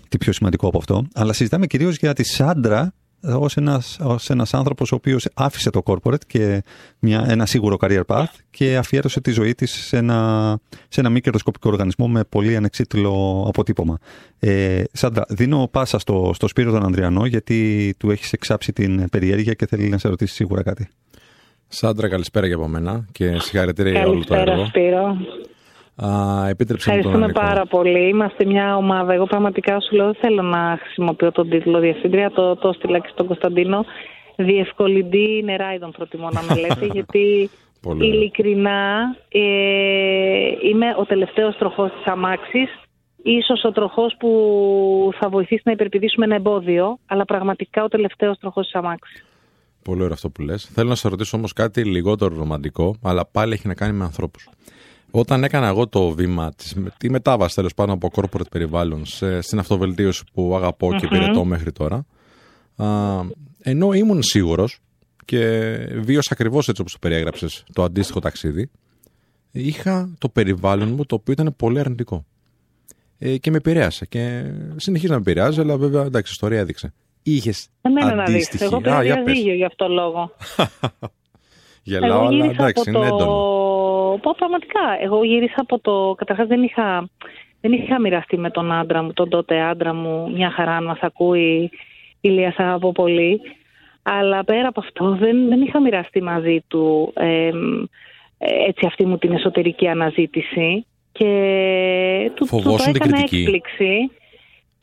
τι 0.10 0.18
πιο 0.18 0.34
σημαντικό 0.34 0.68
από 0.68 0.78
αυτό. 0.78 1.06
Αλλά 1.14 1.34
συζητάμε 1.34 1.68
κυρίως 1.68 1.98
για 1.98 2.14
τη 2.14 2.24
Σάντρα 2.24 2.94
ως 3.22 3.58
ένας, 3.58 4.00
ως 4.04 4.30
ένας 4.30 4.54
άνθρωπος 4.54 4.92
ο 4.92 4.96
οποίος 4.96 5.28
άφησε 5.34 5.70
το 5.70 5.82
corporate 5.86 6.26
και 6.28 6.64
μια, 7.00 7.26
ένα 7.28 7.46
σίγουρο 7.46 7.78
career 7.80 8.02
path 8.08 8.34
και 8.50 8.78
αφιέρωσε 8.78 9.22
τη 9.22 9.32
ζωή 9.32 9.56
της 9.56 9.72
σε 9.72 9.98
ένα, 9.98 10.60
σε 10.90 11.00
ένα 11.00 11.10
μη 11.10 11.22
κερδοσκοπικό 11.22 11.70
οργανισμό 11.70 12.08
με 12.08 12.24
πολύ 12.24 12.56
ανεξίτηλο 12.56 13.46
αποτύπωμα. 13.48 13.98
Ε, 14.40 14.84
Σάντρα, 14.92 15.26
δίνω 15.30 15.68
πάσα 15.72 16.00
στο, 16.00 16.32
στο 16.34 16.48
Σπύρο 16.48 16.72
τον 16.72 16.84
Ανδριανό 16.84 17.26
γιατί 17.26 17.94
του 17.98 18.12
έχεις 18.12 18.34
εξάψει 18.34 18.74
την 18.74 19.10
περιέργεια 19.10 19.54
και 19.54 19.66
θέλει 19.66 19.90
να 19.90 19.98
σε 19.98 20.08
ρωτήσει 20.08 20.34
σίγουρα 20.34 20.64
κάτι. 20.64 20.88
Σάντρα, 21.68 22.10
καλησπέρα 22.10 22.48
για 22.48 22.56
από 22.56 22.68
μένα 22.68 23.06
και 23.12 23.40
συγχαρητήρια 23.40 23.92
για 23.92 24.08
όλο 24.08 24.24
το 24.24 24.36
έργο. 24.36 24.66
Σπύρο. 24.66 25.18
Α, 25.96 26.48
επίτρεψε 26.48 26.90
Ευχαριστούμε 26.90 27.32
πάρα 27.32 27.66
πολύ. 27.66 28.08
Είμαστε 28.08 28.46
μια 28.46 28.76
ομάδα. 28.76 29.14
Εγώ 29.14 29.26
πραγματικά 29.26 29.80
σου 29.80 29.96
λέω 29.96 30.06
δεν 30.06 30.16
θέλω 30.22 30.42
να 30.42 30.80
χρησιμοποιώ 30.82 31.32
τον 31.32 31.50
τίτλο 31.50 31.80
Διευθύντρια. 31.80 32.32
Το, 32.32 32.56
το 32.56 32.74
στείλα 32.74 33.00
και 33.00 33.10
στον 33.12 33.28
Κωνσταντίνο. 33.28 33.86
Διευκολυντή 34.36 35.42
νεράιδων 35.44 35.92
προτιμώ 35.92 36.30
να 36.32 36.42
με 36.42 36.60
λέτε 36.60 36.86
γιατί 36.96 37.50
ειλικρινά 38.00 39.16
ε, 39.30 39.42
είμαι 40.70 40.96
ο 40.98 41.06
τελευταίος 41.06 41.58
τροχός 41.58 41.92
της 41.92 42.06
αμάξης 42.06 42.70
ίσως 43.24 43.64
ο 43.64 43.72
τροχός 43.72 44.16
που 44.20 44.30
θα 45.20 45.30
βοηθήσει 45.30 45.62
να 45.66 45.72
υπερπηδήσουμε 45.72 46.26
ένα 46.26 46.36
εμπόδιο 46.36 46.98
αλλά 47.06 47.26
πραγματικά 47.26 47.84
ο 47.84 47.88
τελευταίος 47.88 48.38
τροχός 48.38 48.66
της 48.66 48.76
αμάξης. 48.76 49.26
Πολύ 49.84 50.02
ωραίο 50.02 50.14
αυτό 50.14 50.30
που 50.30 50.42
λες. 50.42 50.70
Θέλω 50.74 50.90
να 50.90 50.96
σε 50.96 51.08
ρωτήσω 51.08 51.38
όμως 51.38 51.54
κάτι 51.54 51.84
λιγότερο 51.84 52.36
ρομαντικό 52.36 52.96
αλλά 53.04 53.26
πάλι 53.26 53.54
έχει 53.54 53.68
να 53.68 53.74
κάνει 53.74 53.98
με 53.98 54.04
ανθρώπους. 54.04 54.50
Όταν 55.12 55.44
έκανα 55.44 55.68
εγώ 55.68 55.88
το 55.88 56.10
βήμα, 56.10 56.54
της 56.98 57.10
μετάβαση 57.10 57.56
τέλος 57.56 57.74
πάντων 57.74 57.96
από 57.96 58.10
corporate 58.16 58.50
περιβάλλον 58.52 59.06
σε, 59.06 59.42
στην 59.42 59.60
αυτοβελτίωση 59.60 60.24
που 60.34 60.56
αγαπώ 60.56 60.94
και 60.94 61.06
υπηρετώ 61.06 61.46
μέχρι 61.46 61.72
τώρα, 61.72 62.06
α, 62.76 62.86
ενώ 63.62 63.94
ήμουν 63.94 64.24
σίγουρος 64.24 64.80
και 65.26 65.76
βίωσα 66.02 66.30
ακριβώς 66.32 66.68
έτσι 66.68 66.82
όπως 66.82 66.94
το 66.94 67.00
περιέγραψες 67.02 67.64
το 67.74 67.84
αντίστοιχο 67.84 68.20
ταξίδι, 68.20 68.70
είχα 69.52 70.14
το 70.18 70.30
περιβάλλον 70.30 70.90
μου 70.90 71.06
το 71.06 71.16
οποίο 71.16 71.34
ήταν 71.34 71.54
πολύ 71.58 71.80
αρνητικό. 71.80 72.26
Ε, 73.18 73.38
και 73.38 73.52
με 73.52 73.58
επηρέασε. 73.58 74.06
Και 74.06 74.44
συνεχίζει 74.76 75.12
να 75.12 75.16
με 75.16 75.22
επηρεάζει, 75.22 75.60
αλλά 75.60 75.78
βέβαια 75.78 76.04
εντάξει, 76.04 76.32
η 76.32 76.34
ιστορία 76.34 76.60
έδειξε. 76.60 76.94
Είχες 77.24 77.68
αντίστοιχη. 78.28 78.64
Εγώ 78.64 78.78
πήρα 78.82 79.02
διαζύγιο 79.02 79.54
γι' 79.54 79.66
αυτό 79.66 79.88
λόγο. 79.88 80.36
Γελάω, 81.84 82.26
αλλά 82.26 82.46
εντάξει, 82.46 82.90
είναι 82.90 83.06
έντονο 83.06 83.71
πω 84.18 84.34
πραγματικά. 84.38 84.98
Εγώ 85.02 85.24
γύρισα 85.24 85.56
από 85.62 85.80
το. 85.80 86.16
Καταρχάς 86.18 86.48
δεν 86.48 86.64
είχα, 86.64 87.10
δεν 87.62 87.72
είχα 87.72 88.00
μοιραστεί 88.00 88.38
με 88.38 88.50
τον 88.50 88.72
άντρα 88.72 89.04
μου, 89.04 89.14
τον 89.14 89.30
τότε 89.30 89.62
άντρα 89.62 89.94
μου, 89.94 90.32
μια 90.32 90.50
χαρά 90.52 90.76
αν 90.76 90.84
μας 90.84 91.00
ακούει. 91.02 91.72
Ηλία, 92.22 92.52
σ' 92.52 92.60
αγαπώ 92.60 92.92
πολύ. 92.92 93.42
Αλλά 94.04 94.44
πέρα 94.44 94.68
από 94.68 94.80
αυτό 94.80 95.16
δεν, 95.16 95.48
δεν 95.48 95.62
είχα 95.62 95.82
μοιραστεί 95.82 96.22
μαζί 96.22 96.64
του 96.68 97.14
ε, 97.16 97.52
έτσι 98.68 98.86
αυτή 98.86 99.06
μου 99.06 99.18
την 99.18 99.32
εσωτερική 99.32 99.88
αναζήτηση 99.88 100.86
και 101.12 102.32
του, 102.36 102.46
του 102.46 102.62
το 102.64 102.76
έκανα 102.88 103.18
έκπληξη. 103.18 104.12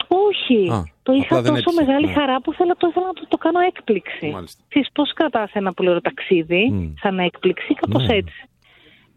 Όχι, 0.09 0.71
το 1.03 1.13
είχα 1.13 1.43
τόσο 1.43 1.73
μεγάλη 1.77 2.07
ναι. 2.07 2.13
χαρά 2.13 2.41
που 2.41 2.53
θέλω, 2.53 2.75
το 2.77 2.87
ήθελα 2.91 3.07
να 3.07 3.13
το, 3.13 3.27
το 3.29 3.37
κάνω 3.37 3.61
έκπληξη. 3.61 4.35
Ξέρεις 4.69 4.89
πώς 4.93 5.13
κρατάς 5.13 5.53
ένα 5.53 5.75
ταξίδι 6.03 6.73
mm. 6.73 6.93
σαν 7.01 7.19
έκπληξη, 7.19 7.75
κάπως 7.75 8.07
ναι. 8.07 8.15
έτσι. 8.15 8.49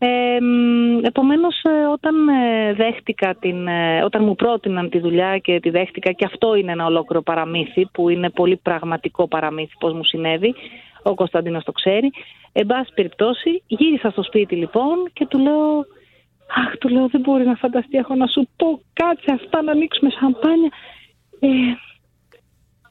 Ε, 0.03 0.37
επομένως 1.01 1.61
όταν 1.91 2.27
ε, 2.27 2.73
δέχτηκα 2.73 3.35
την, 3.35 3.67
ε, 3.67 4.03
όταν 4.03 4.23
μου 4.23 4.35
πρότειναν 4.35 4.89
τη 4.89 4.99
δουλειά 4.99 5.37
και 5.37 5.59
τη 5.59 5.69
δέχτηκα 5.69 6.11
και 6.11 6.25
αυτό 6.25 6.55
είναι 6.55 6.71
ένα 6.71 6.85
ολόκληρο 6.85 7.21
παραμύθι 7.21 7.85
που 7.85 8.09
είναι 8.09 8.29
πολύ 8.29 8.57
πραγματικό 8.57 9.27
παραμύθι 9.27 9.73
πώς 9.79 9.93
μου 9.93 10.03
συνέβη, 10.03 10.55
ο 11.03 11.13
Κωνσταντίνος 11.13 11.63
το 11.63 11.71
ξέρει. 11.71 12.11
Εν 12.51 12.65
πάση 12.65 12.91
περιπτώσει 12.95 13.63
γύρισα 13.67 14.09
στο 14.09 14.23
σπίτι 14.23 14.55
λοιπόν 14.55 15.09
και 15.13 15.25
του 15.25 15.39
λέω 15.39 15.85
Αχ, 16.55 16.77
του 16.77 16.89
λέω 16.89 17.07
δεν 17.07 17.21
μπορεί 17.21 17.45
να 17.45 17.55
φανταστεί 17.55 17.97
έχω 17.97 18.15
να 18.15 18.27
σου 18.27 18.47
πω 18.55 18.81
κάτσε 18.93 19.31
αυτά 19.33 19.61
να 19.61 19.71
ανοίξουμε 19.71 20.09
σαμπάνια. 20.09 20.71
Ε, 21.39 21.47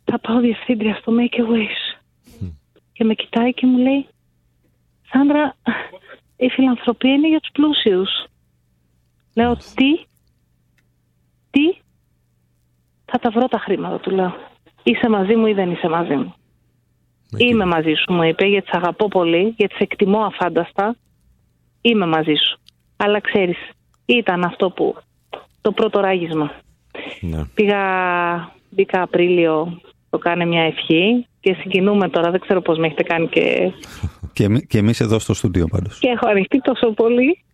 θα 0.05 0.19
πάω 0.19 0.41
διευθύντρια 0.41 0.95
στο 0.95 1.13
Make 1.19 1.41
a 1.41 1.43
Wish. 1.43 2.01
Και 2.93 3.05
με 3.05 3.15
κοιτάει 3.15 3.55
και 3.55 3.67
μου 3.67 3.79
λέει 3.79 4.07
Σάντρα, 5.13 5.55
η 6.41 6.49
φιλανθρωπία 6.49 7.13
είναι 7.13 7.29
για 7.29 7.41
τους 7.41 7.51
πλούσιους. 7.53 8.09
Λέω 9.35 9.57
τι, 9.57 10.05
τι, 11.51 11.81
θα 13.05 13.19
τα 13.19 13.31
βρω 13.31 13.49
τα 13.49 13.59
χρήματα 13.59 13.99
του 14.01 14.11
λέω. 14.11 14.35
Είσαι 14.83 15.09
μαζί 15.09 15.37
μου 15.37 15.47
ή 15.47 15.53
δεν 15.53 15.71
είσαι 15.71 15.89
μαζί 15.89 16.15
μου; 16.15 16.35
Είμαι 17.37 17.65
μαζί 17.65 17.93
σου 17.93 18.13
μου 18.13 18.23
είπε 18.23 18.47
γιατί 18.47 18.67
σε 18.67 18.77
αγαπώ 18.77 19.09
πολύ, 19.09 19.55
γιατί 19.57 19.75
σε 19.75 19.83
εκτιμώ 19.83 20.19
αφάνταστα. 20.19 20.97
Είμαι 21.81 22.07
μαζί 22.07 22.35
σου. 22.35 22.59
Αλλά 22.97 23.21
ξέρεις, 23.21 23.59
ήταν 24.07 24.45
αυτό 24.45 24.71
που 24.71 24.97
το 25.61 25.73
πρώτο 25.73 26.01
ράγισμα. 26.01 26.51
Ναι. 27.21 27.45
Πήγα, 27.55 27.83
μπήκα 28.71 29.03
Απρίλιο, 29.03 29.81
το 30.11 30.19
κάνει 30.19 30.47
μια 30.47 30.63
ευχή 30.63 31.27
και 31.41 31.57
συγκινούμε 31.61 32.09
τώρα, 32.09 32.31
δεν 32.31 32.41
ξέρω 32.41 32.61
πώς 32.61 32.79
με 32.79 32.87
έχετε 32.87 33.03
κάνει 33.03 33.29
και... 33.29 33.73
και, 34.41 34.67
και 34.69 34.79
εμείς 34.79 35.01
εδώ 35.01 35.19
στο 35.19 35.35
στούντιο 35.35 35.67
πάντως. 35.67 35.99
Και 35.99 36.09
έχω 36.09 36.29
ανοιχτεί 36.29 36.61
τόσο 36.61 36.91
πολύ. 36.93 37.45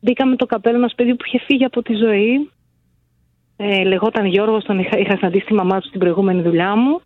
Μπήκαμε 0.00 0.36
το 0.36 0.46
καπέλο 0.46 0.76
ενός 0.76 0.92
παιδί 0.96 1.14
που 1.14 1.24
είχε 1.26 1.38
φύγει 1.38 1.64
από 1.64 1.82
τη 1.82 1.94
ζωή. 1.94 2.50
Ε, 3.56 3.84
λεγόταν 3.84 4.26
Γιώργος, 4.26 4.64
τον 4.64 4.78
είχα, 4.78 4.98
είχα 4.98 5.16
συναντήσει 5.16 5.44
τη 5.44 5.54
μαμά 5.54 5.80
του 5.80 5.86
στην 5.86 6.00
προηγούμενη 6.00 6.42
δουλειά 6.42 6.76
μου. 6.76 7.00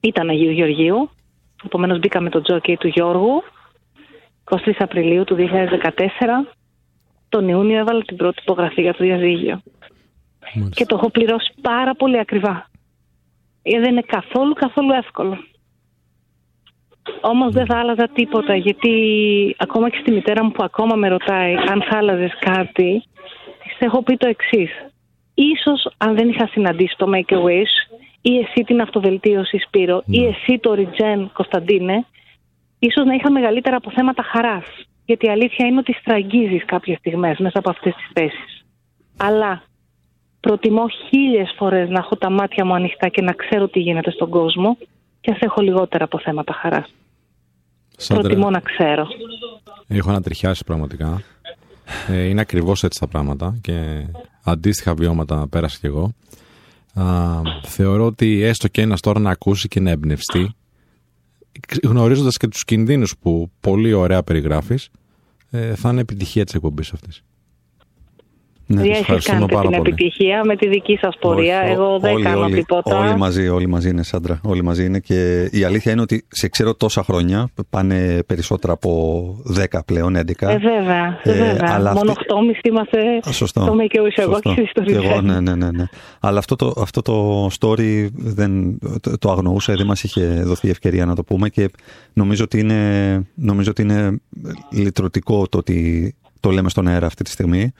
Ήταν 0.00 0.28
Αγίου 0.28 0.50
Γεωργίου. 0.50 1.10
Επομένως 1.64 1.98
μπήκαμε 1.98 2.30
το 2.30 2.40
τζόκι 2.40 2.76
του 2.76 2.88
Γιώργου. 2.88 3.42
23 4.44 4.72
Απριλίου 4.78 5.24
του 5.24 5.36
2014. 5.38 6.48
Τον 7.28 7.48
Ιούνιο 7.48 7.78
έβαλα 7.78 8.02
την 8.02 8.16
πρώτη 8.16 8.38
υπογραφή 8.42 8.80
για 8.80 8.92
το 8.92 9.04
διαζύγιο. 9.04 9.60
Και 10.70 10.86
το 10.86 10.96
έχω 10.96 11.10
πληρώσει 11.10 11.54
πάρα 11.60 11.94
πολύ 11.94 12.18
ακριβά. 12.18 12.70
Ε, 13.62 13.80
δεν 13.80 13.90
είναι 13.90 14.02
καθόλου 14.06 14.52
καθόλου 14.52 14.92
εύκολο. 14.92 15.38
Όμως 17.20 17.52
δεν 17.52 17.66
θα 17.66 17.78
άλλαζα 17.78 18.08
τίποτα 18.12 18.56
γιατί 18.56 18.92
ακόμα 19.58 19.90
και 19.90 19.98
στη 20.00 20.10
μητέρα 20.10 20.44
μου 20.44 20.50
που 20.50 20.64
ακόμα 20.64 20.94
με 20.96 21.08
ρωτάει 21.08 21.54
αν 21.54 21.82
θα 21.88 21.98
άλλαζες 21.98 22.32
κάτι, 22.38 23.02
της 23.62 23.76
έχω 23.78 24.02
πει 24.02 24.16
το 24.16 24.28
εξής. 24.28 24.70
Ίσως 25.34 25.90
αν 25.96 26.14
δεν 26.14 26.28
είχα 26.28 26.46
συναντήσει 26.46 26.94
το 26.96 27.10
Make 27.14 27.34
a 27.34 27.36
Wish 27.36 27.98
ή 28.20 28.38
εσύ 28.38 28.64
την 28.66 28.80
αυτοβελτίωση 28.80 29.58
Σπύρο 29.58 30.02
ή 30.06 30.24
εσύ 30.24 30.58
το 30.58 30.74
Regen 30.76 31.26
Κωνσταντίνε, 31.32 32.06
ίσως 32.78 33.04
να 33.04 33.14
είχα 33.14 33.30
μεγαλύτερα 33.30 33.76
αποθέματα 33.76 34.22
χαράς. 34.22 34.66
Γιατί 35.04 35.26
η 35.26 35.30
αλήθεια 35.30 35.66
είναι 35.66 35.78
ότι 35.78 35.92
στραγγίζεις 35.92 36.64
κάποιες 36.64 36.98
στιγμές 36.98 37.38
μέσα 37.38 37.58
από 37.58 37.70
αυτές 37.70 37.94
τις 37.94 38.10
θέσεις. 38.12 38.66
Αλλά 39.16 39.62
προτιμώ 40.40 40.88
χίλιες 40.88 41.54
φορές 41.56 41.88
να 41.88 41.98
έχω 41.98 42.16
τα 42.16 42.30
μάτια 42.30 42.64
μου 42.64 42.74
ανοιχτά 42.74 43.08
και 43.08 43.22
να 43.22 43.32
ξέρω 43.32 43.68
τι 43.68 43.80
γίνεται 43.80 44.10
στον 44.10 44.30
κόσμο 44.30 44.76
και 45.20 45.30
ας 45.30 45.38
έχω 45.40 45.62
λιγότερα 45.62 46.04
αποθέματα 46.04 46.52
χαράς. 46.52 46.97
Σάντρα, 48.00 48.22
Προτιμώ 48.22 48.50
να 48.50 48.60
ξέρω. 48.60 49.06
Έχω 49.86 50.10
ανατριχιάσει 50.10 50.64
πραγματικά. 50.64 51.22
Ε, 52.08 52.22
είναι 52.22 52.40
ακριβώς 52.40 52.84
έτσι 52.84 53.00
τα 53.00 53.06
πράγματα 53.06 53.58
και 53.60 54.06
αντίστοιχα 54.42 54.94
βιώματα 54.94 55.46
πέρασα 55.50 55.78
κι 55.80 55.86
εγώ. 55.86 56.12
Α, 56.94 57.40
θεωρώ 57.62 58.06
ότι 58.06 58.42
έστω 58.42 58.68
και 58.68 58.80
ένας 58.80 59.00
τώρα 59.00 59.20
να 59.20 59.30
ακούσει 59.30 59.68
και 59.68 59.80
να 59.80 59.90
εμπνευστεί, 59.90 60.54
γνωρίζοντας 61.82 62.36
και 62.36 62.48
τους 62.48 62.64
κινδύνους 62.64 63.14
που 63.18 63.50
πολύ 63.60 63.92
ωραία 63.92 64.22
περιγράφεις, 64.22 64.90
ε, 65.50 65.74
θα 65.74 65.90
είναι 65.90 66.00
επιτυχία 66.00 66.44
της 66.44 66.54
εκπομπής 66.54 66.92
αυτής. 66.92 67.22
Ναι, 68.70 68.80
Εσείς 68.80 68.98
ευχαριστούμε 68.98 69.36
κάνετε 69.38 69.54
πάρα 69.54 69.68
την 69.68 69.76
πολύ. 69.76 69.90
επιτυχία 69.90 70.44
με 70.44 70.56
τη 70.56 70.68
δική 70.68 70.98
σας 71.00 71.16
πορεία. 71.20 71.62
Όχι, 71.62 71.72
Εγώ 71.72 71.98
δεν 71.98 72.12
όλοι, 72.14 72.24
κάνω 72.24 72.40
όλοι, 72.44 72.54
τίποτα. 72.54 72.98
Όλοι 72.98 73.16
μαζί, 73.16 73.48
όλοι 73.48 73.66
μαζί 73.68 73.88
είναι, 73.88 74.02
Σάντρα. 74.02 74.40
Όλοι 74.42 74.62
μαζί 74.62 74.84
είναι. 74.84 74.98
Και 74.98 75.48
η 75.52 75.64
αλήθεια 75.64 75.92
είναι 75.92 76.00
ότι 76.00 76.24
σε 76.28 76.48
ξέρω 76.48 76.74
τόσα 76.74 77.02
χρόνια, 77.02 77.48
πάνε 77.70 78.22
περισσότερα 78.26 78.72
από 78.72 78.90
10 79.72 79.78
πλέον, 79.86 80.16
11. 80.16 80.48
Ε, 80.48 80.58
βέβαια, 80.58 81.20
Ε, 81.22 81.32
βέβαια. 81.32 81.68
αλλά 81.74 81.92
Μόνο 81.92 82.10
αυτή- 82.10 82.24
8,5 82.28 82.68
είμαστε 82.68 82.98
Α, 83.28 83.32
Σωστό. 83.32 83.60
στο 83.60 83.74
Make 83.78 83.96
a 83.96 84.00
Wish, 84.00 84.12
εγώ 84.16 84.32
Σωστό. 84.32 84.54
και 84.54 84.60
εσείς 84.60 84.70
στο 84.70 84.82
Και 84.82 84.94
εγώ, 84.94 85.18
Regen. 85.18 85.22
ναι, 85.22 85.40
ναι, 85.40 85.54
ναι, 85.54 85.70
ναι. 85.70 85.84
Αλλά 86.20 86.38
αυτό 86.38 86.56
το, 86.56 86.74
αυτό 86.80 87.02
το 87.02 87.46
story 87.60 88.06
δεν, 88.14 88.78
το, 89.00 89.18
το 89.18 89.30
αγνοούσα, 89.30 89.74
δεν 89.74 89.86
μας 89.86 90.02
είχε 90.02 90.42
δοθεί 90.44 90.68
ευκαιρία 90.70 91.04
να 91.06 91.14
το 91.14 91.24
πούμε 91.24 91.48
και 91.48 91.70
νομίζω 92.12 92.44
ότι 92.44 92.58
είναι, 92.60 92.82
νομίζω 93.34 93.70
ότι 93.70 93.82
είναι 93.82 94.20
λυτρωτικό 94.72 95.46
το 95.48 95.58
ότι 95.58 96.14
το 96.40 96.50
λέμε 96.50 96.68
στον 96.68 96.88
αέρα 96.88 97.06
αυτή 97.06 97.24
τη 97.24 97.30
στιγμή. 97.30 97.72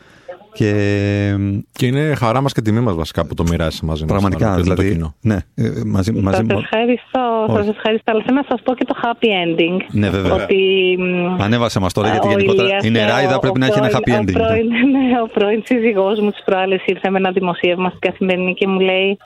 Και 0.58 1.36
Και 1.72 1.86
είναι 1.86 2.14
χαρά 2.14 2.40
μας 2.40 2.52
και 2.52 2.60
τιμή 2.60 2.80
μας 2.80 2.94
βασικά 2.94 3.26
που 3.26 3.34
το 3.34 3.44
μοιράζει 3.50 3.78
μαζί 3.82 4.00
μας. 4.02 4.10
πραγματικά, 4.10 4.54
δηλαδή, 4.54 5.10
ναι, 5.20 5.34
ε, 5.54 5.62
μαζί, 5.86 6.12
μαζί 6.12 6.36
Σας 6.36 6.46
μου- 6.46 6.58
ευχαριστώ, 6.58 7.44
Όχι. 7.48 7.56
σας 7.64 7.68
ευχαριστώ. 7.76 8.10
Αλλά 8.12 8.22
θέλω 8.26 8.36
να 8.36 8.44
σας 8.48 8.62
πω 8.62 8.74
και 8.74 8.84
το 8.84 8.94
happy 9.02 9.26
ending. 9.26 9.76
Ναι, 9.90 10.08
βέβαια. 10.10 10.34
Ότι 10.34 10.56
μ, 10.98 11.42
Ανέβασε 11.42 11.80
μας 11.80 11.92
τώρα, 11.92 12.08
γιατί 12.08 12.26
ο 12.26 12.30
γενικότερα 12.30 12.66
Ηλίας, 12.66 12.84
η 12.84 12.90
νεράιδα 12.90 13.36
ο- 13.36 13.38
πρέπει 13.38 13.56
ο 13.56 13.60
να 13.60 13.66
έχει 13.66 13.78
ένα 13.78 13.88
πρώην- 13.88 14.06
happy 14.08 14.20
ending. 14.22 14.40
Ο 14.40 14.44
πρώην, 14.46 14.66
ναι, 14.94 15.20
ο 15.24 15.26
πρώην 15.34 15.62
σύζυγός 15.64 16.20
μου 16.20 16.30
τις 16.30 16.42
προάλλες 16.44 16.82
ήρθε 16.86 17.10
με 17.10 17.18
ένα 17.18 17.30
δημοσίευμα 17.30 17.88
στην 17.88 18.00
Καθημερινή 18.00 18.54
και 18.54 18.66
μου 18.66 18.80
λέει 18.80 19.16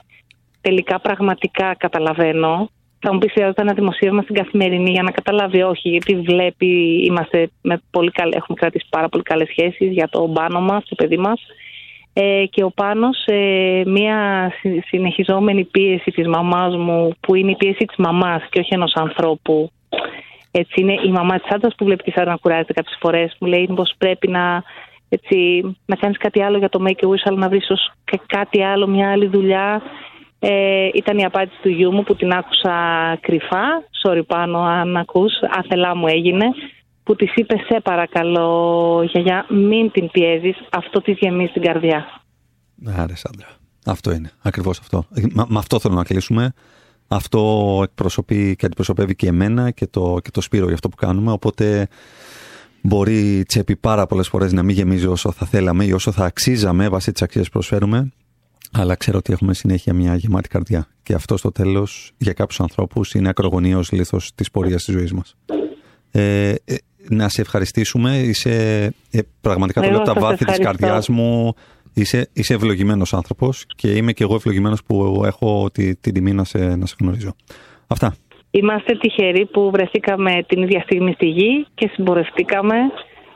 τελικά 0.61 0.99
πραγματικά 0.99 1.75
καταλαβαίνω. 1.77 2.69
Θα 3.05 3.13
μου 3.13 3.19
πεις 3.19 3.31
χρειάζεται 3.31 3.61
ένα 3.61 3.73
δημοσίευμα 3.73 4.21
στην 4.21 4.35
Καθημερινή 4.35 4.91
για 4.91 5.03
να 5.03 5.11
καταλάβει 5.11 5.61
όχι, 5.61 5.89
γιατί 5.89 6.15
βλέπει, 6.15 7.03
είμαστε 7.05 7.49
με 7.61 7.81
πολύ 7.91 8.11
καλέ, 8.11 8.35
έχουμε 8.35 8.57
κρατήσει 8.59 8.85
πάρα 8.89 9.09
πολύ 9.09 9.23
καλές 9.23 9.47
σχέσεις 9.47 9.91
για 9.91 10.07
το 10.07 10.27
μπάνο 10.27 10.61
μας, 10.61 10.85
το 10.85 10.95
παιδί 10.95 11.17
μας. 11.17 11.41
Ε, 12.13 12.45
και 12.49 12.63
ο 12.63 12.71
Πάνος 12.71 13.25
ε, 13.25 13.83
μια 13.85 14.51
συ- 14.59 14.85
συνεχιζόμενη 14.85 15.63
πίεση 15.63 16.11
της 16.11 16.27
μαμάς 16.27 16.75
μου 16.75 17.13
που 17.19 17.35
είναι 17.35 17.51
η 17.51 17.55
πίεση 17.55 17.85
της 17.85 17.95
μαμάς 17.97 18.43
και 18.49 18.59
όχι 18.59 18.73
ενός 18.73 18.93
ανθρώπου 18.93 19.71
έτσι 20.51 20.81
είναι 20.81 20.93
η 21.05 21.09
μαμά 21.09 21.39
της 21.39 21.51
άντρας 21.51 21.75
που 21.75 21.85
βλέπει 21.85 22.03
τη 22.03 22.11
Σάρα 22.11 22.31
να 22.31 22.37
κουράζεται 22.37 22.73
κάποιες 22.73 22.97
φορές 22.99 23.35
μου 23.39 23.47
λέει 23.47 23.69
πως 23.75 23.93
πρέπει 23.97 24.27
να, 24.27 24.63
έτσι, 25.09 25.61
να 25.85 25.95
κάνεις 25.95 26.17
κάτι 26.17 26.43
άλλο 26.43 26.57
για 26.57 26.69
το 26.69 26.85
Make 26.87 27.05
a 27.05 27.09
Wish 27.09 27.23
αλλά 27.23 27.37
να 27.37 27.49
βρεις 27.49 27.63
ίσως 27.63 27.91
και 28.03 28.19
κάτι 28.25 28.63
άλλο, 28.63 28.87
μια 28.87 29.11
άλλη 29.11 29.27
δουλειά 29.27 29.81
ε, 30.45 30.89
ήταν 30.93 31.17
η 31.17 31.25
απάντηση 31.25 31.57
του 31.61 31.69
γιού 31.69 31.93
μου 31.93 32.03
που 32.03 32.15
την 32.15 32.31
άκουσα 32.31 32.73
κρυφά 33.21 33.65
sorry 34.03 34.21
πάνω 34.27 34.59
αν 34.59 34.97
ακούς, 34.97 35.31
άθελά 35.57 35.95
μου 35.95 36.07
έγινε 36.07 36.45
που 37.03 37.15
της 37.15 37.35
είπε 37.35 37.55
σε 37.57 37.79
παρακαλώ 37.83 39.03
γιαγιά 39.11 39.45
μην 39.49 39.91
την 39.91 40.09
πιέζεις 40.11 40.55
αυτό 40.71 41.01
της 41.01 41.17
γεμίζει 41.19 41.51
την 41.51 41.61
καρδιά 41.61 42.05
Άρε, 42.97 43.15
Σάντρα. 43.15 43.47
Αυτό 43.85 44.11
είναι. 44.13 44.31
Ακριβώς 44.41 44.79
αυτό. 44.79 45.05
Ε, 45.13 45.21
μα- 45.33 45.45
Με 45.49 45.57
αυτό 45.57 45.79
θέλω 45.79 45.93
να 45.93 46.03
κλείσουμε. 46.03 46.53
Αυτό 47.07 47.79
εκπροσωπεί 47.83 48.55
και 48.55 48.65
αντιπροσωπεύει 48.65 49.15
και 49.15 49.27
εμένα 49.27 49.71
και 49.71 49.87
το, 49.87 50.17
και 50.23 50.31
το 50.31 50.41
Σπύρο 50.41 50.65
για 50.65 50.73
αυτό 50.73 50.89
που 50.89 50.95
κάνουμε. 50.95 51.31
Οπότε 51.31 51.87
μπορεί 52.81 53.37
η 53.37 53.43
τσέπη 53.43 53.75
πάρα 53.75 54.05
πολλές 54.05 54.27
φορές 54.27 54.53
να 54.53 54.63
μην 54.63 54.75
γεμίζει 54.75 55.07
όσο 55.07 55.31
θα 55.31 55.45
θέλαμε 55.45 55.85
ή 55.85 55.91
όσο 55.91 56.11
θα 56.11 56.25
αξίζαμε 56.25 56.89
βάσει 56.89 57.11
τι 57.11 57.23
αξίε 57.23 57.41
που 57.43 57.49
προσφέρουμε. 57.49 58.11
Αλλά 58.73 58.95
ξέρω 58.95 59.17
ότι 59.17 59.33
έχουμε 59.33 59.53
συνέχεια 59.53 59.93
μια 59.93 60.15
γεμάτη 60.15 60.49
καρδιά. 60.49 60.87
Και 61.03 61.13
αυτό 61.13 61.37
στο 61.37 61.51
τέλος 61.51 62.11
για 62.17 62.33
κάποιους 62.33 62.59
ανθρώπους 62.59 63.13
είναι 63.13 63.29
ακρογωνίω 63.29 63.83
λήθο 63.91 64.17
της 64.35 64.51
πορείας 64.51 64.83
της 64.83 64.93
ζωής 64.93 65.13
μας. 65.13 65.35
Ε, 66.11 66.49
ε, 66.49 66.75
να 67.09 67.29
σε 67.29 67.41
ευχαριστήσουμε. 67.41 68.17
Είσαι 68.17 68.83
ε, 69.11 69.19
πραγματικά 69.41 69.79
το 69.81 69.85
Εγώ 69.85 69.95
λέω 69.95 70.03
από 70.03 70.13
τα 70.13 70.19
σας 70.19 70.29
βάθη 70.29 70.45
της 70.45 70.57
ευχαριστώ. 70.57 70.85
καρδιάς 70.85 71.09
μου. 71.09 71.53
Είσαι, 71.93 72.29
είσαι 72.33 72.53
ευλογημένος 72.53 73.13
άνθρωπος 73.13 73.65
και 73.75 73.87
είμαι 73.89 74.11
και 74.11 74.23
εγώ 74.23 74.35
ευλογημένος 74.35 74.83
που 74.83 75.21
έχω 75.25 75.69
τη, 75.71 75.95
την 75.95 76.13
τιμή 76.13 76.33
να 76.33 76.43
σε, 76.43 76.75
να 76.75 76.85
σε 76.85 76.95
γνωρίζω. 76.99 77.35
Αυτά. 77.87 78.15
Είμαστε 78.51 78.97
τυχεροί 78.97 79.45
που 79.45 79.71
βρεθήκαμε 79.71 80.43
την 80.47 80.61
ίδια 80.61 80.81
στιγμή 80.81 81.11
στη 81.11 81.25
γη 81.25 81.65
και 81.73 81.89
συμπορευτήκαμε. 81.93 82.75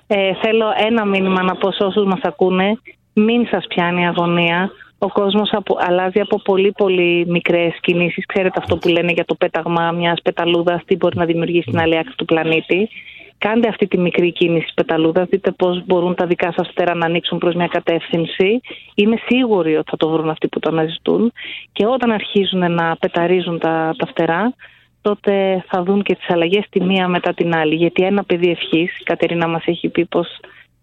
Ε, 0.08 0.32
θέλω 0.42 0.66
ένα 0.88 1.06
μήνυμα 1.06 1.44
να 1.44 1.56
πω 1.56 1.72
σε 1.72 1.84
όσους 1.84 2.06
μας 2.06 2.20
ακούνε. 2.24 2.80
Μην 3.14 3.48
σας 3.48 3.66
πιάνει 3.68 4.02
η 4.02 4.06
αγωνία. 4.06 4.72
Ο 5.00 5.08
κόσμος 5.08 5.50
απο- 5.52 5.78
αλλάζει 5.80 6.20
από 6.20 6.42
πολύ 6.42 6.72
πολύ 6.72 7.26
μικρές 7.28 7.78
κινήσεις. 7.82 8.26
Ξέρετε 8.26 8.60
αυτό 8.62 8.78
που 8.78 8.88
λένε 8.88 9.12
για 9.12 9.26
το 9.26 9.36
πέταγμα 9.36 9.92
μιας 9.92 10.22
πεταλούδας, 10.22 10.82
τι 10.86 10.96
μπορεί 10.96 11.18
να 11.18 11.26
δημιουργήσει 11.26 11.68
στην 11.68 11.80
άλλη 11.80 11.98
άκρη 11.98 12.14
του 12.16 12.26
πλανήτη. 12.26 12.90
Κάντε 13.38 13.68
αυτή 13.68 13.88
τη 13.88 13.98
μικρή 13.98 14.32
κίνηση 14.32 14.66
της 14.66 14.74
πεταλούδας, 14.74 15.28
δείτε 15.30 15.52
πώς 15.52 15.86
μπορούν 15.86 16.16
τα 16.16 16.26
δικά 16.26 16.54
σας 16.58 16.68
φτερά 16.68 16.96
να 16.96 17.06
ανοίξουν 17.06 17.38
προς 17.38 17.56
μια 17.56 17.68
κατεύθυνση. 17.68 18.62
Είμαι 18.96 19.16
σίγουρη 19.28 19.76
ότι 19.76 19.90
θα 19.90 19.98
το 19.98 20.10
βρουν 20.10 20.30
αυτοί 20.30 20.48
που 20.48 20.60
το 20.60 20.70
αναζητούν 20.70 21.32
και 21.72 21.86
όταν 21.86 22.12
αρχίζουν 22.12 22.72
να 22.72 22.96
πεταρίζουν 22.96 23.60
τα, 23.60 23.96
τα 23.98 24.08
φτερά, 24.08 24.54
τότε 25.02 25.64
θα 25.68 25.84
δουν 25.84 26.04
και 26.04 26.16
τις 26.16 26.30
αλλαγές 26.30 26.66
τη 26.70 26.84
μία 26.84 27.08
μετά 27.08 27.34
την 27.34 27.56
άλλη. 27.56 27.76
Γιατί 27.76 28.04
ένα 28.04 28.24
παιδί 28.24 28.50
ευχής, 28.50 29.00
η 29.00 29.04
Κατερίνα 29.04 29.48
μας 29.48 29.64
έχει 29.66 29.90
πει 29.90 30.06
πως 30.06 30.28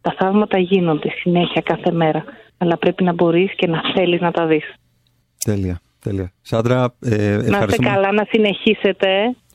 τα 0.05 0.15
θαύματα 0.19 0.59
γίνονται 0.59 1.09
συνέχεια 1.21 1.61
κάθε 1.65 1.91
μέρα. 1.93 2.25
Αλλά 2.59 2.79
πρέπει 2.79 3.05
να 3.05 3.13
μπορείς 3.13 3.55
και 3.57 3.67
να 3.67 3.81
θέλεις 3.95 4.21
να 4.21 4.31
τα 4.31 4.47
δεις. 4.47 4.65
Τέλεια. 5.45 5.81
τέλεια. 6.01 6.33
Σάντρα, 6.43 6.95
ε, 7.01 7.09
Να 7.09 7.15
είστε 7.17 7.49
ευχαριστούμε, 7.51 7.89
καλά, 7.89 8.13
να 8.13 8.25
συνεχίσετε 8.31 9.09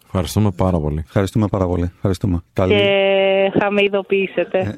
Ευχαριστούμε 0.05 0.51
πάρα 0.51 0.79
πολύ. 0.79 0.99
ευχαριστούμε 1.05 1.47
πάρα 1.47 1.65
πολύ. 1.65 1.91
Ευχαριστούμε. 1.95 2.41
Καλή. 2.53 2.73
και 2.73 3.51
θα 3.59 3.71
με 3.71 3.81
ειδοποιήσετε. 3.83 4.75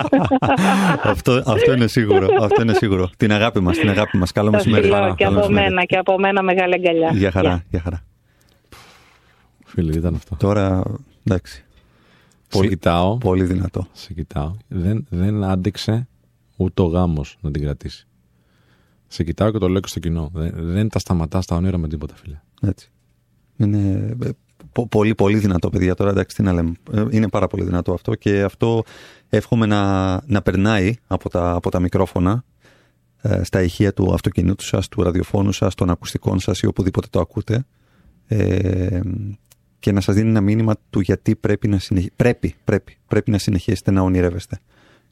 αυτό, 1.12 1.42
αυτό 1.46 1.72
είναι 1.72 1.86
σίγουρο. 1.86 2.26
Αυτό 2.40 2.62
είναι 2.62 2.72
σίγουρο. 2.74 3.10
Την 3.16 3.32
αγάπη 3.32 3.60
μας, 3.60 3.78
την 3.78 3.88
αγάπη 3.88 4.16
μας. 4.16 4.32
Καλό 4.32 4.50
Το 4.50 4.56
μεσημέρι. 4.56 4.82
φιλώ 4.82 4.94
Καλό 4.94 5.14
και 5.14 5.24
από 5.24 5.34
μεσημέρι. 5.34 5.64
μένα 5.68 5.84
και 5.84 5.96
από 5.96 6.18
μένα 6.18 6.42
μεγάλη 6.42 6.74
αγκαλιά. 6.74 7.10
Για 7.12 7.30
χαρά, 7.30 7.48
Γεια. 7.48 7.64
για 7.70 7.80
χαρά. 7.80 8.02
Φίλοι, 9.64 9.96
ήταν 9.96 10.14
αυτό. 10.14 10.36
Τώρα, 10.38 10.82
εντάξει. 11.26 11.64
Σε 12.52 12.58
Πολύ, 12.58 12.68
κοιτάω. 12.68 13.18
πολύ 13.18 13.44
δυνατό. 13.44 13.86
Σε 13.92 14.12
κοιτάω. 14.12 14.54
Δεν, 14.68 15.06
δεν 15.10 15.44
άντεξε 15.44 16.08
ούτε 16.56 16.82
ο 16.82 16.84
γάμος 16.86 17.38
να 17.40 17.50
την 17.50 17.62
κρατήσει. 17.62 18.06
Σε 19.08 19.24
κοιτάω 19.24 19.50
και 19.50 19.58
το 19.58 19.68
λέω 19.68 19.80
και 19.80 19.88
στο 19.88 20.00
κοινό. 20.00 20.30
Δεν, 20.34 20.52
δεν 20.56 20.88
τα 20.88 20.98
σταματάς 20.98 21.46
τα 21.46 21.56
όνειρα 21.56 21.78
με 21.78 21.88
τίποτα, 21.88 22.14
φίλε. 22.14 22.40
Έτσι. 22.62 22.90
Είναι 23.56 24.14
ε, 24.24 24.28
πο- 24.72 24.88
πολύ 24.88 25.14
πολύ 25.14 25.38
δυνατό 25.38 25.70
παιδιά 25.70 25.94
τώρα 25.94 26.10
εντάξει 26.10 26.36
τι 26.36 26.42
να 26.42 26.52
λέμε 26.52 26.72
Ε, 26.92 27.04
είναι 27.10 27.28
πάρα 27.28 27.46
πολύ 27.46 27.64
δυνατό 27.64 27.92
αυτό 27.92 28.14
και 28.14 28.42
αυτό 28.42 28.82
εύχομαι 29.28 29.66
να, 29.66 30.12
να 30.26 30.42
περνάει 30.42 30.94
από 31.06 31.28
τα, 31.28 31.50
από 31.52 31.70
τα 31.70 31.80
μικρόφωνα 31.80 32.44
ε, 33.22 33.42
στα 33.44 33.62
ηχεία 33.62 33.92
του 33.92 34.14
αυτοκινήτου 34.14 34.64
σας, 34.64 34.88
του 34.88 35.02
ραδιοφώνου 35.02 35.52
σας, 35.52 35.74
των 35.74 35.90
ακουστικών 35.90 36.40
σας 36.40 36.60
ή 36.60 36.66
οπουδήποτε 36.66 37.06
το 37.10 37.20
ακούτε 37.20 37.64
ε, 38.26 39.00
και 39.82 39.92
να 39.92 40.00
σας 40.00 40.14
δίνει 40.14 40.28
ένα 40.28 40.40
μήνυμα 40.40 40.74
του 40.90 41.00
γιατί 41.00 41.36
πρέπει 41.36 41.68
να, 41.68 41.78
συνεχ... 41.78 42.06
πρέπει, 42.16 42.54
πρέπει, 42.64 42.96
πρέπει 43.08 43.30
να 43.30 43.38
συνεχίσετε 43.38 43.90
να 43.90 44.00
ονειρεύεστε 44.00 44.60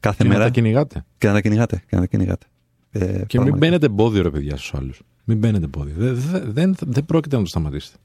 κάθε 0.00 0.22
Και 0.22 0.28
μέρα 0.28 0.38
να 0.38 0.44
τα 0.44 0.50
κυνηγάτε. 0.50 1.04
και 1.18 1.26
να 1.26 1.32
τα 1.32 1.40
κυνηγάτε, 1.40 1.82
και 1.88 1.94
να 1.96 2.00
τα 2.00 2.06
κυνηγάτε. 2.06 2.46
Ε, 2.90 2.98
Και 3.00 3.04
μην 3.08 3.26
πραγματικά. 3.26 3.56
μπαίνετε 3.56 3.86
εμπόδιο, 3.86 4.22
ρε 4.22 4.30
παιδιά, 4.30 4.56
στους 4.56 4.74
άλλους. 4.74 5.02
Μην 5.24 5.38
μπαίνετε 5.38 5.64
εμπόδιο. 5.64 5.94
Δεν, 5.96 6.14
δεν, 6.14 6.42
δεν, 6.52 6.74
δεν 6.86 7.04
πρόκειται 7.04 7.36
να 7.36 7.42
το 7.42 7.48
σταματήσετε. 7.48 7.96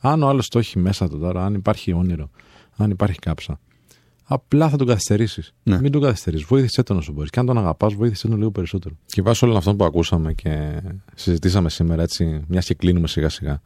Αν 0.00 0.22
ο 0.22 0.28
άλλος 0.28 0.48
το 0.48 0.58
έχει 0.58 0.78
μέσα 0.78 1.08
του 1.08 1.18
τώρα, 1.18 1.44
αν 1.44 1.54
υπάρχει 1.54 1.92
όνειρο, 1.92 2.30
αν 2.76 2.90
υπάρχει 2.90 3.18
κάψα, 3.18 3.60
απλά 4.24 4.68
θα 4.68 4.76
τον 4.76 4.86
καθυστερήσεις. 4.86 5.54
Ναι. 5.62 5.80
Μην 5.80 5.92
τον 5.92 6.02
καθυστερήσει. 6.02 6.44
Βοήθησέ 6.48 6.82
τον 6.82 6.96
όσο 6.96 7.12
μπορείς. 7.12 7.30
Και 7.30 7.40
αν 7.40 7.46
τον 7.46 7.58
αγαπάς, 7.58 7.94
βοήθησέ 7.94 8.28
τον 8.28 8.36
λίγο 8.36 8.50
περισσότερο. 8.50 8.94
Και 9.06 9.22
βάσει 9.22 9.44
όλων 9.44 9.56
αυτών 9.56 9.76
που 9.76 9.84
ακούσαμε 9.84 10.32
και 10.32 10.82
συζητήσαμε 11.14 11.70
σήμερα, 11.70 12.02
έτσι, 12.02 12.44
μιας 12.48 12.66
και 12.66 12.74
κλείνουμε 12.74 13.08
σιγά 13.08 13.28
σιγά, 13.28 13.60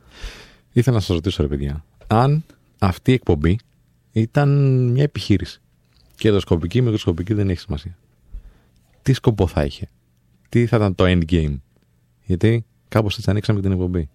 ήθελα 0.73 0.97
να 0.97 1.03
σας 1.03 1.15
ρωτήσω, 1.15 1.43
ρε 1.43 1.49
παιδιά, 1.49 1.85
αν 2.13 2.45
αυτή 2.79 3.11
η 3.11 3.15
εκπομπή 3.15 3.59
ήταν 4.13 4.49
μια 4.91 5.03
επιχείρηση. 5.03 5.61
Κερδοσκοπική, 6.17 6.81
μικροσκοπική 6.83 7.35
δεν 7.35 7.51
έχει 7.51 7.61
σημασία. 7.61 7.97
Τι 9.03 9.13
σκοπό 9.13 9.47
θα 9.47 9.65
είχε, 9.65 9.89
τι 10.49 10.67
θα 10.67 10.77
ήταν 10.77 10.95
το 10.95 11.05
endgame; 11.07 11.57
Γιατί 12.25 12.65
κάπως 12.89 13.17
έτσι 13.17 13.31
ανοίξαμε 13.31 13.61
την 13.61 13.73
εκπομπή. 13.73 14.09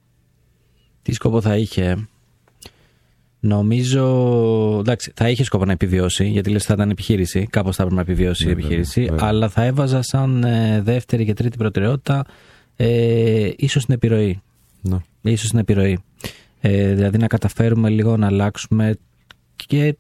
Τι 1.02 1.14
σκοπό 1.14 1.42
θα 1.42 1.58
είχε; 1.58 2.08
Νομίζω. 3.40 4.06
Εντάξει, 4.80 5.12
θα 5.16 5.30
είχε 5.30 5.44
σκοπό 5.44 5.66
να 5.66 5.72
επιβιώσει, 5.72 6.26
γιατί 6.28 6.50
λες 6.50 6.66
θα 6.66 6.74
ήταν 6.74 6.90
επιχείρηση. 6.90 7.48
Κάπως 7.50 7.76
θα 7.76 7.84
έπρεπε 7.84 8.02
να 8.04 8.12
επιβιώσει 8.12 8.44
η 8.44 8.46
Ναι, 8.46 8.52
επιχείρηση. 8.52 9.00
βέβαια, 9.00 9.16
βέβαια. 9.16 9.30
Αλλά 9.30 9.50
θα 9.50 9.64
έβαζα 9.64 10.02
σαν 10.02 10.44
ε, 10.44 10.82
δεύτερη 10.82 11.26
και 11.26 11.34
τρίτη 11.34 11.58
προτεραιότητα 11.58 12.26
ε, 12.76 13.52
ίσως 13.58 13.86
την 13.86 13.94
επιρροή. 13.94 14.42
Ναι. 14.82 14.98
Ίσως 15.22 15.50
την 15.50 15.60
επιρροή. 15.60 16.00
Ε, 16.60 16.94
δηλαδή 16.94 17.18
να 17.18 17.28
καταφέρουμε 17.28 17.90
λίγο 17.90 18.18
να 18.18 18.26
αλλάξουμε 18.26 18.98
και, 19.56 19.98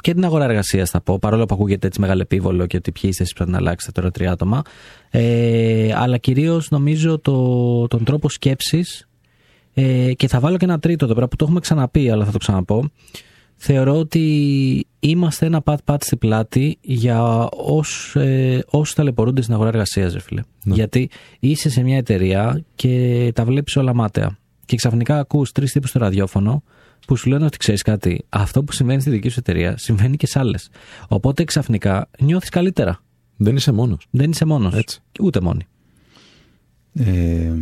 και 0.00 0.14
την 0.14 0.24
αγορά 0.24 0.44
εργασίας, 0.44 0.90
θα 0.90 1.00
πω. 1.00 1.18
Παρόλο 1.18 1.46
που 1.46 1.54
ακούγεται 1.54 1.86
έτσι 1.86 2.00
μεγάλο 2.00 2.20
επίβολο 2.20 2.66
και 2.66 2.76
ότι 2.76 2.92
ποιοι 2.92 3.02
είστε 3.10 3.22
εσείς 3.22 3.34
που 3.34 3.44
πρέπει 3.44 3.50
να 3.50 3.58
αλλάξετε 3.58 3.92
τώρα 3.92 4.10
τρία 4.10 4.32
άτομα. 4.32 4.62
Ε, 5.10 5.92
αλλά 5.94 6.16
κυρίως 6.18 6.70
νομίζω 6.70 7.18
το, 7.18 7.86
τον 7.86 8.04
τρόπο 8.04 8.28
σκέψης. 8.28 9.08
Ε, 9.74 10.12
και 10.12 10.28
θα 10.28 10.40
βάλω 10.40 10.56
και 10.56 10.64
ένα 10.64 10.78
τρίτο 10.78 11.04
εδώ 11.04 11.14
πέρα 11.14 11.28
που 11.28 11.36
το 11.36 11.44
έχουμε 11.44 11.60
ξαναπεί, 11.60 12.10
αλλά 12.10 12.24
θα 12.24 12.32
το 12.32 12.38
ξαναπώ. 12.38 12.90
Θεωρώ 13.62 13.98
ότι 13.98 14.86
είμαστε 15.00 15.46
ένα 15.46 15.60
πατ-πατ 15.60 16.02
στην 16.02 16.18
πλάτη 16.18 16.78
για 16.80 17.48
όσου 17.50 18.18
ε, 18.18 18.58
όσους 18.66 18.94
ταλαιπωρούνται 18.94 19.42
στην 19.42 19.54
αγορά 19.54 19.68
εργασίας, 19.68 20.12
ρε 20.12 20.20
φίλε. 20.20 20.42
Γιατί 20.64 21.10
είσαι 21.40 21.70
σε 21.70 21.82
μια 21.82 21.96
εταιρεία 21.96 22.64
και 22.74 23.30
τα 23.34 23.44
βλέπεις 23.44 23.76
όλα 23.76 23.94
μάταια. 23.94 24.38
Και 24.70 24.76
ξαφνικά 24.76 25.18
ακούς 25.18 25.52
τρεις 25.52 25.72
τύπους 25.72 25.90
στο 25.90 25.98
ραδιόφωνο 25.98 26.62
που 27.06 27.16
σου 27.16 27.28
λένε 27.28 27.44
ότι 27.44 27.56
ξέρεις 27.56 27.82
κάτι. 27.82 28.24
Αυτό 28.28 28.62
που 28.64 28.72
συμβαίνει 28.72 29.00
στη 29.00 29.10
δική 29.10 29.28
σου 29.28 29.38
εταιρεία 29.38 29.76
συμβαίνει 29.76 30.16
και 30.16 30.26
σε 30.26 30.38
άλλες. 30.38 30.68
Οπότε 31.08 31.44
ξαφνικά 31.44 32.08
νιώθεις 32.20 32.48
καλύτερα. 32.48 33.00
Δεν 33.36 33.56
είσαι 33.56 33.72
μόνος. 33.72 34.06
Δεν 34.10 34.30
είσαι 34.30 34.44
μόνος. 34.44 34.74
Έτσι. 34.74 35.00
Ούτε 35.20 35.40
μόνη. 35.40 35.66
Ε, 36.94 37.52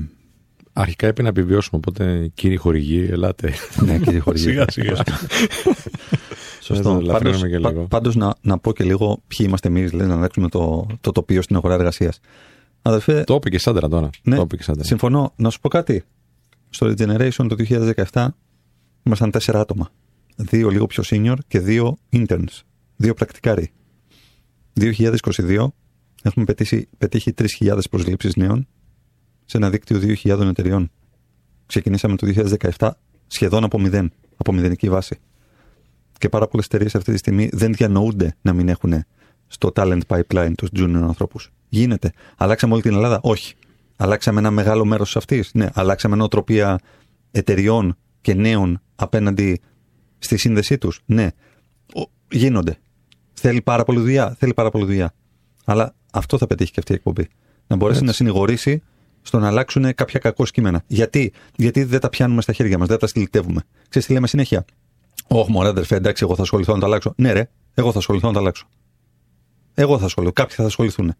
Αρχικά 0.73 1.07
έπρεπε 1.07 1.23
να 1.23 1.29
επιβιώσουμε. 1.41 1.81
Οπότε, 1.87 2.31
κύριοι 2.35 2.57
χορηγοί, 2.57 3.07
ελάτε. 3.11 3.53
ναι, 3.87 3.99
κύριε 3.99 4.19
Χωριέ. 4.19 4.43
σιγά 4.43 4.65
σιγά. 4.71 4.97
Σωστό. 6.61 6.75
Δεν 6.75 6.83
το 6.83 6.91
Πάντως, 6.91 7.07
λαφρύνουμε 7.07 7.49
και 7.49 7.59
πα- 7.61 7.69
λίγο. 7.71 7.87
πάντως 7.87 8.17
να, 8.17 8.35
να 8.41 8.59
πω 8.59 8.73
και 8.73 8.85
λίγο 8.85 9.23
ποιοι 9.27 9.47
είμαστε 9.49 9.69
εμείς, 9.69 9.91
δηλαδή 9.91 10.09
να 10.09 10.17
αλλάξουμε 10.17 10.49
το, 10.49 10.87
το 11.01 11.13
τοπίο 11.13 11.43
στην 11.43 11.57
αγορά 11.57 11.75
εργασίας. 11.75 12.21
Αδερφέ, 12.83 13.23
Το 13.25 13.35
είπε 13.35 13.51
και 13.51 13.59
Σάντρα 13.59 13.89
τώρα. 13.89 14.11
ναι, 14.23 14.37
Το 14.37 14.43
είπε 14.43 14.57
και 14.57 14.63
Σάντρα. 14.63 14.85
συμφωνώ. 14.85 15.33
Να 15.37 15.51
σου 15.51 15.61
πω 15.61 15.69
κάτι. 15.69 16.05
Στο 16.71 16.87
Regeneration 16.87 17.47
το 17.49 17.57
2017 18.13 18.27
ήμασταν 19.03 19.31
τέσσερα 19.31 19.61
άτομα. 19.61 19.91
Δύο 20.37 20.69
λίγο 20.69 20.87
πιο 20.87 21.03
senior 21.07 21.37
και 21.49 21.61
δύο 21.61 21.99
interns. 22.13 22.61
Δύο 22.97 23.15
πρακτικάροι. 23.15 23.73
2022 24.81 25.67
έχουμε 26.23 26.45
πετύχει, 26.45 26.89
πετύχει 26.99 27.33
3.000 27.61 27.79
προσλήψεις 27.91 28.37
νέων 28.37 28.67
σε 29.45 29.57
ένα 29.57 29.71
δίκτυο 29.71 30.01
2.000 30.03 30.41
εταιριών. 30.41 30.91
Ξεκινήσαμε 31.67 32.17
το 32.17 32.27
2017 32.79 32.91
σχεδόν 33.27 33.65
από 33.65 33.79
μηδέν, 33.79 34.13
από 34.37 34.53
μηδενική 34.53 34.89
βάση. 34.89 35.19
Και 36.19 36.29
πάρα 36.29 36.49
πολλές 36.49 36.67
εταιρείες 36.67 36.95
αυτή 36.95 37.13
τη 37.13 37.19
στιγμή 37.19 37.49
δεν 37.53 37.73
διανοούνται 37.73 38.37
να 38.41 38.53
μην 38.53 38.69
έχουν 38.69 39.05
στο 39.47 39.73
talent 39.75 40.01
pipeline 40.07 40.53
τους 40.57 40.69
junior 40.77 41.03
ανθρώπους. 41.03 41.51
Γίνεται. 41.69 42.13
Αλλάξαμε 42.37 42.73
όλη 42.73 42.83
την 42.83 42.95
Ελλάδα; 42.95 43.21
Όχι. 43.23 43.55
Αλλάξαμε 44.01 44.39
ένα 44.39 44.51
μεγάλο 44.51 44.85
μέρος 44.85 45.17
αυτής. 45.17 45.51
Ναι. 45.55 45.69
Αλλάξαμε 45.73 46.17
νοοτροπία 46.17 46.79
εταιριών 47.31 47.97
και 48.21 48.35
νέων 48.35 48.81
απέναντι 48.97 49.61
στη 50.19 50.37
σύνδεσή 50.37 50.79
τους. 50.79 51.01
Ναι. 51.07 51.29
Ο- 51.95 52.11
γίνονται. 52.31 52.79
Θέλει 53.33 53.63
πάρα 53.63 53.85
πολύ 53.85 53.99
δουλειά. 53.99 54.35
Θέλει 54.39 54.55
πάρα 54.55 54.71
πολύ 54.71 54.85
δουλειά. 54.85 55.15
Αλλά 55.65 55.95
αυτό 56.13 56.39
θα 56.39 56.47
πετύχει 56.47 56.71
και 56.73 56.79
αυτή 56.79 56.93
η 56.93 56.95
εκπομπή. 56.95 57.29
Να 57.67 57.77
μπορέσει 57.77 58.05
να 58.05 58.13
συνηγορήσει 58.13 58.83
στο 59.23 59.39
να 59.39 59.47
αλλάξουν 59.47 59.95
κάποια 59.95 60.19
κακό 60.19 60.45
κείμενα. 60.45 60.83
Γιατί; 60.87 61.33
Γιατί 61.57 61.85
δεν 61.85 62.01
τα 62.01 62.09
πιάνουμε 62.09 62.43
στα 62.43 62.53
χέρια 62.53 62.79
μας, 62.79 62.89
δεν 62.89 62.99
τα 62.99 63.07
στυλιτεύουμε. 63.07 63.63
Ξέρεις 63.89 64.09
τι 64.09 64.15
λέμε 64.15 64.27
συνέχεια; 64.27 64.65
Όχι, 65.27 65.51
μωρέ, 65.51 65.69
αδερφέ, 65.69 65.97
εντάξει, 65.97 66.25
εγώ 66.25 66.35
θα 66.35 66.43
ασχοληθώ 66.43 66.75
να 66.75 66.81
τα 66.81 66.87
αλλάξω. 66.87 67.13
Ναι, 67.17 67.33
ρε, 67.33 67.51
εγώ 67.75 67.93
θα 67.93 67.99
ασχοληθώ 67.99 68.27
να 68.27 68.33
τα 68.33 68.39
αλλάξω. 68.39 68.67
Εγώ 69.75 69.99
θα 69.99 70.05
ασχοληθώ. 70.05 70.33
Κάποιοι 70.33 70.57
θα 70.57 70.65
ασχοληθούν. 70.65 71.15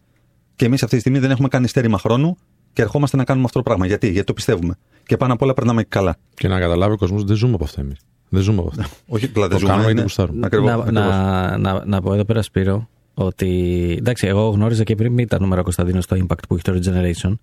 Και 0.57 0.65
εμείς 0.65 0.83
αυτή 0.83 0.95
τη 0.95 1.01
στιγμή 1.01 1.19
δεν 1.19 1.31
έχουμε 1.31 1.49
κάνει 1.49 1.69
στέρημα 1.69 1.99
χρόνου 1.99 2.39
και 2.79 2.85
ερχόμαστε 2.85 3.17
να 3.17 3.25
κάνουμε 3.25 3.45
αυτό 3.45 3.59
το 3.59 3.65
πράγμα. 3.65 3.87
Γιατί; 3.87 4.07
Γιατί 4.11 4.27
το 4.27 4.33
πιστεύουμε. 4.33 4.79
Και 5.07 5.17
πάνω 5.17 5.33
απ' 5.33 5.43
όλα 5.43 5.55
περνάμε 5.55 5.83
και 5.83 5.89
καλά. 5.91 6.17
Και 6.35 6.49
να 6.49 6.59
καταλάβει 6.59 6.93
ο 6.93 6.97
κόσμος 6.97 7.25
δεν 7.25 7.37
ζούμε 7.37 7.55
από 7.55 7.65
αυτά 7.65 7.81
εμείς. 7.81 7.99
Δεν 8.29 8.43
ζούμε 8.43 8.59
από 8.59 8.69
αυτά. 8.69 8.87
Όχι, 9.15 9.27
δηλαδή 9.27 9.53
Το 9.53 9.59
ζούμε, 9.59 9.71
κάνουμε 9.71 9.85
γιατί 9.85 9.97
ναι. 9.97 10.03
γουστάρουμε. 10.03 10.47
Ακριβώς, 10.47 10.71
να, 10.71 10.77
ακριβώς. 10.77 11.05
να, 11.05 11.57
να, 11.59 11.85
να 11.85 12.01
πω 12.01 12.15
εδώ 12.15 12.25
πέρα, 12.25 12.43
Σπύρο, 12.43 12.89
ότι 13.15 13.95
εντάξει, 13.99 14.27
εγώ 14.27 14.49
γνώριζα 14.49 14.85
και 14.85 14.95
πριν 14.95 15.19
ήταν 15.19 15.41
νούμερο 15.43 15.63
Κωνσταντίνο 15.63 16.01
το 16.09 16.17
impact 16.17 16.43
που 16.49 16.55
έχει 16.55 16.63
το 16.63 16.73
Regeneration. 16.73 17.35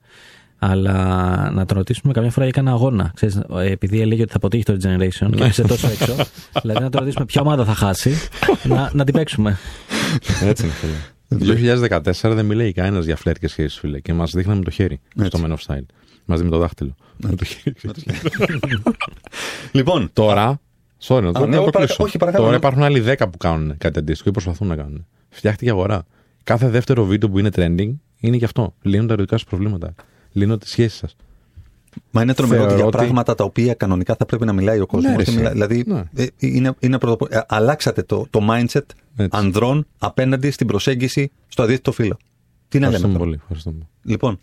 Αλλά 0.59 0.93
να 1.53 1.65
τον 1.65 1.77
ρωτήσουμε 1.77 2.13
καμιά 2.13 2.31
φορά 2.31 2.45
για 2.45 2.53
κανένα 2.53 2.75
αγώνα. 2.75 3.11
Ξέρεις, 3.15 3.35
ε, 3.35 3.71
επειδή 3.71 4.01
έλεγε 4.01 4.21
ότι 4.21 4.31
θα 4.31 4.37
αποτύχει 4.37 4.63
το 4.63 4.73
Regeneration 4.73 5.29
και 5.35 5.43
έπεσε 5.43 5.63
τόσο 5.63 5.87
έξω. 5.87 6.15
δηλαδή 6.61 6.83
να 6.83 6.89
τον 6.89 6.99
ρωτήσουμε 6.99 7.25
ποια 7.25 7.41
ομάδα 7.41 7.65
θα 7.65 7.73
χάσει, 7.73 8.15
να, 8.63 8.89
να 8.93 9.03
την 9.03 9.13
παίξουμε. 9.13 9.57
Έτσι 10.41 10.63
είναι, 10.63 10.73
φίλε. 10.73 11.14
Το 11.27 11.37
2014 11.39 12.01
δεν 12.33 12.45
μιλάει 12.45 12.71
κανένας 12.71 13.05
για 13.05 13.15
φλερ 13.15 13.37
και 13.37 13.47
σχέσεις, 13.47 13.79
φίλε. 13.79 13.99
Και 13.99 14.13
μας 14.13 14.31
δείχναμε 14.31 14.63
το 14.63 14.69
χέρι 14.71 14.99
στο 15.23 15.39
Men 15.43 15.49
of 15.51 15.57
Style. 15.75 15.85
Μαζί 16.25 16.43
με 16.43 16.49
το 16.49 16.57
δάχτυλο. 16.57 16.95
Με 17.17 17.35
το 17.35 17.43
χέρι. 17.45 17.75
Λοιπόν, 19.71 20.09
Τώρα, 20.13 20.59
sorry, 21.03 21.21
να 21.23 21.31
το 21.31 21.39
ναι, 21.39 21.45
να 21.45 21.63
το 21.63 21.69
παρακα- 21.71 21.77
κλείσω. 21.77 22.03
όχι, 22.03 22.17
παρακαλώ, 22.17 22.43
Τώρα 22.43 22.55
ναι. 22.55 22.63
υπάρχουν 22.65 22.83
άλλοι 22.83 22.99
10 23.17 23.29
που 23.31 23.37
κάνουν 23.37 23.77
κάτι 23.77 23.99
αντίστοιχο 23.99 24.29
ή 24.29 24.31
προσπαθούν 24.31 24.67
να 24.67 24.75
κάνουν. 24.75 25.05
Φτιάχτηκε 25.29 25.69
αγορά. 25.69 26.05
Κάθε 26.43 26.69
δεύτερο 26.69 27.05
βίντεο 27.05 27.29
που 27.29 27.39
είναι 27.39 27.49
trending 27.55 27.93
είναι 28.19 28.35
γι' 28.37 28.45
αυτό. 28.45 28.73
Λύνουν 28.81 29.07
τα 29.07 29.13
ερωτικά 29.13 29.37
σου 29.37 29.45
προβλήματα. 29.45 29.93
Λύνουν 30.31 30.59
τις 30.59 30.69
σχέσεις 30.69 30.97
σας. 30.97 31.15
Μα 32.11 32.21
είναι 32.21 32.33
τρομερό 32.33 32.59
Θεωρώ 32.59 32.73
ότι 32.73 32.81
για 32.81 32.87
ότι- 32.89 32.97
πράγματα 32.97 33.35
τα 33.35 33.43
οποία 33.43 33.73
κανονικά 33.73 34.15
θα 34.15 34.25
πρέπει 34.25 34.45
να 34.45 34.53
μιλάει 34.53 34.79
ο 34.79 34.85
κόσμος. 34.85 35.11
Ναι, 35.11 35.15
ρε, 35.17 35.21
εσύ. 35.21 35.47
δηλαδή, 35.49 35.83
Ναι. 35.87 36.03
ε, 36.15 36.25
είναι, 36.37 36.73
είναι 36.79 36.97
πρωτοπο- 36.97 37.27
ε, 37.35 37.41
αλλάξατε 37.47 38.03
το, 38.03 38.27
το 38.29 38.39
mindset 38.51 38.81
Έτσι. 39.15 39.29
ανδρών 39.31 39.87
απέναντι 39.97 40.51
στην 40.51 40.67
προσέγγιση 40.67 41.31
στο 41.47 41.63
αντίθετο 41.63 41.91
φύλλο. 41.91 42.17
Τι 42.67 42.79
να 42.79 42.89
λέμε. 42.89 42.95
Ευχαριστούμε 42.95 43.13
τώρα; 43.13 43.25
πολύ. 43.25 43.39
Ευχαριστούμε. 43.41 43.87
Λοιπόν, 44.03 44.39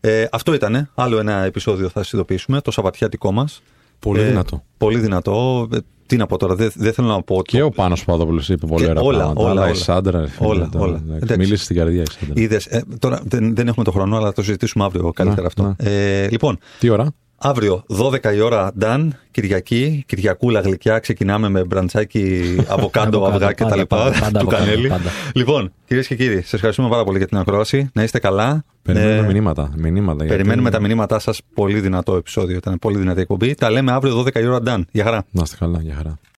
ε, 0.00 0.26
αυτό 0.32 0.54
ήταν. 0.54 0.90
Άλλο 0.94 1.18
ένα 1.18 1.42
επεισόδιο 1.44 1.88
θα 1.88 2.02
σα 2.02 2.16
ειδοποιήσουμε, 2.16 2.60
το 2.60 2.70
Σαββατιάτικό 2.70 3.32
μας. 3.32 3.62
Πολύ 4.00 4.22
δυνατό. 4.22 4.62
Πολύ 4.78 4.98
δυνατό. 4.98 5.68
Ε, 5.72 5.78
τι 6.06 6.16
να 6.16 6.26
πω 6.26 6.36
τώρα, 6.36 6.54
δεν, 6.54 6.70
δεν 6.74 6.92
θέλω 6.92 7.08
να 7.08 7.22
πω. 7.22 7.42
Και 7.44 7.62
ο 7.62 7.70
Πάνος 7.70 8.04
Παδόπουλος 8.04 8.48
είπε 8.48 8.66
πολύ 8.66 8.84
Και 8.84 8.90
ωραία 8.90 9.02
όλα, 9.02 9.18
πράγματα. 9.18 9.40
όλα, 9.42 9.50
αλλά 9.50 9.66
η 9.66 9.70
όλα. 9.70 9.74
Σάντρα. 9.74 10.20
ρε 10.20 10.26
φίλε, 10.28 10.48
Όλα, 10.48 10.68
τώρα, 10.72 10.84
όλα. 10.84 10.94
εντάξει, 10.96 11.16
Εντάξει. 11.22 11.38
Μίλησε 11.38 11.64
στην 11.64 11.76
καρδιά 11.76 12.02
η 12.02 12.06
Σάντρα. 12.10 12.42
Είδες, 12.42 12.66
ε, 12.66 12.82
τώρα 12.98 13.20
δεν, 13.24 13.54
δεν 13.54 13.68
έχουμε 13.68 13.84
το 13.84 13.90
χρόνο, 13.90 14.16
αλλά 14.16 14.26
θα 14.26 14.32
το 14.32 14.42
συζητήσουμε 14.42 14.84
αύριο 14.84 15.10
καλύτερα 15.12 15.40
Να, 15.42 15.46
αυτό. 15.46 15.84
Ε, 15.90 16.28
λοιπόν, 16.30 16.58
Τι 16.78 16.88
ώρα; 16.88 17.12
Αύριο, 17.42 17.84
12 17.88 18.34
η 18.34 18.40
ώρα, 18.40 18.70
Νταν, 18.78 19.16
Κυριακή, 19.30 20.04
Κυριακούλα 20.06 20.60
γλυκιά. 20.60 20.98
Ξεκινάμε 20.98 21.48
με 21.48 21.64
μπραντσάκι, 21.64 22.56
αβοκάντο, 22.68 22.72
Αβοκάντο, 22.74 23.24
αυγά 23.24 23.54
πάντα, 23.54 23.70
κτλ. 23.74 23.80
πάντα, 23.82 24.10
πάντα 24.20 24.30
Του 24.30 24.36
αβοκάντο, 24.38 24.64
κανέλη. 24.64 24.88
πάντα. 24.88 25.10
Λοιπόν, 25.34 25.72
κυρίες 25.86 26.06
και 26.06 26.14
κύριοι, 26.14 26.40
σας 26.40 26.52
ευχαριστούμε 26.52 26.88
πάρα 26.88 27.04
πολύ 27.04 27.18
για 27.18 27.26
την 27.26 27.38
ακρόαση. 27.38 27.90
Να 27.92 28.02
είστε 28.02 28.18
καλά. 28.18 28.64
Περιμένουμε 28.82 29.18
Ε, 29.28 29.32
μηνύματα. 29.32 29.70
μηνύματα 29.76 30.14
γιατί- 30.24 30.28
Περιμένουμε 30.36 30.70
τα 30.70 30.80
μηνύματά 30.80 31.18
σας. 31.18 31.40
Πολύ 31.54 31.80
δυνατό 31.80 32.14
επεισόδιο. 32.16 32.56
Ήταν 32.56 32.78
πολύ 32.78 32.98
δυνατή 32.98 33.20
εκπομπή. 33.20 33.54
Τα 33.54 33.70
λέμε 33.70 33.92
αύριο 33.92 34.14
12 34.14 34.40
η 34.40 34.46
ώρα, 34.46 34.62
Νταν. 34.62 34.86
Γεια 34.90 35.04
χαρά. 35.04 35.24
Να 35.30 35.42
είστε 35.44 35.56
καλά. 35.58 35.78
Για 35.82 35.94
χαρά. 35.94 36.18